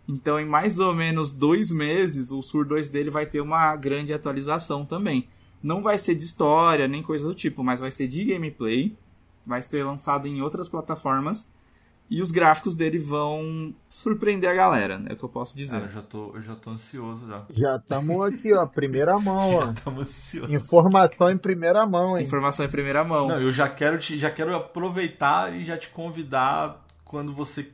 Então, 0.09 0.41
em 0.41 0.45
mais 0.45 0.79
ou 0.79 0.95
menos 0.95 1.33
dois 1.33 1.71
meses, 1.71 2.31
o 2.31 2.43
Sur 2.43 2.65
2 2.65 2.91
dele 2.91 3.11
vai 3.11 3.27
ter 3.27 3.41
uma 3.41 3.77
grande 3.77 4.13
atualização 4.13 4.85
também. 4.85 5.29
Não 5.63 5.83
vai 5.83 5.99
ser 5.99 6.15
de 6.15 6.25
história, 6.25 6.89
nem 6.89 7.03
coisa 7.03 7.27
do 7.27 7.35
tipo, 7.35 7.63
mas 7.63 7.81
vai 7.81 7.91
ser 7.91 8.09
de 8.09 8.25
gameplay. 8.25 8.97
Vai 9.47 9.63
ser 9.63 9.85
lançado 9.85 10.27
em 10.27 10.43
outras 10.43 10.69
plataformas. 10.69 11.49
E 12.11 12.21
os 12.21 12.33
gráficos 12.33 12.75
dele 12.75 12.99
vão 12.99 13.73
surpreender 13.89 14.51
a 14.51 14.53
galera, 14.53 15.01
é 15.09 15.13
o 15.13 15.17
que 15.17 15.23
eu 15.23 15.29
posso 15.29 15.57
dizer. 15.57 15.75
Cara, 15.75 15.85
eu 15.85 15.89
já 15.89 16.03
tô, 16.03 16.33
eu 16.35 16.43
já 16.43 16.57
tô 16.57 16.71
ansioso 16.71 17.29
já. 17.29 17.45
Já 17.51 17.77
estamos 17.77 18.21
aqui, 18.25 18.53
ó, 18.53 18.67
primeira 18.67 19.17
mão, 19.21 19.55
ó. 19.55 19.67
já 19.67 19.73
estamos 19.73 20.03
ansiosos. 20.03 20.53
Informação 20.53 21.31
em 21.31 21.39
primeira 21.39 21.87
mão, 21.87 22.19
hein? 22.19 22.27
Informação 22.27 22.67
em 22.67 22.69
primeira 22.69 23.05
mão. 23.05 23.29
Não, 23.29 23.41
eu 23.41 23.53
já 23.53 23.69
quero 23.69 23.97
te, 23.97 24.19
já 24.19 24.29
quero 24.29 24.57
aproveitar 24.57 25.55
e 25.55 25.65
já 25.65 25.79
te 25.79 25.89
convidar 25.91 26.85
quando 27.05 27.33
você. 27.33 27.71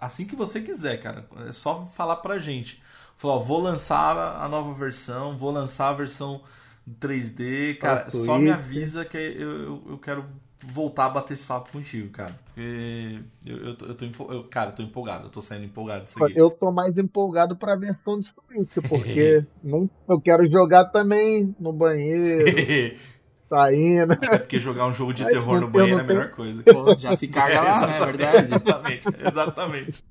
Assim 0.00 0.26
que 0.26 0.36
você 0.36 0.60
quiser, 0.60 0.98
cara. 0.98 1.26
É 1.48 1.52
só 1.52 1.86
falar 1.86 2.16
pra 2.16 2.38
gente. 2.38 2.82
Falar, 3.16 3.34
ó, 3.34 3.38
vou 3.38 3.60
lançar 3.60 4.16
a 4.40 4.48
nova 4.48 4.72
versão, 4.74 5.36
vou 5.36 5.50
lançar 5.50 5.88
a 5.88 5.92
versão 5.94 6.42
3D, 7.00 7.78
cara. 7.78 8.10
Só 8.10 8.38
me 8.38 8.50
avisa 8.50 9.04
que 9.04 9.16
eu, 9.16 9.52
eu, 9.52 9.82
eu, 9.90 9.98
quero 9.98 10.24
voltar 10.62 11.06
a 11.06 11.10
bater 11.10 11.34
esse 11.34 11.46
papo 11.46 11.72
contigo, 11.72 12.10
cara. 12.10 12.38
Porque 12.44 13.20
eu, 13.44 13.56
eu, 13.58 13.74
tô, 13.74 13.86
eu 13.86 13.94
tô 13.94 14.32
eu, 14.32 14.44
cara, 14.44 14.70
eu 14.70 14.74
tô 14.74 14.82
empolgado, 14.82 15.26
eu 15.26 15.30
tô 15.30 15.40
saindo 15.42 15.64
empolgado 15.64 16.04
disso 16.04 16.22
aqui. 16.22 16.38
Eu 16.38 16.50
tô 16.50 16.70
mais 16.70 16.96
empolgado 16.96 17.56
pra 17.56 17.74
versão 17.74 18.18
de 18.18 18.26
Switch, 18.26 18.88
porque 18.88 19.44
não, 19.62 19.88
eu 20.08 20.20
quero 20.20 20.44
jogar 20.50 20.86
também 20.86 21.54
no 21.58 21.72
banheiro. 21.72 22.44
saindo. 23.48 24.12
É 24.12 24.38
porque 24.38 24.58
jogar 24.58 24.86
um 24.86 24.94
jogo 24.94 25.12
de 25.12 25.24
terror 25.24 25.60
no 25.60 25.68
banheiro 25.68 25.98
é 25.98 26.02
a 26.02 26.06
melhor 26.06 26.30
coisa. 26.30 26.62
Pô, 26.62 26.96
já 26.98 27.16
se 27.16 27.28
caga 27.28 27.60
lá, 27.60 27.86
né? 27.86 27.96
É 27.98 28.04
verdade. 28.04 28.54
Exatamente, 28.54 29.06
exatamente. 29.24 30.04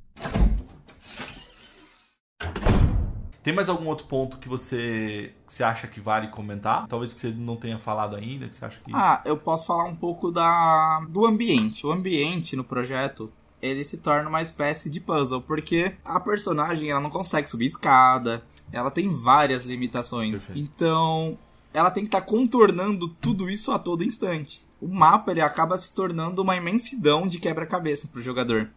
Tem 3.45 3.53
mais 3.53 3.69
algum 3.69 3.85
outro 3.85 4.07
ponto 4.07 4.39
que 4.39 4.49
você, 4.49 5.31
que 5.45 5.53
você 5.53 5.63
acha 5.63 5.85
que 5.85 5.99
vale 5.99 6.29
comentar? 6.29 6.87
Talvez 6.87 7.13
que 7.13 7.19
você 7.19 7.29
não 7.29 7.55
tenha 7.55 7.77
falado 7.77 8.15
ainda, 8.15 8.47
que 8.47 8.55
você 8.55 8.65
acha 8.65 8.79
que... 8.83 8.91
Ah, 8.91 9.21
eu 9.23 9.37
posso 9.37 9.67
falar 9.67 9.83
um 9.83 9.95
pouco 9.95 10.31
da, 10.31 11.05
do 11.09 11.27
ambiente. 11.27 11.85
O 11.85 11.91
ambiente 11.91 12.55
no 12.55 12.63
projeto, 12.63 13.31
ele 13.61 13.83
se 13.83 13.97
torna 13.97 14.27
uma 14.27 14.41
espécie 14.41 14.89
de 14.89 14.99
puzzle, 14.99 15.43
porque 15.43 15.93
a 16.03 16.19
personagem 16.19 16.89
ela 16.89 16.99
não 16.99 17.11
consegue 17.11 17.47
subir 17.47 17.67
escada, 17.67 18.41
ela 18.71 18.89
tem 18.89 19.09
várias 19.09 19.63
limitações. 19.63 20.47
Perfeito. 20.47 20.59
Então, 20.59 21.37
ela 21.75 21.91
tem 21.91 22.03
que 22.03 22.07
estar 22.07 22.21
tá 22.21 22.25
contornando 22.25 23.09
tudo 23.09 23.49
isso 23.49 23.71
a 23.71 23.77
todo 23.77 24.03
instante. 24.03 24.65
O 24.79 24.87
mapa 24.87 25.31
ele 25.31 25.41
acaba 25.41 25.77
se 25.77 25.93
tornando 25.93 26.41
uma 26.41 26.55
imensidão 26.55 27.27
de 27.27 27.37
quebra-cabeça 27.37 28.07
para 28.07 28.19
o 28.19 28.23
jogador. 28.23 28.69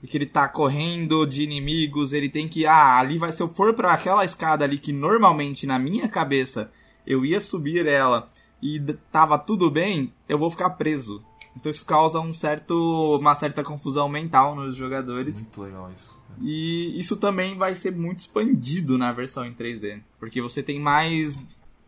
Porque 0.00 0.18
ele 0.18 0.26
tá 0.26 0.48
correndo 0.48 1.24
de 1.24 1.44
inimigos, 1.44 2.12
ele 2.12 2.28
tem 2.28 2.48
que. 2.48 2.66
Ah, 2.66 2.98
ali 2.98 3.16
vai. 3.16 3.30
Se 3.30 3.40
eu 3.40 3.48
for 3.48 3.72
para 3.74 3.92
aquela 3.92 4.24
escada 4.24 4.64
ali 4.64 4.76
que 4.76 4.92
normalmente 4.92 5.64
na 5.64 5.78
minha 5.78 6.08
cabeça 6.08 6.72
eu 7.06 7.24
ia 7.24 7.40
subir 7.40 7.86
ela 7.86 8.28
e 8.60 8.80
tava 9.12 9.38
tudo 9.38 9.70
bem, 9.70 10.12
eu 10.28 10.36
vou 10.36 10.50
ficar 10.50 10.70
preso. 10.70 11.24
Então 11.56 11.70
isso 11.70 11.84
causa 11.84 12.18
um 12.18 12.32
certo, 12.32 13.18
uma 13.20 13.36
certa 13.36 13.62
confusão 13.62 14.08
mental 14.08 14.56
nos 14.56 14.74
jogadores. 14.74 15.42
Muito 15.42 15.62
legal 15.62 15.90
isso. 15.94 16.20
E 16.40 16.98
isso 16.98 17.16
também 17.16 17.56
vai 17.56 17.74
ser 17.76 17.92
muito 17.92 18.18
expandido 18.18 18.98
na 18.98 19.12
versão 19.12 19.44
em 19.44 19.54
3D, 19.54 20.00
porque 20.18 20.40
você 20.40 20.62
tem 20.62 20.80
mais 20.80 21.38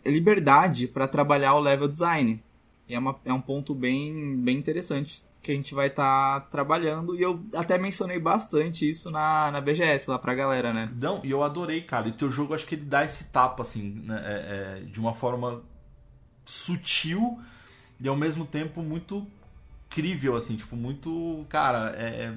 liberdade 0.06 0.86
para 0.86 1.08
trabalhar 1.08 1.54
o 1.54 1.60
level 1.60 1.88
design. 1.88 2.42
E 2.88 2.94
é, 2.94 2.98
uma, 2.98 3.16
é 3.24 3.32
um 3.32 3.40
ponto 3.40 3.74
bem, 3.74 4.36
bem 4.36 4.58
interessante 4.58 5.22
que 5.44 5.52
a 5.52 5.54
gente 5.54 5.74
vai 5.74 5.88
estar 5.88 6.40
tá 6.40 6.46
trabalhando. 6.48 7.14
E 7.14 7.22
eu 7.22 7.40
até 7.54 7.78
mencionei 7.78 8.18
bastante 8.18 8.88
isso 8.88 9.10
na, 9.10 9.50
na 9.50 9.60
BGS 9.60 10.08
lá 10.10 10.18
pra 10.18 10.34
galera, 10.34 10.72
né? 10.72 10.88
Não, 10.96 11.20
e 11.22 11.30
eu 11.30 11.44
adorei, 11.44 11.82
cara. 11.82 12.08
E 12.08 12.12
teu 12.12 12.30
jogo, 12.30 12.54
acho 12.54 12.66
que 12.66 12.74
ele 12.74 12.86
dá 12.86 13.04
esse 13.04 13.24
tapa, 13.24 13.62
assim, 13.62 14.02
né? 14.04 14.22
é, 14.24 14.32
é, 14.32 14.80
de 14.80 14.98
uma 14.98 15.14
forma 15.14 15.62
sutil 16.44 17.38
e 18.00 18.08
ao 18.08 18.16
mesmo 18.16 18.44
tempo 18.44 18.82
muito 18.82 19.26
crível, 19.90 20.34
assim, 20.34 20.56
tipo, 20.56 20.74
muito. 20.74 21.44
Cara, 21.48 21.94
é. 21.96 22.34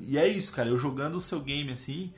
E 0.00 0.18
é 0.18 0.26
isso, 0.26 0.52
cara. 0.52 0.68
Eu 0.68 0.78
jogando 0.78 1.14
o 1.16 1.20
seu 1.20 1.40
game, 1.40 1.72
assim. 1.72 2.12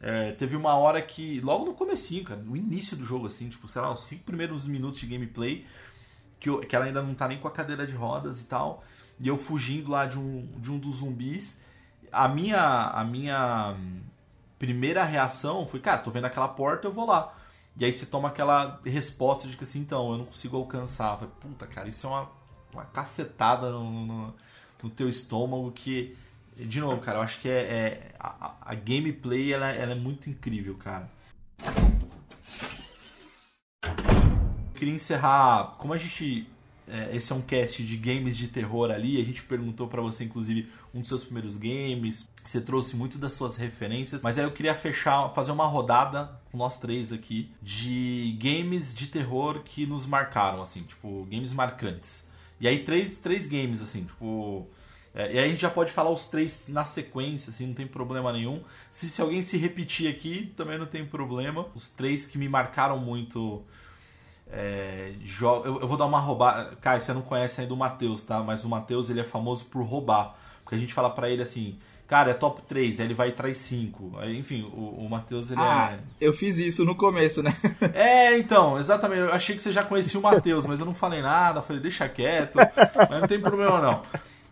É, 0.00 0.32
teve 0.32 0.56
uma 0.56 0.74
hora 0.74 1.02
que, 1.02 1.40
logo 1.40 1.66
no 1.66 1.74
comecinho, 1.74 2.24
cara, 2.24 2.40
no 2.40 2.56
início 2.56 2.96
do 2.96 3.04
jogo, 3.04 3.26
assim, 3.26 3.48
tipo, 3.48 3.68
sei 3.68 3.82
lá, 3.82 3.92
os 3.92 4.04
cinco 4.04 4.24
primeiros 4.24 4.66
minutos 4.66 5.00
de 5.00 5.06
gameplay, 5.06 5.66
que, 6.38 6.48
eu, 6.48 6.60
que 6.60 6.74
ela 6.74 6.86
ainda 6.86 7.02
não 7.02 7.14
tá 7.14 7.28
nem 7.28 7.38
com 7.38 7.46
a 7.46 7.50
cadeira 7.50 7.86
de 7.86 7.94
rodas 7.94 8.40
e 8.40 8.44
tal, 8.44 8.82
e 9.18 9.28
eu 9.28 9.36
fugindo 9.36 9.90
lá 9.90 10.06
de 10.06 10.18
um, 10.18 10.48
de 10.56 10.72
um 10.72 10.78
dos 10.78 10.96
zumbis, 10.96 11.54
a 12.10 12.26
minha, 12.28 12.90
a 12.90 13.04
minha 13.04 13.76
primeira 14.58 15.04
reação 15.04 15.66
foi, 15.66 15.80
cara, 15.80 15.98
tô 15.98 16.10
vendo 16.10 16.24
aquela 16.24 16.48
porta, 16.48 16.88
eu 16.88 16.92
vou 16.92 17.06
lá. 17.06 17.36
E 17.76 17.84
aí 17.84 17.92
você 17.92 18.04
toma 18.04 18.28
aquela 18.28 18.80
resposta 18.84 19.48
de 19.48 19.56
que 19.56 19.64
assim, 19.64 19.80
então, 19.80 20.12
eu 20.12 20.18
não 20.18 20.24
consigo 20.26 20.56
alcançar. 20.56 21.16
Falei, 21.16 21.32
puta, 21.40 21.66
cara, 21.66 21.88
isso 21.88 22.06
é 22.06 22.10
uma, 22.10 22.30
uma 22.72 22.84
cacetada 22.84 23.70
no, 23.70 24.06
no, 24.06 24.34
no 24.82 24.90
teu 24.90 25.08
estômago 25.08 25.70
que 25.72 26.16
de 26.66 26.80
novo, 26.80 27.00
cara, 27.00 27.18
eu 27.18 27.22
acho 27.22 27.40
que 27.40 27.48
é, 27.48 27.60
é 27.60 28.12
a, 28.18 28.54
a, 28.60 28.74
gameplay 28.74 29.52
ela, 29.52 29.70
ela, 29.70 29.92
é 29.92 29.94
muito 29.94 30.28
incrível, 30.28 30.74
cara. 30.76 31.10
Eu 33.82 34.74
queria 34.74 34.94
encerrar, 34.94 35.74
como 35.78 35.92
a 35.92 35.98
gente 35.98 36.46
é, 36.90 37.14
esse 37.14 37.32
é 37.32 37.34
um 37.34 37.40
cast 37.40 37.84
de 37.84 37.96
games 37.96 38.36
de 38.36 38.48
terror 38.48 38.90
ali, 38.90 39.20
a 39.20 39.24
gente 39.24 39.42
perguntou 39.44 39.86
para 39.86 40.02
você 40.02 40.24
inclusive 40.24 40.68
um 40.92 41.00
dos 41.00 41.08
seus 41.08 41.22
primeiros 41.22 41.56
games, 41.56 42.28
você 42.44 42.60
trouxe 42.60 42.96
muito 42.96 43.16
das 43.16 43.32
suas 43.32 43.56
referências, 43.56 44.22
mas 44.22 44.36
aí 44.36 44.44
eu 44.44 44.50
queria 44.50 44.74
fechar, 44.74 45.28
fazer 45.30 45.52
uma 45.52 45.66
rodada 45.66 46.40
com 46.50 46.58
nós 46.58 46.78
três 46.78 47.12
aqui 47.12 47.50
de 47.62 48.36
games 48.40 48.92
de 48.92 49.06
terror 49.06 49.62
que 49.64 49.86
nos 49.86 50.04
marcaram 50.04 50.60
assim, 50.60 50.82
tipo, 50.82 51.24
games 51.30 51.52
marcantes. 51.52 52.24
E 52.60 52.66
aí 52.66 52.82
três, 52.82 53.18
três 53.18 53.46
games 53.46 53.80
assim, 53.80 54.04
tipo, 54.04 54.68
é, 55.14 55.32
e 55.32 55.38
aí 55.38 55.44
a 55.44 55.48
gente 55.48 55.60
já 55.60 55.70
pode 55.70 55.90
falar 55.90 56.10
os 56.10 56.26
três 56.28 56.68
na 56.68 56.84
sequência, 56.84 57.50
assim, 57.50 57.66
não 57.66 57.74
tem 57.74 57.86
problema 57.86 58.32
nenhum. 58.32 58.62
Se, 58.90 59.08
se 59.08 59.20
alguém 59.20 59.42
se 59.42 59.56
repetir 59.56 60.08
aqui, 60.08 60.52
também 60.56 60.78
não 60.78 60.86
tem 60.86 61.04
problema. 61.04 61.66
Os 61.74 61.88
três 61.88 62.26
que 62.26 62.38
me 62.38 62.48
marcaram 62.48 62.98
muito. 62.98 63.62
É, 64.52 65.12
eu, 65.40 65.80
eu, 65.80 65.88
vou 65.88 65.96
dar 65.96 66.06
uma 66.06 66.20
roubada. 66.20 66.76
Kai, 66.80 67.00
você 67.00 67.12
não 67.12 67.22
conhece 67.22 67.60
ainda 67.60 67.74
o 67.74 67.76
Matheus, 67.76 68.22
tá? 68.22 68.40
Mas 68.42 68.64
o 68.64 68.68
Matheus 68.68 69.10
ele 69.10 69.20
é 69.20 69.24
famoso 69.24 69.64
por 69.64 69.84
roubar. 69.84 70.36
Porque 70.62 70.76
a 70.76 70.78
gente 70.78 70.94
fala 70.94 71.10
para 71.10 71.28
ele 71.28 71.42
assim, 71.42 71.76
cara, 72.06 72.30
é 72.30 72.34
top 72.34 72.62
3, 72.62 73.00
aí 73.00 73.06
ele 73.06 73.14
vai 73.14 73.28
e 73.28 73.32
traz 73.32 73.58
5. 73.58 74.18
Aí, 74.18 74.38
enfim, 74.38 74.62
o, 74.72 75.04
o 75.04 75.10
Matheus 75.10 75.50
ele 75.50 75.60
ah, 75.60 75.98
é. 75.98 76.00
Eu 76.20 76.32
fiz 76.32 76.58
isso 76.58 76.84
no 76.84 76.94
começo, 76.94 77.42
né? 77.42 77.52
É, 77.92 78.38
então, 78.38 78.78
exatamente. 78.78 79.22
Eu 79.22 79.32
achei 79.32 79.56
que 79.56 79.62
você 79.62 79.72
já 79.72 79.82
conhecia 79.82 80.20
o 80.20 80.22
Matheus, 80.22 80.66
mas 80.66 80.78
eu 80.78 80.86
não 80.86 80.94
falei 80.94 81.20
nada, 81.20 81.62
falei, 81.62 81.82
deixa 81.82 82.08
quieto. 82.08 82.56
Mas 82.56 83.20
não 83.20 83.26
tem 83.26 83.40
problema 83.40 83.80
não. 83.80 84.02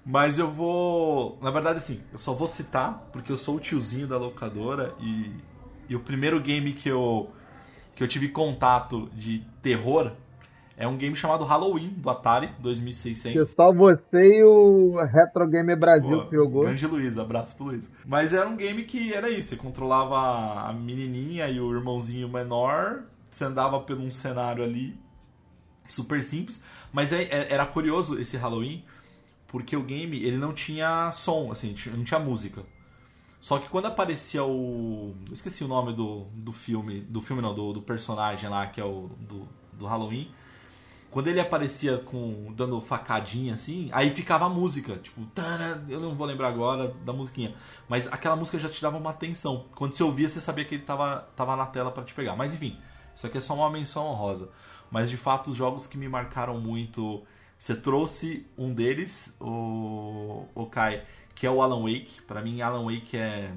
Mas 0.04 0.38
eu 0.38 0.50
vou. 0.50 1.38
Na 1.42 1.50
verdade, 1.50 1.78
assim, 1.78 2.00
eu 2.12 2.18
só 2.18 2.32
vou 2.32 2.48
citar, 2.48 3.08
porque 3.12 3.30
eu 3.30 3.36
sou 3.36 3.56
o 3.56 3.60
tiozinho 3.60 4.06
da 4.06 4.16
locadora 4.16 4.94
e, 5.00 5.32
e 5.88 5.96
o 5.96 6.00
primeiro 6.00 6.40
game 6.40 6.72
que 6.72 6.88
eu, 6.88 7.30
que 7.94 8.02
eu 8.02 8.08
tive 8.08 8.28
contato 8.28 9.10
de 9.14 9.40
terror 9.60 10.12
é 10.78 10.86
um 10.86 10.96
game 10.96 11.14
chamado 11.16 11.44
Halloween, 11.44 11.88
do 11.96 12.08
Atari 12.08 12.50
2600. 12.60 13.32
só 13.44 13.72
você 13.72 14.38
e 14.38 14.44
o 14.44 14.94
Retro 15.04 15.44
Game 15.48 15.74
Brasil 15.74 16.20
Pô, 16.20 16.26
que 16.26 16.36
jogou. 16.36 16.62
Grande 16.62 16.86
Luiz, 16.86 17.18
abraço 17.18 17.56
pro 17.56 17.66
Luiz. 17.66 17.90
Mas 18.06 18.32
era 18.32 18.48
um 18.48 18.56
game 18.56 18.84
que 18.84 19.12
era 19.12 19.28
isso, 19.28 19.48
você 19.48 19.56
controlava 19.56 20.68
a 20.68 20.72
menininha 20.72 21.48
e 21.48 21.60
o 21.60 21.74
irmãozinho 21.74 22.28
menor, 22.28 23.02
você 23.28 23.44
andava 23.44 23.80
por 23.80 23.98
um 23.98 24.12
cenário 24.12 24.62
ali 24.62 24.96
super 25.88 26.22
simples. 26.22 26.62
Mas 26.92 27.12
é, 27.12 27.22
é, 27.24 27.52
era 27.52 27.66
curioso 27.66 28.16
esse 28.16 28.36
Halloween, 28.36 28.84
porque 29.48 29.76
o 29.76 29.82
game 29.82 30.22
ele 30.22 30.36
não 30.36 30.52
tinha 30.52 31.10
som, 31.10 31.50
assim, 31.50 31.74
não 31.88 32.04
tinha 32.04 32.20
música. 32.20 32.62
Só 33.40 33.58
que 33.58 33.68
quando 33.68 33.86
aparecia 33.86 34.44
o. 34.44 35.14
Eu 35.26 35.32
esqueci 35.32 35.64
o 35.64 35.68
nome 35.68 35.92
do, 35.92 36.24
do 36.34 36.52
filme. 36.52 37.00
Do 37.00 37.20
filme 37.20 37.40
não, 37.40 37.54
do, 37.54 37.72
do 37.72 37.82
personagem 37.82 38.48
lá, 38.48 38.66
que 38.66 38.80
é 38.80 38.84
o 38.84 39.10
do, 39.20 39.48
do 39.72 39.86
Halloween. 39.86 40.30
Quando 41.10 41.28
ele 41.28 41.40
aparecia 41.40 41.96
com 41.96 42.52
dando 42.54 42.78
facadinha 42.82 43.54
assim, 43.54 43.88
aí 43.92 44.10
ficava 44.10 44.44
a 44.44 44.48
música, 44.48 44.96
tipo, 44.96 45.24
tana, 45.34 45.82
eu 45.88 45.98
não 45.98 46.14
vou 46.14 46.26
lembrar 46.26 46.48
agora 46.48 46.88
da 47.02 47.14
musiquinha, 47.14 47.54
mas 47.88 48.06
aquela 48.12 48.36
música 48.36 48.58
já 48.58 48.68
te 48.68 48.82
dava 48.82 48.98
uma 48.98 49.08
atenção. 49.08 49.64
Quando 49.74 49.94
você 49.94 50.02
ouvia, 50.02 50.28
você 50.28 50.38
sabia 50.38 50.66
que 50.66 50.74
ele 50.74 50.84
tava, 50.84 51.26
tava 51.34 51.56
na 51.56 51.64
tela 51.64 51.90
para 51.90 52.04
te 52.04 52.12
pegar. 52.12 52.36
Mas 52.36 52.52
enfim, 52.52 52.76
isso 53.16 53.26
aqui 53.26 53.38
é 53.38 53.40
só 53.40 53.54
uma 53.54 53.70
menção 53.70 54.04
honrosa. 54.04 54.50
Mas 54.90 55.08
de 55.08 55.16
fato, 55.16 55.50
os 55.50 55.56
jogos 55.56 55.86
que 55.86 55.96
me 55.96 56.08
marcaram 56.08 56.60
muito 56.60 57.22
você 57.58 57.74
trouxe 57.74 58.46
um 58.56 58.72
deles, 58.72 59.34
o, 59.40 60.46
o 60.54 60.66
Kai, 60.66 61.04
que 61.34 61.44
é 61.44 61.50
o 61.50 61.60
Alan 61.60 61.82
Wake. 61.82 62.22
Para 62.22 62.40
mim, 62.40 62.60
Alan 62.62 62.84
Wake 62.84 63.16
é, 63.16 63.50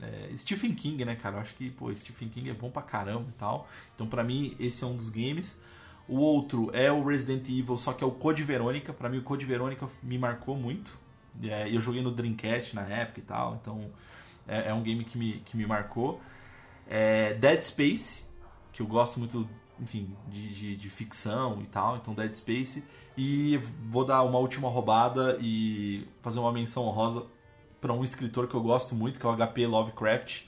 é, 0.00 0.30
Stephen 0.36 0.72
King, 0.72 1.04
né, 1.04 1.16
cara? 1.16 1.36
Eu 1.36 1.40
acho 1.40 1.54
que, 1.56 1.68
pô, 1.68 1.92
Stephen 1.92 2.28
King 2.28 2.50
é 2.50 2.54
bom 2.54 2.70
pra 2.70 2.80
caramba 2.80 3.26
e 3.28 3.32
tal. 3.32 3.68
Então, 3.94 4.06
para 4.06 4.22
mim, 4.22 4.54
esse 4.60 4.84
é 4.84 4.86
um 4.86 4.96
dos 4.96 5.08
games. 5.08 5.60
O 6.06 6.18
outro 6.18 6.70
é 6.72 6.92
o 6.92 7.04
Resident 7.04 7.48
Evil, 7.48 7.76
só 7.76 7.92
que 7.92 8.04
é 8.04 8.06
o 8.06 8.12
Code 8.12 8.44
Verônica. 8.44 8.92
Para 8.92 9.08
mim, 9.08 9.18
o 9.18 9.22
Code 9.22 9.44
Verônica 9.44 9.88
me 10.00 10.16
marcou 10.16 10.56
muito. 10.56 10.96
É, 11.42 11.68
eu 11.74 11.80
joguei 11.80 12.02
no 12.02 12.12
Dreamcast 12.12 12.74
na 12.74 12.82
época 12.82 13.20
e 13.20 13.22
tal, 13.22 13.58
então 13.60 13.90
é, 14.46 14.70
é 14.70 14.74
um 14.74 14.82
game 14.82 15.04
que 15.04 15.18
me, 15.18 15.40
que 15.44 15.56
me 15.56 15.66
marcou. 15.66 16.20
É, 16.88 17.34
Dead 17.34 17.62
Space, 17.62 18.22
que 18.72 18.80
eu 18.80 18.86
gosto 18.86 19.18
muito 19.18 19.48
enfim, 19.80 20.14
de, 20.28 20.48
de, 20.48 20.76
de, 20.76 20.90
ficção 20.90 21.60
e 21.62 21.66
tal, 21.66 21.96
então 21.96 22.14
Dead 22.14 22.32
Space. 22.34 22.82
E 23.16 23.56
vou 23.88 24.04
dar 24.04 24.22
uma 24.22 24.38
última 24.38 24.68
roubada 24.68 25.38
e 25.40 26.06
fazer 26.22 26.38
uma 26.38 26.52
menção 26.52 26.84
honrosa 26.84 27.24
para 27.80 27.92
um 27.92 28.04
escritor 28.04 28.46
que 28.46 28.54
eu 28.54 28.62
gosto 28.62 28.94
muito, 28.94 29.18
que 29.18 29.26
é 29.26 29.28
o 29.28 29.36
HP 29.36 29.66
Lovecraft. 29.66 30.42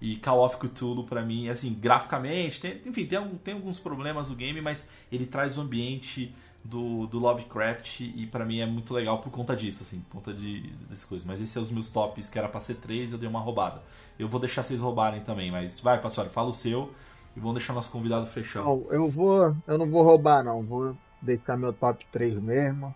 E 0.00 0.16
Call 0.16 0.44
of 0.44 0.58
Cthulhu, 0.58 1.04
para 1.04 1.22
mim, 1.22 1.48
assim, 1.48 1.72
graficamente, 1.72 2.60
tem, 2.60 2.80
enfim, 2.84 3.06
tem, 3.06 3.28
tem 3.42 3.54
alguns 3.54 3.78
problemas 3.78 4.28
no 4.28 4.34
game, 4.34 4.60
mas 4.60 4.86
ele 5.10 5.24
traz 5.24 5.56
o 5.56 5.62
ambiente 5.62 6.34
do, 6.66 7.06
do 7.06 7.18
Lovecraft 7.18 8.00
e 8.00 8.26
para 8.26 8.44
mim 8.44 8.58
é 8.58 8.66
muito 8.66 8.92
legal 8.92 9.20
por 9.20 9.30
conta 9.30 9.56
disso, 9.56 9.82
assim, 9.82 10.00
por 10.00 10.16
conta 10.16 10.34
de, 10.34 10.62
dessas 10.88 11.04
coisas. 11.04 11.26
Mas 11.26 11.40
esses 11.40 11.50
são 11.50 11.62
os 11.62 11.70
meus 11.70 11.88
tops, 11.88 12.28
que 12.28 12.38
era 12.38 12.48
pra 12.48 12.60
ser 12.60 12.74
três, 12.74 13.12
eu 13.12 13.18
dei 13.18 13.28
uma 13.28 13.40
roubada. 13.40 13.82
Eu 14.18 14.28
vou 14.28 14.40
deixar 14.40 14.62
vocês 14.62 14.80
roubarem 14.80 15.20
também, 15.20 15.50
mas 15.50 15.80
vai, 15.80 16.00
Pastor, 16.00 16.26
fala 16.28 16.50
o 16.50 16.52
seu 16.52 16.92
e 17.36 17.38
vamos 17.38 17.54
deixar 17.54 17.74
nosso 17.74 17.90
convidado 17.90 18.26
fechar. 18.26 18.64
Não, 18.64 18.86
eu 18.90 19.08
vou. 19.08 19.54
Eu 19.66 19.76
não 19.76 19.88
vou 19.88 20.02
roubar, 20.02 20.42
não. 20.42 20.62
Vou 20.62 20.96
deixar 21.20 21.56
meu 21.56 21.72
top 21.72 22.06
3 22.10 22.40
mesmo. 22.40 22.94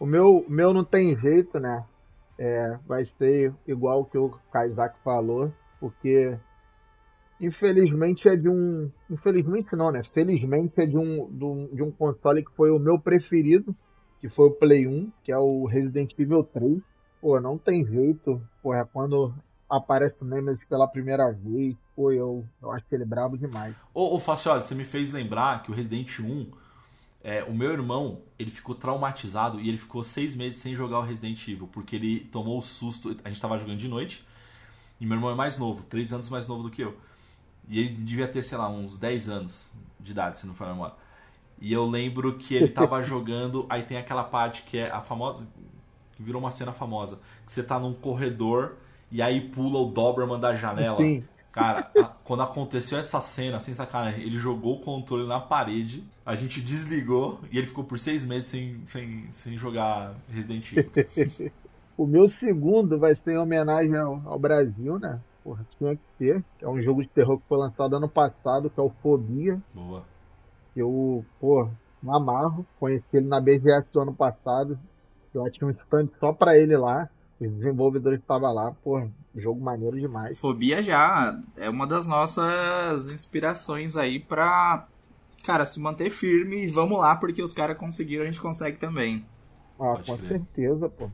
O 0.00 0.04
meu, 0.04 0.44
meu 0.48 0.74
não 0.74 0.84
tem 0.84 1.16
jeito, 1.16 1.60
né? 1.60 1.84
É, 2.38 2.78
vai 2.86 3.06
ser 3.16 3.54
igual 3.66 4.04
que 4.04 4.18
o 4.18 4.36
Kaisak 4.52 4.98
falou, 5.02 5.50
porque 5.80 6.38
infelizmente 7.40 8.28
é 8.28 8.36
de 8.36 8.48
um. 8.48 8.90
Infelizmente 9.08 9.74
não, 9.76 9.92
né? 9.92 10.02
Felizmente 10.02 10.80
é 10.80 10.86
de 10.86 10.98
um, 10.98 11.30
de 11.30 11.44
um, 11.44 11.66
de 11.72 11.82
um 11.82 11.90
console 11.92 12.44
que 12.44 12.50
foi 12.56 12.70
o 12.70 12.78
meu 12.78 12.98
preferido, 12.98 13.74
que 14.20 14.28
foi 14.28 14.48
o 14.48 14.54
Play 14.54 14.86
1, 14.86 15.12
que 15.22 15.30
é 15.30 15.38
o 15.38 15.64
Resident 15.64 16.12
Evil 16.18 16.42
3. 16.42 16.82
Pô, 17.20 17.40
não 17.40 17.56
tem 17.56 17.86
jeito. 17.86 18.42
Pô, 18.62 18.74
é 18.74 18.84
quando 18.84 19.32
aparece 19.68 20.16
o 20.20 20.24
Nemesis 20.24 20.64
pela 20.68 20.86
primeira 20.86 21.32
vez. 21.32 21.76
Pô, 21.94 22.12
eu, 22.12 22.46
eu 22.62 22.70
acho 22.72 22.84
ele 22.92 23.04
brabo 23.04 23.36
demais. 23.36 23.74
Ô, 23.92 24.16
ô 24.16 24.20
Facioli, 24.20 24.62
você 24.62 24.74
me 24.74 24.84
fez 24.84 25.10
lembrar 25.10 25.62
que 25.62 25.70
o 25.70 25.74
Resident 25.74 26.20
1, 26.20 26.50
é, 27.22 27.44
o 27.44 27.54
meu 27.54 27.72
irmão, 27.72 28.20
ele 28.38 28.50
ficou 28.50 28.74
traumatizado 28.74 29.60
e 29.60 29.68
ele 29.68 29.78
ficou 29.78 30.04
seis 30.04 30.34
meses 30.34 30.56
sem 30.56 30.74
jogar 30.74 30.98
o 30.98 31.02
Resident 31.02 31.46
Evil, 31.48 31.68
porque 31.68 31.96
ele 31.96 32.20
tomou 32.20 32.58
o 32.58 32.62
susto. 32.62 33.16
A 33.24 33.28
gente 33.28 33.40
tava 33.40 33.58
jogando 33.58 33.78
de 33.78 33.88
noite, 33.88 34.26
e 35.00 35.06
meu 35.06 35.16
irmão 35.16 35.30
é 35.30 35.34
mais 35.34 35.58
novo, 35.58 35.84
três 35.84 36.12
anos 36.12 36.28
mais 36.28 36.46
novo 36.46 36.62
do 36.62 36.70
que 36.70 36.82
eu. 36.82 36.96
E 37.68 37.80
ele 37.80 37.88
devia 37.96 38.28
ter, 38.28 38.42
sei 38.42 38.56
lá, 38.56 38.68
uns 38.68 38.96
10 38.96 39.28
anos 39.28 39.70
de 39.98 40.12
idade, 40.12 40.38
se 40.38 40.46
não 40.46 40.54
for 40.54 40.66
memória. 40.68 40.94
E 41.60 41.72
eu 41.72 41.86
lembro 41.86 42.36
que 42.36 42.54
ele 42.54 42.68
tava 42.68 43.02
jogando, 43.04 43.66
aí 43.68 43.82
tem 43.82 43.96
aquela 43.96 44.22
parte 44.22 44.62
que 44.62 44.78
é 44.78 44.90
a 44.90 45.00
famosa, 45.00 45.48
que 46.12 46.22
virou 46.22 46.40
uma 46.40 46.50
cena 46.50 46.72
famosa, 46.72 47.18
que 47.44 47.50
você 47.50 47.62
tá 47.62 47.78
num 47.78 47.94
corredor 47.94 48.76
e 49.10 49.22
aí 49.22 49.40
pula 49.40 49.78
o 49.78 49.86
Doberman 49.86 50.38
da 50.38 50.54
janela. 50.54 50.98
Sim. 50.98 51.24
Cara, 51.56 51.90
a, 51.98 52.04
quando 52.04 52.42
aconteceu 52.42 52.98
essa 52.98 53.18
cena, 53.20 53.58
sem 53.60 53.72
sacanagem, 53.72 54.22
ele 54.22 54.36
jogou 54.36 54.76
o 54.76 54.80
controle 54.80 55.26
na 55.26 55.40
parede, 55.40 56.04
a 56.24 56.36
gente 56.36 56.60
desligou 56.60 57.40
e 57.50 57.56
ele 57.56 57.66
ficou 57.66 57.82
por 57.82 57.98
seis 57.98 58.26
meses 58.26 58.46
sem, 58.46 58.82
sem, 58.86 59.26
sem 59.30 59.56
jogar 59.56 60.14
Resident 60.28 60.70
Evil. 60.72 61.50
o 61.96 62.06
meu 62.06 62.28
segundo 62.28 62.98
vai 62.98 63.14
ser 63.16 63.32
em 63.32 63.38
homenagem 63.38 63.96
ao, 63.96 64.20
ao 64.26 64.38
Brasil, 64.38 64.98
né? 64.98 65.18
Porra, 65.42 65.64
tinha 65.78 65.96
que 65.96 66.02
ter. 66.18 66.44
É 66.60 66.68
um 66.68 66.82
jogo 66.82 67.02
de 67.02 67.08
terror 67.08 67.38
que 67.38 67.48
foi 67.48 67.56
lançado 67.56 67.96
ano 67.96 68.08
passado, 68.08 68.68
que 68.68 68.78
é 68.78 68.82
o 68.82 68.90
Fobia. 69.00 69.58
Boa. 69.72 70.02
Eu, 70.74 71.24
pô, 71.40 71.70
me 72.02 72.14
amarro. 72.14 72.66
Conheci 72.78 73.06
ele 73.14 73.28
na 73.28 73.40
BGS 73.40 73.86
do 73.92 74.00
ano 74.00 74.12
passado. 74.12 74.78
Eu 75.32 75.50
tinha 75.50 75.68
um 75.68 75.70
stand 75.70 76.08
só 76.18 76.32
pra 76.32 76.58
ele 76.58 76.76
lá. 76.76 77.08
Os 77.38 77.50
desenvolvedores 77.52 78.18
estavam 78.18 78.52
lá, 78.52 78.72
pô, 78.72 79.06
jogo 79.34 79.60
maneiro 79.60 80.00
demais. 80.00 80.38
Fobia 80.38 80.82
já 80.82 81.38
é 81.56 81.68
uma 81.68 81.86
das 81.86 82.06
nossas 82.06 83.08
inspirações 83.08 83.96
aí 83.96 84.18
pra, 84.18 84.88
cara, 85.44 85.66
se 85.66 85.78
manter 85.78 86.08
firme 86.10 86.64
e 86.64 86.68
vamos 86.68 86.98
lá, 86.98 87.14
porque 87.16 87.42
os 87.42 87.52
caras 87.52 87.76
conseguiram, 87.76 88.22
a 88.22 88.26
gente 88.26 88.40
consegue 88.40 88.78
também. 88.78 89.24
Ah, 89.78 89.92
Pode 89.92 90.10
com 90.10 90.16
crer. 90.16 90.28
certeza, 90.28 90.88
pô. 90.88 91.10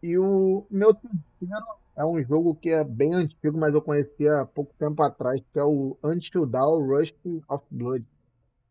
E 0.00 0.16
o 0.16 0.64
meu 0.70 0.94
terceiro 0.94 1.66
é 1.96 2.04
um 2.06 2.22
jogo 2.22 2.54
que 2.54 2.70
é 2.70 2.84
bem 2.84 3.12
antigo, 3.14 3.58
mas 3.58 3.74
eu 3.74 3.82
conheci 3.82 4.28
há 4.28 4.46
pouco 4.46 4.72
tempo 4.78 5.02
atrás, 5.02 5.42
que 5.52 5.58
é 5.58 5.64
o 5.64 5.98
Until 6.04 6.46
Dawn 6.46 6.86
Rush 6.86 7.12
of 7.48 7.64
Blood, 7.68 8.06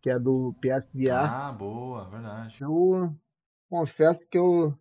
que 0.01 0.09
é 0.09 0.17
do 0.17 0.55
PSVR. 0.61 1.11
Ah, 1.11 1.51
boa, 1.51 2.05
verdade. 2.09 2.63
Eu 2.63 3.13
confesso 3.69 4.19
que 4.31 4.37
eu 4.37 4.73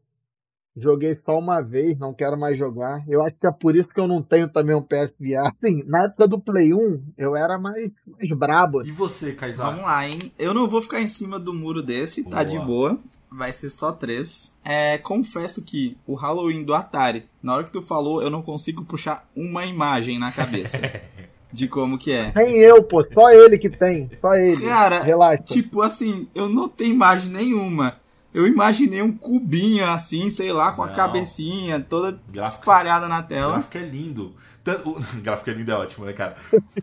joguei 0.76 1.18
só 1.24 1.38
uma 1.38 1.60
vez, 1.62 1.98
não 1.98 2.12
quero 2.12 2.38
mais 2.38 2.58
jogar. 2.58 3.02
Eu 3.08 3.22
acho 3.24 3.36
que 3.40 3.46
é 3.46 3.50
por 3.50 3.74
isso 3.74 3.88
que 3.88 3.98
eu 3.98 4.06
não 4.06 4.22
tenho 4.22 4.48
também 4.48 4.76
um 4.76 4.82
PSVR. 4.82 5.52
Sim, 5.64 5.82
na 5.86 6.04
época 6.04 6.28
do 6.28 6.38
Play 6.38 6.74
1, 6.74 7.02
eu 7.16 7.34
era 7.34 7.58
mais, 7.58 7.90
mais 8.06 8.30
brabo. 8.30 8.84
E 8.84 8.92
você, 8.92 9.32
Kaysar? 9.32 9.66
Vamos 9.70 9.84
lá, 9.84 10.06
hein? 10.06 10.32
Eu 10.38 10.52
não 10.52 10.68
vou 10.68 10.82
ficar 10.82 11.00
em 11.00 11.08
cima 11.08 11.38
do 11.38 11.54
muro 11.54 11.82
desse, 11.82 12.22
tá 12.22 12.44
Boa. 12.44 12.44
de 12.44 12.58
boa. 12.58 12.98
Vai 13.30 13.52
ser 13.52 13.70
só 13.70 13.90
três. 13.90 14.54
É, 14.64 14.98
confesso 14.98 15.62
que 15.62 15.96
o 16.06 16.14
Halloween 16.14 16.62
do 16.62 16.74
Atari, 16.74 17.24
na 17.42 17.54
hora 17.54 17.64
que 17.64 17.72
tu 17.72 17.82
falou, 17.82 18.22
eu 18.22 18.30
não 18.30 18.40
consigo 18.40 18.84
puxar 18.84 19.28
uma 19.34 19.66
imagem 19.66 20.18
na 20.18 20.30
cabeça 20.30 20.78
de 21.52 21.66
como 21.66 21.98
que 21.98 22.12
é. 22.12 22.30
Tem 22.30 22.56
eu, 22.58 22.82
pô, 22.84 23.04
só 23.12 23.30
ele 23.30 23.58
que 23.58 23.68
tem, 23.68 24.10
só 24.20 24.34
ele. 24.34 24.64
Cara, 24.64 25.02
Relaxa. 25.02 25.42
Tipo 25.42 25.82
assim, 25.82 26.28
eu 26.34 26.48
não 26.48 26.68
tenho 26.68 26.92
imagem 26.92 27.30
nenhuma. 27.30 27.96
Eu 28.36 28.46
imaginei 28.46 29.00
um 29.00 29.16
cubinho 29.16 29.86
assim, 29.88 30.28
sei 30.28 30.52
lá, 30.52 30.72
com 30.72 30.82
a 30.82 30.88
Não. 30.88 30.94
cabecinha 30.94 31.80
toda 31.80 32.20
Gráfico. 32.30 32.58
espalhada 32.60 33.08
na 33.08 33.20
O 33.20 33.22
tela. 33.22 33.52
gráfico 33.54 33.78
é 33.78 33.82
lindo. 33.86 34.34
Tanto- 34.62 34.90
O 34.90 35.00
gráfico 35.22 35.48
é 35.50 35.52
lindo, 35.54 35.72
é 35.72 35.74
ótimo, 35.74 36.04
né, 36.04 36.12
cara? 36.12 36.36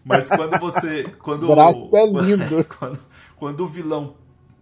Mas 0.03 0.27
quando 0.29 0.59
você. 0.59 1.03
Quando, 1.19 1.49
O 1.51 1.55
gráfico 1.55 1.95
é 1.95 2.05
lindo. 2.09 2.65
Quando, 2.79 2.99
quando 3.35 3.59
o 3.61 3.67
vilão 3.67 4.15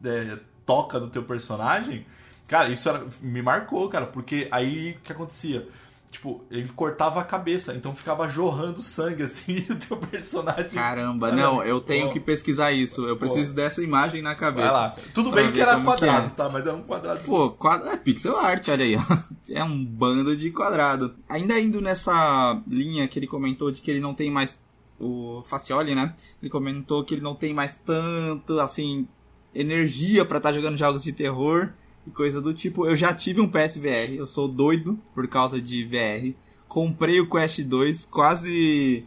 é, 0.03 0.37
toca 0.65 0.99
no 0.99 1.07
teu 1.09 1.23
personagem, 1.23 2.05
cara, 2.47 2.67
isso 2.69 2.89
era- 2.89 3.05
me 3.21 3.41
marcou, 3.41 3.87
cara, 3.87 4.05
porque 4.07 4.49
aí 4.51 4.97
o 4.99 5.01
que 5.01 5.11
acontecia? 5.13 5.69
Tipo, 6.11 6.43
ele 6.51 6.67
cortava 6.75 7.21
a 7.21 7.23
cabeça, 7.23 7.73
então 7.73 7.95
ficava 7.95 8.27
jorrando 8.27 8.81
sangue 8.81 9.23
assim, 9.23 9.55
e 9.69 9.71
o 9.71 9.79
teu 9.79 9.95
personagem. 9.95 10.71
Caramba, 10.71 11.29
Caramba. 11.29 11.31
não, 11.31 11.63
eu 11.63 11.79
tenho 11.79 12.07
Ó. 12.07 12.11
que 12.11 12.19
pesquisar 12.19 12.73
isso. 12.73 13.07
Eu 13.07 13.15
preciso 13.15 13.55
dessa 13.55 13.81
imagem 13.81 14.21
na 14.21 14.31
Vai 14.31 14.39
cabeça. 14.39 14.71
lá. 14.71 14.95
Tudo 15.13 15.31
bem 15.31 15.49
que 15.51 15.61
era 15.61 15.77
que 15.77 15.85
quadrados, 15.85 16.33
é. 16.33 16.35
tá? 16.35 16.49
Mas 16.49 16.67
era 16.67 16.75
um 16.75 16.83
quadrado. 16.83 17.23
Pô, 17.23 17.51
quadro... 17.51 17.87
é 17.87 17.95
pixel 17.95 18.37
art, 18.37 18.67
olha 18.67 18.83
aí. 18.83 18.95
ó. 18.97 19.01
É 19.53 19.61
um 19.65 19.83
bando 19.83 20.35
de 20.37 20.49
quadrado. 20.49 21.13
Ainda 21.27 21.59
indo 21.59 21.81
nessa 21.81 22.61
linha 22.65 23.05
que 23.05 23.19
ele 23.19 23.27
comentou 23.27 23.69
de 23.69 23.81
que 23.81 23.91
ele 23.91 23.99
não 23.99 24.13
tem 24.13 24.31
mais 24.31 24.57
o 24.97 25.43
Facioli, 25.43 25.93
né? 25.93 26.13
Ele 26.41 26.49
comentou 26.49 27.03
que 27.03 27.15
ele 27.15 27.21
não 27.21 27.35
tem 27.35 27.53
mais 27.53 27.73
tanto, 27.73 28.61
assim, 28.61 29.05
energia 29.53 30.23
pra 30.23 30.37
estar 30.37 30.53
jogando 30.53 30.77
jogos 30.77 31.03
de 31.03 31.11
terror 31.11 31.73
e 32.05 32.11
coisa 32.11 32.41
do 32.41 32.53
tipo. 32.53 32.85
Eu 32.85 32.95
já 32.95 33.13
tive 33.13 33.41
um 33.41 33.47
PSVR, 33.47 34.13
eu 34.15 34.27
sou 34.27 34.47
doido 34.47 34.99
por 35.13 35.27
causa 35.27 35.61
de 35.61 35.83
VR. 35.83 36.35
Comprei 36.67 37.19
o 37.19 37.29
Quest 37.29 37.61
2, 37.61 38.05
quase 38.05 39.05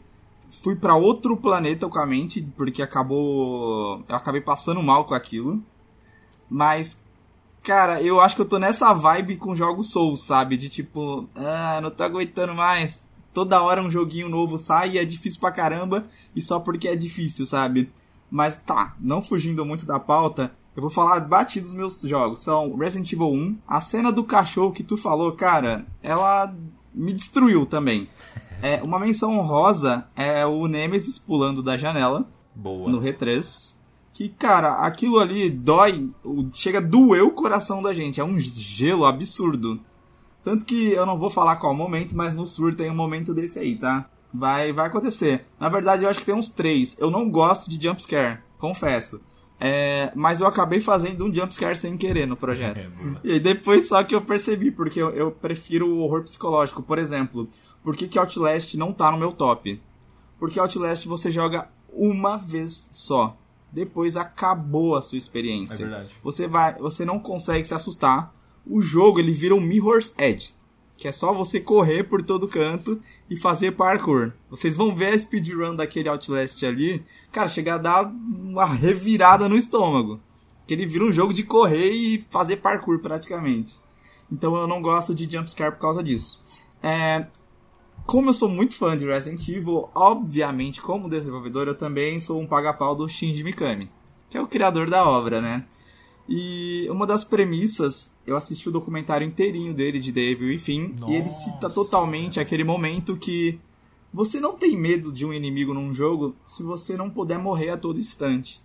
fui 0.63 0.77
pra 0.77 0.95
outro 0.95 1.37
planeta 1.37 1.89
com 1.89 1.99
a 1.99 2.07
mente, 2.07 2.43
porque 2.57 2.83
acabou. 2.83 4.05
Eu 4.09 4.17
acabei 4.17 4.41
passando 4.41 4.83
mal 4.83 5.05
com 5.05 5.15
aquilo. 5.15 5.63
Mas, 6.49 7.01
cara, 7.63 8.03
eu 8.03 8.21
acho 8.21 8.37
que 8.37 8.43
eu 8.43 8.49
tô 8.49 8.59
nessa 8.59 8.93
vibe 8.93 9.37
com 9.37 9.57
jogos 9.57 9.91
Souls, 9.91 10.21
sabe? 10.21 10.57
De 10.57 10.69
tipo, 10.69 11.29
ah, 11.35 11.81
não 11.83 11.91
tô 11.91 12.05
aguentando 12.05 12.55
mais. 12.55 13.03
Toda 13.33 13.63
hora 13.63 13.83
um 13.83 13.91
joguinho 13.91 14.29
novo 14.29 14.59
sai 14.59 14.91
e 14.91 14.99
é 14.99 15.05
difícil 15.05 15.41
pra 15.41 15.51
caramba, 15.51 16.07
e 16.37 16.41
só 16.41 16.61
porque 16.61 16.87
é 16.87 16.95
difícil, 16.95 17.45
sabe? 17.45 17.91
Mas 18.31 18.57
tá, 18.57 18.95
não 19.01 19.21
fugindo 19.21 19.65
muito 19.65 19.85
da 19.85 19.99
pauta, 19.99 20.55
eu 20.77 20.83
vou 20.83 20.91
falar 20.91 21.21
batidos 21.21 21.71
dos 21.71 21.77
meus 21.77 22.01
jogos. 22.03 22.41
São 22.41 22.77
Resident 22.77 23.13
Evil 23.13 23.33
1, 23.33 23.59
a 23.67 23.81
cena 23.81 24.11
do 24.11 24.25
cachorro 24.25 24.73
que 24.73 24.83
tu 24.83 24.97
falou, 24.97 25.33
cara, 25.33 25.87
ela 26.03 26.53
me 26.93 27.13
destruiu 27.13 27.65
também. 27.65 28.09
É, 28.63 28.83
uma 28.83 28.99
menção 28.99 29.39
honrosa 29.39 30.07
é 30.17 30.47
o 30.47 30.67
Nemesis 30.67 31.19
pulando 31.19 31.63
da 31.63 31.77
janela 31.77 32.27
Boa. 32.55 32.91
no 32.91 33.01
R3. 33.01 33.75
Que, 34.13 34.29
cara, 34.29 34.77
aquilo 34.79 35.19
ali 35.19 35.51
dói, 35.51 36.09
chega 36.53 36.79
a 36.79 36.81
doer 36.81 37.25
o 37.25 37.33
coração 37.33 37.83
da 37.83 37.93
gente. 37.93 38.21
É 38.21 38.25
um 38.25 38.39
gelo 38.39 39.05
absurdo. 39.05 39.81
Tanto 40.43 40.65
que 40.65 40.93
eu 40.93 41.05
não 41.05 41.19
vou 41.19 41.31
falar 41.31 41.57
qual 41.57 41.75
momento, 41.75 42.17
mas 42.17 42.33
no 42.33 42.47
Sur 42.47 42.75
tem 42.75 42.91
um 42.91 42.95
momento 42.95 43.35
desse 43.35 43.59
aí, 43.59 43.77
tá? 43.77 44.09
Vai, 44.33 44.73
vai 44.73 44.87
acontecer. 44.87 45.47
Na 45.59 45.69
verdade, 45.69 46.05
eu 46.05 46.11
acho 46.11 46.21
que 46.21 46.27
tem 46.27 46.35
uns 46.35 46.51
três. 46.51 46.97
Eu 46.99 47.11
não 47.11 47.29
gosto 47.29 47.69
de 47.69 47.83
jumpscare, 47.83 48.41
confesso. 48.59 49.21
É, 49.61 50.11
mas 50.15 50.41
eu 50.41 50.47
acabei 50.47 50.81
fazendo 50.81 51.25
um 51.25 51.33
jumpscare 51.35 51.77
sem 51.77 51.97
querer 51.97 52.27
no 52.27 52.37
projeto. 52.37 52.91
É. 53.25 53.29
E 53.29 53.33
aí 53.33 53.41
depois 53.41 53.89
só 53.89 54.03
que 54.03 54.15
eu 54.15 54.21
percebi, 54.21 54.71
porque 54.71 55.01
eu, 55.01 55.11
eu 55.11 55.31
prefiro 55.31 55.89
o 55.89 56.01
horror 56.01 56.23
psicológico. 56.25 56.83
Por 56.83 56.99
exemplo, 56.99 57.49
por 57.83 57.97
que, 57.97 58.09
que 58.09 58.19
Outlast 58.19 58.75
não 58.77 58.93
tá 58.93 59.11
no 59.11 59.19
meu 59.19 59.33
top? 59.33 59.81
Porque 60.39 60.59
Outlast 60.59 61.07
você 61.07 61.31
joga 61.31 61.69
uma 61.93 62.37
vez 62.37 62.89
só. 62.93 63.37
Depois 63.73 64.17
acabou 64.17 64.95
a 64.97 65.03
sua 65.03 65.17
É 65.17 65.19
experiência. 65.19 65.77
verdade. 65.87 66.15
você 66.23 66.47
vai, 66.47 66.75
você 66.79 67.05
não 67.05 67.19
consegue 67.19 67.65
se 67.65 67.75
assustar. 67.75 68.35
O 68.67 68.81
jogo 68.83 69.19
ele 69.19 69.33
vira 69.33 69.55
um 69.55 69.61
Mirror's 69.61 70.13
Edge, 70.19 70.55
que 70.97 71.09
é 71.09 71.13
só 71.13 71.33
você 71.33 71.61
correr 71.61 72.05
por 72.05 72.23
todo 72.23 72.49
canto 72.49 73.01
e 73.29 73.37
fazer 73.37 73.73
parkour. 73.73 74.33
Vocês 74.49 74.77
vão 74.77 74.95
ver 74.95 75.15
a 75.15 75.19
speedrun 75.19 75.75
daquele 75.75 76.09
Outlast 76.09 76.63
ali, 76.65 77.05
cara, 77.33 77.49
chegar 77.49 77.75
a 77.75 77.79
dar 77.79 78.05
uma 78.05 78.65
revirada 78.65 79.49
no 79.49 79.57
estômago. 79.57 80.21
Que 80.67 80.75
ele 80.75 80.87
vira 80.87 81.05
um 81.05 81.13
jogo 81.13 81.35
de 81.35 81.43
correr 81.43 81.91
e 81.91 82.27
fazer 82.31 82.57
parkour 82.57 82.99
praticamente. 83.01 83.79
Então 84.31 84.57
eu 84.57 84.67
não 84.67 84.81
gosto 84.81 85.15
de 85.15 85.31
jumpscare 85.31 85.73
por 85.73 85.81
causa 85.81 86.03
disso. 86.03 86.41
É, 86.83 87.27
como 88.07 88.29
eu 88.29 88.35
sou 88.35 88.49
muito 88.49 88.75
fã 88.75 88.97
de 88.97 89.07
Resident 89.07 89.49
Evil, 89.49 89.89
obviamente, 89.95 90.81
como 90.81 91.09
desenvolvedor, 91.09 91.67
eu 91.69 91.75
também 91.75 92.19
sou 92.21 92.41
um 92.41 92.47
paga-pau 92.47 92.95
do 92.95 93.09
Shinji 93.09 93.43
Mikami, 93.43 93.91
que 94.29 94.37
é 94.37 94.41
o 94.41 94.47
criador 94.47 94.91
da 94.91 95.09
obra, 95.09 95.41
né? 95.41 95.65
E 96.29 96.87
uma 96.91 97.07
das 97.07 97.25
premissas, 97.25 98.14
eu 98.27 98.37
assisti 98.37 98.69
o 98.69 98.73
documentário 98.73 99.27
inteirinho 99.27 99.75
dele 99.75 99.99
de 100.01 100.11
Devil 100.13 100.53
e 100.53 100.59
Fim, 100.59 100.95
e 101.09 101.15
ele 101.15 101.29
cita 101.29 101.63
Nossa. 101.63 101.75
totalmente 101.75 102.41
aquele 102.41 102.65
momento 102.65 103.17
que 103.17 103.59
você 104.13 104.39
não 104.41 104.55
tem 104.55 104.77
medo 104.77 105.13
de 105.13 105.27
um 105.27 105.33
inimigo 105.33 105.75
num 105.75 105.93
jogo 105.93 106.35
se 106.45 106.63
você 106.63 106.97
não 106.97 107.11
puder 107.11 107.39
morrer 107.39 107.71
a 107.71 107.77
todo 107.77 107.99
instante. 107.99 108.63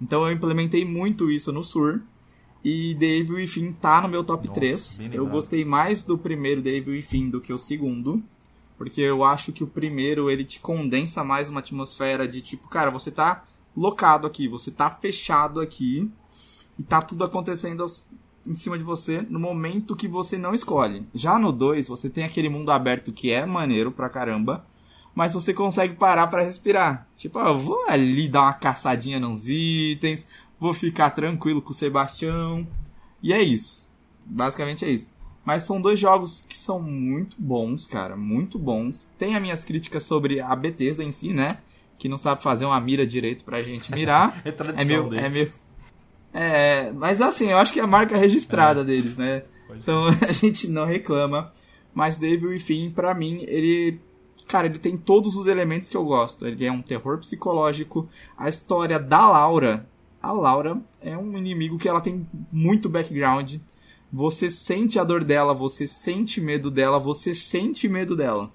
Então 0.00 0.26
eu 0.26 0.32
implementei 0.32 0.84
muito 0.84 1.30
isso 1.30 1.52
no 1.52 1.64
Sur. 1.64 2.00
E 2.62 2.94
Devil 2.94 3.40
e 3.40 3.46
Fim 3.46 3.72
tá 3.72 4.02
no 4.02 4.08
meu 4.08 4.22
top 4.22 4.46
Nossa, 4.46 4.60
3. 4.60 4.98
bem 4.98 5.14
Eu 5.14 5.26
gostei 5.26 5.64
mais 5.64 6.02
do 6.02 6.18
primeiro 6.18 6.60
Devil 6.60 6.94
e 6.94 7.00
Fim 7.00 7.30
do 7.30 7.40
que 7.40 7.52
o 7.54 7.58
segundo. 7.58 8.22
Porque 8.76 9.00
eu 9.00 9.24
acho 9.24 9.50
que 9.52 9.64
o 9.64 9.66
primeiro 9.66 10.30
ele 10.30 10.44
te 10.44 10.60
condensa 10.60 11.24
mais 11.24 11.48
uma 11.48 11.60
atmosfera 11.60 12.28
de 12.28 12.42
tipo, 12.42 12.68
cara, 12.68 12.90
você 12.90 13.10
tá 13.10 13.44
locado 13.74 14.26
aqui, 14.26 14.46
você 14.48 14.70
tá 14.70 14.90
fechado 14.90 15.58
aqui 15.60 16.10
e 16.78 16.82
tá 16.82 17.00
tudo 17.00 17.24
acontecendo 17.24 17.82
aos- 17.82 18.06
em 18.46 18.54
cima 18.54 18.78
de 18.78 18.84
você 18.84 19.22
no 19.28 19.38
momento 19.38 19.96
que 19.96 20.08
você 20.08 20.38
não 20.38 20.54
escolhe. 20.54 21.06
Já 21.14 21.38
no 21.38 21.52
2, 21.52 21.88
você 21.88 22.08
tem 22.08 22.24
aquele 22.24 22.48
mundo 22.48 22.70
aberto 22.70 23.12
que 23.12 23.30
é 23.30 23.44
maneiro 23.46 23.90
pra 23.92 24.08
caramba, 24.08 24.64
mas 25.14 25.34
você 25.34 25.52
consegue 25.52 25.94
parar 25.96 26.26
pra 26.28 26.42
respirar. 26.42 27.06
Tipo, 27.16 27.38
ah, 27.38 27.48
eu 27.48 27.58
vou 27.58 27.84
ali 27.88 28.28
dar 28.28 28.42
uma 28.42 28.52
caçadinha 28.52 29.18
nos 29.20 29.48
itens, 29.48 30.26
vou 30.58 30.72
ficar 30.72 31.10
tranquilo 31.10 31.60
com 31.60 31.70
o 31.70 31.74
Sebastião. 31.74 32.66
E 33.22 33.32
é 33.32 33.42
isso. 33.42 33.86
Basicamente 34.24 34.84
é 34.84 34.90
isso. 34.90 35.12
Mas 35.44 35.62
são 35.64 35.80
dois 35.80 35.98
jogos 35.98 36.44
que 36.48 36.56
são 36.56 36.80
muito 36.80 37.36
bons, 37.40 37.86
cara, 37.86 38.16
muito 38.16 38.58
bons. 38.58 39.06
Tem 39.18 39.34
as 39.34 39.42
minhas 39.42 39.64
críticas 39.64 40.04
sobre 40.04 40.40
a 40.40 40.54
Bethesda 40.54 41.02
em 41.02 41.10
si, 41.10 41.32
né? 41.32 41.58
Que 41.98 42.08
não 42.08 42.16
sabe 42.18 42.42
fazer 42.42 42.64
uma 42.66 42.78
mira 42.80 43.06
direito 43.06 43.44
pra 43.44 43.62
gente 43.62 43.92
mirar. 43.92 44.40
É 44.44 44.52
tradição 44.52 44.82
É 44.82 44.84
meu, 44.84 45.08
deles. 45.08 45.24
é 45.24 45.28
meu. 45.30 45.50
É, 46.32 46.92
mas 46.92 47.20
assim, 47.20 47.48
eu 47.50 47.58
acho 47.58 47.72
que 47.72 47.80
é 47.80 47.82
a 47.82 47.86
marca 47.86 48.16
registrada 48.16 48.84
deles, 48.84 49.16
né? 49.16 49.44
Pode 49.66 49.80
Então 49.80 50.04
a 50.26 50.32
gente 50.32 50.68
não 50.68 50.84
reclama. 50.84 51.52
Mas 51.92 52.16
Devil 52.16 52.58
Fim, 52.60 52.90
pra 52.90 53.14
mim, 53.14 53.44
ele. 53.46 54.00
Cara, 54.46 54.66
ele 54.66 54.78
tem 54.78 54.96
todos 54.96 55.36
os 55.36 55.46
elementos 55.46 55.88
que 55.88 55.96
eu 55.96 56.04
gosto. 56.04 56.46
Ele 56.46 56.64
é 56.64 56.72
um 56.72 56.82
terror 56.82 57.18
psicológico. 57.18 58.08
A 58.36 58.48
história 58.48 58.98
da 58.98 59.28
Laura. 59.28 59.86
A 60.22 60.32
Laura 60.32 60.80
é 61.00 61.16
um 61.16 61.36
inimigo 61.38 61.78
que 61.78 61.88
ela 61.88 62.00
tem 62.00 62.26
muito 62.52 62.88
background. 62.88 63.56
Você 64.12 64.50
sente 64.50 64.98
a 64.98 65.04
dor 65.04 65.22
dela, 65.22 65.54
você 65.54 65.86
sente 65.86 66.40
medo 66.40 66.70
dela, 66.70 66.98
você 66.98 67.32
sente 67.32 67.88
medo 67.88 68.16
dela. 68.16 68.50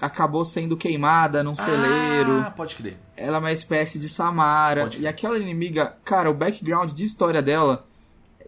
Acabou 0.00 0.44
sendo 0.44 0.76
queimada 0.76 1.42
num 1.42 1.54
celeiro. 1.54 2.40
Ah, 2.40 2.50
pode 2.50 2.76
crer. 2.76 2.98
Ela 3.16 3.36
é 3.36 3.40
uma 3.40 3.52
espécie 3.52 3.98
de 3.98 4.08
Samara. 4.08 4.88
E 4.98 5.06
aquela 5.06 5.38
inimiga, 5.38 5.96
cara, 6.04 6.30
o 6.30 6.34
background 6.34 6.92
de 6.92 7.04
história 7.04 7.40
dela 7.40 7.86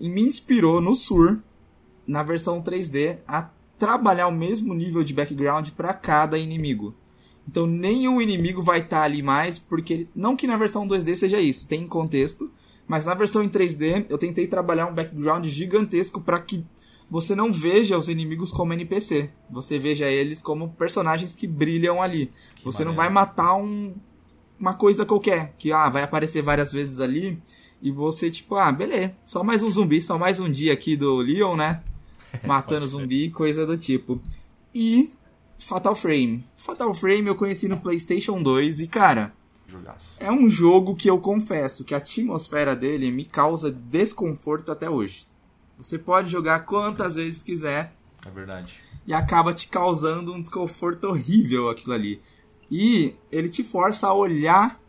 me 0.01 0.23
inspirou 0.23 0.81
no 0.81 0.95
Sur, 0.95 1.39
na 2.07 2.23
versão 2.23 2.63
3D, 2.63 3.19
a 3.27 3.49
trabalhar 3.79 4.29
o 4.29 4.33
mesmo 4.33 4.75
nível 4.75 5.03
de 5.03 5.15
background 5.15 5.71
para 5.71 5.93
cada 5.93 6.39
inimigo. 6.39 6.95
Então 7.49 7.67
nenhum 7.67 8.21
inimigo 8.21 8.63
vai 8.63 8.81
estar 8.81 9.03
ali 9.03 9.23
mais, 9.23 9.59
porque 9.59 10.07
não 10.15 10.37
que 10.37 10.47
na 10.47 10.57
versão 10.57 10.87
2D 10.87 11.15
seja 11.15 11.41
isso, 11.41 11.69
tem 11.69 11.87
contexto, 11.87 12.51
mas 12.89 13.05
na 13.05 13.15
versão 13.15 13.43
em 13.43 13.49
3D 13.49 14.07
eu 14.09 14.19
tentei 14.19 14.47
trabalhar 14.47 14.87
um 14.87 14.95
background 14.95 15.47
gigantesco 15.47 16.21
para 16.21 16.41
que 16.41 16.65
você 17.11 17.35
não 17.35 17.53
veja 17.53 17.97
os 17.97 18.09
inimigos 18.09 18.51
como 18.51 18.73
NPC, 18.73 19.31
você 19.51 19.79
veja 19.79 20.07
eles 20.07 20.43
como 20.43 20.71
personagens 20.71 21.35
que 21.35 21.47
brilham 21.47 22.03
ali. 22.03 22.33
Que 22.55 22.65
você 22.65 22.85
não 22.85 22.93
maneiro. 22.93 23.15
vai 23.15 23.25
matar 23.27 23.57
um, 23.57 23.95
uma 24.59 24.75
coisa 24.75 25.07
qualquer, 25.07 25.55
que 25.59 25.73
ah, 25.73 25.89
vai 25.89 26.03
aparecer 26.03 26.43
várias 26.43 26.73
vezes 26.73 27.01
ali 27.01 27.41
e 27.81 27.91
você 27.91 28.31
tipo, 28.31 28.57
ah, 28.57 28.73
beleza, 28.73 29.15
só 29.25 29.45
mais 29.45 29.63
um 29.63 29.71
zumbi, 29.71 30.01
só 30.01 30.19
mais 30.19 30.41
um 30.41 30.51
dia 30.51 30.73
aqui 30.73 30.97
do 30.97 31.17
Leon, 31.19 31.57
né? 31.57 31.83
Matando 32.45 32.87
zumbi, 32.87 33.31
coisa 33.31 33.67
do 33.67 33.77
tipo. 33.77 34.21
E 34.75 35.13
Fatal 35.59 35.95
Frame. 35.95 36.45
Fatal 36.57 36.93
Frame 36.95 37.29
eu 37.29 37.35
conheci 37.35 37.69
no 37.69 37.79
PlayStation 37.79 38.43
2 38.43 38.81
e, 38.81 38.89
cara, 38.89 39.33
Jogaço. 39.67 40.13
é 40.19 40.31
um 40.31 40.51
jogo 40.51 40.97
que 40.97 41.09
eu 41.09 41.19
confesso 41.19 41.85
que 41.85 41.95
a 41.95 41.99
atmosfera 41.99 42.75
dele 42.75 43.11
me 43.11 43.25
causa 43.25 43.71
desconforto 43.71 44.73
até 44.73 44.91
hoje. 44.91 45.27
Você 45.79 45.99
pode 45.99 46.31
jogar 46.31 46.61
quantas 46.61 47.15
vezes 47.17 47.43
quiser 47.43 47.93
É 48.27 48.31
verdade. 48.31 48.75
e 49.07 49.13
acaba 49.13 49.53
te 49.53 49.69
causando 49.69 50.33
um 50.33 50.41
desconforto 50.41 51.05
horrível 51.09 51.69
aquilo 51.69 51.93
ali. 51.95 52.21
E 52.71 53.15
ele 53.31 53.49
te 53.49 53.63
força 53.63 54.09
a 54.09 54.15
olhar 54.15 54.81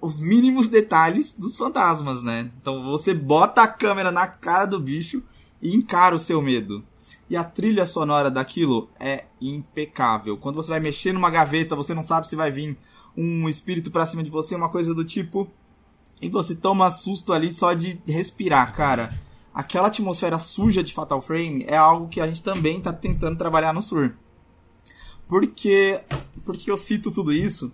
os 0.00 0.18
mínimos 0.18 0.68
detalhes 0.68 1.32
dos 1.32 1.56
fantasmas, 1.56 2.22
né? 2.22 2.50
Então 2.60 2.84
você 2.84 3.12
bota 3.14 3.62
a 3.62 3.68
câmera 3.68 4.12
na 4.12 4.26
cara 4.26 4.64
do 4.66 4.78
bicho 4.78 5.22
e 5.62 5.74
encara 5.74 6.14
o 6.14 6.18
seu 6.18 6.40
medo. 6.42 6.84
E 7.30 7.36
a 7.36 7.44
trilha 7.44 7.84
sonora 7.84 8.30
daquilo 8.30 8.88
é 8.98 9.24
impecável. 9.40 10.36
Quando 10.38 10.56
você 10.56 10.70
vai 10.70 10.80
mexer 10.80 11.12
numa 11.12 11.30
gaveta, 11.30 11.76
você 11.76 11.92
não 11.94 12.02
sabe 12.02 12.26
se 12.28 12.36
vai 12.36 12.50
vir 12.50 12.76
um 13.16 13.48
espírito 13.48 13.90
pra 13.90 14.06
cima 14.06 14.22
de 14.22 14.30
você, 14.30 14.54
uma 14.54 14.68
coisa 14.68 14.94
do 14.94 15.04
tipo. 15.04 15.50
E 16.22 16.28
você 16.28 16.54
toma 16.54 16.90
susto 16.90 17.32
ali 17.32 17.52
só 17.52 17.72
de 17.74 18.00
respirar, 18.06 18.74
cara. 18.74 19.10
Aquela 19.58 19.88
atmosfera 19.88 20.38
suja 20.38 20.84
de 20.84 20.94
Fatal 20.94 21.20
Frame 21.20 21.64
é 21.66 21.76
algo 21.76 22.06
que 22.06 22.20
a 22.20 22.28
gente 22.28 22.40
também 22.44 22.80
tá 22.80 22.92
tentando 22.92 23.36
trabalhar 23.36 23.74
no 23.74 23.82
Sur. 23.82 24.14
Porque, 25.26 26.00
porque 26.44 26.70
eu 26.70 26.76
cito 26.78 27.10
tudo 27.10 27.32
isso? 27.32 27.72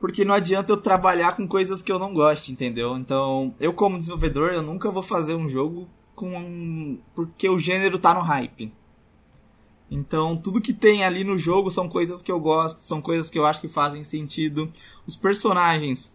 Porque 0.00 0.24
não 0.24 0.34
adianta 0.34 0.72
eu 0.72 0.76
trabalhar 0.76 1.36
com 1.36 1.46
coisas 1.46 1.80
que 1.80 1.92
eu 1.92 1.98
não 2.00 2.12
gosto, 2.12 2.48
entendeu? 2.48 2.96
Então, 2.96 3.54
eu 3.60 3.72
como 3.72 3.98
desenvolvedor, 3.98 4.50
eu 4.50 4.62
nunca 4.62 4.90
vou 4.90 5.00
fazer 5.00 5.36
um 5.36 5.48
jogo 5.48 5.88
com 6.16 6.98
porque 7.14 7.48
o 7.48 7.56
gênero 7.56 8.00
tá 8.00 8.12
no 8.12 8.20
hype. 8.20 8.72
Então, 9.88 10.36
tudo 10.36 10.60
que 10.60 10.74
tem 10.74 11.04
ali 11.04 11.22
no 11.22 11.38
jogo 11.38 11.70
são 11.70 11.88
coisas 11.88 12.20
que 12.20 12.32
eu 12.32 12.40
gosto, 12.40 12.78
são 12.78 13.00
coisas 13.00 13.30
que 13.30 13.38
eu 13.38 13.46
acho 13.46 13.60
que 13.60 13.68
fazem 13.68 14.02
sentido. 14.02 14.68
Os 15.06 15.14
personagens, 15.14 16.10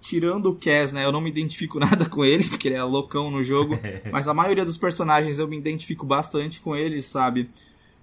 tirando 0.00 0.46
o 0.46 0.54
Cass, 0.54 0.92
né, 0.92 1.04
eu 1.04 1.12
não 1.12 1.20
me 1.20 1.28
identifico 1.30 1.78
nada 1.80 2.08
com 2.08 2.24
ele, 2.24 2.44
porque 2.48 2.68
ele 2.68 2.76
é 2.76 2.82
loucão 2.82 3.30
no 3.30 3.42
jogo, 3.42 3.78
mas 4.12 4.28
a 4.28 4.34
maioria 4.34 4.64
dos 4.64 4.76
personagens 4.78 5.38
eu 5.38 5.48
me 5.48 5.56
identifico 5.58 6.06
bastante 6.06 6.60
com 6.60 6.74
eles, 6.76 7.06
sabe? 7.06 7.50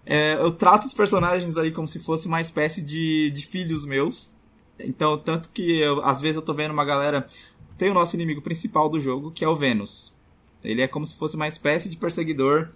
É, 0.06 0.36
eu 0.36 0.52
trato 0.52 0.86
os 0.86 0.94
personagens 0.94 1.58
ali 1.58 1.72
como 1.72 1.88
se 1.88 1.98
fosse 2.00 2.28
uma 2.28 2.40
espécie 2.40 2.82
de, 2.82 3.32
de 3.32 3.46
filhos 3.46 3.86
meus. 3.86 4.32
Então, 4.80 5.18
tanto 5.18 5.50
que 5.50 5.80
eu- 5.80 6.04
às 6.04 6.22
vezes 6.22 6.36
eu 6.36 6.42
tô 6.44 6.54
vendo 6.54 6.72
uma 6.72 6.86
galera. 6.86 7.26
Tem 7.78 7.90
o 7.90 7.94
nosso 7.94 8.16
inimigo 8.16 8.42
principal 8.42 8.88
do 8.88 9.00
jogo, 9.00 9.32
que 9.32 9.44
é 9.44 9.48
o 9.50 9.56
Venus. 9.56 10.14
Ele 10.64 10.82
é 10.82 10.88
como 10.88 11.06
se 11.08 11.16
fosse 11.16 11.36
uma 11.36 11.48
espécie 11.48 11.90
de 11.90 11.98
perseguidor, 11.98 12.70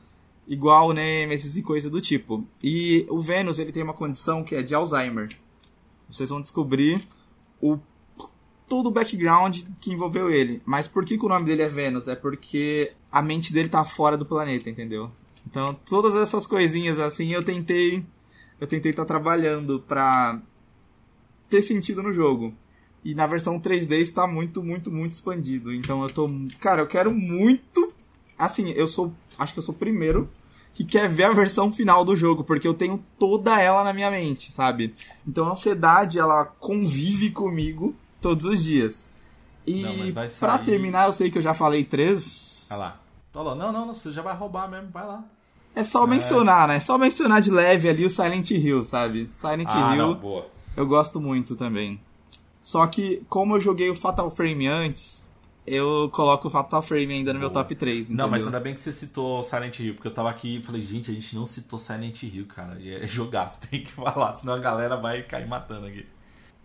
igual 0.47 0.91
Nemesis 0.91 1.55
e 1.55 1.61
coisa 1.61 1.87
do 1.89 2.01
tipo. 2.01 2.43
E 2.63 3.05
o 3.09 3.19
Venus, 3.19 3.59
ele 3.59 3.71
tem 3.71 3.83
uma 3.83 3.93
condição 3.93 4.43
que 4.43 4.55
é 4.55 4.63
de 4.63 4.73
Alzheimer. 4.73 5.29
Vocês 6.09 6.29
vão 6.29 6.41
descobrir 6.41 7.05
o 7.61 7.77
todo 8.69 8.87
o 8.87 8.91
background 8.91 9.63
que 9.81 9.91
envolveu 9.91 10.31
ele. 10.31 10.61
Mas 10.65 10.87
por 10.87 11.03
que, 11.03 11.17
que 11.17 11.25
o 11.25 11.29
nome 11.29 11.45
dele 11.45 11.63
é 11.63 11.67
Venus? 11.67 12.07
É 12.07 12.15
porque 12.15 12.93
a 13.11 13.21
mente 13.21 13.51
dele 13.51 13.67
tá 13.67 13.83
fora 13.83 14.15
do 14.15 14.25
planeta, 14.25 14.69
entendeu? 14.69 15.11
Então, 15.45 15.73
todas 15.85 16.15
essas 16.15 16.45
coisinhas 16.45 16.99
assim, 16.99 17.33
eu 17.33 17.43
tentei 17.43 18.05
eu 18.59 18.67
tentei 18.67 18.91
estar 18.91 19.05
trabalhando 19.05 19.79
pra 19.87 20.39
ter 21.49 21.61
sentido 21.61 22.03
no 22.03 22.11
jogo. 22.13 22.53
E 23.03 23.15
na 23.15 23.25
versão 23.25 23.59
3D 23.59 23.99
está 23.99 24.27
muito, 24.27 24.61
muito, 24.61 24.91
muito 24.91 25.13
expandido. 25.13 25.73
Então 25.73 26.03
eu 26.03 26.09
tô, 26.09 26.29
cara, 26.59 26.81
eu 26.81 26.87
quero 26.87 27.13
muito 27.13 27.93
assim, 28.37 28.69
eu 28.69 28.87
sou, 28.87 29.13
acho 29.37 29.53
que 29.53 29.59
eu 29.59 29.63
sou 29.63 29.75
o 29.75 29.77
primeiro 29.77 30.29
que 30.73 30.85
quer 30.85 31.09
ver 31.09 31.25
a 31.25 31.33
versão 31.33 31.73
final 31.73 32.05
do 32.05 32.15
jogo, 32.15 32.43
porque 32.43 32.67
eu 32.67 32.73
tenho 32.73 33.03
toda 33.17 33.59
ela 33.59 33.83
na 33.83 33.91
minha 33.91 34.09
mente, 34.09 34.49
sabe? 34.49 34.93
Então 35.27 35.47
a 35.47 35.51
ansiedade, 35.51 36.17
ela 36.17 36.45
convive 36.45 37.31
comigo 37.31 37.93
todos 38.21 38.45
os 38.45 38.63
dias. 38.63 39.07
E 39.65 39.83
Não, 39.83 39.97
mas 39.97 40.13
vai 40.13 40.27
pra 40.29 40.57
sair- 40.57 40.65
terminar, 40.65 41.07
eu 41.07 41.13
sei 41.13 41.29
que 41.29 41.37
eu 41.37 41.41
já 41.41 41.53
falei 41.53 41.83
três. 41.83 42.67
Vai 42.69 42.79
lá. 42.79 42.99
Não, 43.33 43.55
não, 43.55 43.71
não, 43.71 43.93
você 43.93 44.11
já 44.11 44.21
vai 44.21 44.35
roubar 44.35 44.67
mesmo, 44.69 44.89
vai 44.89 45.05
lá. 45.05 45.23
É 45.75 45.83
só 45.83 46.05
mencionar, 46.07 46.67
né? 46.67 46.75
É 46.77 46.79
só 46.79 46.97
mencionar 46.97 47.41
de 47.41 47.51
leve 47.51 47.87
ali 47.87 48.05
o 48.05 48.09
Silent 48.09 48.49
Hill, 48.51 48.83
sabe? 48.83 49.29
Silent 49.39 49.69
ah, 49.71 49.95
Hill 49.95 50.07
não, 50.07 50.15
boa. 50.15 50.47
eu 50.75 50.85
gosto 50.85 51.21
muito 51.21 51.55
também. 51.55 52.01
Só 52.61 52.85
que, 52.87 53.23
como 53.29 53.55
eu 53.55 53.61
joguei 53.61 53.89
o 53.89 53.95
Fatal 53.95 54.29
Frame 54.31 54.67
antes, 54.67 55.27
eu 55.65 56.09
coloco 56.11 56.47
o 56.47 56.51
Fatal 56.51 56.81
Frame 56.81 57.13
ainda 57.13 57.31
no 57.31 57.39
meu 57.39 57.49
Boa. 57.49 57.63
top 57.63 57.75
3. 57.75 58.09
Não, 58.09 58.27
mas 58.27 58.41
entendeu? 58.41 58.47
ainda 58.47 58.59
bem 58.59 58.73
que 58.73 58.81
você 58.81 58.91
citou 58.91 59.43
Silent 59.43 59.79
Hill, 59.79 59.93
porque 59.93 60.07
eu 60.07 60.13
tava 60.13 60.29
aqui 60.29 60.57
e 60.57 60.63
falei, 60.63 60.81
gente, 60.81 61.11
a 61.11 61.13
gente 61.13 61.35
não 61.35 61.45
citou 61.45 61.77
Silent 61.77 62.23
Hill, 62.23 62.47
cara. 62.47 62.77
E 62.79 62.91
é 62.93 63.07
jogaço, 63.07 63.61
tem 63.69 63.83
que 63.83 63.91
falar, 63.91 64.33
senão 64.33 64.55
a 64.55 64.59
galera 64.59 64.97
vai 64.97 65.21
cair 65.21 65.47
matando 65.47 65.85
aqui. 65.85 66.05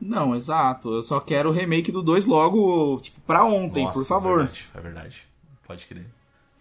Não, 0.05 0.37
exato. 0.37 0.93
Eu 0.97 1.03
só 1.03 1.19
quero 1.19 1.49
o 1.49 1.53
remake 1.53 1.91
do 1.91 2.03
2 2.03 2.27
logo, 2.27 3.01
tipo, 3.01 3.19
pra 3.23 3.43
ontem, 3.43 3.85
Nossa, 3.85 3.99
por 3.99 4.07
favor. 4.07 4.33
É 4.33 4.45
verdade, 4.45 4.69
é 4.75 4.81
verdade. 4.81 5.29
Pode 5.67 5.87
crer. 5.87 6.07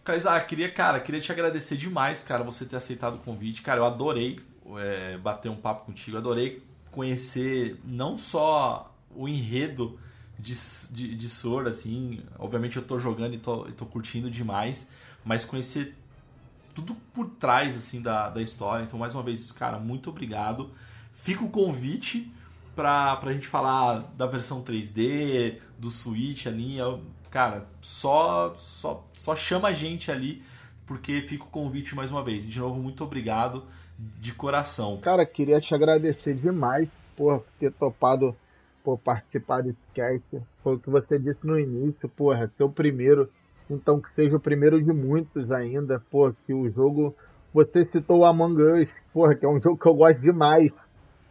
Kaisa, 0.01 0.39
queria, 0.39 0.71
cara, 0.71 0.97
queria 1.01 1.19
te 1.19 1.29
agradecer 1.29 1.75
demais, 1.75 2.23
cara, 2.23 2.41
você 2.41 2.63
ter 2.63 2.77
aceitado 2.77 3.15
o 3.15 3.17
convite. 3.17 3.61
Cara, 3.61 3.81
eu 3.81 3.85
adorei 3.85 4.39
é, 4.77 5.17
bater 5.17 5.49
um 5.49 5.57
papo 5.57 5.85
contigo, 5.85 6.15
adorei 6.15 6.63
conhecer 6.89 7.77
não 7.83 8.17
só 8.17 8.95
o 9.13 9.27
enredo 9.27 9.99
de, 10.39 10.55
de, 10.91 11.15
de 11.15 11.29
Sword, 11.29 11.69
assim, 11.69 12.21
obviamente 12.39 12.77
eu 12.77 12.83
tô 12.83 12.97
jogando 12.97 13.33
e 13.33 13.37
tô, 13.37 13.67
e 13.67 13.73
tô 13.73 13.85
curtindo 13.85 14.29
demais, 14.31 14.87
mas 15.25 15.43
conhecer 15.43 15.95
tudo 16.73 16.95
por 17.13 17.27
trás, 17.27 17.75
assim, 17.75 18.01
da, 18.01 18.29
da 18.29 18.41
história. 18.41 18.83
Então, 18.83 18.97
mais 18.97 19.13
uma 19.13 19.23
vez, 19.23 19.51
cara, 19.51 19.79
muito 19.79 20.09
obrigado. 20.09 20.71
Fica 21.11 21.43
o 21.43 21.49
convite 21.49 22.31
pra, 22.75 23.15
pra 23.17 23.33
gente 23.33 23.47
falar 23.47 23.99
da 24.17 24.25
versão 24.25 24.61
3D, 24.61 25.57
do 25.77 25.89
Switch 25.89 26.45
ali. 26.47 26.77
Eu- 26.77 27.01
cara, 27.29 27.65
só, 27.81 28.53
só, 28.57 29.03
só 29.13 29.35
chama 29.35 29.69
a 29.69 29.73
gente 29.73 30.11
ali, 30.11 30.43
porque 30.85 31.21
fica 31.21 31.43
o 31.43 31.47
convite 31.47 31.95
mais 31.95 32.11
uma 32.11 32.23
vez. 32.23 32.45
E, 32.45 32.49
de 32.49 32.59
novo, 32.59 32.79
muito 32.79 33.03
obrigado 33.03 33.63
de 33.97 34.33
coração. 34.33 34.99
Cara, 35.01 35.25
queria 35.25 35.59
te 35.59 35.73
agradecer 35.73 36.35
demais 36.35 36.87
por 37.15 37.43
ter 37.59 37.71
topado 37.71 38.35
por 38.83 38.97
participar 38.97 39.61
desse 39.61 39.77
cast. 39.93 40.23
Foi 40.61 40.75
o 40.75 40.79
que 40.79 40.89
você 40.89 41.17
disse 41.17 41.39
no 41.43 41.57
início, 41.59 42.09
porra, 42.09 42.51
ser 42.57 42.63
o 42.63 42.69
primeiro. 42.69 43.29
Então 43.69 44.01
que 44.01 44.13
seja 44.13 44.35
o 44.35 44.39
primeiro 44.39 44.81
de 44.83 44.91
muitos 44.91 45.49
ainda, 45.51 46.03
pô, 46.11 46.33
que 46.45 46.53
o 46.53 46.69
jogo. 46.69 47.15
Você 47.53 47.85
citou 47.85 48.19
o 48.19 48.25
Among 48.25 48.61
Us, 48.61 48.89
porra, 49.13 49.35
que 49.35 49.45
é 49.45 49.47
um 49.49 49.61
jogo 49.61 49.77
que 49.77 49.85
eu 49.87 49.93
gosto 49.93 50.19
demais. 50.19 50.71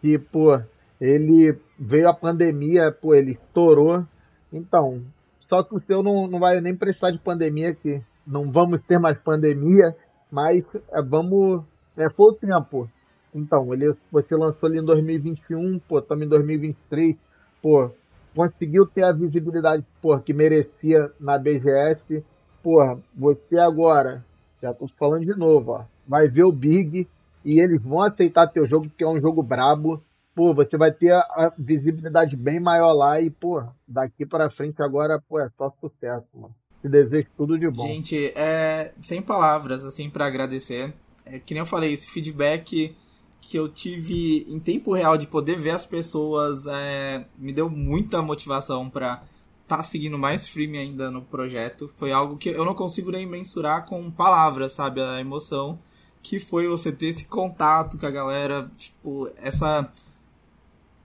Que, 0.01 0.19
pô, 0.19 0.59
ele 1.03 1.59
veio 1.77 2.09
a 2.09 2.15
pandemia, 2.15 2.93
pô, 2.93 3.13
ele 3.13 3.33
estourou. 3.33 4.07
Então, 4.53 5.03
só 5.41 5.65
que 5.65 5.75
o 5.75 5.81
seu 5.81 6.01
não, 6.01 6.29
não 6.29 6.39
vai 6.39 6.61
nem 6.61 6.77
precisar 6.77 7.11
de 7.11 7.19
pandemia, 7.19 7.75
que 7.75 8.01
não 8.25 8.53
vamos 8.53 8.81
ter 8.87 9.01
mais 9.01 9.19
pandemia, 9.19 9.97
mas 10.31 10.65
é, 10.93 11.03
vamos. 11.03 11.65
É, 11.97 12.09
foi 12.09 12.31
o 12.31 12.35
tempo. 12.35 12.89
Então, 13.35 13.75
ele, 13.75 13.93
você 14.13 14.37
lançou 14.37 14.69
ali 14.69 14.79
em 14.79 14.85
2021, 14.85 15.81
pô, 15.81 15.99
estamos 15.99 16.25
em 16.25 16.29
2023, 16.29 17.17
pô, 17.61 17.91
conseguiu 18.33 18.87
ter 18.87 19.03
a 19.03 19.13
visibilidade, 19.13 19.85
pô, 20.01 20.17
que 20.21 20.33
merecia 20.33 21.11
na 21.19 21.37
BGS. 21.37 22.25
Porra, 22.63 22.97
você 23.13 23.59
agora, 23.59 24.25
já 24.63 24.73
tô 24.73 24.87
falando 24.97 25.25
de 25.25 25.35
novo, 25.35 25.73
ó, 25.73 25.85
vai 26.07 26.29
ver 26.29 26.45
o 26.45 26.53
Big 26.53 27.09
e 27.45 27.61
eles 27.61 27.83
vão 27.83 28.03
aceitar 28.03 28.47
teu 28.47 28.65
jogo, 28.67 28.87
porque 28.89 29.03
é 29.03 29.09
um 29.09 29.21
jogo 29.21 29.43
brabo. 29.43 30.01
Pô, 30.35 30.55
você 30.55 30.77
vai 30.77 30.91
ter 30.91 31.13
a, 31.13 31.53
visibilidade 31.59 32.37
bem 32.37 32.59
maior 32.59 32.93
lá 32.93 33.21
e, 33.21 33.31
pô, 33.31 33.63
daqui 33.87 34.25
pra 34.25 34.51
frente 34.51 34.83
agora, 34.83 35.23
pô, 35.29 35.39
é 35.39 35.51
só 35.59 35.71
sucesso, 35.81 36.27
mano. 36.35 36.55
Te 36.81 36.89
desejo 36.89 37.29
tudo 37.37 37.59
de 37.59 37.69
bom. 37.71 37.87
Gente, 37.87 38.33
é 38.35 38.93
sem 39.01 39.21
palavras, 39.23 39.85
assim, 39.85 40.09
pra 40.11 40.27
agradecer. 40.27 40.93
É, 41.25 41.39
que 41.39 41.55
nem 41.55 41.61
eu 41.61 41.67
falei, 41.67 41.93
esse 41.93 42.11
feedback 42.11 42.97
que 43.41 43.57
eu 43.57 43.69
tive 43.69 44.47
em 44.49 44.59
tempo 44.59 44.95
real 44.95 45.19
de 45.19 45.27
poder 45.27 45.59
ver 45.59 45.71
as 45.71 45.85
pessoas 45.85 46.67
é, 46.67 47.27
me 47.37 47.53
deu 47.53 47.69
muita 47.69 48.23
motivação 48.23 48.89
para 48.89 49.23
estar 49.63 49.77
tá 49.79 49.83
seguindo 49.83 50.19
mais 50.19 50.47
firme 50.47 50.79
ainda 50.79 51.11
no 51.11 51.23
projeto. 51.23 51.93
Foi 51.97 52.13
algo 52.13 52.37
que 52.37 52.49
eu 52.49 52.65
não 52.65 52.75
consigo 52.75 53.11
nem 53.11 53.27
mensurar 53.27 53.85
com 53.87 54.11
palavras, 54.11 54.73
sabe? 54.73 55.03
A 55.03 55.21
emoção 55.21 55.79
que 56.23 56.39
foi 56.39 56.69
você 56.69 56.93
ter 56.93 57.07
esse 57.07 57.27
contato 57.27 57.99
com 57.99 58.07
a 58.07 58.11
galera, 58.11 58.71
tipo, 58.77 59.29
essa 59.37 59.91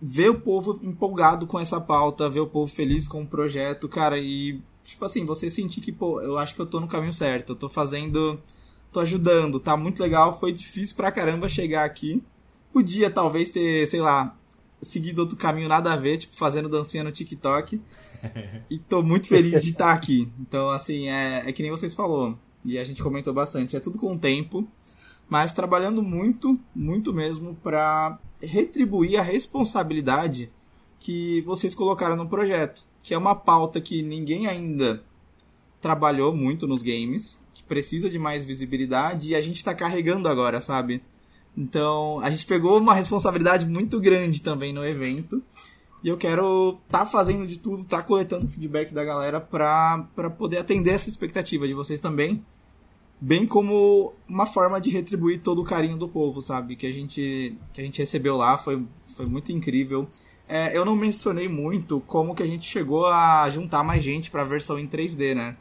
ver 0.02 0.30
o 0.30 0.40
povo 0.40 0.80
empolgado 0.84 1.48
com 1.48 1.60
essa 1.60 1.82
pauta, 1.82 2.30
ver 2.30 2.40
o 2.40 2.48
povo 2.48 2.72
feliz 2.72 3.08
com 3.08 3.24
o 3.24 3.28
projeto, 3.28 3.90
cara, 3.90 4.20
e 4.20 4.62
tipo 4.84 5.04
assim, 5.04 5.26
você 5.26 5.50
sentir 5.50 5.82
que, 5.82 5.92
pô, 5.92 6.22
eu 6.22 6.38
acho 6.38 6.56
que 6.56 6.62
eu 6.62 6.66
tô 6.66 6.80
no 6.80 6.88
caminho 6.88 7.14
certo, 7.14 7.52
eu 7.52 7.56
tô 7.56 7.70
fazendo, 7.70 8.40
tô 8.92 9.00
ajudando, 9.00 9.60
tá 9.60 9.76
muito 9.76 10.02
legal, 10.02 10.40
foi 10.40 10.54
difícil 10.54 10.96
pra 10.96 11.12
caramba 11.12 11.50
chegar 11.50 11.84
aqui. 11.84 12.24
Podia 12.72 13.10
talvez 13.10 13.50
ter, 13.50 13.88
sei 13.88 14.00
lá, 14.00 14.38
seguido 14.82 15.22
outro 15.22 15.38
caminho 15.38 15.68
nada 15.68 15.92
a 15.92 15.98
ver, 15.98 16.18
tipo, 16.18 16.36
fazendo 16.36 16.70
dancinha 16.70 17.04
no 17.04 17.12
TikTok. 17.12 17.82
e 18.70 18.78
tô 18.78 19.02
muito 19.02 19.28
feliz 19.28 19.64
de 19.64 19.72
estar 19.72 19.86
tá 19.86 19.94
aqui. 19.94 20.32
Então, 20.40 20.70
assim, 20.70 21.10
é, 21.10 21.44
é 21.46 21.52
que 21.52 21.62
nem 21.62 21.72
vocês 21.72 21.94
falou. 21.94 22.38
E 22.64 22.78
a 22.78 22.84
gente 22.84 23.02
comentou 23.02 23.34
bastante. 23.34 23.76
É 23.76 23.80
tudo 23.80 23.98
com 23.98 24.14
o 24.14 24.20
tempo 24.20 24.68
mas 25.30 25.54
trabalhando 25.54 26.02
muito, 26.02 26.60
muito 26.74 27.14
mesmo 27.14 27.56
para 27.56 28.18
retribuir 28.42 29.20
a 29.20 29.24
responsabilidade 29.24 30.52
que 31.00 31.42
vocês 31.42 31.76
colocaram 31.76 32.16
no 32.16 32.30
projeto, 32.30 32.84
que 33.04 33.14
é 33.14 33.18
uma 33.18 33.36
pauta 33.36 33.82
que 33.82 34.02
ninguém 34.02 34.48
ainda 34.48 35.04
trabalhou 35.82 36.36
muito 36.36 36.66
nos 36.68 36.82
games, 36.82 37.42
que 37.54 37.64
precisa 37.64 38.10
de 38.10 38.18
mais 38.18 38.46
visibilidade 38.46 39.30
e 39.30 39.36
a 39.36 39.42
gente 39.42 39.58
está 39.58 39.74
carregando 39.74 40.28
agora, 40.28 40.62
sabe? 40.62 41.04
Então, 41.56 42.20
a 42.20 42.30
gente 42.30 42.46
pegou 42.46 42.78
uma 42.78 42.94
responsabilidade 42.94 43.66
muito 43.66 44.00
grande 44.00 44.42
também 44.42 44.72
no 44.72 44.86
evento. 44.86 45.42
E 46.04 46.10
eu 46.10 46.16
quero 46.16 46.78
estar 46.86 47.00
tá 47.00 47.06
fazendo 47.06 47.48
de 47.48 47.58
tudo, 47.58 47.82
estar 47.82 47.98
tá 47.98 48.04
coletando 48.04 48.48
feedback 48.48 48.94
da 48.94 49.04
galera 49.04 49.42
para 49.42 50.30
poder 50.38 50.60
atender 50.60 50.92
essa 50.92 51.10
expectativa 51.10 51.68
de 51.68 51.74
vocês 51.74 52.00
também 52.00 52.46
bem 53.20 53.46
como 53.48 54.14
uma 54.28 54.46
forma 54.46 54.80
de 54.80 54.90
retribuir 54.90 55.42
todo 55.42 55.62
o 55.62 55.66
carinho 55.66 55.98
do 55.98 56.08
povo, 56.08 56.42
sabe? 56.42 56.76
Que 56.76 56.86
a 56.86 56.92
gente, 56.92 57.58
que 57.74 57.82
a 57.82 57.84
gente 57.84 58.00
recebeu 58.00 58.38
lá, 58.38 58.58
foi, 58.58 58.86
foi 59.16 59.26
muito 59.26 59.52
incrível. 59.52 60.08
É, 60.48 60.76
eu 60.78 60.86
não 60.86 60.96
mencionei 60.96 61.48
muito 61.48 62.00
como 62.02 62.34
que 62.34 62.44
a 62.44 62.48
gente 62.48 62.70
chegou 62.70 63.06
a 63.06 63.50
juntar 63.50 63.84
mais 63.84 64.04
gente 64.04 64.32
para 64.32 64.44
a 64.44 64.46
versão 64.46 64.80
em 64.80 64.88
3D, 64.88 65.36
né? 65.36 65.58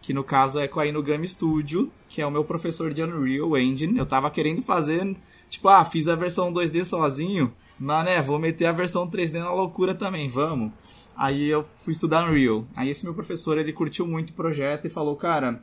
Que 0.00 0.14
no 0.14 0.24
caso 0.24 0.58
é 0.58 0.66
com 0.66 0.80
a 0.80 0.86
Inugami 0.86 1.28
Studio, 1.28 1.90
que 2.08 2.22
é 2.22 2.26
o 2.26 2.30
meu 2.30 2.44
professor 2.44 2.92
de 2.92 3.02
Unreal 3.02 3.58
Engine. 3.58 3.98
Eu 3.98 4.06
tava 4.06 4.30
querendo 4.30 4.62
fazer, 4.62 5.16
tipo, 5.50 5.68
ah, 5.68 5.84
fiz 5.84 6.08
a 6.08 6.16
versão 6.16 6.52
2D 6.52 6.84
sozinho, 6.84 7.52
mas 7.78 8.04
né, 8.04 8.22
vou 8.22 8.38
meter 8.38 8.66
a 8.66 8.72
versão 8.72 9.08
3D 9.08 9.38
na 9.38 9.52
loucura 9.52 9.94
também, 9.94 10.28
vamos. 10.28 10.72
Aí 11.14 11.48
eu 11.48 11.64
fui 11.76 11.92
estudar 11.92 12.26
Unreal. 12.28 12.64
Aí 12.74 12.88
esse 12.88 13.04
meu 13.04 13.14
professor, 13.14 13.58
ele 13.58 13.72
curtiu 13.72 14.06
muito 14.06 14.30
o 14.30 14.34
projeto 14.34 14.86
e 14.86 14.90
falou, 14.90 15.14
cara, 15.14 15.62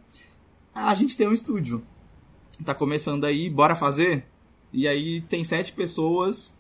a 0.87 0.93
gente 0.95 1.15
tem 1.17 1.27
um 1.27 1.33
estúdio. 1.33 1.83
Tá 2.65 2.73
começando 2.73 3.25
aí, 3.25 3.49
bora 3.49 3.75
fazer? 3.75 4.25
E 4.71 4.87
aí 4.87 5.21
tem 5.21 5.43
sete 5.43 5.71
pessoas 5.71 6.53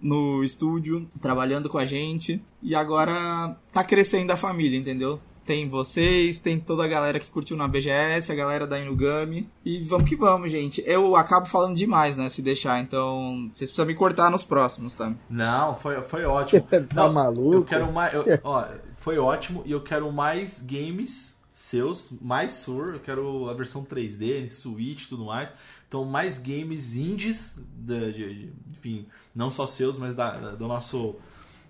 no 0.00 0.44
estúdio 0.44 1.08
trabalhando 1.20 1.68
com 1.68 1.78
a 1.78 1.84
gente 1.84 2.40
e 2.62 2.74
agora 2.74 3.56
tá 3.72 3.82
crescendo 3.82 4.30
a 4.32 4.36
família, 4.36 4.78
entendeu? 4.78 5.20
Tem 5.44 5.66
vocês, 5.66 6.38
tem 6.38 6.60
toda 6.60 6.84
a 6.84 6.86
galera 6.88 7.18
que 7.18 7.30
curtiu 7.30 7.56
na 7.56 7.66
BGS, 7.66 8.30
a 8.30 8.34
galera 8.34 8.66
da 8.66 8.78
Inugami. 8.78 9.48
E 9.64 9.78
vamos 9.80 10.06
que 10.08 10.14
vamos, 10.14 10.50
gente. 10.50 10.82
Eu 10.86 11.16
acabo 11.16 11.46
falando 11.46 11.74
demais, 11.74 12.16
né? 12.16 12.28
Se 12.28 12.42
deixar, 12.42 12.80
então 12.82 13.48
vocês 13.50 13.70
precisam 13.70 13.86
me 13.86 13.94
cortar 13.94 14.30
nos 14.30 14.44
próximos, 14.44 14.94
tá? 14.94 15.14
Não, 15.30 15.74
foi, 15.74 16.02
foi 16.02 16.24
ótimo. 16.26 16.60
tá 16.68 16.84
Não, 16.94 17.12
maluco? 17.14 17.54
Eu 17.54 17.64
quero 17.64 17.90
mais. 17.90 18.12
eu- 18.12 18.24
ó, 18.44 18.66
foi 18.96 19.18
ótimo 19.18 19.62
e 19.64 19.72
eu 19.72 19.80
quero 19.80 20.12
mais 20.12 20.60
games 20.60 21.37
seus, 21.58 22.10
mais 22.20 22.54
Sur. 22.54 22.94
Eu 22.94 23.00
quero 23.00 23.48
a 23.50 23.54
versão 23.54 23.84
3D, 23.84 24.48
Switch 24.48 25.04
e 25.04 25.08
tudo 25.08 25.24
mais. 25.24 25.50
Então, 25.88 26.04
mais 26.04 26.38
games 26.38 26.94
indies, 26.94 27.56
da- 27.76 28.10
de- 28.10 28.34
de- 28.46 28.52
enfim, 28.70 29.06
não 29.34 29.50
só 29.50 29.66
seus, 29.66 29.98
mas 29.98 30.14
da, 30.14 30.36
da- 30.38 30.54
do 30.54 30.68
nosso, 30.68 31.16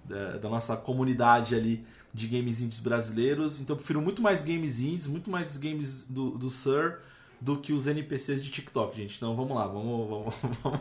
da, 0.04 0.36
da 0.36 0.48
nossa 0.50 0.76
comunidade 0.76 1.54
ali 1.54 1.84
de 2.12 2.26
games 2.26 2.60
indies 2.60 2.80
brasileiros. 2.80 3.60
Então, 3.60 3.74
eu 3.74 3.78
prefiro 3.78 4.02
muito 4.02 4.20
mais 4.20 4.42
games 4.42 4.78
indies, 4.78 5.06
muito 5.06 5.30
mais 5.30 5.56
games 5.56 6.04
do, 6.08 6.32
do 6.32 6.50
Sur 6.50 6.98
do 7.40 7.56
que 7.56 7.72
os 7.72 7.86
NPCs 7.86 8.42
de 8.42 8.50
TikTok, 8.50 8.96
gente. 8.96 9.16
Então, 9.16 9.34
vamos 9.36 9.56
lá, 9.56 9.66
vamos, 9.66 10.08
vamos, 10.08 10.34
vamos 10.62 10.80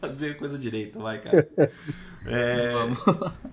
fazer 0.00 0.36
coisa 0.36 0.58
direita, 0.58 0.98
vai, 0.98 1.20
cara. 1.20 1.48
É, 2.26 2.72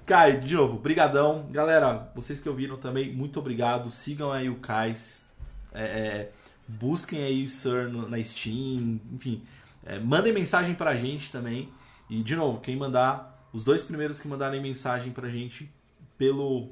Kai, 0.05 0.39
de 0.39 0.55
novo, 0.55 0.77
brigadão. 0.79 1.45
Galera, 1.51 2.11
vocês 2.15 2.39
que 2.39 2.49
ouviram 2.49 2.77
também, 2.77 3.11
muito 3.13 3.39
obrigado. 3.39 3.89
Sigam 3.91 4.31
aí 4.31 4.49
o 4.49 4.55
Kai. 4.55 4.95
É, 5.73 5.83
é, 5.83 6.31
busquem 6.67 7.23
aí 7.23 7.45
o 7.45 7.49
Sir 7.49 7.87
no- 7.89 8.09
na 8.09 8.21
Steam. 8.23 8.99
Enfim, 9.13 9.43
é, 9.85 9.99
mandem 9.99 10.33
mensagem 10.33 10.73
pra 10.73 10.95
gente 10.95 11.31
também. 11.31 11.69
E, 12.09 12.23
de 12.23 12.35
novo, 12.35 12.59
quem 12.59 12.75
mandar, 12.75 13.47
os 13.53 13.63
dois 13.63 13.83
primeiros 13.83 14.19
que 14.19 14.27
mandarem 14.27 14.59
mensagem 14.59 15.11
pra 15.11 15.29
gente 15.29 15.69
pelo, 16.17 16.69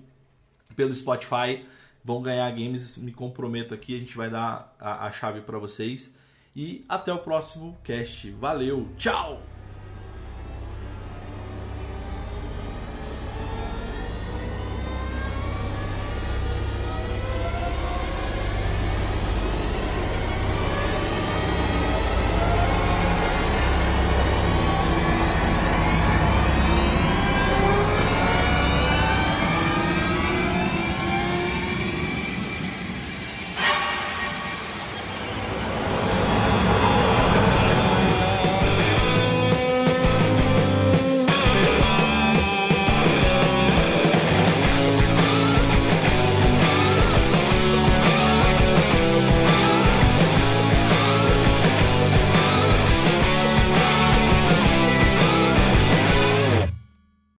pelo 0.76 0.96
Spotify 0.96 1.64
vão 2.08 2.22
ganhar 2.22 2.50
games. 2.52 2.96
Me 2.96 3.12
comprometo 3.12 3.74
aqui, 3.74 3.94
a 3.94 4.00
gente 4.00 4.16
vai 4.16 4.30
dar 4.30 4.74
a, 4.80 5.08
a 5.08 5.12
chave 5.12 5.42
pra 5.42 5.60
vocês. 5.60 6.16
E 6.56 6.86
até 6.88 7.14
o 7.14 7.20
próximo 7.20 7.78
cast. 7.84 8.32
Valeu, 8.32 8.88
tchau! 8.98 9.57